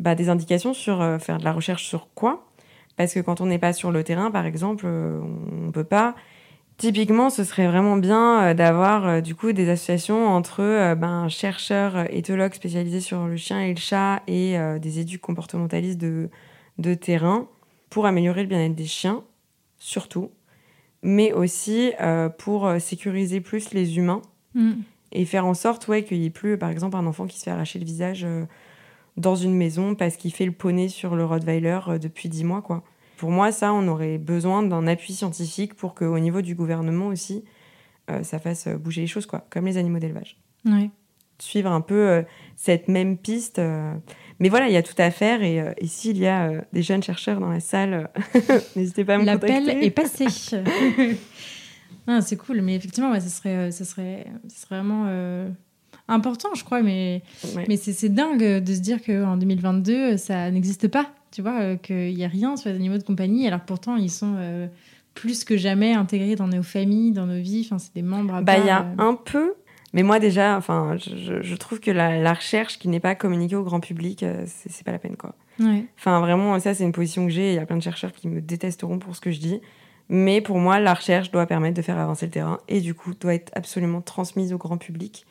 bah, 0.00 0.16
des 0.16 0.28
indications 0.28 0.74
sur 0.74 0.98
faire 1.20 1.38
de 1.38 1.44
la 1.44 1.52
recherche 1.52 1.84
sur 1.84 2.08
quoi. 2.16 2.50
Parce 2.96 3.14
que 3.14 3.20
quand 3.20 3.40
on 3.40 3.46
n'est 3.46 3.60
pas 3.60 3.72
sur 3.72 3.92
le 3.92 4.02
terrain, 4.02 4.32
par 4.32 4.44
exemple, 4.44 4.86
on 4.86 5.66
ne 5.66 5.70
peut 5.70 5.84
pas 5.84 6.16
Typiquement, 6.78 7.30
ce 7.30 7.42
serait 7.42 7.66
vraiment 7.66 7.96
bien 7.96 8.42
euh, 8.42 8.54
d'avoir 8.54 9.06
euh, 9.06 9.20
du 9.22 9.34
coup 9.34 9.52
des 9.52 9.70
associations 9.70 10.26
entre 10.26 10.60
euh, 10.60 10.94
ben, 10.94 11.26
chercheurs 11.28 12.12
éthologues 12.14 12.52
spécialisés 12.52 13.00
sur 13.00 13.26
le 13.26 13.36
chien 13.36 13.60
et 13.60 13.72
le 13.72 13.80
chat 13.80 14.22
et 14.26 14.58
des 14.80 14.98
éduques 14.98 15.22
comportementalistes 15.22 15.98
de, 15.98 16.28
de 16.78 16.94
terrain 16.94 17.48
pour 17.88 18.04
améliorer 18.04 18.42
le 18.42 18.48
bien-être 18.48 18.74
des 18.74 18.86
chiens, 18.86 19.24
surtout, 19.78 20.30
mais 21.02 21.32
aussi 21.32 21.92
pour 22.38 22.70
sécuriser 22.78 23.40
plus 23.40 23.72
les 23.72 23.96
humains 23.96 24.22
mm. 24.54 24.72
et 25.12 25.24
faire 25.24 25.46
en 25.46 25.54
sorte 25.54 25.88
ouais, 25.88 26.04
qu'il 26.04 26.20
n'y 26.20 26.26
ait 26.26 26.30
plus, 26.30 26.58
par 26.58 26.68
exemple, 26.68 26.96
un 26.96 27.06
enfant 27.06 27.26
qui 27.26 27.38
se 27.38 27.44
fait 27.44 27.50
arracher 27.50 27.78
le 27.78 27.84
visage 27.84 28.26
dans 29.16 29.36
une 29.36 29.54
maison 29.54 29.94
parce 29.94 30.16
qu'il 30.16 30.32
fait 30.32 30.46
le 30.46 30.52
poney 30.52 30.88
sur 30.88 31.14
le 31.14 31.24
Rottweiler 31.24 31.80
depuis 32.00 32.28
dix 32.28 32.44
mois, 32.44 32.60
quoi. 32.60 32.82
Pour 33.16 33.30
moi, 33.30 33.50
ça, 33.52 33.72
on 33.72 33.88
aurait 33.88 34.18
besoin 34.18 34.62
d'un 34.62 34.86
appui 34.86 35.14
scientifique 35.14 35.74
pour 35.74 35.94
qu'au 35.94 36.18
niveau 36.18 36.42
du 36.42 36.54
gouvernement 36.54 37.06
aussi, 37.06 37.44
euh, 38.10 38.22
ça 38.22 38.38
fasse 38.38 38.68
bouger 38.68 39.00
les 39.02 39.06
choses, 39.06 39.26
quoi, 39.26 39.46
comme 39.50 39.66
les 39.66 39.76
animaux 39.78 39.98
d'élevage. 39.98 40.38
Suivre 41.38 41.70
un 41.70 41.80
peu 41.80 42.08
euh, 42.08 42.22
cette 42.56 42.88
même 42.88 43.16
piste. 43.18 43.58
Euh. 43.58 43.92
Mais 44.38 44.48
voilà, 44.48 44.68
il 44.68 44.72
y 44.72 44.76
a 44.76 44.82
tout 44.82 44.94
à 44.98 45.10
faire. 45.10 45.42
Et, 45.42 45.62
et 45.78 45.86
s'il 45.86 46.18
y 46.18 46.26
a 46.26 46.64
des 46.72 46.82
jeunes 46.82 47.02
chercheurs 47.02 47.40
dans 47.40 47.50
la 47.50 47.60
salle, 47.60 48.10
n'hésitez 48.76 49.04
pas 49.04 49.14
à 49.14 49.18
me 49.18 49.24
contacter. 49.24 49.60
L'appel 49.60 49.84
est 49.84 49.90
passé. 49.90 50.26
c'est 52.20 52.36
cool, 52.36 52.60
mais 52.62 52.76
effectivement, 52.76 53.10
ouais, 53.12 53.20
ça, 53.20 53.28
serait, 53.28 53.70
ça, 53.70 53.84
serait, 53.84 54.26
ça 54.48 54.66
serait 54.66 54.76
vraiment 54.76 55.06
important, 56.08 56.50
je 56.54 56.64
crois. 56.64 56.82
Mais, 56.82 57.22
mais 57.68 57.76
c'est 57.76 58.08
dingue 58.08 58.62
de 58.62 58.74
se 58.74 58.80
dire 58.80 59.02
qu'en 59.02 59.36
2022, 59.36 60.16
ça 60.16 60.50
n'existe 60.50 60.88
pas 60.88 61.10
tu 61.36 61.42
vois, 61.42 61.60
euh, 61.60 61.76
qu'il 61.76 62.14
n'y 62.14 62.24
a 62.24 62.28
rien 62.28 62.56
sur 62.56 62.70
les 62.70 62.76
animaux 62.76 62.96
de 62.96 63.02
compagnie, 63.02 63.46
alors 63.46 63.60
pourtant 63.60 63.96
ils 63.96 64.10
sont 64.10 64.36
euh, 64.38 64.68
plus 65.12 65.44
que 65.44 65.58
jamais 65.58 65.92
intégrés 65.92 66.34
dans 66.34 66.48
nos 66.48 66.62
familles, 66.62 67.12
dans 67.12 67.26
nos 67.26 67.42
vies, 67.42 67.66
enfin, 67.66 67.78
c'est 67.78 67.94
des 67.94 68.00
membres 68.00 68.36
à 68.36 68.40
Bah, 68.40 68.56
il 68.56 68.64
y 68.64 68.70
a 68.70 68.80
euh. 68.80 68.94
un 68.96 69.12
peu, 69.12 69.52
mais 69.92 70.02
moi 70.02 70.18
déjà, 70.18 70.56
enfin, 70.56 70.96
je, 70.96 71.42
je 71.42 71.56
trouve 71.56 71.78
que 71.78 71.90
la, 71.90 72.18
la, 72.18 72.32
recherche 72.32 72.78
qui 72.78 72.88
n'est 72.88 73.00
pas 73.00 73.14
communiquée 73.14 73.54
au 73.54 73.64
grand 73.64 73.80
public, 73.80 74.24
c'est 74.46 74.82
pas 74.82 74.92
la 74.92 74.98
peine, 74.98 75.16
quoi. 75.16 75.34
Enfin, 75.98 76.20
vraiment, 76.20 76.58
ça, 76.58 76.72
c'est 76.72 76.84
une 76.84 76.92
position 76.92 77.26
que 77.26 77.32
j'ai. 77.32 77.52
Il 77.52 77.56
y 77.56 77.58
a 77.58 77.66
plein 77.66 77.76
de 77.76 77.82
chercheurs 77.82 78.12
qui 78.12 78.28
me 78.28 78.40
détesteront 78.40 78.98
pour 78.98 79.14
ce 79.14 79.20
que 79.20 79.30
je 79.30 79.38
dis. 79.38 79.60
Mais 80.08 80.40
pour 80.40 80.58
moi, 80.58 80.80
la 80.80 80.94
recherche 80.94 81.30
doit 81.30 81.46
permettre 81.46 81.74
de 81.74 81.82
faire 81.82 81.98
avancer 81.98 82.26
le 82.26 82.32
terrain 82.32 82.58
et 82.68 82.80
du 82.80 82.94
coup, 82.94 83.12
doit 83.14 83.34
être 83.34 83.52
absolument 83.54 84.00
transmise 84.00 84.52
au 84.52 84.58
grand 84.58 84.78
public 84.78 85.26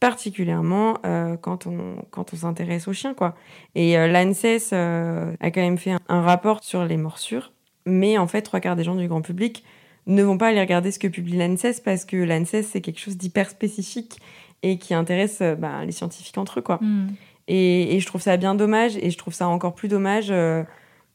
particulièrement 0.00 0.98
euh, 1.06 1.36
quand 1.36 1.66
on, 1.66 2.04
quand 2.10 2.32
on 2.32 2.36
s'intéresse 2.36 2.88
aux 2.88 2.92
chiens. 2.92 3.14
Quoi. 3.14 3.34
Et 3.74 3.98
euh, 3.98 4.08
l'ANSES 4.08 4.70
euh, 4.72 5.34
a 5.40 5.50
quand 5.50 5.60
même 5.60 5.78
fait 5.78 5.94
un, 6.08 6.20
rapport 6.20 6.62
sur 6.62 6.84
les 6.84 6.96
morsures, 6.96 7.52
mais 7.86 8.18
en 8.18 8.26
fait, 8.26 8.42
trois 8.42 8.60
quarts 8.60 8.76
des 8.76 8.84
gens 8.84 8.94
du 8.94 9.08
grand 9.08 9.22
public 9.22 9.64
ne 10.06 10.22
vont 10.22 10.38
pas 10.38 10.48
aller 10.48 10.60
regarder 10.60 10.92
ce 10.92 10.98
que 10.98 11.08
publie 11.08 11.36
l'ANSES 11.36 11.80
parce 11.84 12.04
que 12.04 12.16
l'ANSES, 12.16 12.62
c'est 12.62 12.80
quelque 12.80 13.00
chose 13.00 13.16
d'hyper 13.16 13.50
spécifique 13.50 14.20
et 14.62 14.78
qui 14.78 14.94
intéresse 14.94 15.42
bah, 15.58 15.84
les 15.84 15.92
scientifiques 15.92 16.38
entre 16.38 16.60
eux. 16.60 16.62
Quoi. 16.62 16.78
Hmm. 16.80 17.08
Et, 17.48 17.96
et, 17.96 18.00
je 18.00 18.06
trouve 18.06 18.20
ça 18.20 18.36
bien 18.36 18.54
dommage, 18.54 18.96
et 18.96 19.10
je 19.10 19.18
trouve 19.18 19.34
ça 19.34 19.46
encore 19.46 19.74
plus 19.74 19.88
dommage 19.88 20.28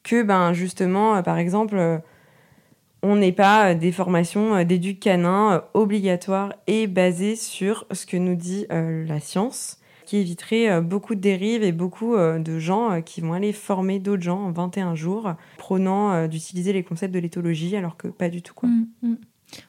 que, 0.04 0.24
ben, 0.24 0.54
justement, 0.54 1.22
par 1.24 1.38
exemple 1.38 2.02
on 3.04 3.16
n'est 3.16 3.32
pas 3.32 3.72
euh, 3.72 3.76
des 3.76 3.92
formations 3.92 4.56
euh, 4.56 4.64
d'éduc 4.64 5.00
canin 5.00 5.54
euh, 5.54 5.62
obligatoires 5.74 6.54
et 6.68 6.88
basées 6.88 7.36
sur 7.36 7.86
ce 7.92 8.06
que 8.06 8.18
nous 8.18 8.36
dit 8.36 8.66
la 8.70 9.20
science, 9.20 9.80
qui 10.06 10.18
éviterait 10.18 10.82
beaucoup 10.82 11.16
de 11.16 11.22
dérives 11.22 11.64
et 11.64 11.72
beaucoup 11.72 12.16
de 12.16 12.60
gens 12.60 13.02
qui 13.02 13.22
vont 13.22 13.34
aller 13.34 13.54
former 13.54 14.00
d'autres 14.00 14.24
gens 14.24 14.42
en 14.42 14.52
21 14.52 14.96
jours, 14.96 15.34
prônant 15.58 16.28
d'utiliser 16.28 16.74
les 16.74 16.84
concepts 16.84 17.14
de 17.14 17.20
l'éthologie, 17.20 17.76
alors 17.76 17.98
que 17.98 18.08
pas 18.08 18.30
du 18.30 18.42
tout. 18.42 18.54
Quoi. 18.54 18.70
Mm, 18.70 18.88
mm. 19.04 19.18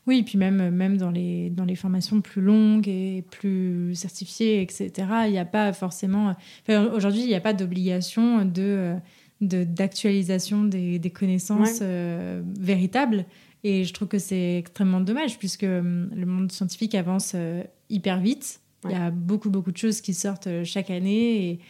Oui, 0.07 0.19
et 0.19 0.23
puis 0.23 0.39
même, 0.39 0.71
même 0.71 0.97
dans, 0.97 1.11
les, 1.11 1.51
dans 1.51 1.65
les 1.65 1.75
formations 1.75 2.21
plus 2.21 2.43
longues 2.43 2.89
et 2.89 3.25
plus 3.31 3.95
certifiées, 3.95 4.63
etc., 4.63 4.91
il 5.27 5.33
n'y 5.33 5.39
a 5.39 5.45
pas 5.45 5.73
forcément... 5.73 6.35
Aujourd'hui, 6.69 7.23
il 7.23 7.29
n'y 7.29 7.35
a 7.35 7.41
pas 7.41 7.53
d'obligation 7.53 8.45
de 8.45 8.97
d'actualisation 9.43 10.65
des, 10.65 10.99
des, 10.99 11.11
connaissances 11.11 11.81
euh, 11.83 12.43
véritables. 12.59 13.27
Et 13.65 13.85
je 13.85 13.93
trouve 13.93 14.09
que 14.09 14.19
c'est 14.19 14.59
extrêmement 14.59 15.01
dommage 15.01 15.39
puisque 15.39 15.65
hum, 15.65 16.11
le 16.15 16.27
monde 16.27 16.51
scientifique 16.51 16.95
avance 16.95 17.33
euh, 17.35 17.63
hyper 17.91 18.21
vite. 18.21 18.61
Il 18.85 18.91
y 18.91 18.95
a 18.95 19.11
beaucoup, 19.11 19.51
beaucoup 19.51 19.71
de 19.71 19.77
choses 19.77 20.01
qui 20.01 20.15
sortent 20.15 20.49
euh, 20.49 20.65
chaque 20.65 20.91
année. 20.91 21.61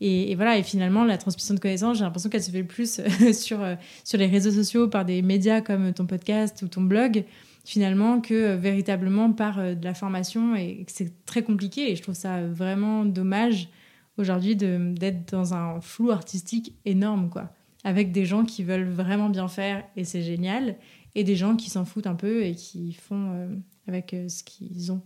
Et, 0.00 0.30
et, 0.30 0.34
voilà, 0.34 0.56
et 0.56 0.62
finalement, 0.62 1.04
la 1.04 1.18
transmission 1.18 1.54
de 1.54 1.60
connaissances, 1.60 1.98
j'ai 1.98 2.04
l'impression 2.04 2.30
qu'elle 2.30 2.42
se 2.42 2.50
fait 2.50 2.64
plus 2.64 3.00
sur, 3.32 3.58
sur 4.04 4.18
les 4.18 4.26
réseaux 4.26 4.52
sociaux, 4.52 4.88
par 4.88 5.04
des 5.04 5.20
médias 5.20 5.60
comme 5.60 5.92
ton 5.92 6.06
podcast 6.06 6.62
ou 6.62 6.68
ton 6.68 6.80
blog, 6.80 7.24
finalement, 7.64 8.20
que 8.20 8.54
véritablement 8.54 9.32
par 9.32 9.58
de 9.58 9.84
la 9.84 9.92
formation. 9.92 10.56
Et 10.56 10.86
c'est 10.86 11.24
très 11.26 11.42
compliqué. 11.42 11.92
Et 11.92 11.96
je 11.96 12.02
trouve 12.02 12.14
ça 12.14 12.40
vraiment 12.46 13.04
dommage 13.04 13.68
aujourd'hui 14.20 14.56
d'être 14.56 15.32
dans 15.32 15.54
un 15.54 15.80
flou 15.80 16.10
artistique 16.10 16.76
énorme, 16.84 17.28
quoi. 17.30 17.50
Avec 17.82 18.12
des 18.12 18.26
gens 18.26 18.44
qui 18.44 18.62
veulent 18.62 18.90
vraiment 18.90 19.30
bien 19.30 19.48
faire 19.48 19.82
et 19.96 20.04
c'est 20.04 20.20
génial, 20.20 20.76
et 21.14 21.24
des 21.24 21.36
gens 21.36 21.56
qui 21.56 21.70
s'en 21.70 21.84
foutent 21.84 22.06
un 22.06 22.14
peu 22.14 22.44
et 22.44 22.54
qui 22.54 22.92
font 22.92 23.32
euh, 23.32 23.48
avec 23.88 24.14
euh, 24.14 24.28
ce 24.28 24.42
qu'ils 24.44 24.92
ont. 24.92 25.00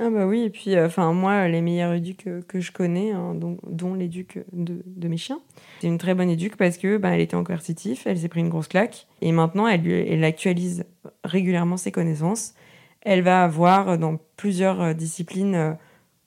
Ah 0.00 0.08
bah 0.08 0.26
oui, 0.26 0.40
et 0.40 0.50
puis 0.50 0.74
euh, 0.74 0.86
enfin 0.86 1.12
moi, 1.12 1.48
les 1.48 1.60
meilleurs 1.60 1.92
éduques 1.92 2.26
que, 2.48 2.60
je 2.60 2.72
connais, 2.72 3.12
hein, 3.12 3.34
dont, 3.34 3.58
dont 3.68 3.92
l'éduc 3.92 4.42
de, 4.52 4.82
mes 5.06 5.18
chiens, 5.18 5.40
c'est 5.80 5.86
une 5.86 5.98
très 5.98 6.14
bonne 6.14 6.30
éduque 6.30 6.56
parce 6.56 6.78
que 6.78 6.96
bah, 6.96 7.10
elle 7.10 7.20
était 7.20 7.34
en 7.34 7.44
coercitif, 7.44 8.06
elle 8.06 8.18
s'est 8.18 8.28
pris 8.28 8.40
une 8.40 8.48
grosse 8.48 8.68
claque, 8.68 9.06
et 9.20 9.32
maintenant 9.32 9.68
elle 9.68 10.24
actualise 10.24 10.86
régulièrement 11.24 11.76
ses 11.76 11.92
connaissances. 11.92 12.54
Elle 13.02 13.20
va 13.20 13.44
avoir 13.44 13.98
dans 13.98 14.18
plusieurs 14.36 14.94
disciplines 14.94 15.76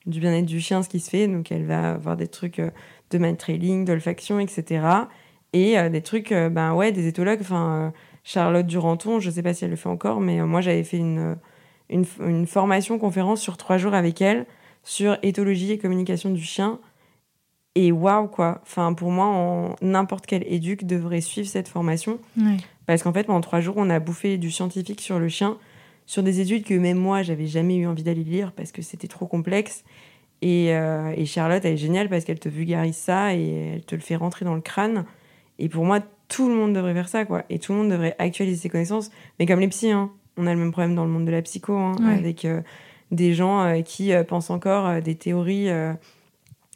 du 0.05 0.19
bien-être 0.19 0.45
du 0.45 0.59
chien 0.59 0.83
ce 0.83 0.89
qui 0.89 0.99
se 0.99 1.09
fait. 1.09 1.27
Donc 1.27 1.51
elle 1.51 1.65
va 1.65 1.93
avoir 1.93 2.17
des 2.17 2.27
trucs 2.27 2.59
euh, 2.59 2.69
de 3.11 3.17
mind 3.17 3.37
trailing, 3.37 3.85
d'olfaction, 3.85 4.39
etc. 4.39 4.85
Et 5.53 5.77
euh, 5.77 5.89
des 5.89 6.01
trucs, 6.01 6.31
euh, 6.31 6.49
ben 6.49 6.73
ouais, 6.73 6.91
des 6.91 7.07
éthologues. 7.07 7.39
Enfin, 7.41 7.93
Charlotte 8.23 8.65
Duranton, 8.65 9.19
je 9.19 9.29
sais 9.29 9.43
pas 9.43 9.53
si 9.53 9.65
elle 9.65 9.71
le 9.71 9.75
fait 9.75 9.89
encore, 9.89 10.19
mais 10.19 10.41
moi 10.41 10.61
j'avais 10.61 10.83
fait 10.83 10.97
une, 10.97 11.37
une, 11.89 12.47
formation 12.47 12.97
conférence 12.97 13.39
sur 13.39 13.55
trois 13.55 13.77
jours 13.77 13.93
avec 13.93 14.19
elle 14.19 14.47
sur 14.83 15.17
éthologie 15.21 15.71
et 15.71 15.77
communication 15.77 16.31
du 16.31 16.41
chien. 16.41 16.79
Et 17.75 17.91
waouh, 17.91 18.27
quoi. 18.27 18.61
Enfin, 18.63 18.93
pour 18.93 19.11
moi, 19.11 19.75
n'importe 19.81 20.25
quel 20.25 20.43
éduc 20.51 20.85
devrait 20.85 21.21
suivre 21.21 21.47
cette 21.47 21.67
formation. 21.67 22.19
Parce 22.85 23.03
qu'en 23.03 23.11
fait, 23.11 23.25
pendant 23.25 23.41
trois 23.41 23.59
jours, 23.59 23.75
on 23.77 23.89
a 23.89 23.99
bouffé 23.99 24.37
du 24.37 24.49
scientifique 24.49 25.01
sur 25.01 25.19
le 25.19 25.27
chien 25.27 25.57
sur 26.05 26.23
des 26.23 26.39
études 26.39 26.63
que 26.63 26.73
même 26.73 26.97
moi, 26.97 27.23
j'avais 27.23 27.47
jamais 27.47 27.77
eu 27.77 27.87
envie 27.87 28.03
d'aller 28.03 28.23
lire 28.23 28.51
parce 28.51 28.71
que 28.71 28.81
c'était 28.81 29.07
trop 29.07 29.25
complexe. 29.25 29.83
Et, 30.41 30.75
euh, 30.75 31.13
et, 31.15 31.25
Charlotte, 31.25 31.63
elle 31.65 31.73
est 31.73 31.77
géniale 31.77 32.09
parce 32.09 32.25
qu'elle 32.25 32.39
te 32.39 32.49
vulgarise 32.49 32.95
ça 32.95 33.33
et 33.33 33.73
elle 33.75 33.85
te 33.85 33.95
le 33.95 34.01
fait 34.01 34.15
rentrer 34.15 34.45
dans 34.45 34.55
le 34.55 34.61
crâne. 34.61 35.05
Et 35.57 35.69
pour 35.69 35.85
moi, 35.85 36.01
tout 36.27 36.49
le 36.49 36.55
monde 36.55 36.73
devrait 36.73 36.93
faire 36.93 37.07
ça, 37.07 37.25
quoi. 37.25 37.43
Et 37.49 37.57
tout 37.57 37.71
le 37.71 37.79
monde 37.79 37.89
devrait 37.89 38.15
actualiser 38.19 38.57
ses 38.57 38.69
connaissances. 38.69 39.09
Mais 39.39 39.45
comme 39.45 39.59
les 39.59 39.67
psys, 39.69 39.91
hein, 39.91 40.11
on 40.37 40.45
a 40.45 40.53
le 40.53 40.59
même 40.59 40.71
problème 40.71 40.93
dans 40.93 41.05
le 41.05 41.11
monde 41.11 41.25
de 41.25 41.31
la 41.31 41.41
psycho, 41.41 41.73
hein, 41.73 41.95
avec 42.05 42.45
euh, 42.45 42.61
des 43.11 43.33
gens 43.33 43.63
euh, 43.63 43.81
qui 43.81 44.11
pensent 44.27 44.49
encore 44.49 45.01
des 45.01 45.15
théories 45.15 45.69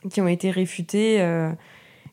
qui 0.10 0.22
ont 0.22 0.28
été 0.28 0.50
réfutées 0.50 1.20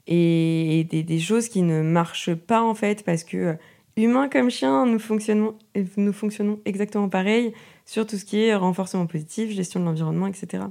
et, 0.09 0.87
des, 0.91 1.03
des, 1.05 1.19
choses 1.21 1.49
qui 1.49 1.62
ne 1.62 1.83
marchent 1.83 2.35
pas, 2.35 2.62
en 2.62 2.75
fait, 2.75 3.05
parce 3.05 3.23
que 3.23 3.57
humains 3.97 4.28
comme 4.28 4.51
chiens, 4.51 4.86
nous 4.86 4.99
fonctionnons, 4.99 5.57
nous 5.97 6.12
fonctionnons 6.12 6.61
exactement 6.64 7.09
pareil 7.09 7.53
sur 7.84 8.07
tout 8.07 8.16
ce 8.16 8.24
qui 8.24 8.40
est 8.40 8.55
renforcement 8.55 9.07
positif, 9.07 9.51
gestion 9.51 9.80
de 9.80 9.84
l'environnement, 9.84 10.26
etc. 10.26 10.64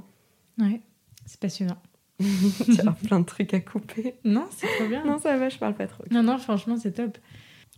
Ouais, 0.58 0.80
c'est 1.26 1.40
passionnant. 1.40 1.78
tu 2.18 2.80
as 2.86 2.92
plein 2.92 3.20
de 3.20 3.26
trucs 3.26 3.52
à 3.52 3.60
couper. 3.60 4.14
Non, 4.24 4.46
c'est 4.50 4.66
trop 4.66 4.86
bien. 4.86 5.04
Non, 5.04 5.18
ça 5.18 5.36
va, 5.36 5.48
je 5.48 5.58
parle 5.58 5.74
pas 5.74 5.86
trop. 5.86 6.04
Non, 6.10 6.22
non, 6.22 6.38
franchement, 6.38 6.76
c'est 6.76 6.92
top. 6.92 7.18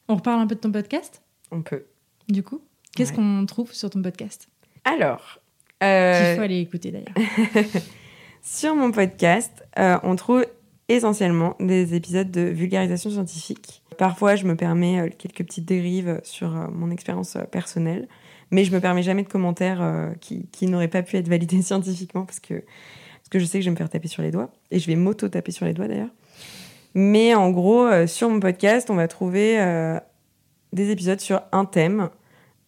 On 0.09 0.17
reparle 0.17 0.41
un 0.41 0.47
peu 0.47 0.55
de 0.55 0.61
ton 0.61 0.71
podcast? 0.71 1.23
On 1.51 1.63
peut. 1.63 1.87
Du 2.29 2.43
coup, 2.43 2.61
qu'est-ce 2.95 3.13
qu'on 3.13 3.45
trouve 3.47 3.73
sur 3.73 3.91
ton 3.91 4.03
podcast? 4.03 4.49
Alors. 4.85 5.41
Euh... 5.83 6.33
Il 6.33 6.37
faut 6.37 6.43
aller 6.43 6.61
écouter 6.61 6.93
d'ailleurs. 6.93 7.65
sur 8.43 8.75
mon 8.75 8.93
podcast, 8.93 9.65
euh, 9.79 9.99
on 10.03 10.15
trouve 10.17 10.47
essentiellement 10.89 11.57
des 11.61 11.95
épisodes 11.95 12.31
de 12.31 12.43
vulgarisation 12.43 13.11
scientifique 13.11 13.83
Parfois, 13.99 14.37
je 14.37 14.47
me 14.47 14.55
permets 14.55 15.01
euh, 15.01 15.09
quelques 15.11 15.45
petites 15.45 15.65
dérives 15.67 16.21
sur 16.23 16.57
euh, 16.57 16.69
mon 16.73 16.91
expérience 16.91 17.35
euh, 17.35 17.43
personnelle, 17.43 18.09
mais 18.53 18.65
je 18.65 18.73
me 18.73 18.81
permets 18.81 19.03
jamais 19.03 19.25
de 19.25 19.29
commentaires 19.29 20.15
qui, 20.21 20.67
n'auraient 20.67 20.89
pas 20.89 21.03
pu 21.03 21.17
être 21.17 21.29
validés 21.29 21.61
scientifiquement 21.63 22.25
parce 22.25 22.41
que, 22.41 22.55
parce 22.55 23.29
que 23.31 23.39
je 23.41 23.45
sais 23.45 23.59
que 23.59 23.65
je 23.65 23.69
vais 23.69 23.73
me 23.73 23.77
faire 23.77 23.91
taper 23.91 24.09
sur 24.09 24.23
les 24.23 24.31
doigts 24.31 24.51
et 24.71 24.79
je 24.79 24.87
vais 24.87 24.97
m'auto-taper 24.97 25.51
sur 25.51 25.67
les 25.67 25.75
doigts 25.75 25.89
d'ailleurs. 25.89 26.09
Mais 26.95 27.35
en 27.35 27.51
gros, 27.51 28.07
sur 28.07 28.31
mon 28.31 28.41
podcast, 28.41 28.89
on 28.89 28.95
va 28.95 29.07
trouver 29.07 29.59
des 30.73 30.91
épisodes 30.91 31.21
sur 31.21 31.43
un 31.53 31.67
thème 31.67 32.09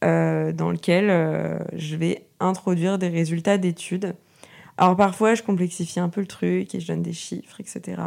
dans 0.02 0.70
lequel 0.70 1.64
je 1.72 1.96
vais 1.96 2.26
introduire 2.40 2.98
des 2.98 3.08
résultats 3.08 3.56
d'études. 3.56 4.14
Alors 4.76 4.96
parfois, 4.96 5.34
je 5.34 5.42
complexifie 5.42 6.00
un 6.00 6.10
peu 6.10 6.20
le 6.20 6.26
truc 6.26 6.74
et 6.74 6.80
je 6.80 6.86
donne 6.88 7.02
des 7.02 7.14
chiffres, 7.14 7.58
etc 7.58 8.02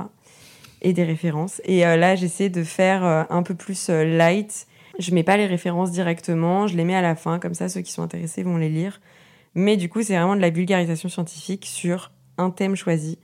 et 0.84 0.94
des 0.94 1.04
références. 1.04 1.62
Et 1.66 1.86
euh, 1.86 1.96
là, 1.96 2.16
j'essaie 2.16 2.50
de 2.50 2.64
faire 2.64 3.04
euh, 3.04 3.24
un 3.30 3.44
peu 3.44 3.56
plus 3.56 3.90
euh, 3.90 4.04
light. 4.04 4.68
Je 5.00 5.14
mets 5.14 5.24
pas 5.24 5.38
les 5.38 5.48
références 5.48 5.92
directement, 5.92 6.68
je 6.68 6.78
les 6.78 6.84
mets 6.84 6.96
à 6.96 7.02
la 7.02 7.16
fin, 7.16 7.40
comme 7.40 7.56
ça 7.56 7.68
ceux 7.70 7.82
qui 7.82 7.92
sont 7.92 8.04
intéressés 8.04 8.44
vont 8.44 8.58
les 8.58 8.70
lire. 8.70 9.02
Mais 9.56 9.78
du 9.78 9.90
coup, 9.90 10.04
c'est 10.04 10.16
vraiment 10.16 10.36
de 10.36 10.42
la 10.42 10.50
vulgarisation 10.50 11.10
scientifique 11.10 11.66
sur 11.66 12.12
un 12.38 12.52
thème 12.52 12.76
choisi. 12.76 13.18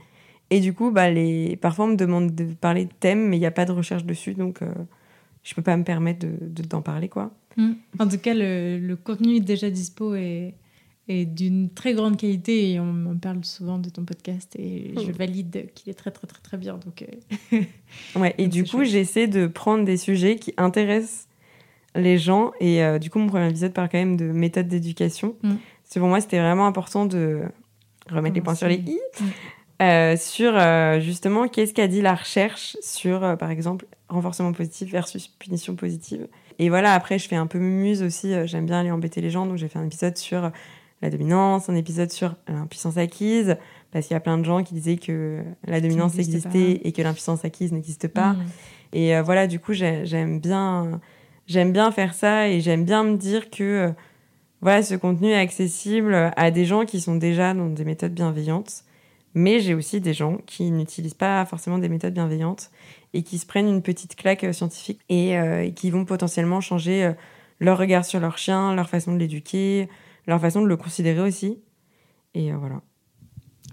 Et 0.50 0.62
du 0.62 0.74
coup, 0.74 0.90
bah, 0.90 1.12
les... 1.12 1.58
parfois 1.58 1.86
on 1.86 1.90
me 1.90 1.96
demande 1.96 2.34
de 2.34 2.46
parler 2.56 2.86
de 2.86 2.94
thème, 3.00 3.28
mais 3.28 3.38
il 3.38 3.40
n'y 3.40 3.46
a 3.46 3.52
pas 3.52 3.66
de 3.66 3.72
recherche 3.72 4.04
dessus, 4.04 4.34
donc 4.34 4.62
je 5.44 5.54
peux 5.54 5.62
pas 5.62 5.78
me 5.78 5.84
permettre 5.84 6.26
d'en 6.26 6.34
de, 6.42 6.62
d'en 6.64 6.82
parler. 6.82 7.08
quoi. 7.08 7.32
Mmh. 7.58 7.72
En 8.00 8.08
tout 8.08 8.18
cas, 8.18 8.34
le, 8.34 8.96
contenu 8.96 9.36
est 9.36 9.42
déjà 9.42 9.70
dispo 9.70 10.16
et 10.16 10.56
et 11.10 11.26
d'une 11.26 11.70
très 11.72 11.94
grande 11.94 12.18
qualité 12.18 12.72
et 12.72 12.80
on 12.80 12.94
me 12.94 13.16
parle 13.16 13.44
souvent 13.44 13.80
de 13.80 13.90
ton 13.90 14.06
podcast 14.06 14.56
et 14.58 14.94
je 14.96 15.12
hmm. 15.12 15.12
valide 15.12 15.70
qu'il 15.74 15.90
est 15.90 15.96
très 15.96 16.12
très 16.12 16.28
très 16.28 16.40
très 16.42 16.58
bien 16.58 16.78
donc 16.78 17.04
euh, 17.52 17.62
ouais 18.20 18.36
et 18.38 18.48
du 18.48 18.64
coup 18.64 18.84
j'essaie 18.84 19.28
de 19.28 19.48
prendre 19.48 19.84
des 19.84 19.98
sujets 19.98 20.36
qui 20.36 20.54
intéressent 20.58 21.28
les 21.96 22.20
gens 22.20 22.52
et 22.60 22.84
euh, 22.84 23.00
du 23.00 23.10
coup 23.10 23.18
mon 23.18 23.28
premier 23.28 23.50
épisode 23.50 23.74
parle 23.74 23.90
quand 23.90 23.98
même 23.98 24.18
de 24.18 24.26
méthode 24.26 24.68
d'éducation 24.68 25.36
mm. 25.42 25.56
pour 25.96 26.08
moi 26.08 26.22
c'était 26.22 26.40
vraiment 26.40 26.68
important 26.68 27.08
de 27.08 27.42
remettre 28.12 28.36
les 28.36 28.42
points 28.42 28.56
sur 28.56 28.68
les 28.68 28.76
i 28.76 29.00
hmm. 29.20 29.26
euh, 29.82 30.16
sur 30.16 31.02
justement 31.02 31.48
qu'est-ce 31.48 31.74
qu'a 31.74 31.88
dit 31.88 32.02
la 32.02 32.14
recherche 32.14 32.78
sur 32.82 33.36
par 33.40 33.50
exemple 33.50 33.88
renforcement 34.10 34.52
positif 34.52 34.92
versus 34.92 35.28
punition 35.28 35.76
positive 35.76 36.28
et 36.60 36.70
voilà 36.70 36.94
après 36.94 37.18
je 37.18 37.28
fais 37.28 37.36
un 37.36 37.48
peu 37.48 37.58
muse 37.58 38.04
aussi 38.04 38.32
j'aime 38.46 38.68
bien 38.68 38.82
aller 38.82 38.92
embêter 38.92 39.22
les 39.22 39.32
gens 39.32 39.48
donc 39.48 39.58
j'ai 39.58 39.68
fait 39.68 39.80
un 39.80 39.86
épisode 39.86 40.16
sur 40.16 40.52
la 41.02 41.10
dominance, 41.10 41.70
un 41.70 41.76
épisode 41.76 42.12
sur 42.12 42.36
l'impuissance 42.48 42.98
acquise, 42.98 43.58
parce 43.92 44.08
qu'il 44.08 44.16
y 44.16 44.18
a 44.18 44.20
plein 44.20 44.38
de 44.38 44.44
gens 44.44 44.64
qui 44.64 44.74
disaient 44.74 44.98
que 44.98 45.42
la 45.66 45.82
dominance 45.82 46.18
existait 46.18 46.82
et 46.84 46.92
que 46.92 47.02
l'impuissance 47.02 47.46
acquise 47.46 47.72
n'existe 47.72 48.08
pas. 48.08 48.34
Mm. 48.34 48.46
Et 48.94 49.16
euh, 49.16 49.22
voilà, 49.22 49.48
du 49.48 49.60
coup, 49.60 49.74
j'aime 49.74 50.40
bien, 50.40 51.00
j'aime 51.48 51.72
bien 51.72 51.92
faire 51.92 52.14
ça 52.14 52.50
et 52.50 52.62
j'aime 52.62 52.86
bien 52.86 53.04
me 53.04 53.18
dire 53.18 53.50
que 53.50 53.64
euh, 53.64 53.92
voilà, 54.62 54.84
ce 54.84 54.96
contenu 54.96 55.30
est 55.30 55.40
accessible 55.40 56.32
à 56.36 56.52
des 56.52 56.66
gens 56.66 56.86
qui 56.86 57.00
sont 57.00 57.16
déjà 57.16 57.54
dans 57.54 57.68
des 57.68 57.86
méthodes 57.86 58.14
bienveillantes. 58.14 58.84
Mais 59.36 59.60
j'ai 59.60 59.76
aussi 59.76 60.02
des 60.02 60.14
gens 60.14 60.38
qui 60.48 60.72
n'utilisent 60.72 61.14
pas 61.14 61.46
forcément 61.46 61.78
des 61.78 61.88
méthodes 61.88 62.16
bienveillantes 62.16 62.72
et 63.14 63.22
qui 63.22 63.38
se 63.38 63.46
prennent 63.46 63.68
une 63.68 63.84
petite 63.84 64.16
claque 64.16 64.44
euh, 64.44 64.54
scientifique 64.54 65.00
et, 65.08 65.34
et 65.34 65.74
qui 65.76 65.92
vont 65.92 66.04
potentiellement 66.04 66.62
changer 66.62 67.14
leur 67.60 67.78
regard 67.78 68.06
sur 68.06 68.20
leur 68.20 68.38
chien, 68.38 68.74
leur 68.74 68.90
façon 68.90 69.14
de 69.14 69.18
l'éduquer, 69.18 69.88
leur 70.30 70.40
façon 70.40 70.62
de 70.62 70.68
le 70.68 70.78
considérer 70.78 71.20
aussi. 71.20 71.62
Et 72.34 72.54
euh, 72.54 72.58
voilà. 72.58 72.82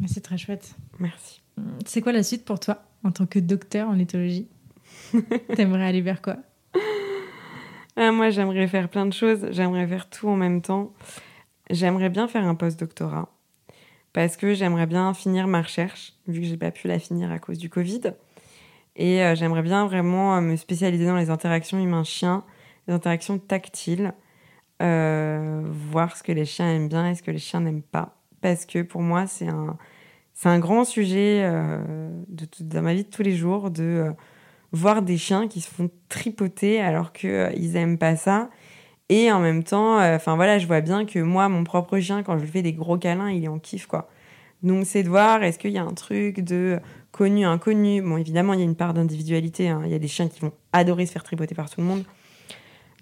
C'est 0.07 0.23
très 0.23 0.39
chouette. 0.39 0.75
Merci. 0.99 1.43
C'est 1.87 2.01
quoi 2.01 2.13
la 2.13 2.23
suite 2.23 2.45
pour 2.45 2.61
toi 2.61 2.83
en 3.05 3.13
tant 3.13 3.27
que 3.27 3.39
docteur 3.39 3.89
en 3.89 3.99
éthologie 3.99 4.49
T'aimerais 5.55 5.87
aller 5.87 6.01
vers 6.01 6.21
quoi? 6.21 6.37
Ah, 7.97 8.13
Moi, 8.13 8.31
j'aimerais 8.31 8.67
faire 8.67 8.89
plein 8.89 9.07
de 9.07 9.13
choses. 9.13 9.47
J'aimerais 9.51 9.87
faire 9.87 10.11
tout 10.11 10.29
en 10.29 10.37
même 10.37 10.61
temps. 10.61 10.93
J'aimerais 11.71 12.11
bien 12.11 12.29
faire 12.29 12.45
un 12.45 12.55
post-doctorat 12.55 13.29
parce 14.13 14.37
que 14.39 14.55
j'aimerais 14.55 14.87
bien 14.87 15.13
finir 15.13 15.47
ma 15.47 15.61
recherche, 15.61 16.15
vu 16.27 16.41
que 16.41 16.47
j'ai 16.47 16.57
pas 16.57 16.71
pu 16.71 16.89
la 16.89 16.99
finir 16.99 17.31
à 17.31 17.39
cause 17.39 17.59
du 17.59 17.69
Covid. 17.69 18.01
Et 18.97 19.23
euh, 19.23 19.35
j'aimerais 19.35 19.63
bien 19.63 19.87
vraiment 19.87 20.37
euh, 20.37 20.41
me 20.41 20.57
spécialiser 20.57 21.05
dans 21.05 21.17
les 21.17 21.29
interactions 21.29 21.79
humain-chien, 21.79 22.43
les 22.89 22.95
interactions 22.95 23.39
tactiles, 23.39 24.07
euh, 24.07 24.26
voir 24.81 26.17
ce 26.17 26.23
que 26.23 26.33
les 26.33 26.45
chiens 26.45 26.71
aiment 26.75 26.89
bien 26.89 27.11
et 27.11 27.15
ce 27.15 27.23
que 27.23 27.31
les 27.31 27.39
chiens 27.39 27.61
n'aiment 27.61 27.83
pas. 27.83 28.17
Parce 28.41 28.67
que 28.67 28.83
pour 28.83 29.01
moi, 29.01 29.27
c'est 29.27 29.49
un, 29.49 29.77
c'est 30.35 30.49
un 30.49 30.59
grand 30.59 30.85
sujet 30.85 31.41
euh, 31.45 32.11
de, 32.29 32.47
dans 32.61 32.83
ma 32.83 32.95
vie 32.95 33.05
de 33.05 33.09
tous 33.09 33.23
les 33.23 33.35
jours 33.35 33.71
de 33.71 33.83
euh, 33.83 34.13
voir 34.71 35.01
des 35.03 35.17
chiens 35.17 35.49
qui 35.49 35.63
se 35.63 35.71
font 35.71 35.91
tripoter 36.09 36.81
alors 36.81 37.13
qu'ils 37.13 37.53
ils 37.57 37.77
aiment 37.77 37.99
pas 37.99 38.17
ça. 38.17 38.51
Et 39.09 39.31
en 39.33 39.39
même 39.39 39.63
temps, 39.63 39.99
enfin 40.15 40.35
voilà, 40.35 40.59
je 40.59 40.67
vois 40.67 40.81
bien 40.81 41.07
que 41.07 41.21
moi, 41.21 41.49
mon 41.49 41.65
propre 41.65 41.99
chien, 42.01 42.23
quand 42.23 42.37
je 42.39 42.45
lui 42.45 42.51
fais 42.51 42.63
des 42.63 42.73
gros 42.73 42.99
câlins, 42.99 43.31
il 43.31 43.45
est 43.45 43.49
en 43.49 43.59
kiff, 43.61 43.87
quoi. 43.87 44.09
Donc 44.63 44.85
c'est 44.85 45.05
de 45.05 45.09
voir, 45.09 45.43
est-ce 45.45 45.59
qu'il 45.59 45.71
y 45.71 45.79
a 45.79 45.85
un 45.85 45.95
truc 45.95 46.41
de 46.41 46.81
connu, 47.13 47.47
inconnu? 47.47 48.03
Bon, 48.03 48.17
évidemment, 48.17 48.53
il 48.53 48.59
y 48.59 48.63
a 48.63 48.65
une 48.65 48.75
part 48.75 48.95
d'individualité. 48.95 49.69
Hein. 49.69 49.83
Il 49.85 49.93
y 49.93 49.95
a 49.95 49.99
des 49.99 50.09
chiens 50.09 50.29
qui 50.29 50.41
vont 50.41 50.53
adorer 50.73 51.07
se 51.07 51.13
faire 51.13 51.23
tripoter 51.23 51.55
par 51.55 51.71
tout 51.71 51.81
le 51.81 51.87
monde. 51.87 52.05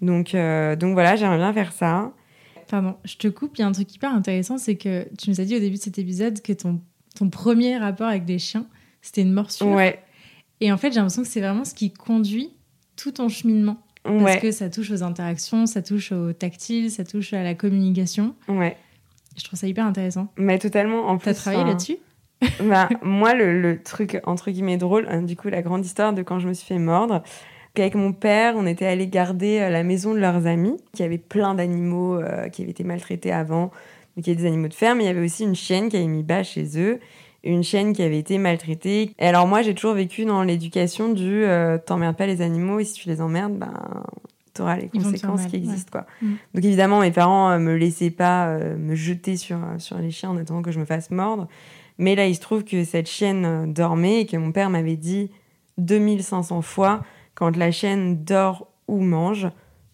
Donc, 0.05 0.35
euh, 0.35 0.75
donc 0.75 0.93
voilà, 0.93 1.15
j'aimerais 1.15 1.37
bien 1.37 1.53
faire 1.53 1.71
ça. 1.71 2.13
Pardon, 2.69 2.95
je 3.03 3.17
te 3.17 3.27
coupe. 3.27 3.57
Il 3.57 3.61
y 3.61 3.63
a 3.63 3.67
un 3.67 3.71
truc 3.71 3.93
hyper 3.93 4.13
intéressant, 4.13 4.57
c'est 4.57 4.75
que 4.75 5.07
tu 5.17 5.29
nous 5.29 5.41
as 5.41 5.45
dit 5.45 5.55
au 5.55 5.59
début 5.59 5.77
de 5.77 5.81
cet 5.81 5.99
épisode 5.99 6.41
que 6.41 6.53
ton, 6.53 6.81
ton 7.15 7.29
premier 7.29 7.77
rapport 7.77 8.07
avec 8.07 8.25
des 8.25 8.39
chiens, 8.39 8.65
c'était 9.01 9.21
une 9.21 9.33
morsure. 9.33 9.67
Ouais. 9.67 9.99
Et 10.61 10.71
en 10.71 10.77
fait, 10.77 10.91
j'ai 10.91 10.97
l'impression 10.97 11.23
que 11.23 11.27
c'est 11.27 11.41
vraiment 11.41 11.65
ce 11.65 11.73
qui 11.73 11.91
conduit 11.91 12.51
tout 12.95 13.11
ton 13.11 13.29
cheminement. 13.29 13.77
Parce 14.03 14.37
que 14.37 14.51
ça 14.51 14.69
touche 14.69 14.91
aux 14.91 15.01
interactions, 15.01 15.65
ça 15.65 15.81
touche 15.81 16.11
au 16.11 16.31
tactile, 16.31 16.91
ça 16.91 17.03
touche 17.03 17.33
à 17.33 17.41
la 17.41 17.55
communication. 17.55 18.35
Ouais. 18.47 18.77
Je 19.35 19.43
trouve 19.43 19.57
ça 19.57 19.67
hyper 19.67 19.85
intéressant. 19.85 20.31
Mais 20.37 20.59
totalement. 20.59 21.07
En 21.07 21.17
plus, 21.17 21.25
T'as 21.25 21.33
travaillé 21.33 21.63
là-dessus? 21.63 21.97
bah, 22.63 22.87
moi, 23.01 23.33
le, 23.33 23.59
le, 23.59 23.81
truc, 23.81 24.21
entre 24.25 24.51
guillemets, 24.51 24.77
drôle, 24.77 25.07
hein, 25.09 25.23
du 25.23 25.35
coup, 25.35 25.49
la 25.49 25.63
grande 25.63 25.83
histoire 25.83 26.13
de 26.13 26.21
quand 26.21 26.39
je 26.39 26.47
me 26.47 26.53
suis 26.53 26.67
fait 26.67 26.77
mordre, 26.77 27.23
qu'avec 27.75 27.95
mon 27.95 28.13
père, 28.13 28.55
on 28.57 28.65
était 28.65 28.85
allé 28.85 29.07
garder 29.07 29.59
euh, 29.59 29.69
la 29.69 29.83
maison 29.83 30.13
de 30.13 30.19
leurs 30.19 30.47
amis, 30.47 30.77
qui 30.93 31.03
avait 31.03 31.17
plein 31.17 31.53
d'animaux 31.53 32.15
euh, 32.15 32.49
qui 32.49 32.63
avaient 32.63 32.71
été 32.71 32.83
maltraités 32.83 33.31
avant, 33.31 33.71
il 34.17 34.25
y 34.25 34.29
avait 34.31 34.41
des 34.41 34.47
animaux 34.47 34.67
de 34.67 34.73
ferme, 34.73 34.97
mais 34.97 35.03
il 35.03 35.07
y 35.07 35.09
avait 35.09 35.23
aussi 35.23 35.43
une 35.43 35.55
chienne 35.55 35.89
qui 35.89 35.97
avait 35.97 36.07
mis 36.07 36.23
bas 36.23 36.43
chez 36.43 36.79
eux, 36.79 36.99
une 37.43 37.63
chienne 37.63 37.93
qui 37.93 38.01
avait 38.01 38.17
été 38.17 38.37
maltraitée. 38.37 39.11
Et 39.19 39.27
alors 39.27 39.45
moi, 39.45 39.61
j'ai 39.61 39.75
toujours 39.75 39.93
vécu 39.93 40.25
dans 40.25 40.41
l'éducation 40.41 41.09
du 41.09 41.43
euh, 41.43 41.77
t'emmerdes 41.77 42.15
pas 42.15 42.25
les 42.25 42.41
animaux, 42.41 42.79
et 42.79 42.85
si 42.85 42.93
tu 42.93 43.09
les 43.09 43.21
emmerdes, 43.21 43.53
ben 43.53 43.73
t'auras 44.53 44.77
les 44.77 44.87
conséquences 44.87 45.45
qui 45.47 45.57
existent 45.57 45.91
quoi. 45.91 46.05
Mm. 46.21 46.33
Donc 46.53 46.63
évidemment, 46.63 47.01
mes 47.01 47.11
parents 47.11 47.59
me 47.59 47.75
laissaient 47.75 48.09
pas 48.09 48.57
me 48.57 48.95
jeter 48.95 49.35
sur 49.35 49.59
sur 49.79 49.97
les 49.97 50.11
chiens 50.11 50.29
en 50.29 50.37
attendant 50.37 50.61
que 50.61 50.71
je 50.71 50.79
me 50.79 50.85
fasse 50.85 51.11
mordre. 51.11 51.49
Mais 51.97 52.15
là, 52.15 52.25
il 52.25 52.35
se 52.35 52.41
trouve 52.41 52.63
que 52.63 52.85
cette 52.85 53.09
chienne 53.09 53.73
dormait 53.73 54.21
et 54.21 54.25
que 54.25 54.37
mon 54.37 54.53
père 54.53 54.69
m'avait 54.69 54.95
dit 54.95 55.29
2500 55.77 56.61
fois 56.61 57.03
quand 57.35 57.55
la 57.55 57.71
chienne 57.71 58.23
dort 58.23 58.67
ou 58.87 59.01
mange, 59.01 59.49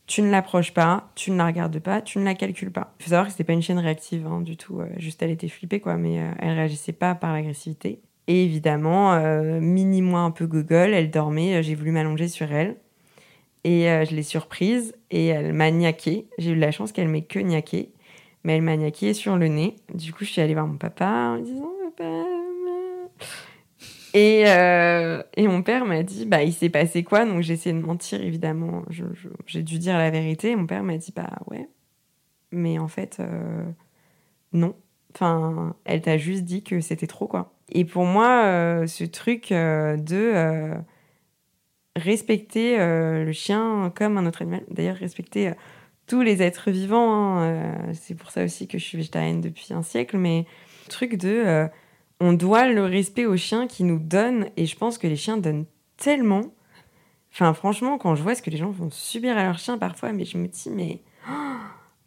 tu 0.08 0.22
ne 0.22 0.30
l'approches 0.30 0.74
pas, 0.74 1.10
tu 1.16 1.32
ne 1.32 1.38
la 1.38 1.46
regardes 1.46 1.80
pas, 1.80 2.02
tu 2.02 2.20
ne 2.20 2.26
la 2.26 2.36
calcules 2.36 2.72
pas. 2.72 2.94
Il 3.00 3.04
faut 3.04 3.10
savoir 3.10 3.26
que 3.26 3.32
c'était 3.32 3.44
pas 3.44 3.54
une 3.54 3.62
chienne 3.62 3.80
réactive 3.80 4.28
hein, 4.28 4.42
du 4.42 4.58
tout, 4.58 4.80
euh, 4.80 4.88
juste 4.98 5.22
elle 5.22 5.32
était 5.32 5.48
flippée 5.48 5.80
quoi, 5.80 5.96
mais 5.96 6.20
euh, 6.20 6.32
elle 6.40 6.52
réagissait 6.52 6.94
pas 6.94 7.16
par 7.16 7.34
l'agressivité. 7.34 8.02
Et 8.28 8.44
évidemment, 8.44 9.14
euh, 9.14 9.60
mini 9.60 10.02
moi 10.02 10.20
un 10.20 10.32
peu 10.32 10.48
gogol, 10.48 10.94
elle 10.94 11.10
dormait, 11.10 11.64
j'ai 11.64 11.76
voulu 11.76 11.92
m'allonger 11.92 12.28
sur 12.28 12.52
elle. 12.52 12.78
Et 13.64 13.84
je 13.84 14.16
l'ai 14.16 14.24
surprise 14.24 14.96
et 15.12 15.28
elle 15.28 15.54
m'a 15.54 15.70
niaqué. 15.70 16.26
J'ai 16.40 16.52
eu 16.52 16.56
la 16.56 16.72
chance 16.72 16.92
qu'elle 16.92 17.10
m'ait 17.10 17.22
que 17.22 17.38
niaqué, 17.38 17.92
mais 18.44 18.56
elle 18.56 18.64
m'a 18.64 18.76
niaqué 18.76 19.14
sur 19.14 19.38
le 19.38 19.50
nez. 19.50 19.76
Du 19.94 20.14
coup, 20.14 20.26
je 20.26 20.32
suis 20.32 20.42
allée 20.42 20.56
voir 20.56 20.66
mon 20.66 20.78
papa 20.78 21.36
en 21.36 21.38
disant 21.38 21.70
Papa, 21.96 22.12
et, 24.14 24.44
euh, 24.48 25.24
et 25.38 25.48
mon 25.48 25.64
père 25.64 25.86
m'a 25.86 26.04
dit, 26.04 26.26
bah, 26.26 26.44
il 26.44 26.54
s'est 26.54 26.70
passé 26.70 27.04
quoi? 27.04 27.26
Donc 27.26 27.42
j'ai 27.42 27.54
essayé 27.54 27.74
de 27.74 27.82
mentir, 27.82 28.22
évidemment. 28.22 28.84
J'ai 29.46 29.64
dû 29.64 29.80
dire 29.80 29.98
la 29.98 30.10
vérité. 30.10 30.56
Mon 30.56 30.68
père 30.68 30.84
m'a 30.84 30.98
dit, 30.98 31.14
bah 31.16 31.30
ouais. 31.48 31.70
Mais 32.52 32.78
en 32.80 32.88
fait, 32.88 33.18
euh, 33.20 33.64
non. 34.54 34.76
Enfin, 35.14 35.76
elle 35.86 36.02
t'a 36.02 36.18
juste 36.18 36.44
dit 36.44 36.64
que 36.64 36.82
c'était 36.82 37.08
trop, 37.08 37.28
quoi. 37.28 37.54
Et 37.70 37.86
pour 37.86 38.06
moi, 38.06 38.44
euh, 38.46 38.88
ce 38.88 39.04
truc 39.04 39.50
de 39.50 40.74
respecter 41.96 42.78
le 42.78 43.32
chien 43.32 43.92
comme 43.96 44.18
un 44.18 44.26
autre 44.26 44.42
animal, 44.42 44.64
d'ailleurs, 44.70 44.96
respecter 44.98 45.54
tous 46.08 46.22
les 46.22 46.42
êtres 46.42 46.72
vivants, 46.72 47.40
hein, 47.40 47.94
c'est 47.94 48.16
pour 48.16 48.32
ça 48.32 48.44
aussi 48.44 48.68
que 48.68 48.78
je 48.78 48.84
suis 48.84 48.98
végétarienne 48.98 49.40
depuis 49.42 49.74
un 49.74 49.84
siècle, 49.84 50.18
mais 50.18 50.46
truc 50.90 51.16
de 51.16 51.70
on 52.22 52.34
doit 52.34 52.68
le 52.68 52.86
respect 52.86 53.26
aux 53.26 53.36
chiens 53.36 53.68
qui 53.68 53.84
nous 53.84 53.98
donnent, 53.98 54.46
et 54.56 54.68
je 54.68 54.78
pense 54.78 55.00
que 55.00 55.08
les 55.08 55.16
chiens 55.16 55.38
donnent 55.38 55.66
tellement. 55.98 56.54
Enfin, 57.34 57.54
franchement, 57.54 57.98
quand 57.98 58.16
je 58.16 58.22
vois 58.22 58.36
ce 58.36 58.44
que 58.44 58.52
les 58.52 58.58
gens 58.58 58.72
font 58.72 58.92
subir 58.92 59.36
à 59.38 59.44
leurs 59.44 59.58
chiens 59.58 59.80
parfois, 59.80 60.14
mais 60.14 60.24
je 60.24 60.38
me 60.38 60.48
dis, 60.48 60.70
mais. 60.70 61.02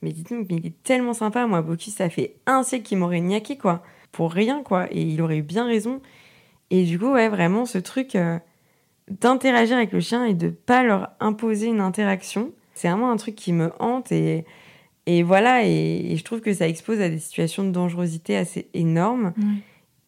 Mais 0.03 0.13
dites-nous, 0.13 0.47
il 0.51 0.67
est 0.67 0.83
tellement 0.83 1.15
sympa. 1.15 1.47
Moi, 1.47 1.63
Boki, 1.63 1.91
ça 1.91 2.11
fait 2.11 2.37
un 2.45 2.63
siècle 2.63 2.85
qu'il 2.85 2.99
m'aurait 2.99 3.23
niaqué, 3.23 3.57
quoi. 3.57 3.83
Pour 4.13 4.33
rien, 4.33 4.63
quoi. 4.63 4.87
Et 4.91 5.01
il 5.01 5.23
aurait 5.23 5.39
eu 5.39 5.43
bien 5.43 5.65
raison. 5.65 6.03
Et 6.69 6.85
du 6.85 6.99
coup, 6.99 7.13
ouais, 7.13 7.31
vraiment, 7.31 7.65
ce 7.65 7.79
truc 7.79 8.15
euh, 8.15 8.39
d'interagir 9.09 9.79
avec 9.79 9.93
le 9.93 10.01
chien 10.01 10.27
et 10.27 10.35
de 10.35 10.51
pas 10.51 10.83
leur 10.83 11.09
imposer 11.21 11.69
une 11.69 11.81
interaction, 11.81 12.53
c'est 12.75 12.91
vraiment 12.91 13.11
un 13.11 13.17
truc 13.17 13.35
qui 13.35 13.55
me 13.55 13.73
hante. 13.79 14.13
Et, 14.13 14.45
et 15.07 15.23
voilà, 15.23 15.65
et, 15.65 16.15
je 16.19 16.23
trouve 16.23 16.43
que 16.43 16.53
ça 16.53 16.69
expose 16.69 17.01
à 17.01 17.09
des 17.09 17.19
situations 17.19 17.65
de 17.65 17.71
dangerosité 17.71 18.37
assez 18.37 18.69
énormes. 18.75 19.33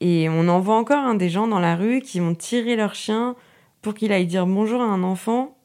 Et 0.00 0.28
on 0.28 0.48
en 0.48 0.60
voit 0.60 0.76
encore 0.76 1.04
hein, 1.04 1.14
des 1.14 1.28
gens 1.28 1.48
dans 1.48 1.60
la 1.60 1.76
rue 1.76 2.00
qui 2.00 2.20
vont 2.20 2.34
tirer 2.34 2.76
leur 2.76 2.94
chien 2.94 3.34
pour 3.82 3.94
qu'il 3.94 4.12
aille 4.12 4.26
dire 4.26 4.46
bonjour 4.46 4.80
à 4.80 4.84
un 4.84 5.02
enfant, 5.02 5.56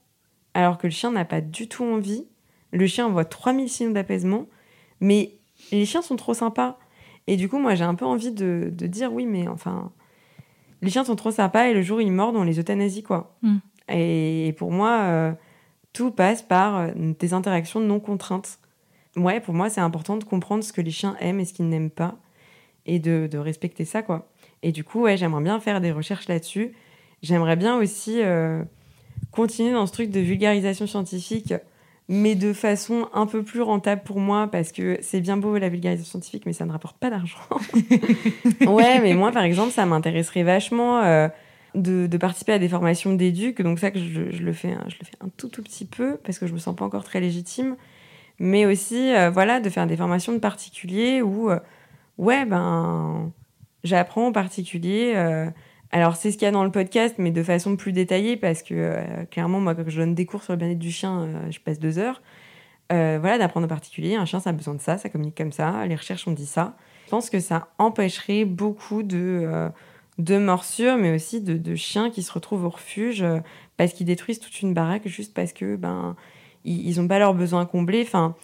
alors 0.54 0.78
que 0.78 0.88
le 0.88 0.92
chien 0.92 1.12
n'a 1.12 1.26
pas 1.26 1.42
du 1.42 1.68
tout 1.68 1.84
envie. 1.84 2.28
Le 2.72 2.88
chien 2.88 3.08
envoie 3.08 3.26
3000 3.26 3.70
signes 3.70 3.94
d'apaisement, 3.94 4.48
mais 5.02 5.34
les 5.72 5.86
chiens 5.86 6.02
sont 6.02 6.16
trop 6.16 6.34
sympas. 6.34 6.80
Et 7.28 7.36
du 7.36 7.50
coup, 7.50 7.60
moi, 7.60 7.76
j'ai 7.76 7.84
un 7.84 7.96
peu 7.96 8.06
envie 8.06 8.32
de, 8.32 8.72
dire 8.72 9.12
oui, 9.12 9.26
mais 9.26 9.48
enfin, 9.48 9.92
les 10.82 10.90
chiens 10.90 11.04
sont 11.04 11.16
trop 11.16 11.32
sympas 11.32 11.68
et 11.68 11.74
le 11.74 11.82
jour 11.82 11.98
où 11.98 12.02
ils 12.02 12.12
mordent, 12.12 12.38
on 12.38 12.44
les 12.44 12.60
euthanasie, 12.60 13.04
quoi. 13.04 13.36
Mm. 13.42 13.58
Et 13.90 14.56
pour 14.58 14.72
moi, 14.72 15.00
euh, 15.02 15.34
tout 15.92 16.12
passe 16.12 16.42
par 16.42 16.78
euh, 16.78 16.92
des 16.96 17.34
interactions 17.34 17.82
non 17.82 18.00
contraintes. 18.00 18.60
Ouais, 19.18 19.42
pour 19.42 19.54
moi, 19.54 19.70
c'est 19.70 19.82
important 19.82 20.16
de 20.16 20.24
comprendre 20.24 20.64
ce 20.64 20.72
que 20.72 20.82
les 20.82 20.92
chiens 20.92 21.18
aiment 21.20 21.42
et 21.42 21.46
ce 21.46 21.54
qu'ils 21.54 21.68
n'aiment 21.68 21.90
pas 21.90 22.18
et 22.86 23.00
de, 23.00 23.28
de, 23.32 23.38
respecter 23.38 23.86
ça, 23.86 24.02
quoi. 24.02 24.30
Et 24.64 24.72
du 24.72 24.84
coup, 24.84 25.02
ouais, 25.02 25.18
j'aimerais 25.18 25.44
bien 25.44 25.60
faire 25.60 25.82
des 25.82 25.92
recherches 25.92 26.28
là-dessus. 26.28 26.74
J'aimerais 27.22 27.56
bien 27.56 27.78
aussi 27.78 28.22
euh, 28.22 28.64
continuer 29.32 29.72
dans 29.72 29.86
ce 29.86 29.92
truc 29.92 30.10
de 30.10 30.20
vulgarisation 30.20 30.88
scientifique, 30.88 31.54
mais 32.08 32.36
de 32.36 32.54
façon 32.54 33.08
un 33.14 33.26
peu 33.26 33.44
plus 33.44 33.62
rentable 33.62 34.02
pour 34.04 34.20
moi, 34.20 34.48
parce 34.52 34.72
que 34.72 34.98
c'est 35.02 35.22
bien 35.22 35.38
beau 35.38 35.58
la 35.58 35.70
vulgarisation 35.70 36.12
scientifique, 36.12 36.46
mais 36.46 36.54
ça 36.54 36.66
ne 36.66 36.72
rapporte 36.72 36.98
pas 36.98 37.10
d'argent. 37.10 37.38
ouais, 38.68 39.00
mais 39.02 39.14
moi, 39.14 39.32
par 39.32 39.44
exemple, 39.44 39.72
ça 39.72 39.86
m'intéresserait 39.86 40.44
vachement 40.44 41.02
euh, 41.02 41.28
de, 41.76 42.08
de, 42.08 42.18
participer 42.18 42.54
à 42.54 42.60
des 42.60 42.70
formations 42.70 43.14
d'éduc. 43.14 43.62
Donc 43.62 43.80
ça, 43.80 43.92
que 43.92 44.00
je, 44.00 44.32
je, 44.32 44.44
le 44.44 44.54
fais, 44.54 44.76
je 44.88 44.96
le 45.00 45.06
fais 45.06 45.16
un 45.22 45.30
tout, 45.38 45.48
tout 45.48 45.62
petit 45.62 45.86
peu, 45.86 46.18
parce 46.24 46.40
que 46.40 46.48
je 46.48 46.54
me 46.54 46.60
sens 46.60 46.76
pas 46.76 46.86
encore 46.86 47.04
très 47.04 47.20
légitime. 47.20 47.76
Mais 48.40 48.66
aussi, 48.66 49.14
euh, 49.14 49.30
voilà, 49.30 49.60
de 49.60 49.70
faire 49.70 49.86
des 49.86 49.96
formations 49.96 50.34
de 50.34 50.40
particuliers 50.40 51.22
où 51.22 51.52
ouais, 52.22 52.46
ben, 52.46 53.34
j'apprends 53.84 54.28
en 54.28 54.32
particulier. 54.32 55.14
Euh, 55.16 55.50
alors, 55.92 56.16
c'est 56.16 56.32
ce 56.32 56.38
qu'il 56.38 56.46
y 56.46 56.48
a 56.48 56.52
dans 56.52 56.64
le 56.64 56.72
podcast, 56.72 57.16
mais 57.18 57.32
de 57.32 57.44
façon 57.44 57.76
plus 57.76 57.92
détaillée, 57.92 58.38
parce 58.38 58.64
que 58.64 58.74
euh, 58.74 59.26
clairement, 59.26 59.60
moi, 59.60 59.76
quand 59.76 59.84
je 59.88 60.00
donne 60.00 60.16
des 60.16 60.26
cours 60.26 60.44
sur 60.44 60.54
le 60.54 60.58
bien-être 60.58 60.80
du 60.80 60.92
chien, 60.92 61.22
euh, 61.22 61.52
je 61.52 61.60
passe 61.60 61.80
deux 61.80 62.00
heures. 62.00 62.22
voilà, 62.90 63.38
d'apprendre 63.38 63.66
en 63.66 63.70
particulier. 63.70 64.16
Un 64.16 64.26
chien, 64.26 64.40
ça 64.40 64.52
a 64.52 64.54
besoin 64.54 64.76
de 64.76 64.82
ça, 64.82 64.98
ça 64.98 65.10
communique 65.10 65.36
comme 65.36 65.52
ça. 65.52 65.86
Les 65.88 65.96
recherches 65.96 66.28
ont 66.28 66.34
dit 66.34 66.46
ça. 66.46 66.78
Je 67.06 67.10
pense 67.10 67.30
que 67.30 67.40
ça 67.40 67.68
empêcherait 67.78 68.46
beaucoup 68.46 69.04
de, 69.04 69.70
de 70.18 70.38
morsures, 70.38 70.96
mais 70.96 71.14
aussi 71.14 71.42
de, 71.42 71.76
chiens 71.76 72.10
qui 72.10 72.24
se 72.24 72.32
retrouvent 72.32 72.64
au 72.64 72.70
refuge 72.70 73.26
parce 73.76 73.92
qu'ils 73.92 74.06
détruisent 74.06 74.40
toute 74.40 74.62
une 74.62 74.74
baraque 74.74 75.08
juste 75.08 75.34
parce 75.34 75.52
que 75.52 75.76
ben 75.76 76.16
ils 76.64 77.02
n'ont 77.02 77.08
pas 77.08 77.20
leurs 77.20 77.34
besoins 77.34 77.66
comblés. 77.66 78.04
Enfin, 78.04 78.36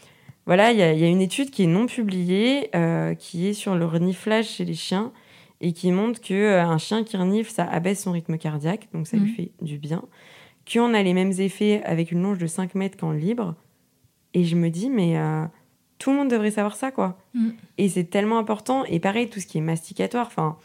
voilà, 0.48 0.72
il 0.72 0.80
y, 0.80 0.82
a 0.82 1.08
une 1.08 1.22
étude 1.22 1.52
qui 1.52 1.64
est 1.64 1.68
non 1.68 1.88
publiée, 1.88 2.70
euh, 2.74 3.14
qui 3.16 3.48
est 3.48 3.54
sur 3.54 3.76
le 3.76 3.86
reniflage 3.86 4.48
chez 4.48 4.64
les 4.64 4.76
chiens 4.76 5.12
et 5.60 5.74
qui 5.74 5.92
montre 5.92 6.22
que 6.22 6.34
euh, 6.34 6.64
un 6.64 6.78
chien 6.78 7.04
qui 7.04 7.18
renifle, 7.18 7.52
ça 7.52 7.66
abaisse 7.66 8.04
son 8.04 8.14
rythme 8.14 8.38
cardiaque, 8.38 8.88
donc 8.94 9.08
ça 9.08 9.18
lui 9.18 9.30
mhm. 9.30 9.36
fait 9.36 9.52
du 9.62 9.78
bien. 9.78 10.04
Qu'on 10.72 10.94
a 10.94 11.04
les 11.04 11.14
mêmes 11.14 11.34
effets 11.38 11.84
avec 11.84 12.14
une 12.14 12.22
longe 12.22 12.38
de 12.38 12.48
5 12.48 12.76
mètres 12.76 12.98
qu'en 12.98 13.12
libre. 13.12 13.56
Et 14.34 14.46
je 14.46 14.56
me 14.56 14.70
dis, 14.70 14.90
mais 14.90 15.18
euh, 15.18 15.44
tout 16.00 16.12
le 16.12 16.16
monde 16.16 16.30
devrait 16.30 16.52
savoir 16.52 16.78
ça, 16.78 16.92
quoi. 16.92 17.18
Mhm. 17.34 17.54
Et 17.78 17.90
c'est 17.90 18.06
tellement 18.06 18.38
important. 18.38 18.86
Et 18.86 19.02
pareil, 19.02 19.30
tout 19.30 19.42
ce 19.42 19.48
qui 19.48 19.58
est 19.58 19.62
masticatoire. 19.62 20.28
Enfin, 20.28 20.58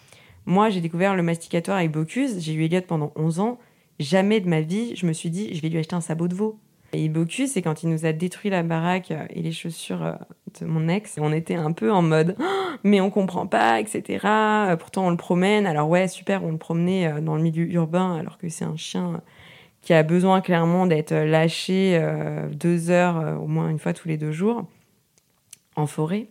moi, 0.46 0.70
j'ai 0.70 0.80
découvert 0.80 1.16
le 1.16 1.24
masticatoire 1.24 1.78
avec 1.78 1.90
Bocuse. 1.90 2.38
J'ai 2.38 2.52
eu 2.52 2.64
Elliot 2.64 2.82
pendant 2.86 3.12
11 3.16 3.40
ans. 3.40 3.58
Jamais 3.98 4.38
de 4.38 4.48
ma 4.48 4.60
vie, 4.60 4.94
je 4.94 5.06
me 5.06 5.12
suis 5.12 5.30
dit, 5.30 5.52
je 5.52 5.60
vais 5.60 5.68
lui 5.68 5.78
acheter 5.78 5.96
un 5.96 6.00
sabot 6.00 6.28
de 6.28 6.34
veau. 6.36 6.60
Et 6.94 7.08
Bocus, 7.08 7.52
c'est 7.52 7.62
quand 7.62 7.82
il 7.82 7.88
nous 7.88 8.04
a 8.04 8.12
détruit 8.12 8.50
la 8.50 8.62
baraque 8.62 9.10
euh, 9.10 9.24
et 9.30 9.40
les 9.40 9.52
chaussures 9.52 10.04
euh, 10.04 10.12
de 10.60 10.66
mon 10.66 10.88
ex. 10.88 11.16
On 11.18 11.32
était 11.32 11.54
un 11.54 11.72
peu 11.72 11.90
en 11.90 12.02
mode, 12.02 12.36
oh, 12.38 12.44
mais 12.84 13.00
on 13.00 13.10
comprend 13.10 13.46
pas, 13.46 13.80
etc. 13.80 14.26
Euh, 14.26 14.76
pourtant, 14.76 15.06
on 15.06 15.10
le 15.10 15.16
promène. 15.16 15.66
Alors 15.66 15.88
ouais, 15.88 16.06
super, 16.06 16.44
on 16.44 16.52
le 16.52 16.58
promenait 16.58 17.20
dans 17.22 17.36
le 17.36 17.42
milieu 17.42 17.64
urbain, 17.72 18.16
alors 18.16 18.36
que 18.36 18.48
c'est 18.48 18.64
un 18.64 18.76
chien 18.76 19.22
qui 19.80 19.94
a 19.94 20.02
besoin 20.02 20.40
clairement 20.42 20.86
d'être 20.86 21.12
lâché 21.12 22.00
deux 22.52 22.90
heures, 22.90 23.42
au 23.42 23.48
moins 23.48 23.68
une 23.68 23.80
fois 23.80 23.92
tous 23.92 24.06
les 24.06 24.16
deux 24.16 24.30
jours, 24.30 24.64
en 25.74 25.88
forêt. 25.88 26.28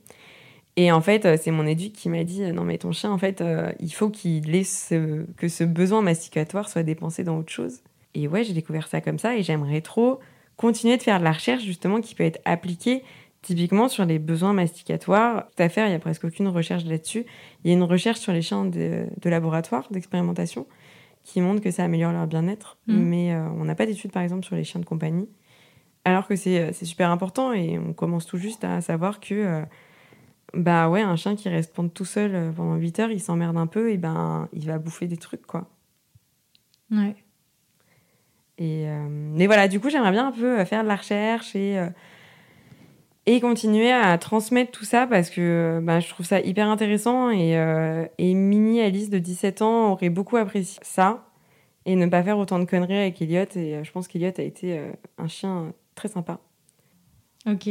Et 0.77 0.89
en 0.93 1.01
fait, 1.01 1.37
c'est 1.37 1.51
mon 1.51 1.67
éduc 1.67 1.91
qui 1.91 2.07
m'a 2.07 2.23
dit 2.23 2.49
non 2.53 2.63
mais 2.63 2.77
ton 2.77 2.93
chien, 2.93 3.11
en 3.11 3.17
fait, 3.17 3.43
il 3.81 3.91
faut 3.91 4.09
qu'il 4.09 4.49
laisse 4.49 4.93
que 5.35 5.47
ce 5.49 5.65
besoin 5.65 6.01
masticatoire 6.01 6.69
soit 6.69 6.83
dépensé 6.83 7.25
dans 7.25 7.37
autre 7.37 7.51
chose. 7.51 7.81
Et 8.13 8.29
ouais, 8.29 8.45
j'ai 8.45 8.53
découvert 8.53 8.87
ça 8.87 9.01
comme 9.01 9.19
ça 9.19 9.35
et 9.35 9.43
j'aimerais 9.43 9.81
trop 9.81 10.21
continuer 10.61 10.95
de 10.97 11.01
faire 11.01 11.19
de 11.19 11.23
la 11.23 11.31
recherche 11.31 11.63
justement 11.63 11.99
qui 12.01 12.13
peut 12.13 12.23
être 12.23 12.39
appliquée 12.45 13.03
typiquement 13.41 13.87
sur 13.87 14.05
les 14.05 14.19
besoins 14.19 14.53
masticatoires. 14.53 15.47
Tout 15.47 15.63
à 15.63 15.69
fait, 15.69 15.83
il 15.85 15.89
n'y 15.89 15.95
a 15.95 15.99
presque 15.99 16.23
aucune 16.23 16.47
recherche 16.47 16.85
là-dessus. 16.85 17.25
Il 17.63 17.71
y 17.71 17.73
a 17.73 17.77
une 17.77 17.83
recherche 17.83 18.19
sur 18.19 18.31
les 18.31 18.43
chiens 18.43 18.65
de, 18.65 19.07
laboratoire, 19.25 19.87
d'expérimentation, 19.91 20.67
qui 21.23 21.41
montre 21.41 21.61
que 21.61 21.71
ça 21.71 21.83
améliore 21.83 22.11
leur 22.11 22.27
bien-être. 22.27 22.77
Mmh. 22.85 22.95
Mais 22.95 23.33
euh, 23.33 23.49
on 23.57 23.65
n'a 23.65 23.73
pas 23.73 23.87
d'études, 23.87 24.11
par 24.11 24.21
exemple, 24.21 24.45
sur 24.45 24.55
les 24.55 24.63
chiens 24.63 24.79
de 24.79 24.85
compagnie. 24.85 25.27
Alors 26.05 26.27
que 26.27 26.35
c'est 26.35 26.59
euh, 26.59 26.71
super 26.71 27.09
important 27.09 27.53
et 27.53 27.79
on 27.79 27.93
commence 27.93 28.27
tout 28.27 28.37
juste 28.37 28.63
à 28.63 28.81
savoir 28.81 29.19
que, 29.19 29.33
euh, 29.33 29.61
bah 30.53 30.89
ouais, 30.89 31.01
un 31.01 31.15
chien 31.15 31.35
qui 31.35 31.49
reste 31.49 31.73
tout 31.95 32.05
seul 32.05 32.53
pendant 32.55 32.75
8 32.75 32.99
heures, 32.99 33.11
il 33.11 33.19
s'emmerde 33.19 33.57
un 33.57 33.67
peu 33.67 33.91
et 33.91 33.97
ben 33.97 34.49
il 34.53 34.67
va 34.67 34.77
bouffer 34.77 35.07
des 35.07 35.17
trucs, 35.17 35.45
quoi. 35.45 35.69
Ouais. 36.91 37.15
Euh, 38.61 39.07
mais 39.09 39.47
voilà, 39.47 39.67
du 39.67 39.79
coup, 39.79 39.89
j'aimerais 39.89 40.11
bien 40.11 40.27
un 40.27 40.31
peu 40.31 40.59
euh, 40.59 40.65
faire 40.65 40.83
de 40.83 40.87
la 40.87 40.95
recherche 40.95 41.55
et, 41.55 41.77
euh, 41.79 41.89
et 43.25 43.39
continuer 43.39 43.91
à 43.91 44.17
transmettre 44.17 44.71
tout 44.71 44.85
ça 44.85 45.07
parce 45.07 45.29
que 45.29 45.79
bah, 45.83 45.99
je 45.99 46.09
trouve 46.09 46.25
ça 46.25 46.39
hyper 46.41 46.67
intéressant 46.67 47.29
et, 47.29 47.57
euh, 47.57 48.05
Mini 48.19 48.81
Alice 48.81 49.09
de 49.09 49.19
17 49.19 49.61
ans 49.61 49.91
aurait 49.91 50.09
beaucoup 50.09 50.37
apprécié 50.37 50.79
ça 50.83 51.27
et 51.85 51.95
ne 51.95 52.05
pas 52.07 52.23
faire 52.23 52.37
autant 52.37 52.59
de 52.59 52.65
conneries 52.65 52.97
avec 52.97 53.21
Elliot 53.21 53.45
et 53.55 53.83
je 53.83 53.91
pense 53.91 54.07
qu'Elliot 54.07 54.33
a 54.37 54.43
été 54.43 54.79
un 55.17 55.27
chien 55.27 55.73
très 55.95 56.09
sympa. 56.09 56.39
Ok. 57.47 57.67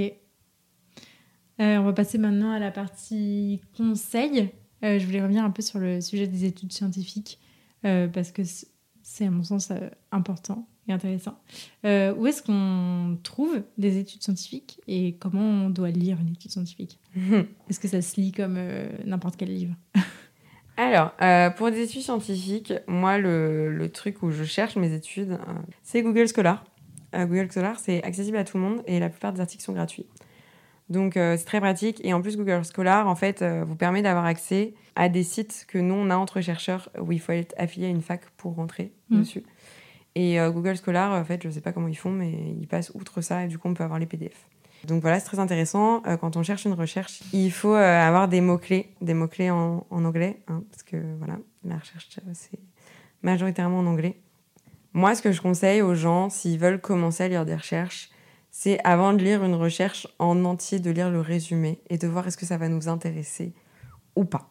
on 1.60 1.82
va 1.82 1.92
passer 1.92 2.18
maintenant 2.18 2.50
à 2.50 2.58
la 2.58 2.72
partie 2.72 3.60
conseil. 3.76 4.50
je 4.82 5.04
voulais 5.06 5.22
revenir 5.22 5.44
un 5.44 5.50
peu 5.50 5.62
sur 5.62 5.78
le 5.78 6.00
sujet 6.00 6.26
des 6.26 6.44
études 6.44 6.72
scientifiques 6.72 7.38
parce 7.82 8.32
que 8.32 8.42
c'est 9.02 9.26
à 9.26 9.30
mon 9.30 9.44
sens 9.44 9.72
important 10.10 10.66
intéressant. 10.92 11.38
Euh, 11.84 12.14
où 12.14 12.26
est-ce 12.26 12.42
qu'on 12.42 13.18
trouve 13.22 13.62
des 13.78 13.98
études 13.98 14.22
scientifiques 14.22 14.80
et 14.86 15.16
comment 15.18 15.40
on 15.40 15.70
doit 15.70 15.90
lire 15.90 16.18
une 16.20 16.32
étude 16.32 16.50
scientifique 16.50 16.98
Est-ce 17.68 17.80
que 17.80 17.88
ça 17.88 18.02
se 18.02 18.20
lit 18.20 18.32
comme 18.32 18.56
euh, 18.56 18.88
n'importe 19.04 19.36
quel 19.36 19.54
livre 19.54 19.74
Alors, 20.76 21.12
euh, 21.20 21.50
pour 21.50 21.70
des 21.70 21.82
études 21.82 22.02
scientifiques, 22.02 22.72
moi, 22.86 23.18
le, 23.18 23.70
le, 23.70 23.88
truc 23.90 24.22
où 24.22 24.30
je 24.30 24.44
cherche 24.44 24.76
mes 24.76 24.94
études, 24.94 25.38
c'est 25.82 26.02
Google 26.02 26.26
Scholar. 26.26 26.64
Google 27.12 27.50
Scholar, 27.52 27.78
c'est 27.78 28.02
accessible 28.04 28.36
à 28.36 28.44
tout 28.44 28.56
le 28.56 28.62
monde 28.62 28.82
et 28.86 29.00
la 29.00 29.10
plupart 29.10 29.32
des 29.32 29.40
articles 29.40 29.62
sont 29.62 29.72
gratuits. 29.72 30.06
Donc, 30.88 31.14
c'est 31.14 31.44
très 31.44 31.60
pratique. 31.60 32.00
Et 32.04 32.14
en 32.14 32.22
plus, 32.22 32.36
Google 32.36 32.62
Scholar, 32.64 33.08
en 33.08 33.16
fait, 33.16 33.42
vous 33.42 33.74
permet 33.74 34.00
d'avoir 34.00 34.24
accès 34.24 34.74
à 34.94 35.08
des 35.08 35.22
sites 35.22 35.66
que 35.68 35.78
nous, 35.78 35.94
on 35.94 36.08
a 36.08 36.16
entre 36.16 36.40
chercheurs 36.40 36.88
où 36.98 37.12
il 37.12 37.20
faut 37.20 37.32
être 37.32 37.54
affilié 37.58 37.88
à 37.88 37.90
une 37.90 38.00
fac 38.00 38.22
pour 38.36 38.54
rentrer 38.54 38.92
mmh. 39.10 39.18
dessus. 39.18 39.42
Et 40.14 40.40
euh, 40.40 40.50
Google 40.50 40.76
Scholar, 40.76 41.12
en 41.12 41.24
fait, 41.24 41.42
je 41.42 41.48
ne 41.48 41.52
sais 41.52 41.60
pas 41.60 41.72
comment 41.72 41.88
ils 41.88 41.96
font, 41.96 42.10
mais 42.10 42.32
ils 42.58 42.66
passent 42.66 42.90
outre 42.94 43.20
ça 43.20 43.44
et 43.44 43.48
du 43.48 43.58
coup, 43.58 43.68
on 43.68 43.74
peut 43.74 43.84
avoir 43.84 43.98
les 43.98 44.06
PDF. 44.06 44.46
Donc 44.86 45.02
voilà, 45.02 45.20
c'est 45.20 45.26
très 45.26 45.38
intéressant. 45.38 46.02
Euh, 46.06 46.16
quand 46.16 46.36
on 46.36 46.42
cherche 46.42 46.64
une 46.64 46.72
recherche, 46.72 47.22
il 47.32 47.52
faut 47.52 47.74
euh, 47.74 48.00
avoir 48.00 48.28
des 48.28 48.40
mots-clés, 48.40 48.88
des 49.02 49.14
mots-clés 49.14 49.50
en, 49.50 49.86
anglais, 49.90 50.42
hein, 50.48 50.62
parce 50.70 50.82
que 50.82 50.96
voilà, 51.18 51.38
la 51.64 51.76
recherche, 51.76 52.08
c'est 52.32 52.58
majoritairement 53.22 53.80
en 53.80 53.86
anglais. 53.86 54.16
Moi, 54.92 55.14
ce 55.14 55.22
que 55.22 55.32
je 55.32 55.40
conseille 55.40 55.82
aux 55.82 55.94
gens, 55.94 56.30
s'ils 56.30 56.58
veulent 56.58 56.80
commencer 56.80 57.24
à 57.24 57.28
lire 57.28 57.44
des 57.44 57.54
recherches, 57.54 58.10
c'est 58.50 58.80
avant 58.82 59.12
de 59.12 59.22
lire 59.22 59.44
une 59.44 59.54
recherche 59.54 60.08
en 60.18 60.44
entier, 60.44 60.80
de 60.80 60.90
lire 60.90 61.10
le 61.10 61.20
résumé 61.20 61.78
et 61.88 61.98
de 61.98 62.08
voir 62.08 62.26
est-ce 62.26 62.36
que 62.36 62.46
ça 62.46 62.56
va 62.56 62.68
nous 62.68 62.88
intéresser 62.88 63.52
ou 64.16 64.24
pas. 64.24 64.48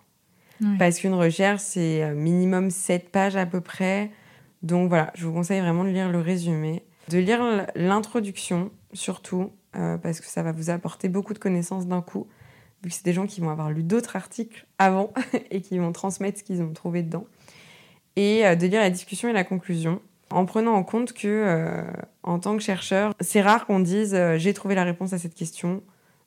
Parce 0.78 1.00
qu'une 1.00 1.14
recherche, 1.14 1.62
c'est 1.62 2.14
minimum 2.16 2.70
7 2.70 3.12
pages 3.12 3.38
à 3.38 3.46
peu 3.46 3.62
près. 3.62 4.12
Donc 4.62 4.90
voilà, 4.90 5.12
je 5.16 5.26
vous 5.26 5.34
conseille 5.34 5.62
vraiment 5.62 5.84
de 5.84 5.90
lire 5.90 6.10
le 6.10 6.20
résumé, 6.20 6.84
de 7.08 7.18
lire 7.18 7.66
l'introduction 7.76 8.72
surtout, 8.94 9.52
euh, 9.76 9.98
parce 9.98 10.20
que 10.20 10.28
ça 10.28 10.44
va 10.44 10.52
vous 10.52 10.70
apporter 10.70 11.10
beaucoup 11.10 11.34
de 11.34 11.40
connaissances 11.40 11.88
d'un 11.88 12.02
coup, 12.02 12.28
vu 12.84 12.90
que 12.90 12.96
c'est 12.96 13.06
des 13.06 13.14
gens 13.14 13.28
qui 13.28 13.42
vont 13.42 13.50
avoir 13.50 13.72
lu 13.72 13.84
d'autres 13.84 14.16
articles 14.16 14.66
avant 14.78 15.14
et 15.52 15.62
qui 15.62 15.78
vont 15.78 15.92
transmettre 15.92 16.40
ce 16.40 16.44
qu'ils 16.44 16.62
ont 16.62 16.74
trouvé 16.74 17.04
dedans. 17.04 17.26
Et 18.16 18.46
euh, 18.46 18.56
de 18.56 18.68
lire 18.68 18.82
la 18.82 18.90
discussion 18.90 19.30
et 19.30 19.34
la 19.34 19.44
conclusion, 19.44 20.02
en 20.30 20.46
prenant 20.46 20.74
en 20.74 20.84
compte 20.84 21.14
que, 21.14 21.28
euh, 21.28 21.84
en 22.24 22.40
tant 22.40 22.58
que 22.58 22.64
chercheur, 22.64 23.14
c'est 23.20 23.42
rare 23.42 23.66
qu'on 23.66 23.80
dise 23.80 24.18
j'ai 24.38 24.54
trouvé 24.54 24.76
la 24.76 24.84
réponse 24.84 25.14
à 25.14 25.18
cette 25.18 25.36
question. 25.36 25.82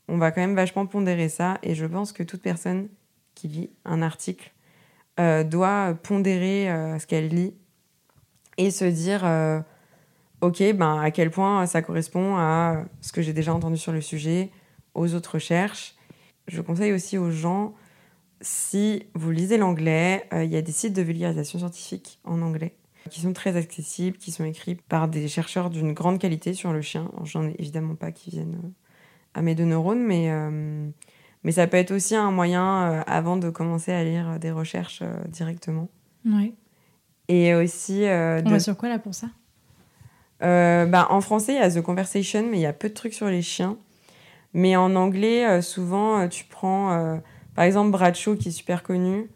On 0.08 0.18
va 0.18 0.32
quand 0.32 0.40
même 0.40 0.56
vachement 0.56 0.86
pondérer 0.86 1.28
ça, 1.28 1.58
et 1.62 1.74
je 1.74 1.86
pense 1.86 2.12
que 2.12 2.22
toute 2.22 2.42
personne 2.42 2.88
qui 3.34 3.48
lit 3.48 3.70
un 3.84 4.02
article 4.02 4.52
doit 5.44 5.94
pondérer 6.02 6.66
ce 6.98 7.06
qu'elle 7.06 7.28
lit 7.28 7.54
et 8.58 8.70
se 8.70 8.84
dire 8.84 9.24
euh, 9.24 9.60
ok 10.40 10.62
ben 10.74 10.98
à 11.00 11.10
quel 11.10 11.30
point 11.30 11.66
ça 11.66 11.82
correspond 11.82 12.36
à 12.36 12.84
ce 13.00 13.12
que 13.12 13.22
j'ai 13.22 13.32
déjà 13.32 13.54
entendu 13.54 13.76
sur 13.76 13.92
le 13.92 14.00
sujet 14.00 14.50
aux 14.94 15.14
autres 15.14 15.34
recherches. 15.34 15.94
Je 16.48 16.60
conseille 16.60 16.92
aussi 16.92 17.18
aux 17.18 17.30
gens 17.30 17.74
si 18.40 19.06
vous 19.14 19.30
lisez 19.30 19.56
l'anglais 19.56 20.26
euh, 20.32 20.44
il 20.44 20.50
y 20.50 20.56
a 20.56 20.62
des 20.62 20.72
sites 20.72 20.94
de 20.94 21.02
vulgarisation 21.02 21.58
scientifique 21.58 22.18
en 22.24 22.42
anglais 22.42 22.74
qui 23.10 23.20
sont 23.20 23.32
très 23.32 23.56
accessibles 23.56 24.16
qui 24.16 24.30
sont 24.30 24.44
écrits 24.44 24.74
par 24.74 25.08
des 25.08 25.28
chercheurs 25.28 25.70
d'une 25.70 25.92
grande 25.92 26.18
qualité 26.18 26.54
sur 26.54 26.72
le 26.72 26.82
chien. 26.82 27.10
J'en 27.24 27.46
ai 27.46 27.54
évidemment 27.58 27.94
pas 27.94 28.12
qui 28.12 28.30
viennent 28.30 28.60
euh, 28.64 28.68
à 29.34 29.42
mes 29.42 29.54
deux 29.54 29.64
neurones 29.64 30.02
mais 30.02 30.30
mais 31.44 31.50
ça 31.50 31.66
peut 31.66 31.76
être 31.76 31.90
aussi 31.90 32.14
un 32.14 32.30
moyen 32.30 33.02
avant 33.06 33.36
de 33.36 33.50
commencer 33.50 33.90
à 33.90 34.04
lire 34.04 34.38
des 34.38 34.52
recherches 34.52 35.02
directement. 35.28 35.88
Oui 36.24 36.54
et 37.32 37.54
aussi. 37.54 38.04
Euh, 38.04 38.42
On 38.44 38.50
va 38.50 38.60
sur 38.60 38.76
quoi 38.76 38.88
là 38.88 38.98
pour 38.98 39.14
ça? 39.14 39.28
Euh, 40.42 40.86
bah, 40.86 41.06
En 41.10 41.20
français, 41.20 41.54
il 41.54 41.58
y 41.58 41.62
a 41.62 41.70
The 41.70 41.80
Conversation, 41.80 42.46
mais 42.50 42.58
il 42.58 42.62
y 42.62 42.66
a 42.66 42.72
peu 42.72 42.88
de 42.88 42.94
trucs 42.94 43.14
sur 43.14 43.28
les 43.28 43.42
chiens. 43.42 43.78
Mais 44.52 44.76
en 44.76 44.94
anglais, 44.96 45.46
euh, 45.46 45.62
souvent, 45.62 46.28
tu 46.28 46.44
prends. 46.44 47.20
par 47.54 47.64
exemple, 47.64 47.90
Bradshaw, 47.90 48.36
qui 48.36 48.48
est 48.48 48.52
super 48.52 48.82
connu. 48.82 49.30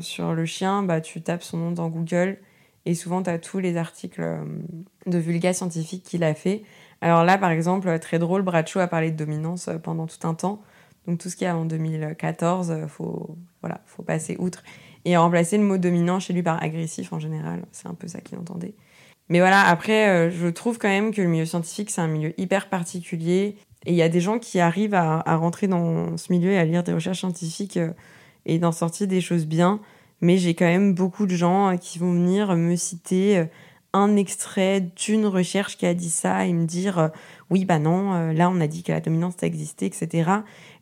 sur 0.00 0.32
le 0.32 0.46
chien, 0.46 0.82
bah, 0.82 1.00
tu 1.00 1.22
tapes 1.22 1.42
son 1.42 1.58
nom 1.58 1.72
dans 1.72 1.88
Google. 1.88 2.38
Et 2.84 2.94
souvent, 2.94 3.22
tu 3.22 3.30
as 3.30 3.38
tous 3.38 3.58
les 3.58 3.76
articles 3.76 4.22
de 5.06 5.18
vulga 5.18 5.52
scientifique 5.52 6.04
qu'il 6.04 6.24
a 6.24 6.34
fait. 6.34 6.62
Alors 7.00 7.24
là, 7.24 7.36
par 7.36 7.50
exemple, 7.50 7.98
très 7.98 8.20
drôle, 8.20 8.42
Bradshaw 8.42 8.78
a 8.80 8.86
parlé 8.86 9.10
de 9.10 9.16
dominance 9.16 9.68
pendant 9.82 10.06
tout 10.06 10.26
un 10.26 10.34
temps. 10.34 10.62
Donc 11.06 11.18
tout 11.18 11.28
ce 11.28 11.34
qui 11.34 11.42
est 11.42 11.48
avant 11.48 11.64
2014, 11.64 12.86
faut 12.86 13.36
voilà, 13.60 13.80
faut 13.86 14.04
passer 14.04 14.36
outre 14.38 14.62
et 15.04 15.16
remplacer 15.16 15.58
le 15.58 15.64
mot 15.64 15.78
dominant 15.78 16.20
chez 16.20 16.32
lui 16.32 16.42
par 16.42 16.62
agressif 16.62 17.12
en 17.12 17.18
général. 17.18 17.64
C'est 17.72 17.88
un 17.88 17.94
peu 17.94 18.08
ça 18.08 18.20
qu'il 18.20 18.38
entendait. 18.38 18.74
Mais 19.28 19.38
voilà, 19.38 19.62
après, 19.66 20.08
euh, 20.08 20.30
je 20.30 20.48
trouve 20.48 20.78
quand 20.78 20.88
même 20.88 21.12
que 21.12 21.22
le 21.22 21.28
milieu 21.28 21.46
scientifique, 21.46 21.90
c'est 21.90 22.00
un 22.00 22.06
milieu 22.06 22.38
hyper 22.38 22.68
particulier. 22.68 23.56
Et 23.86 23.92
il 23.92 23.94
y 23.94 24.02
a 24.02 24.08
des 24.08 24.20
gens 24.20 24.38
qui 24.38 24.60
arrivent 24.60 24.94
à, 24.94 25.22
rentrer 25.36 25.66
dans 25.66 26.16
ce 26.16 26.32
milieu 26.32 26.52
et 26.52 26.58
à 26.58 26.64
lire 26.64 26.82
des 26.82 26.92
recherches 26.92 27.20
scientifiques 27.20 27.76
euh, 27.78 27.92
et 28.46 28.58
d'en 28.58 28.72
sortir 28.72 29.06
des 29.06 29.20
choses 29.20 29.46
bien. 29.46 29.80
Mais 30.20 30.36
j'ai 30.38 30.54
quand 30.54 30.66
même 30.66 30.94
beaucoup 30.94 31.26
de 31.26 31.34
gens 31.34 31.70
euh, 31.70 31.76
qui 31.76 31.98
vont 31.98 32.12
venir 32.12 32.54
me 32.56 32.76
citer 32.76 33.44
un 33.94 34.16
extrait 34.16 34.80
d'une 34.96 35.26
recherche 35.26 35.76
qui 35.76 35.86
a 35.86 35.94
dit 35.94 36.10
ça 36.10 36.46
et 36.46 36.52
me 36.52 36.64
dire 36.64 37.10
oui, 37.50 37.66
bah 37.66 37.78
non, 37.78 38.32
là 38.32 38.48
on 38.48 38.58
a 38.60 38.66
dit 38.66 38.82
que 38.82 38.92
la 38.92 39.00
dominance 39.00 39.34
ça 39.38 39.46
existait, 39.46 39.84
etc. 39.84 40.30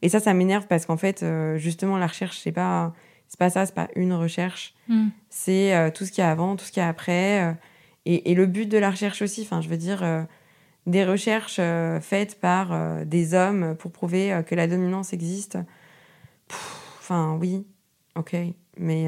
Et 0.03 0.09
ça, 0.09 0.21
ça 0.21 0.33
m'énerve 0.33 0.69
parce 0.69 0.87
qu'en 0.87 0.97
fait, 0.97 1.25
justement, 1.57 1.99
la 1.99 2.07
recherche, 2.07 2.39
c'est 2.39 2.53
pas 2.53 2.93
c'est 3.31 3.39
pas 3.39 3.49
ça, 3.49 3.65
c'est 3.65 3.75
pas 3.75 3.89
une 3.95 4.13
recherche. 4.13 4.75
Hmm. 4.89 5.09
C'est 5.31 5.75
euh, 5.75 5.91
tout 5.91 6.05
ce 6.05 6.11
qu'il 6.11 6.23
y 6.23 6.27
a 6.27 6.31
avant, 6.33 6.57
tout 6.57 6.65
ce 6.65 6.73
qu'il 6.73 6.83
y 6.83 6.85
a 6.85 6.89
après. 6.89 7.45
Euh, 7.45 7.53
et, 8.05 8.35
le 8.35 8.47
but 8.47 8.67
de 8.67 8.77
la 8.77 8.91
recherche 8.91 9.23
aussi, 9.23 9.43
enfin, 9.43 9.61
je 9.61 9.69
veux 9.69 9.77
dire, 9.77 10.03
euh, 10.03 10.25
des 10.87 11.05
recherches 11.05 11.61
faites 12.01 12.41
par 12.41 13.05
des 13.05 13.35
hommes 13.35 13.77
pour 13.77 13.93
prouver 13.93 14.43
que 14.47 14.55
la 14.57 14.67
dominance 14.67 15.13
existe. 15.13 15.59
Enfin, 16.99 17.37
oui, 17.39 17.65
ok. 18.17 18.35
Mais 18.79 19.07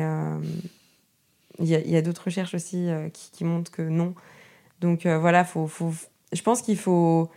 il 1.58 1.66
y 1.66 1.96
a, 1.96 2.02
d'autres 2.02 2.26
recherches 2.26 2.54
aussi 2.54 2.88
qui, 3.14 3.44
montrent 3.44 3.72
que 3.72 3.82
non. 3.82 4.14
Donc 4.80 5.06
voilà, 5.06 5.44
faut, 5.44 5.66
faut, 5.66 5.92
je 6.32 6.42
pense 6.42 6.60
qu'il 6.62 6.76
faut 6.76 7.30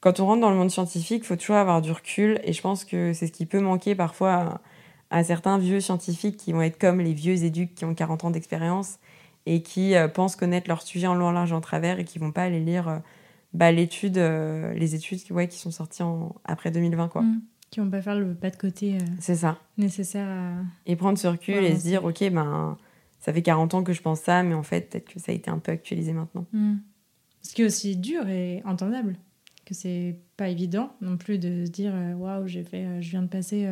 quand 0.00 0.18
on 0.18 0.26
rentre 0.26 0.40
dans 0.40 0.50
le 0.50 0.56
monde 0.56 0.70
scientifique, 0.70 1.22
il 1.22 1.26
faut 1.26 1.36
toujours 1.36 1.56
avoir 1.56 1.82
du 1.82 1.92
recul. 1.92 2.40
Et 2.42 2.54
je 2.54 2.62
pense 2.62 2.84
que 2.84 3.12
c'est 3.12 3.26
ce 3.26 3.32
qui 3.32 3.46
peut 3.46 3.60
manquer 3.60 3.94
parfois 3.94 4.60
à 5.14 5.22
certains 5.22 5.58
vieux 5.58 5.80
scientifiques 5.80 6.36
qui 6.36 6.52
vont 6.52 6.60
être 6.60 6.76
comme 6.76 7.00
les 7.00 7.14
vieux 7.14 7.44
éduques 7.44 7.76
qui 7.76 7.84
ont 7.84 7.94
40 7.94 8.24
ans 8.24 8.30
d'expérience 8.32 8.98
et 9.46 9.62
qui 9.62 9.94
euh, 9.94 10.08
pensent 10.08 10.34
connaître 10.34 10.66
leur 10.66 10.82
sujet 10.82 11.06
en 11.06 11.14
long, 11.14 11.26
en 11.26 11.30
large, 11.30 11.52
en 11.52 11.60
travers 11.60 12.00
et 12.00 12.04
qui 12.04 12.18
vont 12.18 12.32
pas 12.32 12.42
aller 12.42 12.58
lire 12.58 12.88
euh, 12.88 12.98
bah, 13.52 13.70
l'étude, 13.70 14.18
euh, 14.18 14.74
les 14.74 14.96
études 14.96 15.20
ouais, 15.30 15.46
qui 15.46 15.56
sont 15.56 15.70
sorties 15.70 16.02
en, 16.02 16.34
après 16.44 16.72
2020. 16.72 17.06
Quoi. 17.06 17.22
Mmh. 17.22 17.42
Qui 17.70 17.78
vont 17.78 17.90
pas 17.90 18.02
faire 18.02 18.16
le 18.16 18.34
pas 18.34 18.50
de 18.50 18.56
côté 18.56 18.98
c'est 19.20 19.36
ça. 19.36 19.60
nécessaire 19.78 20.26
à... 20.28 20.54
Et 20.84 20.96
prendre 20.96 21.16
ce 21.16 21.28
recul 21.28 21.62
et 21.62 21.76
se 21.76 21.82
dire, 21.82 22.04
ok, 22.04 22.28
ben, 22.32 22.76
ça 23.20 23.32
fait 23.32 23.42
40 23.42 23.74
ans 23.74 23.84
que 23.84 23.92
je 23.92 24.02
pense 24.02 24.18
ça, 24.18 24.42
mais 24.42 24.54
en 24.54 24.64
fait, 24.64 24.90
peut-être 24.90 25.14
que 25.14 25.20
ça 25.20 25.30
a 25.30 25.34
été 25.36 25.48
un 25.48 25.58
peu 25.60 25.70
actualisé 25.70 26.12
maintenant. 26.12 26.46
Mmh. 26.52 26.74
Ce 27.40 27.54
qui 27.54 27.62
est 27.62 27.66
aussi 27.66 27.96
dur 27.96 28.28
et 28.28 28.62
entendable, 28.64 29.14
que 29.64 29.74
c'est 29.74 30.18
pas 30.36 30.48
évident 30.48 30.92
non 31.00 31.16
plus 31.16 31.38
de 31.38 31.66
se 31.66 31.70
dire, 31.70 31.94
waouh, 32.16 32.48
j'ai 32.48 32.64
fait, 32.64 33.00
je 33.00 33.10
viens 33.10 33.22
de 33.22 33.28
passer 33.28 33.68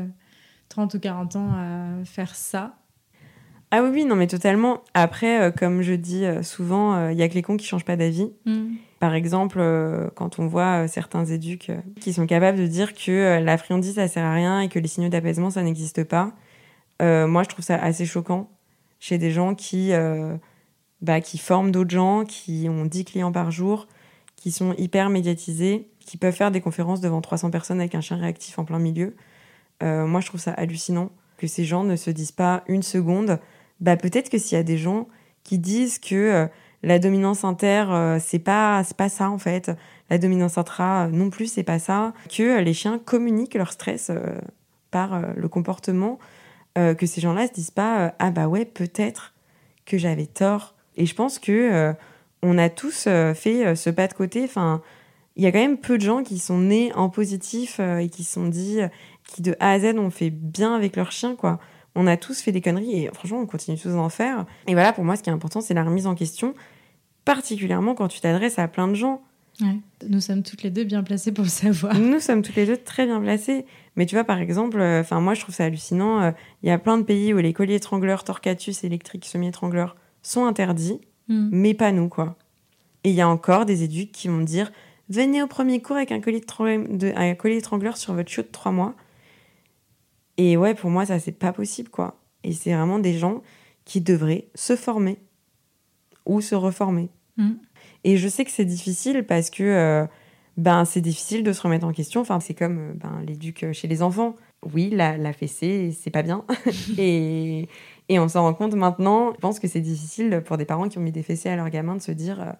30 0.72 0.94
ou 0.94 1.00
40 1.00 1.36
ans 1.36 1.50
à 1.52 2.04
faire 2.04 2.34
ça. 2.34 2.76
Ah 3.70 3.82
oui, 3.82 3.90
oui, 3.92 4.04
non, 4.04 4.16
mais 4.16 4.26
totalement. 4.26 4.82
Après, 4.94 5.40
euh, 5.40 5.50
comme 5.50 5.82
je 5.82 5.92
dis 5.92 6.24
euh, 6.24 6.42
souvent, 6.42 6.94
il 7.08 7.12
euh, 7.12 7.12
y 7.12 7.22
a 7.22 7.28
que 7.28 7.34
les 7.34 7.42
cons 7.42 7.58
qui 7.58 7.66
changent 7.66 7.84
pas 7.84 7.96
d'avis. 7.96 8.30
Mm. 8.46 8.74
Par 9.00 9.14
exemple, 9.14 9.60
quand 10.14 10.38
on 10.38 10.46
voit 10.46 10.86
certains 10.86 11.24
éduques 11.24 11.72
qui 12.00 12.12
sont 12.12 12.26
capables 12.26 12.56
de 12.56 12.66
dire 12.66 12.94
que 12.94 13.42
la 13.42 13.58
friandise, 13.58 13.96
ça 13.96 14.06
sert 14.06 14.24
à 14.24 14.32
rien 14.32 14.60
et 14.60 14.68
que 14.68 14.78
les 14.78 14.86
signaux 14.86 15.08
d'apaisement, 15.08 15.50
ça 15.50 15.62
n'existe 15.64 16.04
pas, 16.04 16.32
moi, 17.00 17.42
je 17.42 17.48
trouve 17.48 17.64
ça 17.64 17.74
assez 17.74 18.06
choquant 18.06 18.48
chez 19.00 19.18
des 19.18 19.32
gens 19.32 19.56
qui, 19.56 19.90
bah, 21.00 21.20
qui 21.20 21.38
forment 21.38 21.72
d'autres 21.72 21.90
gens, 21.90 22.24
qui 22.24 22.68
ont 22.68 22.84
10 22.84 23.04
clients 23.04 23.32
par 23.32 23.50
jour, 23.50 23.88
qui 24.36 24.52
sont 24.52 24.72
hyper 24.74 25.10
médiatisés, 25.10 25.88
qui 25.98 26.16
peuvent 26.16 26.32
faire 26.32 26.52
des 26.52 26.60
conférences 26.60 27.00
devant 27.00 27.20
300 27.20 27.50
personnes 27.50 27.80
avec 27.80 27.96
un 27.96 28.00
chien 28.00 28.18
réactif 28.18 28.56
en 28.60 28.64
plein 28.64 28.78
milieu. 28.78 29.16
Euh, 29.82 30.06
moi, 30.06 30.20
je 30.20 30.26
trouve 30.26 30.40
ça 30.40 30.52
hallucinant 30.52 31.10
que 31.36 31.46
ces 31.46 31.64
gens 31.64 31.84
ne 31.84 31.96
se 31.96 32.10
disent 32.10 32.32
pas 32.32 32.62
une 32.68 32.82
seconde. 32.82 33.38
Bah, 33.80 33.96
peut-être 33.96 34.30
que 34.30 34.38
s'il 34.38 34.56
y 34.56 34.60
a 34.60 34.64
des 34.64 34.78
gens 34.78 35.08
qui 35.42 35.58
disent 35.58 35.98
que 35.98 36.14
euh, 36.14 36.46
la 36.82 36.98
dominance 36.98 37.44
inter, 37.44 37.86
euh, 37.90 38.18
c'est 38.20 38.38
pas, 38.38 38.82
pas 38.96 39.08
ça 39.08 39.30
en 39.30 39.38
fait. 39.38 39.70
la 40.08 40.18
dominance 40.18 40.56
intra 40.56 41.08
non 41.08 41.30
plus, 41.30 41.46
c'est 41.46 41.62
pas 41.64 41.78
ça. 41.78 42.12
Que 42.30 42.60
les 42.60 42.74
chiens 42.74 42.98
communiquent 42.98 43.54
leur 43.54 43.72
stress 43.72 44.10
par 44.90 45.22
le 45.34 45.48
comportement. 45.48 46.18
que 46.74 47.06
ces 47.06 47.20
gens-là 47.20 47.46
se 47.46 47.52
disent 47.52 47.70
pas 47.70 48.14
ah 48.18 48.30
bah 48.30 48.46
ouais 48.46 48.64
peut-être 48.64 49.32
que 49.86 49.96
j'avais 49.96 50.26
tort. 50.26 50.74
Et 50.96 51.06
je 51.06 51.14
pense 51.14 51.38
que 51.38 51.94
on 52.42 52.58
a 52.58 52.68
tous 52.68 53.04
fait 53.34 53.74
ce 53.74 53.90
pas 53.90 54.06
de 54.06 54.12
côté. 54.12 54.44
Enfin, 54.44 54.82
il 55.36 55.44
y 55.44 55.46
a 55.46 55.52
quand 55.52 55.60
même 55.60 55.78
peu 55.78 55.96
de 55.96 56.02
gens 56.02 56.22
qui 56.22 56.38
sont 56.38 56.58
nés 56.58 56.92
en 56.94 57.08
positif 57.08 57.80
et 57.80 58.08
qui 58.10 58.24
se 58.24 58.34
sont 58.34 58.48
dit 58.48 58.80
qui 59.32 59.42
de 59.42 59.56
A 59.60 59.72
à 59.72 59.78
Z 59.78 59.98
ont 59.98 60.10
fait 60.10 60.30
bien 60.30 60.74
avec 60.74 60.96
leur 60.96 61.12
chien, 61.12 61.34
quoi. 61.36 61.58
On 61.94 62.06
a 62.06 62.16
tous 62.16 62.40
fait 62.40 62.52
des 62.52 62.60
conneries 62.60 63.04
et 63.04 63.10
franchement, 63.12 63.40
on 63.40 63.46
continue 63.46 63.78
tous 63.78 63.90
d'en 63.90 64.08
faire. 64.08 64.46
Et 64.66 64.72
voilà, 64.72 64.92
pour 64.92 65.04
moi, 65.04 65.16
ce 65.16 65.22
qui 65.22 65.30
est 65.30 65.32
important, 65.32 65.60
c'est 65.60 65.74
la 65.74 65.84
remise 65.84 66.06
en 66.06 66.14
question, 66.14 66.54
particulièrement 67.24 67.94
quand 67.94 68.08
tu 68.08 68.20
t'adresses 68.20 68.58
à 68.58 68.68
plein 68.68 68.88
de 68.88 68.94
gens. 68.94 69.22
Nous 70.08 70.20
sommes 70.20 70.42
toutes 70.42 70.62
les 70.62 70.70
deux 70.70 70.84
bien 70.84 71.02
placées 71.02 71.32
pour 71.32 71.44
le 71.44 71.50
savoir. 71.50 71.94
Nous 71.98 72.20
sommes 72.20 72.42
toutes 72.42 72.56
les 72.56 72.66
deux 72.66 72.78
très 72.78 73.06
bien 73.06 73.20
placées. 73.20 73.66
Mais 73.96 74.06
tu 74.06 74.14
vois, 74.14 74.24
par 74.24 74.38
exemple, 74.38 74.80
euh, 74.80 75.02
moi, 75.12 75.34
je 75.34 75.42
trouve 75.42 75.54
ça 75.54 75.64
hallucinant. 75.64 76.22
Euh, 76.22 76.30
il 76.62 76.68
y 76.68 76.72
a 76.72 76.78
plein 76.78 76.96
de 76.96 77.02
pays 77.02 77.34
où 77.34 77.38
les 77.38 77.52
colliers 77.52 77.74
étrangleurs, 77.74 78.24
torcatus 78.24 78.84
électriques, 78.84 79.26
semi-étrangleurs 79.26 79.96
sont 80.22 80.46
interdits, 80.46 81.00
hmm. 81.28 81.50
mais 81.52 81.74
pas 81.74 81.92
nous, 81.92 82.08
quoi. 82.08 82.36
Et 83.04 83.10
il 83.10 83.14
y 83.14 83.20
a 83.20 83.28
encore 83.28 83.66
des 83.66 83.82
éduques 83.82 84.12
qui 84.12 84.28
vont 84.28 84.40
dire 84.40 84.72
venez 85.08 85.42
au 85.42 85.46
premier 85.46 85.82
cours 85.82 85.96
avec 85.96 86.12
un 86.12 86.20
collier, 86.20 86.40
de, 86.40 87.12
un 87.14 87.34
collier 87.34 87.58
étrangleur 87.58 87.96
sur 87.96 88.14
votre 88.14 88.30
chiot 88.30 88.42
de 88.42 88.48
trois 88.48 88.72
mois. 88.72 88.94
Et 90.38 90.56
ouais, 90.56 90.74
pour 90.74 90.90
moi, 90.90 91.06
ça, 91.06 91.18
c'est 91.18 91.32
pas 91.32 91.52
possible, 91.52 91.88
quoi. 91.88 92.20
Et 92.44 92.52
c'est 92.52 92.72
vraiment 92.72 92.98
des 92.98 93.16
gens 93.18 93.42
qui 93.84 94.00
devraient 94.00 94.48
se 94.54 94.76
former 94.76 95.18
ou 96.26 96.40
se 96.40 96.54
reformer. 96.54 97.10
Mm. 97.36 97.52
Et 98.04 98.16
je 98.16 98.28
sais 98.28 98.44
que 98.44 98.50
c'est 98.50 98.64
difficile 98.64 99.24
parce 99.26 99.50
que 99.50 99.62
euh, 99.62 100.06
ben, 100.56 100.84
c'est 100.84 101.00
difficile 101.00 101.44
de 101.44 101.52
se 101.52 101.62
remettre 101.62 101.86
en 101.86 101.92
question. 101.92 102.20
Enfin, 102.20 102.40
c'est 102.40 102.54
comme 102.54 102.78
euh, 102.78 102.92
ben, 102.94 103.22
l'éduc 103.26 103.66
chez 103.72 103.88
les 103.88 104.02
enfants. 104.02 104.36
Oui, 104.72 104.90
la, 104.90 105.16
la 105.16 105.32
fessée, 105.32 105.96
c'est 105.98 106.10
pas 106.10 106.22
bien. 106.22 106.44
et, 106.98 107.68
et, 108.08 108.18
on 108.18 108.28
s'en 108.28 108.42
rend 108.42 108.54
compte 108.54 108.74
maintenant. 108.74 109.32
Je 109.34 109.40
pense 109.40 109.58
que 109.58 109.68
c'est 109.68 109.80
difficile 109.80 110.42
pour 110.44 110.56
des 110.56 110.64
parents 110.64 110.88
qui 110.88 110.98
ont 110.98 111.02
mis 111.02 111.12
des 111.12 111.22
fessées 111.22 111.48
à 111.48 111.56
leur 111.56 111.68
gamin 111.70 111.96
de 111.96 112.02
se 112.02 112.12
dire 112.12 112.40
euh, 112.40 112.52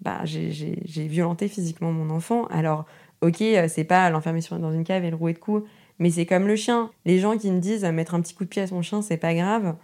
bah, 0.00 0.24
j'ai 0.24 1.08
violenté 1.08 1.48
physiquement 1.48 1.92
mon 1.92 2.10
enfant. 2.10 2.46
Alors, 2.46 2.86
ok, 3.20 3.42
c'est 3.68 3.84
pas 3.84 4.08
l'enfermer 4.10 4.40
dans 4.50 4.72
une 4.72 4.84
cave 4.84 5.04
et 5.04 5.10
le 5.10 5.16
rouer 5.16 5.34
de 5.34 5.38
coups 5.38 5.64
mais 5.98 6.10
c'est 6.10 6.26
comme 6.26 6.46
le 6.46 6.56
chien. 6.56 6.90
Les 7.04 7.18
gens 7.18 7.36
qui 7.36 7.50
me 7.50 7.60
disent 7.60 7.84
mettre 7.84 8.14
un 8.14 8.20
petit 8.20 8.34
coup 8.34 8.44
de 8.44 8.48
pied 8.48 8.62
à 8.62 8.66
son 8.66 8.82
chien, 8.82 9.02
c'est 9.02 9.16
pas 9.16 9.34
grave. 9.34 9.76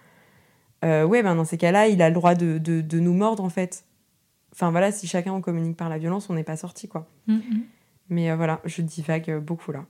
Euh, 0.84 1.04
ouais, 1.04 1.22
ben 1.22 1.34
dans 1.34 1.44
ces 1.44 1.58
cas-là, 1.58 1.88
il 1.88 2.00
a 2.02 2.08
le 2.08 2.14
droit 2.14 2.34
de, 2.34 2.58
de, 2.58 3.00
nous 3.00 3.12
mordre, 3.12 3.44
en 3.44 3.50
fait. 3.50 3.84
Enfin 4.52 4.70
voilà, 4.70 4.92
si 4.92 5.06
chacun 5.06 5.32
on 5.32 5.40
communique 5.40 5.76
par 5.76 5.88
la 5.88 5.98
violence, 5.98 6.28
on 6.30 6.34
n'est 6.34 6.44
pas 6.44 6.56
sorti, 6.56 6.88
quoi. 6.88 7.08
Mm, 7.26 7.34
mm. 7.34 7.62
Mais 8.08 8.30
euh, 8.30 8.36
voilà, 8.36 8.60
je 8.64 8.82
divague 8.82 9.38
beaucoup 9.38 9.72
là. 9.72 9.86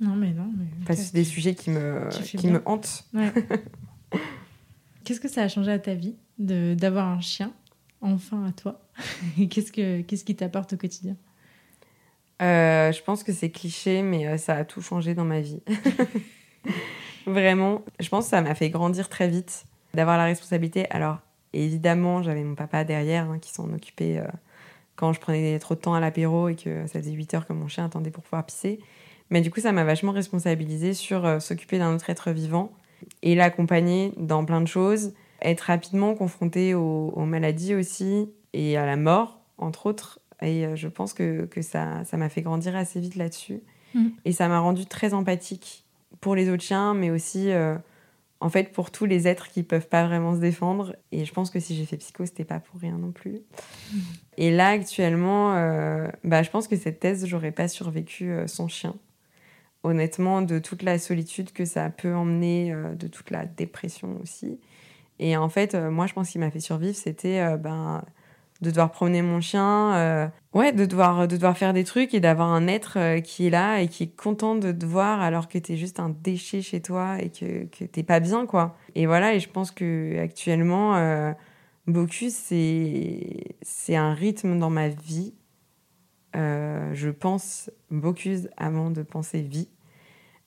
Non, 0.00 0.14
mais 0.14 0.32
non. 0.32 0.50
Mais... 0.56 0.66
Parce 0.86 1.00
que 1.00 1.06
c'est 1.06 1.14
des 1.14 1.24
sujets 1.24 1.54
qui 1.54 1.70
me, 1.70 2.08
qui 2.22 2.48
me 2.48 2.62
hantent. 2.64 3.04
Ouais. 3.12 3.32
Qu'est-ce 5.04 5.20
que 5.20 5.28
ça 5.28 5.42
a 5.42 5.48
changé 5.48 5.72
à 5.72 5.78
ta 5.78 5.94
vie 5.94 6.14
d'avoir 6.38 7.08
un 7.08 7.20
chien, 7.20 7.52
enfin 8.00 8.44
à 8.44 8.52
toi? 8.52 8.80
Qu'est-ce 9.50 9.72
qu'est-ce 9.72 10.24
qui 10.24 10.36
t'apporte 10.36 10.74
au 10.74 10.76
quotidien? 10.76 11.16
Euh, 12.40 12.90
je 12.92 13.02
pense 13.02 13.22
que 13.22 13.32
c'est 13.32 13.50
cliché, 13.50 14.02
mais 14.02 14.26
euh, 14.26 14.36
ça 14.38 14.56
a 14.56 14.64
tout 14.64 14.80
changé 14.80 15.14
dans 15.14 15.24
ma 15.24 15.40
vie. 15.40 15.60
Vraiment, 17.26 17.82
je 18.00 18.08
pense 18.08 18.24
que 18.24 18.30
ça 18.30 18.40
m'a 18.40 18.54
fait 18.54 18.70
grandir 18.70 19.08
très 19.08 19.28
vite 19.28 19.64
d'avoir 19.92 20.16
la 20.16 20.24
responsabilité. 20.24 20.86
Alors, 20.90 21.18
évidemment, 21.52 22.22
j'avais 22.22 22.42
mon 22.42 22.54
papa 22.54 22.84
derrière 22.84 23.30
hein, 23.30 23.38
qui 23.38 23.50
s'en 23.52 23.70
occupait 23.72 24.18
euh, 24.18 24.26
quand 24.96 25.12
je 25.12 25.20
prenais 25.20 25.58
trop 25.58 25.74
de 25.74 25.80
temps 25.80 25.94
à 25.94 26.00
l'apéro 26.00 26.48
et 26.48 26.56
que 26.56 26.86
ça 26.86 27.00
faisait 27.00 27.12
8 27.12 27.34
heures 27.34 27.46
que 27.46 27.52
mon 27.52 27.68
chien 27.68 27.84
attendait 27.84 28.10
pour 28.10 28.22
pouvoir 28.22 28.46
pisser. 28.46 28.80
Mais 29.28 29.42
du 29.42 29.50
coup, 29.50 29.60
ça 29.60 29.72
m'a 29.72 29.84
vachement 29.84 30.12
responsabilisée 30.12 30.94
sur 30.94 31.40
s'occuper 31.40 31.78
d'un 31.78 31.94
autre 31.94 32.10
être 32.10 32.32
vivant 32.32 32.72
et 33.22 33.34
l'accompagner 33.36 34.12
dans 34.16 34.44
plein 34.44 34.60
de 34.60 34.66
choses, 34.66 35.14
être 35.40 35.60
rapidement 35.60 36.14
confronté 36.14 36.74
aux 36.74 37.24
maladies 37.24 37.76
aussi 37.76 38.28
et 38.52 38.76
à 38.76 38.86
la 38.86 38.96
mort, 38.96 39.38
entre 39.56 39.86
autres, 39.86 40.19
et 40.42 40.66
euh, 40.66 40.76
je 40.76 40.88
pense 40.88 41.12
que, 41.12 41.46
que 41.46 41.62
ça 41.62 42.04
m'a 42.12 42.28
fait 42.28 42.42
grandir 42.42 42.76
assez 42.76 43.00
vite 43.00 43.16
là-dessus. 43.16 43.60
Mm. 43.94 44.08
Et 44.24 44.32
ça 44.32 44.48
m'a 44.48 44.60
rendu 44.60 44.86
très 44.86 45.14
empathique 45.14 45.84
pour 46.20 46.34
les 46.34 46.48
autres 46.48 46.62
chiens, 46.62 46.94
mais 46.94 47.10
aussi 47.10 47.50
euh, 47.50 47.76
en 48.40 48.48
fait 48.48 48.72
pour 48.72 48.90
tous 48.90 49.04
les 49.04 49.28
êtres 49.28 49.48
qui 49.48 49.62
peuvent 49.62 49.88
pas 49.88 50.06
vraiment 50.06 50.34
se 50.34 50.40
défendre. 50.40 50.96
Et 51.12 51.24
je 51.24 51.32
pense 51.32 51.50
que 51.50 51.60
si 51.60 51.76
j'ai 51.76 51.84
fait 51.84 51.96
psycho, 51.96 52.24
c'était 52.26 52.44
pas 52.44 52.60
pour 52.60 52.80
rien 52.80 52.96
non 52.96 53.12
plus. 53.12 53.40
Mm. 53.92 53.98
Et 54.38 54.50
là, 54.50 54.68
actuellement, 54.68 55.54
euh, 55.56 56.08
bah, 56.24 56.42
je 56.42 56.50
pense 56.50 56.68
que 56.68 56.76
cette 56.76 57.00
thèse, 57.00 57.26
j'aurais 57.26 57.52
pas 57.52 57.68
survécu 57.68 58.32
sans 58.46 58.68
chien. 58.68 58.94
Honnêtement, 59.82 60.42
de 60.42 60.58
toute 60.58 60.82
la 60.82 60.98
solitude 60.98 61.52
que 61.52 61.64
ça 61.64 61.88
peut 61.88 62.14
emmener, 62.14 62.74
de 62.98 63.06
toute 63.06 63.30
la 63.30 63.46
dépression 63.46 64.18
aussi. 64.22 64.58
Et 65.18 65.38
en 65.38 65.48
fait, 65.48 65.74
moi, 65.74 66.06
je 66.06 66.12
pense 66.12 66.30
qu'il 66.30 66.40
m'a 66.40 66.50
fait 66.50 66.60
survivre, 66.60 66.94
c'était 66.94 67.56
ben, 67.56 68.02
de 68.60 68.68
devoir 68.68 68.90
promener 68.90 69.22
mon 69.22 69.40
chien, 69.40 69.94
euh, 69.94 70.28
ouais, 70.52 70.72
de 70.72 70.84
devoir, 70.84 71.26
de 71.26 71.36
devoir 71.36 71.56
faire 71.56 71.72
des 71.72 71.84
trucs 71.84 72.12
et 72.12 72.20
d'avoir 72.20 72.48
un 72.48 72.66
être 72.66 72.98
euh, 72.98 73.20
qui 73.20 73.46
est 73.46 73.50
là 73.50 73.80
et 73.80 73.88
qui 73.88 74.04
est 74.04 74.16
content 74.16 74.54
de 74.54 74.70
te 74.70 74.84
voir 74.84 75.20
alors 75.22 75.48
que 75.48 75.58
t'es 75.58 75.76
juste 75.76 75.98
un 75.98 76.10
déchet 76.10 76.60
chez 76.60 76.80
toi 76.82 77.16
et 77.20 77.30
que, 77.30 77.64
que 77.64 77.84
t'es 77.84 78.02
pas 78.02 78.20
bien, 78.20 78.44
quoi. 78.46 78.76
Et 78.94 79.06
voilà, 79.06 79.34
et 79.34 79.40
je 79.40 79.48
pense 79.48 79.70
que 79.70 80.18
actuellement, 80.22 80.96
euh, 80.96 81.32
c'est, 82.28 83.56
c'est 83.62 83.96
un 83.96 84.12
rythme 84.12 84.58
dans 84.58 84.70
ma 84.70 84.88
vie. 84.88 85.34
je 86.34 87.08
pense 87.08 87.70
Bocuse 87.90 88.50
avant 88.56 88.90
de 88.90 89.02
penser 89.02 89.40
vie. 89.40 89.68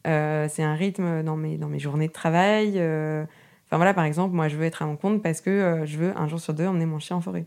c'est 0.05 0.63
un 0.63 0.75
rythme 0.75 1.23
dans 1.23 1.35
mes, 1.35 1.57
dans 1.57 1.67
mes 1.67 1.79
journées 1.79 2.07
de 2.07 2.13
travail. 2.13 2.73
Enfin 2.73 3.77
voilà, 3.77 3.93
par 3.93 4.05
exemple, 4.05 4.35
moi, 4.35 4.47
je 4.47 4.55
veux 4.55 4.65
être 4.65 4.83
à 4.83 4.85
mon 4.85 4.95
compte 4.97 5.23
parce 5.23 5.41
que 5.41 5.81
je 5.85 5.97
veux 5.97 6.17
un 6.17 6.27
jour 6.27 6.39
sur 6.39 6.53
deux 6.53 6.67
emmener 6.67 6.85
mon 6.85 6.99
chien 6.99 7.17
en 7.17 7.21
forêt. 7.21 7.45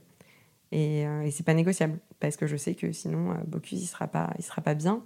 Et, 0.76 1.06
euh, 1.06 1.22
et 1.22 1.30
c'est 1.30 1.42
pas 1.42 1.54
négociable 1.54 1.98
parce 2.20 2.36
que 2.36 2.46
je 2.46 2.54
sais 2.54 2.74
que 2.74 2.92
sinon 2.92 3.30
euh, 3.30 3.36
Bocuse 3.46 3.82
il 3.82 3.86
sera 3.86 4.08
pas 4.08 4.34
il 4.38 4.44
sera 4.44 4.60
pas 4.60 4.74
bien. 4.74 5.00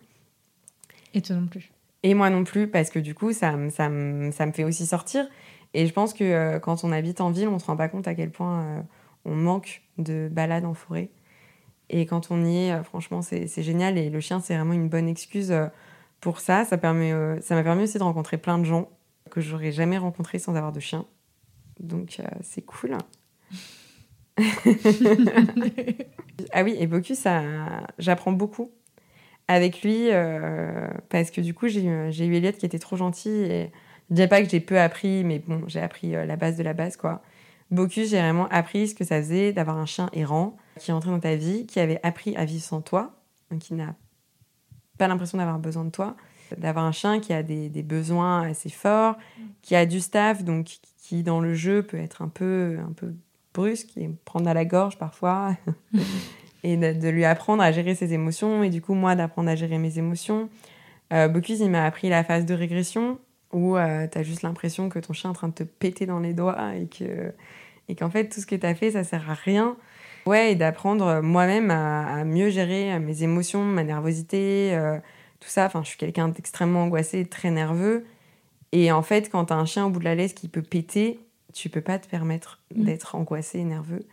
Et 1.14 1.22
toi 1.22 1.36
non 1.36 1.46
plus. 1.46 1.70
Et 2.02 2.14
moi 2.14 2.28
non 2.28 2.42
plus 2.42 2.66
parce 2.66 2.90
que 2.90 2.98
du 2.98 3.14
coup 3.14 3.32
ça, 3.32 3.52
ça, 3.70 3.84
ça 4.32 4.46
me 4.46 4.52
fait 4.52 4.64
aussi 4.64 4.84
sortir. 4.84 5.28
Et 5.72 5.86
je 5.86 5.92
pense 5.92 6.12
que 6.12 6.24
euh, 6.24 6.58
quand 6.58 6.82
on 6.82 6.90
habite 6.90 7.20
en 7.20 7.30
ville, 7.30 7.46
on 7.46 7.60
se 7.60 7.66
rend 7.66 7.76
pas 7.76 7.88
compte 7.88 8.08
à 8.08 8.16
quel 8.16 8.32
point 8.32 8.64
euh, 8.64 8.82
on 9.24 9.36
manque 9.36 9.82
de 9.98 10.28
balades 10.28 10.64
en 10.64 10.74
forêt. 10.74 11.10
Et 11.88 12.04
quand 12.04 12.32
on 12.32 12.44
y 12.44 12.56
est, 12.56 12.82
franchement, 12.82 13.22
c'est 13.22 13.62
génial. 13.62 13.96
Et 13.96 14.10
le 14.10 14.18
chien, 14.18 14.40
c'est 14.40 14.56
vraiment 14.56 14.72
une 14.72 14.88
bonne 14.88 15.08
excuse 15.08 15.52
pour 16.20 16.38
ça. 16.38 16.64
Ça 16.64 16.78
permet, 16.78 17.12
ça 17.42 17.56
m'a 17.56 17.64
permis 17.64 17.82
aussi 17.82 17.98
de 17.98 18.04
rencontrer 18.04 18.38
plein 18.38 18.58
de 18.58 18.64
gens 18.64 18.88
que 19.28 19.40
j'aurais 19.40 19.72
jamais 19.72 19.98
rencontrés 19.98 20.38
sans 20.38 20.54
avoir 20.54 20.70
de 20.70 20.78
chien. 20.78 21.04
Donc 21.80 22.20
c'est 22.42 22.62
cool. 22.62 22.96
ah 26.53 26.62
oui, 26.62 26.76
et 26.78 26.86
Bocuse, 26.86 27.26
j'apprends 27.99 28.32
beaucoup 28.32 28.70
avec 29.51 29.82
lui 29.82 30.11
euh, 30.11 30.88
parce 31.09 31.32
que 31.32 31.41
du 31.41 31.55
coup, 31.55 31.66
j'ai, 31.66 31.82
eu 31.82 32.34
Elliot 32.34 32.53
qui 32.53 32.66
était 32.66 32.78
trop 32.78 32.97
gentil 32.97 33.30
et 33.30 33.72
je 34.09 34.14
dis 34.14 34.26
pas 34.28 34.43
que 34.43 34.49
j'ai 34.49 34.61
peu 34.61 34.78
appris, 34.78 35.24
mais 35.24 35.41
bon, 35.41 35.64
j'ai 35.66 35.80
appris 35.80 36.14
euh, 36.14 36.24
la 36.24 36.36
base 36.36 36.57
de 36.57 36.62
la 36.62 36.72
base, 36.72 36.97
quoi. 36.97 37.20
Bocuse, 37.72 38.11
j'ai 38.11 38.18
vraiment 38.18 38.49
appris 38.49 38.88
ce 38.88 38.95
que 38.95 39.05
ça 39.05 39.20
faisait 39.20 39.53
d'avoir 39.53 39.76
un 39.76 39.86
chien 39.86 40.09
errant 40.12 40.57
qui 40.78 40.91
est 40.91 40.95
entré 40.95 41.11
dans 41.11 41.20
ta 41.20 41.34
vie, 41.34 41.66
qui 41.66 41.80
avait 41.80 41.99
appris 42.05 42.36
à 42.36 42.45
vivre 42.45 42.62
sans 42.62 42.80
toi, 42.80 43.12
donc 43.51 43.61
qui 43.61 43.74
n'a 43.74 43.95
pas 44.99 45.09
l'impression 45.09 45.38
d'avoir 45.38 45.59
besoin 45.59 45.84
de 45.84 45.91
toi, 45.91 46.16
d'avoir 46.57 46.84
un 46.84 46.93
chien 46.93 47.20
qui 47.20 47.32
a 47.32 47.43
des, 47.43 47.68
des, 47.68 47.82
besoins 47.82 48.43
assez 48.43 48.70
forts, 48.70 49.16
qui 49.62 49.74
a 49.74 49.86
du 49.86 50.01
staff, 50.01 50.45
donc 50.45 50.78
qui 51.03 51.22
dans 51.22 51.41
le 51.41 51.55
jeu 51.55 51.82
peut 51.82 51.97
être 51.97 52.22
un 52.22 52.28
peu, 52.28 52.78
un 52.84 52.93
peu 52.93 53.14
brusque 53.55 53.96
et 53.96 54.11
prendre 54.24 54.48
à 54.48 54.55
la 54.55 54.64
gorge 54.64 54.98
parfois 54.98 55.57
et 56.64 56.76
de, 56.76 57.09
lui 57.09 57.24
apprendre 57.24 57.62
à 57.62 57.72
gérer 57.72 57.94
ses 57.94 58.12
émotions 58.12 58.62
et 58.62 58.70
du 58.70 58.80
coup 58.80 58.94
moi 58.94 59.14
d'apprendre 59.14 59.51
à 59.51 59.57
gérer 59.57 59.78
mes 59.78 59.98
émotions. 59.98 60.48
Euh, 61.12 61.28
Bocuse 61.28 61.61
il 61.61 61.70
m'a 61.70 61.84
appris 61.84 62.09
la 62.09 62.24
phase 62.24 62.46
de 62.46 62.55
régression 62.55 63.18
où 63.53 63.76
euh, 63.76 64.07
tu 64.11 64.18
as 64.18 64.22
juste 64.22 64.42
l'impression 64.42 64.88
que 64.88 64.98
ton 64.98 65.12
chien 65.12 65.30
est 65.30 65.32
en 65.32 65.34
train 65.34 65.48
de 65.48 65.55
te 65.55 65.64
péter 65.64 66.07
dans 66.07 66.20
les 66.20 66.34
doigts 66.34 66.74
et 66.76 66.86
que 66.86 67.32
et 67.88 67.96
qu'en 67.96 68.11
fait 68.11 68.28
tout 68.28 68.40
ce 68.40 68.46
que 68.46 68.55
tu 68.55 68.66
as 68.66 68.74
fait 68.74 68.92
ça 68.92 69.05
sert 69.05 69.30
à 69.30 69.34
rien. 69.34 69.76
Ouais, 70.26 70.53
et 70.53 70.55
d'apprendre 70.55 71.20
moi-même 71.22 71.70
à, 71.70 72.24
mieux 72.24 72.51
gérer 72.51 72.98
mes 72.98 73.22
émotions, 73.22 73.64
ma 73.64 73.84
nervosité, 73.84 74.74
euh, 74.74 74.98
tout 75.40 75.48
ça. 75.48 75.66
Enfin, 75.66 75.82
je 75.82 75.88
suis 75.88 75.98
quelqu'un 75.98 76.28
d'extrêmement 76.28 76.84
angoissé, 76.84 77.24
très 77.24 77.51
nerveux. 77.51 78.05
Et 78.72 78.92
en 78.92 79.03
fait, 79.03 79.30
quand 79.30 79.46
tu 79.46 79.53
as 79.53 79.57
un 79.57 79.64
chien 79.64 79.86
au 79.86 79.90
bout 79.90 79.98
de 79.98 80.05
la 80.05 80.14
laisse 80.14 80.34
qui 80.34 80.48
peut 80.48 80.62
péter, 80.62 81.20
tu 81.53 81.68
peux 81.68 81.80
pas 81.80 81.98
te 81.98 82.09
permettre 82.09 82.61
mm. 82.74 82.84
d'être 82.84 83.14
angoissé 83.14 83.59
et 83.59 83.64
nerveux. 83.64 84.07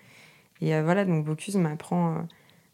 Et 0.61 0.73
euh, 0.73 0.83
voilà, 0.83 1.05
donc 1.05 1.25
Bocuse 1.25 1.55
m'apprend 1.55 2.15
euh, 2.15 2.21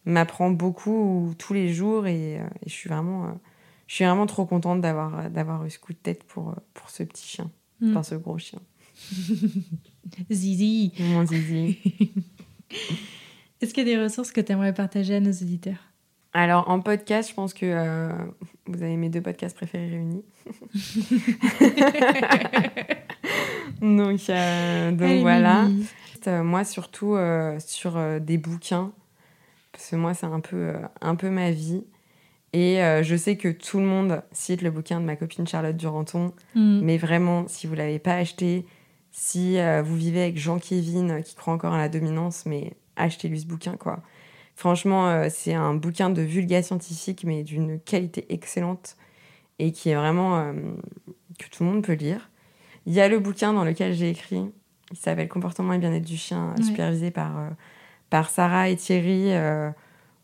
m'apprend 0.06 0.50
beaucoup 0.50 1.34
tous 1.38 1.54
les 1.54 1.72
jours 1.72 2.06
et, 2.06 2.40
euh, 2.40 2.46
je 2.66 2.72
suis 2.72 2.88
vraiment 2.88 3.38
je 3.86 3.94
suis 3.96 4.04
vraiment 4.04 4.26
trop 4.26 4.46
contente 4.46 4.80
d'avoir 4.80 5.30
d'avoir 5.30 5.64
eu 5.64 5.70
ce 5.70 5.78
coup 5.78 5.92
de 5.92 5.98
tête 5.98 6.24
pour 6.24 6.54
pour 6.72 6.90
ce 6.90 7.02
petit 7.02 7.26
chien, 7.26 7.50
mm. 7.80 7.90
enfin 7.90 8.02
ce 8.02 8.14
gros 8.14 8.38
chien. 8.38 8.60
zizi. 10.30 10.92
Mon 11.00 11.26
zizi. 11.26 11.78
Est-ce 13.60 13.72
qu'il 13.72 13.88
y 13.88 13.92
a 13.92 13.96
des 13.96 14.02
ressources 14.02 14.30
que 14.30 14.40
tu 14.40 14.52
aimerais 14.52 14.74
partager 14.74 15.14
à 15.14 15.20
nos 15.20 15.32
auditeurs? 15.32 15.93
Alors, 16.36 16.68
en 16.68 16.80
podcast, 16.80 17.30
je 17.30 17.34
pense 17.34 17.54
que 17.54 17.64
euh, 17.64 18.12
vous 18.66 18.82
avez 18.82 18.96
mes 18.96 19.08
deux 19.08 19.20
podcasts 19.20 19.56
préférés 19.56 19.88
réunis. 19.88 20.24
donc, 23.80 24.20
euh, 24.28 24.90
donc 24.90 25.20
voilà. 25.20 25.68
Euh, 26.26 26.42
moi, 26.42 26.64
surtout 26.64 27.16
sur 27.60 28.20
des 28.20 28.36
bouquins, 28.36 28.90
parce 29.70 29.90
que 29.90 29.96
moi, 29.96 30.12
c'est 30.12 30.26
un 30.26 30.40
peu, 30.40 30.72
un 31.00 31.14
peu 31.14 31.30
ma 31.30 31.52
vie. 31.52 31.84
Et 32.52 32.80
je 33.02 33.16
sais 33.16 33.36
que 33.36 33.48
tout 33.48 33.78
le 33.78 33.84
monde 33.84 34.20
cite 34.32 34.60
le 34.62 34.72
bouquin 34.72 35.00
de 35.00 35.04
ma 35.04 35.14
copine 35.14 35.46
Charlotte 35.46 35.76
Duranton. 35.76 36.32
Mm. 36.56 36.80
Mais 36.82 36.98
vraiment, 36.98 37.46
si 37.46 37.68
vous 37.68 37.74
ne 37.74 37.78
l'avez 37.78 38.00
pas 38.00 38.14
acheté, 38.14 38.66
si 39.12 39.56
vous 39.84 39.94
vivez 39.94 40.22
avec 40.22 40.36
Jean-Kévin 40.36 41.22
qui 41.22 41.36
croit 41.36 41.54
encore 41.54 41.74
à 41.74 41.78
la 41.78 41.88
dominance, 41.88 42.44
mais 42.44 42.72
achetez-lui 42.96 43.38
ce 43.40 43.46
bouquin, 43.46 43.76
quoi. 43.76 44.02
Franchement, 44.56 45.08
euh, 45.08 45.26
c'est 45.30 45.54
un 45.54 45.74
bouquin 45.74 46.10
de 46.10 46.22
vulga 46.22 46.62
scientifique, 46.62 47.24
mais 47.24 47.42
d'une 47.42 47.80
qualité 47.80 48.32
excellente 48.32 48.96
et 49.58 49.72
qui 49.72 49.90
est 49.90 49.94
vraiment 49.94 50.38
euh, 50.38 50.52
que 51.38 51.48
tout 51.48 51.64
le 51.64 51.70
monde 51.70 51.84
peut 51.84 51.94
lire. 51.94 52.30
Il 52.86 52.92
y 52.92 53.00
a 53.00 53.08
le 53.08 53.18
bouquin 53.18 53.52
dans 53.52 53.64
lequel 53.64 53.94
j'ai 53.94 54.10
écrit, 54.10 54.44
il 54.90 54.96
s'appelle 54.96 55.28
Comportement 55.28 55.72
et 55.72 55.78
bien-être 55.78 56.04
du 56.04 56.16
chien, 56.16 56.54
supervisé 56.62 57.10
par, 57.10 57.38
euh, 57.38 57.48
par 58.10 58.30
Sarah 58.30 58.68
et 58.68 58.76
Thierry, 58.76 59.32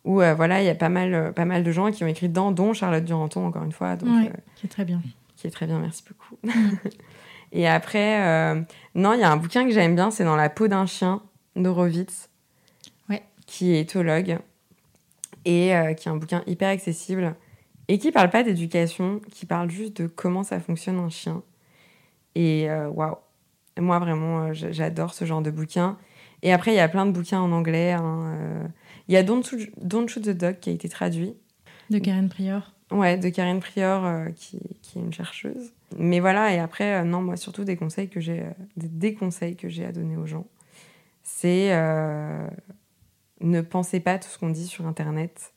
où 0.04 0.16
voilà, 0.16 0.62
il 0.62 0.66
y 0.66 0.68
a 0.68 0.74
pas 0.74 0.90
mal, 0.90 1.32
pas 1.34 1.46
mal 1.46 1.64
de 1.64 1.72
gens 1.72 1.90
qui 1.90 2.04
ont 2.04 2.06
écrit 2.06 2.28
dedans, 2.28 2.52
dont 2.52 2.74
Charlotte 2.74 3.04
Duranton, 3.04 3.46
encore 3.46 3.64
une 3.64 3.72
fois. 3.72 3.96
Donc, 3.96 4.30
qui 4.56 4.66
est 4.66 4.68
très 4.68 4.84
bien. 4.84 5.00
Qui 5.36 5.46
est 5.46 5.50
très 5.50 5.66
bien, 5.66 5.78
merci 5.78 6.04
beaucoup. 6.06 6.36
et 7.52 7.66
après, 7.66 8.54
non, 8.94 9.14
il 9.14 9.20
y 9.20 9.24
a 9.24 9.32
un 9.32 9.36
bouquin 9.38 9.64
que 9.64 9.72
j'aime 9.72 9.94
bien, 9.94 10.10
c'est 10.10 10.24
Dans 10.24 10.36
la 10.36 10.50
peau 10.50 10.68
d'un 10.68 10.84
chien 10.84 11.22
d'Horowitz 11.56 12.29
qui 13.50 13.72
est 13.72 13.80
éthologue 13.80 14.38
et 15.44 15.74
euh, 15.74 15.92
qui 15.94 16.08
est 16.08 16.12
un 16.12 16.16
bouquin 16.16 16.44
hyper 16.46 16.68
accessible 16.68 17.34
et 17.88 17.98
qui 17.98 18.12
parle 18.12 18.30
pas 18.30 18.44
d'éducation, 18.44 19.20
qui 19.32 19.44
parle 19.44 19.68
juste 19.68 20.00
de 20.00 20.06
comment 20.06 20.44
ça 20.44 20.60
fonctionne 20.60 21.00
un 21.00 21.08
chien. 21.08 21.42
Et 22.36 22.70
euh, 22.70 22.88
waouh, 22.88 23.16
moi 23.76 23.98
vraiment, 23.98 24.42
euh, 24.42 24.50
j'adore 24.52 25.12
ce 25.14 25.24
genre 25.24 25.42
de 25.42 25.50
bouquin. 25.50 25.98
Et 26.42 26.52
après, 26.52 26.72
il 26.72 26.76
y 26.76 26.80
a 26.80 26.88
plein 26.88 27.06
de 27.06 27.10
bouquins 27.10 27.40
en 27.40 27.50
anglais. 27.50 27.90
Hein, 27.90 28.70
il 29.08 29.14
y 29.14 29.16
a 29.16 29.24
Don't 29.24 29.42
Shoot, 29.42 29.68
Don't 29.82 30.06
Shoot, 30.06 30.22
the 30.22 30.30
Dog 30.30 30.60
qui 30.60 30.70
a 30.70 30.72
été 30.72 30.88
traduit. 30.88 31.34
De 31.90 31.98
Karen 31.98 32.28
Prior. 32.28 32.72
Ouais, 32.92 33.18
de 33.18 33.28
Karen 33.28 33.58
Prior, 33.58 34.28
qui, 34.36 34.60
qui, 34.80 34.98
est 34.98 35.02
une 35.02 35.12
chercheuse. 35.12 35.72
Mais 35.98 36.20
voilà, 36.20 36.54
et 36.54 36.60
après, 36.60 37.04
non, 37.04 37.20
moi, 37.20 37.36
surtout 37.36 37.64
des 37.64 37.76
conseils 37.76 38.08
que 38.08 38.20
j'ai, 38.20 38.44
des, 38.76 39.12
conseils 39.12 39.56
que 39.56 39.68
j'ai 39.68 39.84
à 39.84 39.92
donner 39.92 40.16
aux 40.16 40.24
gens. 40.24 40.46
C'est 41.24 41.72
ne 43.40 43.60
pensez 43.60 44.00
pas 44.00 44.18
tout 44.18 44.28
ce 44.28 44.38
qu'on 44.38 44.50
dit 44.50 44.66
sur 44.66 44.86
Internet. 44.86 45.52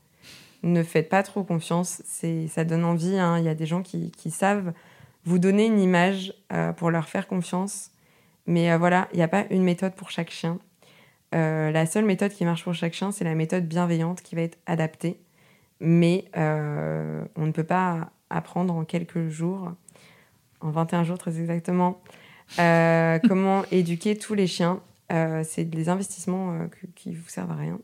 Ne 0.63 0.83
faites 0.83 1.09
pas 1.09 1.23
trop 1.23 1.43
confiance. 1.43 2.01
C'est, 2.05 2.47
ça 2.47 2.63
donne 2.63 2.85
envie. 2.85 3.17
Hein. 3.17 3.37
Il 3.39 3.45
y 3.45 3.49
a 3.49 3.55
des 3.55 3.65
gens 3.65 3.81
qui, 3.81 4.11
savent 4.31 4.73
vous 5.25 5.39
donner 5.39 5.65
une 5.65 5.79
image 5.79 6.33
euh, 6.51 6.71
pour 6.73 6.91
leur 6.91 7.09
faire 7.09 7.27
confiance. 7.27 7.91
Mais 8.45 8.71
euh, 8.71 8.77
voilà, 8.77 9.07
il 9.13 9.17
n'y 9.17 9.23
a 9.23 9.27
pas 9.27 9.45
une 9.49 9.63
méthode 9.63 9.93
pour 9.93 10.09
chaque 10.09 10.31
chien. 10.31 10.59
Euh, 11.35 11.71
la 11.71 11.85
seule 11.85 12.05
méthode 12.05 12.31
qui 12.31 12.45
marche 12.45 12.63
pour 12.63 12.73
chaque 12.73 12.93
chien, 12.93 13.11
c'est 13.11 13.23
la 13.23 13.35
méthode 13.35 13.67
bienveillante 13.67 14.21
qui 14.21 14.35
va 14.35 14.41
être 14.41 14.57
adaptée. 14.65 15.19
Mais 15.79 16.25
on 16.35 17.45
ne 17.45 17.51
peut 17.51 17.65
pas 17.65 18.11
apprendre 18.29 18.73
en 18.73 18.85
quelques 18.85 19.27
jours, 19.27 19.73
en 20.61 20.71
21 20.71 21.03
jours 21.03 21.17
très 21.17 21.39
exactement, 21.41 22.01
comment 22.55 23.63
éduquer 23.71 24.17
tous 24.17 24.33
les 24.33 24.47
chiens. 24.47 24.81
Euh, 25.13 25.43
c'est 25.45 25.65
des 25.65 25.89
investissements 25.89 26.53
euh, 26.53 26.67
qui 26.95 27.13
vous 27.13 27.29
servent 27.29 27.51
à 27.51 27.55
rien. 27.55 27.79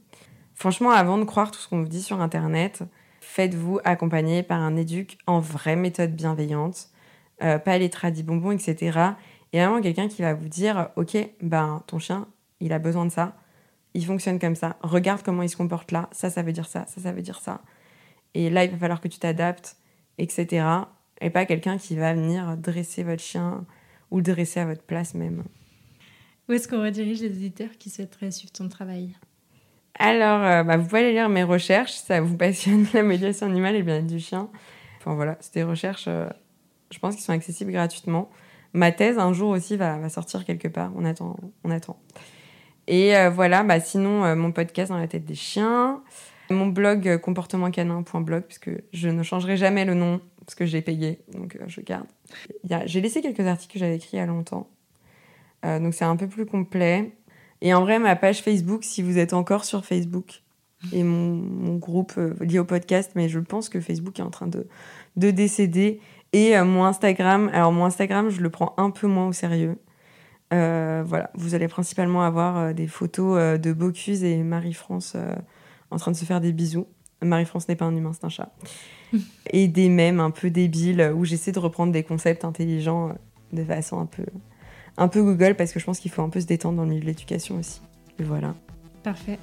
Franchement, 0.56 0.92
avant 0.92 1.18
de 1.18 1.24
croire 1.24 1.52
tout 1.52 1.60
ce 1.60 1.68
qu'on 1.68 1.82
vous 1.82 1.88
dit 1.88 2.02
sur 2.02 2.20
Internet, 2.22 2.84
faites-vous 3.22 3.80
accompagner 3.84 4.42
par 4.44 4.60
un 4.62 4.76
éduc 4.76 5.18
en 5.28 5.40
vraie 5.40 5.76
méthode 5.76 6.16
bienveillante, 6.16 6.90
euh, 7.44 7.60
pas 7.60 7.78
les 7.78 7.90
tradis 7.90 8.24
bonbons, 8.24 8.52
etc. 8.52 9.00
Et 9.54 9.60
vraiment 9.60 9.82
quelqu'un 9.82 10.08
qui 10.08 10.22
va 10.22 10.34
vous 10.34 10.50
dire, 10.50 10.90
ok, 10.96 11.18
ben 11.42 11.84
ton 11.88 12.00
chien, 12.00 12.28
il 12.60 12.74
a 12.74 12.80
besoin 12.80 13.06
de 13.06 13.12
ça, 13.12 13.36
il 13.94 14.06
fonctionne 14.06 14.40
comme 14.40 14.56
ça, 14.56 14.78
regarde 14.82 15.22
comment 15.24 15.44
il 15.44 15.50
se 15.50 15.58
comporte 15.58 15.92
là, 15.92 16.10
ça, 16.12 16.30
ça 16.30 16.42
veut 16.42 16.52
dire 16.52 16.68
ça, 16.68 16.86
ça, 16.88 17.02
ça 17.02 17.12
veut 17.12 17.22
dire 17.22 17.40
ça. 17.40 17.62
Et 18.34 18.50
là, 18.50 18.66
il 18.66 18.72
va 18.72 18.78
falloir 18.78 19.02
que 19.02 19.08
tu 19.08 19.20
t'adaptes, 19.20 19.78
etc. 20.18 20.66
Et 21.22 21.30
pas 21.30 21.46
quelqu'un 21.46 21.78
qui 21.78 21.96
va 21.96 22.14
venir 22.14 22.58
dresser 22.58 23.04
votre 23.04 23.22
chien 23.22 23.66
ou 24.12 24.18
le 24.18 24.24
dresser 24.24 24.60
à 24.60 24.66
votre 24.66 24.84
place 24.84 25.14
même. 25.14 25.44
Où 26.50 26.54
est-ce 26.54 26.68
qu'on 26.68 26.82
redirige 26.82 27.22
les 27.22 27.28
éditeurs 27.28 27.70
qui 27.78 27.92
souhaiteraient 27.92 28.32
suivre 28.32 28.52
ton 28.52 28.68
travail 28.70 29.16
Alors, 29.94 30.44
euh, 30.44 30.64
bah, 30.64 30.78
vous 30.78 30.88
pouvez 30.88 31.02
aller 31.02 31.12
lire 31.12 31.30
mes 31.30 31.44
recherches, 31.44 31.92
ça 31.92 32.22
vous 32.22 32.36
passionne 32.36 32.88
la 32.96 33.04
médiation 33.04 33.46
animale 33.46 33.76
et 33.76 33.80
le 33.80 33.84
bien-être 33.84 34.08
du 34.08 34.20
chien. 34.20 34.50
Enfin 34.98 35.14
voilà, 35.14 35.38
c'est 35.42 35.54
des 35.54 35.64
recherches, 35.64 36.06
euh, 36.08 36.26
je 36.90 36.98
pense, 36.98 37.16
qui 37.16 37.22
sont 37.22 37.34
accessibles 37.34 37.72
gratuitement. 37.72 38.32
Ma 38.74 38.92
thèse, 38.92 39.20
un 39.20 39.32
jour 39.32 39.50
aussi, 39.50 39.78
va, 39.78 40.10
sortir 40.10 40.44
quelque 40.44 40.68
part. 40.68 40.92
On 40.96 41.06
attend. 41.06 41.38
On 41.64 41.70
attend. 41.70 42.00
Et 42.88 43.16
euh, 43.16 43.30
voilà, 43.30 43.64
bah, 43.64 43.80
sinon, 43.80 44.36
mon 44.36 44.52
podcast 44.52 44.90
dans 44.90 44.98
la 44.98 45.08
tête 45.08 45.26
des 45.26 45.36
chiens. 45.36 46.02
Mon 46.50 46.66
blog 46.66 47.20
comportementcanin.blog, 47.20 48.44
puisque 48.46 48.72
je 48.92 49.10
ne 49.10 49.22
changerai 49.22 49.56
jamais 49.56 49.86
le 49.86 49.94
nom, 49.94 50.20
parce 50.40 50.56
que 50.56 50.66
j'ai 50.66 50.82
payé, 50.82 51.20
donc 51.32 51.60
je 51.68 51.82
garde. 51.82 52.08
J'ai 52.86 53.02
laissé 53.02 53.22
quelques 53.22 53.46
articles 53.46 53.74
que 53.74 53.80
j'avais 53.80 53.98
écrits 53.98 54.18
il 54.18 54.20
y 54.20 54.20
a 54.20 54.26
longtemps. 54.26 54.68
Euh, 55.66 55.80
donc 55.80 55.94
c'est 55.94 56.06
un 56.06 56.16
peu 56.16 56.28
plus 56.28 56.46
complet. 56.46 57.14
Et 57.62 57.74
en 57.74 57.82
vrai, 57.82 58.00
ma 58.00 58.16
page 58.16 58.42
Facebook, 58.42 58.84
si 58.84 59.02
vous 59.02 59.18
êtes 59.18 59.34
encore 59.34 59.66
sur 59.66 59.86
Facebook, 59.86 60.44
et 60.94 61.04
mon, 61.04 61.76
groupe 61.76 62.14
euh, 62.18 62.36
lié 62.40 62.60
au 62.60 62.66
podcast, 62.66 63.12
mais 63.16 63.28
je 63.28 63.40
pense 63.40 63.68
que 63.68 63.82
Facebook 63.82 64.20
est 64.20 64.24
en 64.24 64.30
train 64.30 64.48
de, 64.48 64.68
de 65.18 65.32
décéder. 65.32 66.00
Et 66.32 66.58
euh, 66.58 66.64
mon 66.64 66.86
Instagram, 66.86 67.50
alors 67.54 67.72
mon 67.72 67.86
Instagram, 67.86 68.30
je 68.30 68.42
le 68.42 68.50
prends 68.50 68.74
un 68.78 68.92
peu 68.92 69.08
moins 69.08 69.28
au 69.28 69.34
sérieux. 69.34 69.78
voilà, 70.52 71.32
vous 71.36 71.54
allez 71.54 71.68
principalement 71.68 72.24
avoir 72.24 72.74
des 72.74 72.88
photos 72.88 73.60
de 73.60 73.74
Bocuse 73.74 74.24
et 74.24 74.38
Marie-France 74.38 75.16
en 75.92 75.98
train 75.98 76.12
de 76.12 76.16
se 76.16 76.26
faire 76.26 76.42
des 76.42 76.54
bisous. 76.54 76.88
Marie-France 77.22 77.68
n'est 77.68 77.76
pas 77.76 77.86
un 77.86 77.96
humain, 77.96 78.12
c'est 78.14 78.26
un 78.26 78.30
chat. 78.30 78.56
et 79.52 79.68
des 79.68 79.90
mèmes 79.90 80.20
un 80.20 80.32
peu 80.32 80.50
débiles 80.50 81.12
où 81.16 81.26
j'essaie 81.26 81.52
de 81.52 81.60
reprendre 81.60 81.92
des 81.92 82.04
concepts 82.04 82.46
intelligents 82.46 83.14
de 83.52 83.64
façon 83.64 84.00
un 84.00 84.06
peu, 84.06 84.26
un 85.00 85.08
peu 85.08 85.24
Google 85.24 85.56
parce 85.56 85.72
que 85.72 85.80
je 85.80 85.86
pense 85.86 86.00
qu'il 86.00 86.12
faut 86.12 86.22
un 86.22 86.30
peu 86.30 86.40
se 86.40 86.46
détendre 86.46 86.78
dans 86.78 86.84
le 86.84 86.90
milieu 86.90 87.02
de 87.02 87.08
l'éducation 87.08 87.58
aussi. 87.58 87.82
Et 88.20 88.24
voilà. 88.24 88.54
Parfait. 89.02 89.40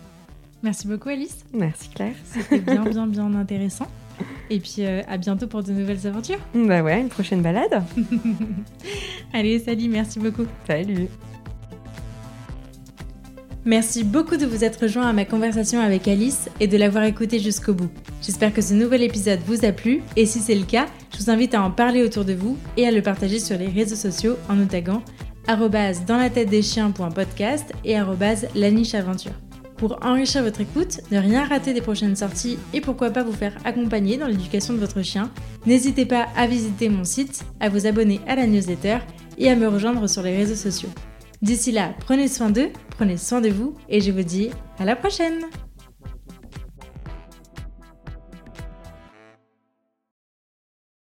Merci 0.63 0.87
beaucoup 0.87 1.09
Alice. 1.09 1.45
Merci 1.53 1.89
Claire. 1.89 2.15
C'était 2.25 2.61
bien 2.61 2.85
bien 2.85 3.07
bien 3.07 3.35
intéressant. 3.35 3.87
Et 4.51 4.61
puis 4.61 4.77
euh, 4.81 5.03
à 5.09 5.17
bientôt 5.17 5.47
pour 5.47 5.63
de 5.63 5.73
nouvelles 5.73 6.07
aventures. 6.07 6.39
Bah 6.55 6.83
ouais, 6.83 7.01
une 7.01 7.09
prochaine 7.09 7.43
balade. 7.43 7.83
Allez, 9.33 9.59
salut, 9.59 9.89
merci 9.89 10.19
beaucoup. 10.19 10.47
Salut. 10.67 11.09
Merci 13.65 14.05
beaucoup 14.05 14.37
de 14.37 14.47
vous 14.47 14.63
être 14.63 14.83
rejoint 14.83 15.09
à 15.09 15.13
ma 15.13 15.25
conversation 15.25 15.81
avec 15.81 16.07
Alice 16.07 16.49
et 16.61 16.69
de 16.69 16.77
l'avoir 16.77 17.03
écouté 17.03 17.41
jusqu'au 17.41 17.75
bout. 17.75 17.91
J'espère 18.23 18.55
que 18.55 18.63
ce 18.63 18.75
nouvel 18.75 19.03
épisode 19.03 19.41
vous 19.45 19.65
a 19.65 19.73
plu 19.73 20.03
et 20.15 20.25
si 20.25 20.39
c'est 20.39 20.55
le 20.55 20.65
cas, 20.65 20.87
je 21.13 21.19
vous 21.19 21.31
invite 21.31 21.53
à 21.53 21.63
en 21.63 21.73
parler 21.73 22.05
autour 22.05 22.25
de 22.25 22.33
vous 22.33 22.57
et 22.77 22.87
à 22.87 22.93
le 22.93 23.03
partager 23.03 23.41
sur 23.41 23.59
les 23.59 23.67
réseaux 23.67 23.97
sociaux 23.97 24.37
en 24.49 24.55
nous 24.55 24.67
taguant 24.67 25.03
dans 25.49 26.17
la 26.17 26.31
tête 26.31 26.49
des 26.49 26.63
chiens.podcast 26.63 27.73
et 27.85 27.97
la 28.55 28.71
niche 28.71 28.95
aventure. 28.95 29.33
Pour 29.77 29.99
enrichir 30.05 30.43
votre 30.43 30.61
écoute, 30.61 31.01
ne 31.13 31.19
rien 31.19 31.45
rater 31.45 31.75
des 31.75 31.83
prochaines 31.83 32.17
sorties 32.17 32.59
et 32.73 32.81
pourquoi 32.81 33.11
pas 33.11 33.23
vous 33.23 33.33
faire 33.33 33.55
accompagner 33.65 34.17
dans 34.17 34.27
l'éducation 34.27 34.75
de 34.75 34.79
votre 34.79 35.03
chien, 35.03 35.31
n'hésitez 35.67 36.07
pas 36.07 36.27
à 36.35 36.47
visiter 36.47 36.89
mon 36.89 37.05
site, 37.05 37.45
à 37.61 37.69
vous 37.69 37.87
abonner 37.87 38.21
à 38.27 38.37
la 38.37 38.47
newsletter 38.47 38.99
et 39.39 39.51
à 39.51 39.57
me 39.57 39.69
rejoindre 39.69 40.09
sur 40.09 40.23
les 40.23 40.37
réseaux 40.37 40.55
sociaux. 40.55 40.91
D'ici 41.43 41.73
là, 41.73 41.93
prenez 42.01 42.29
soin 42.29 42.51
d'eux, 42.51 42.71
prenez 42.91 43.19
soin 43.19 43.41
de 43.41 43.51
vous 43.51 43.75
et 43.89 44.01
je 44.01 44.11
vous 44.11 44.23
dis 44.23 44.51
à 44.79 44.85
la 44.87 44.97
prochaine 44.97 45.43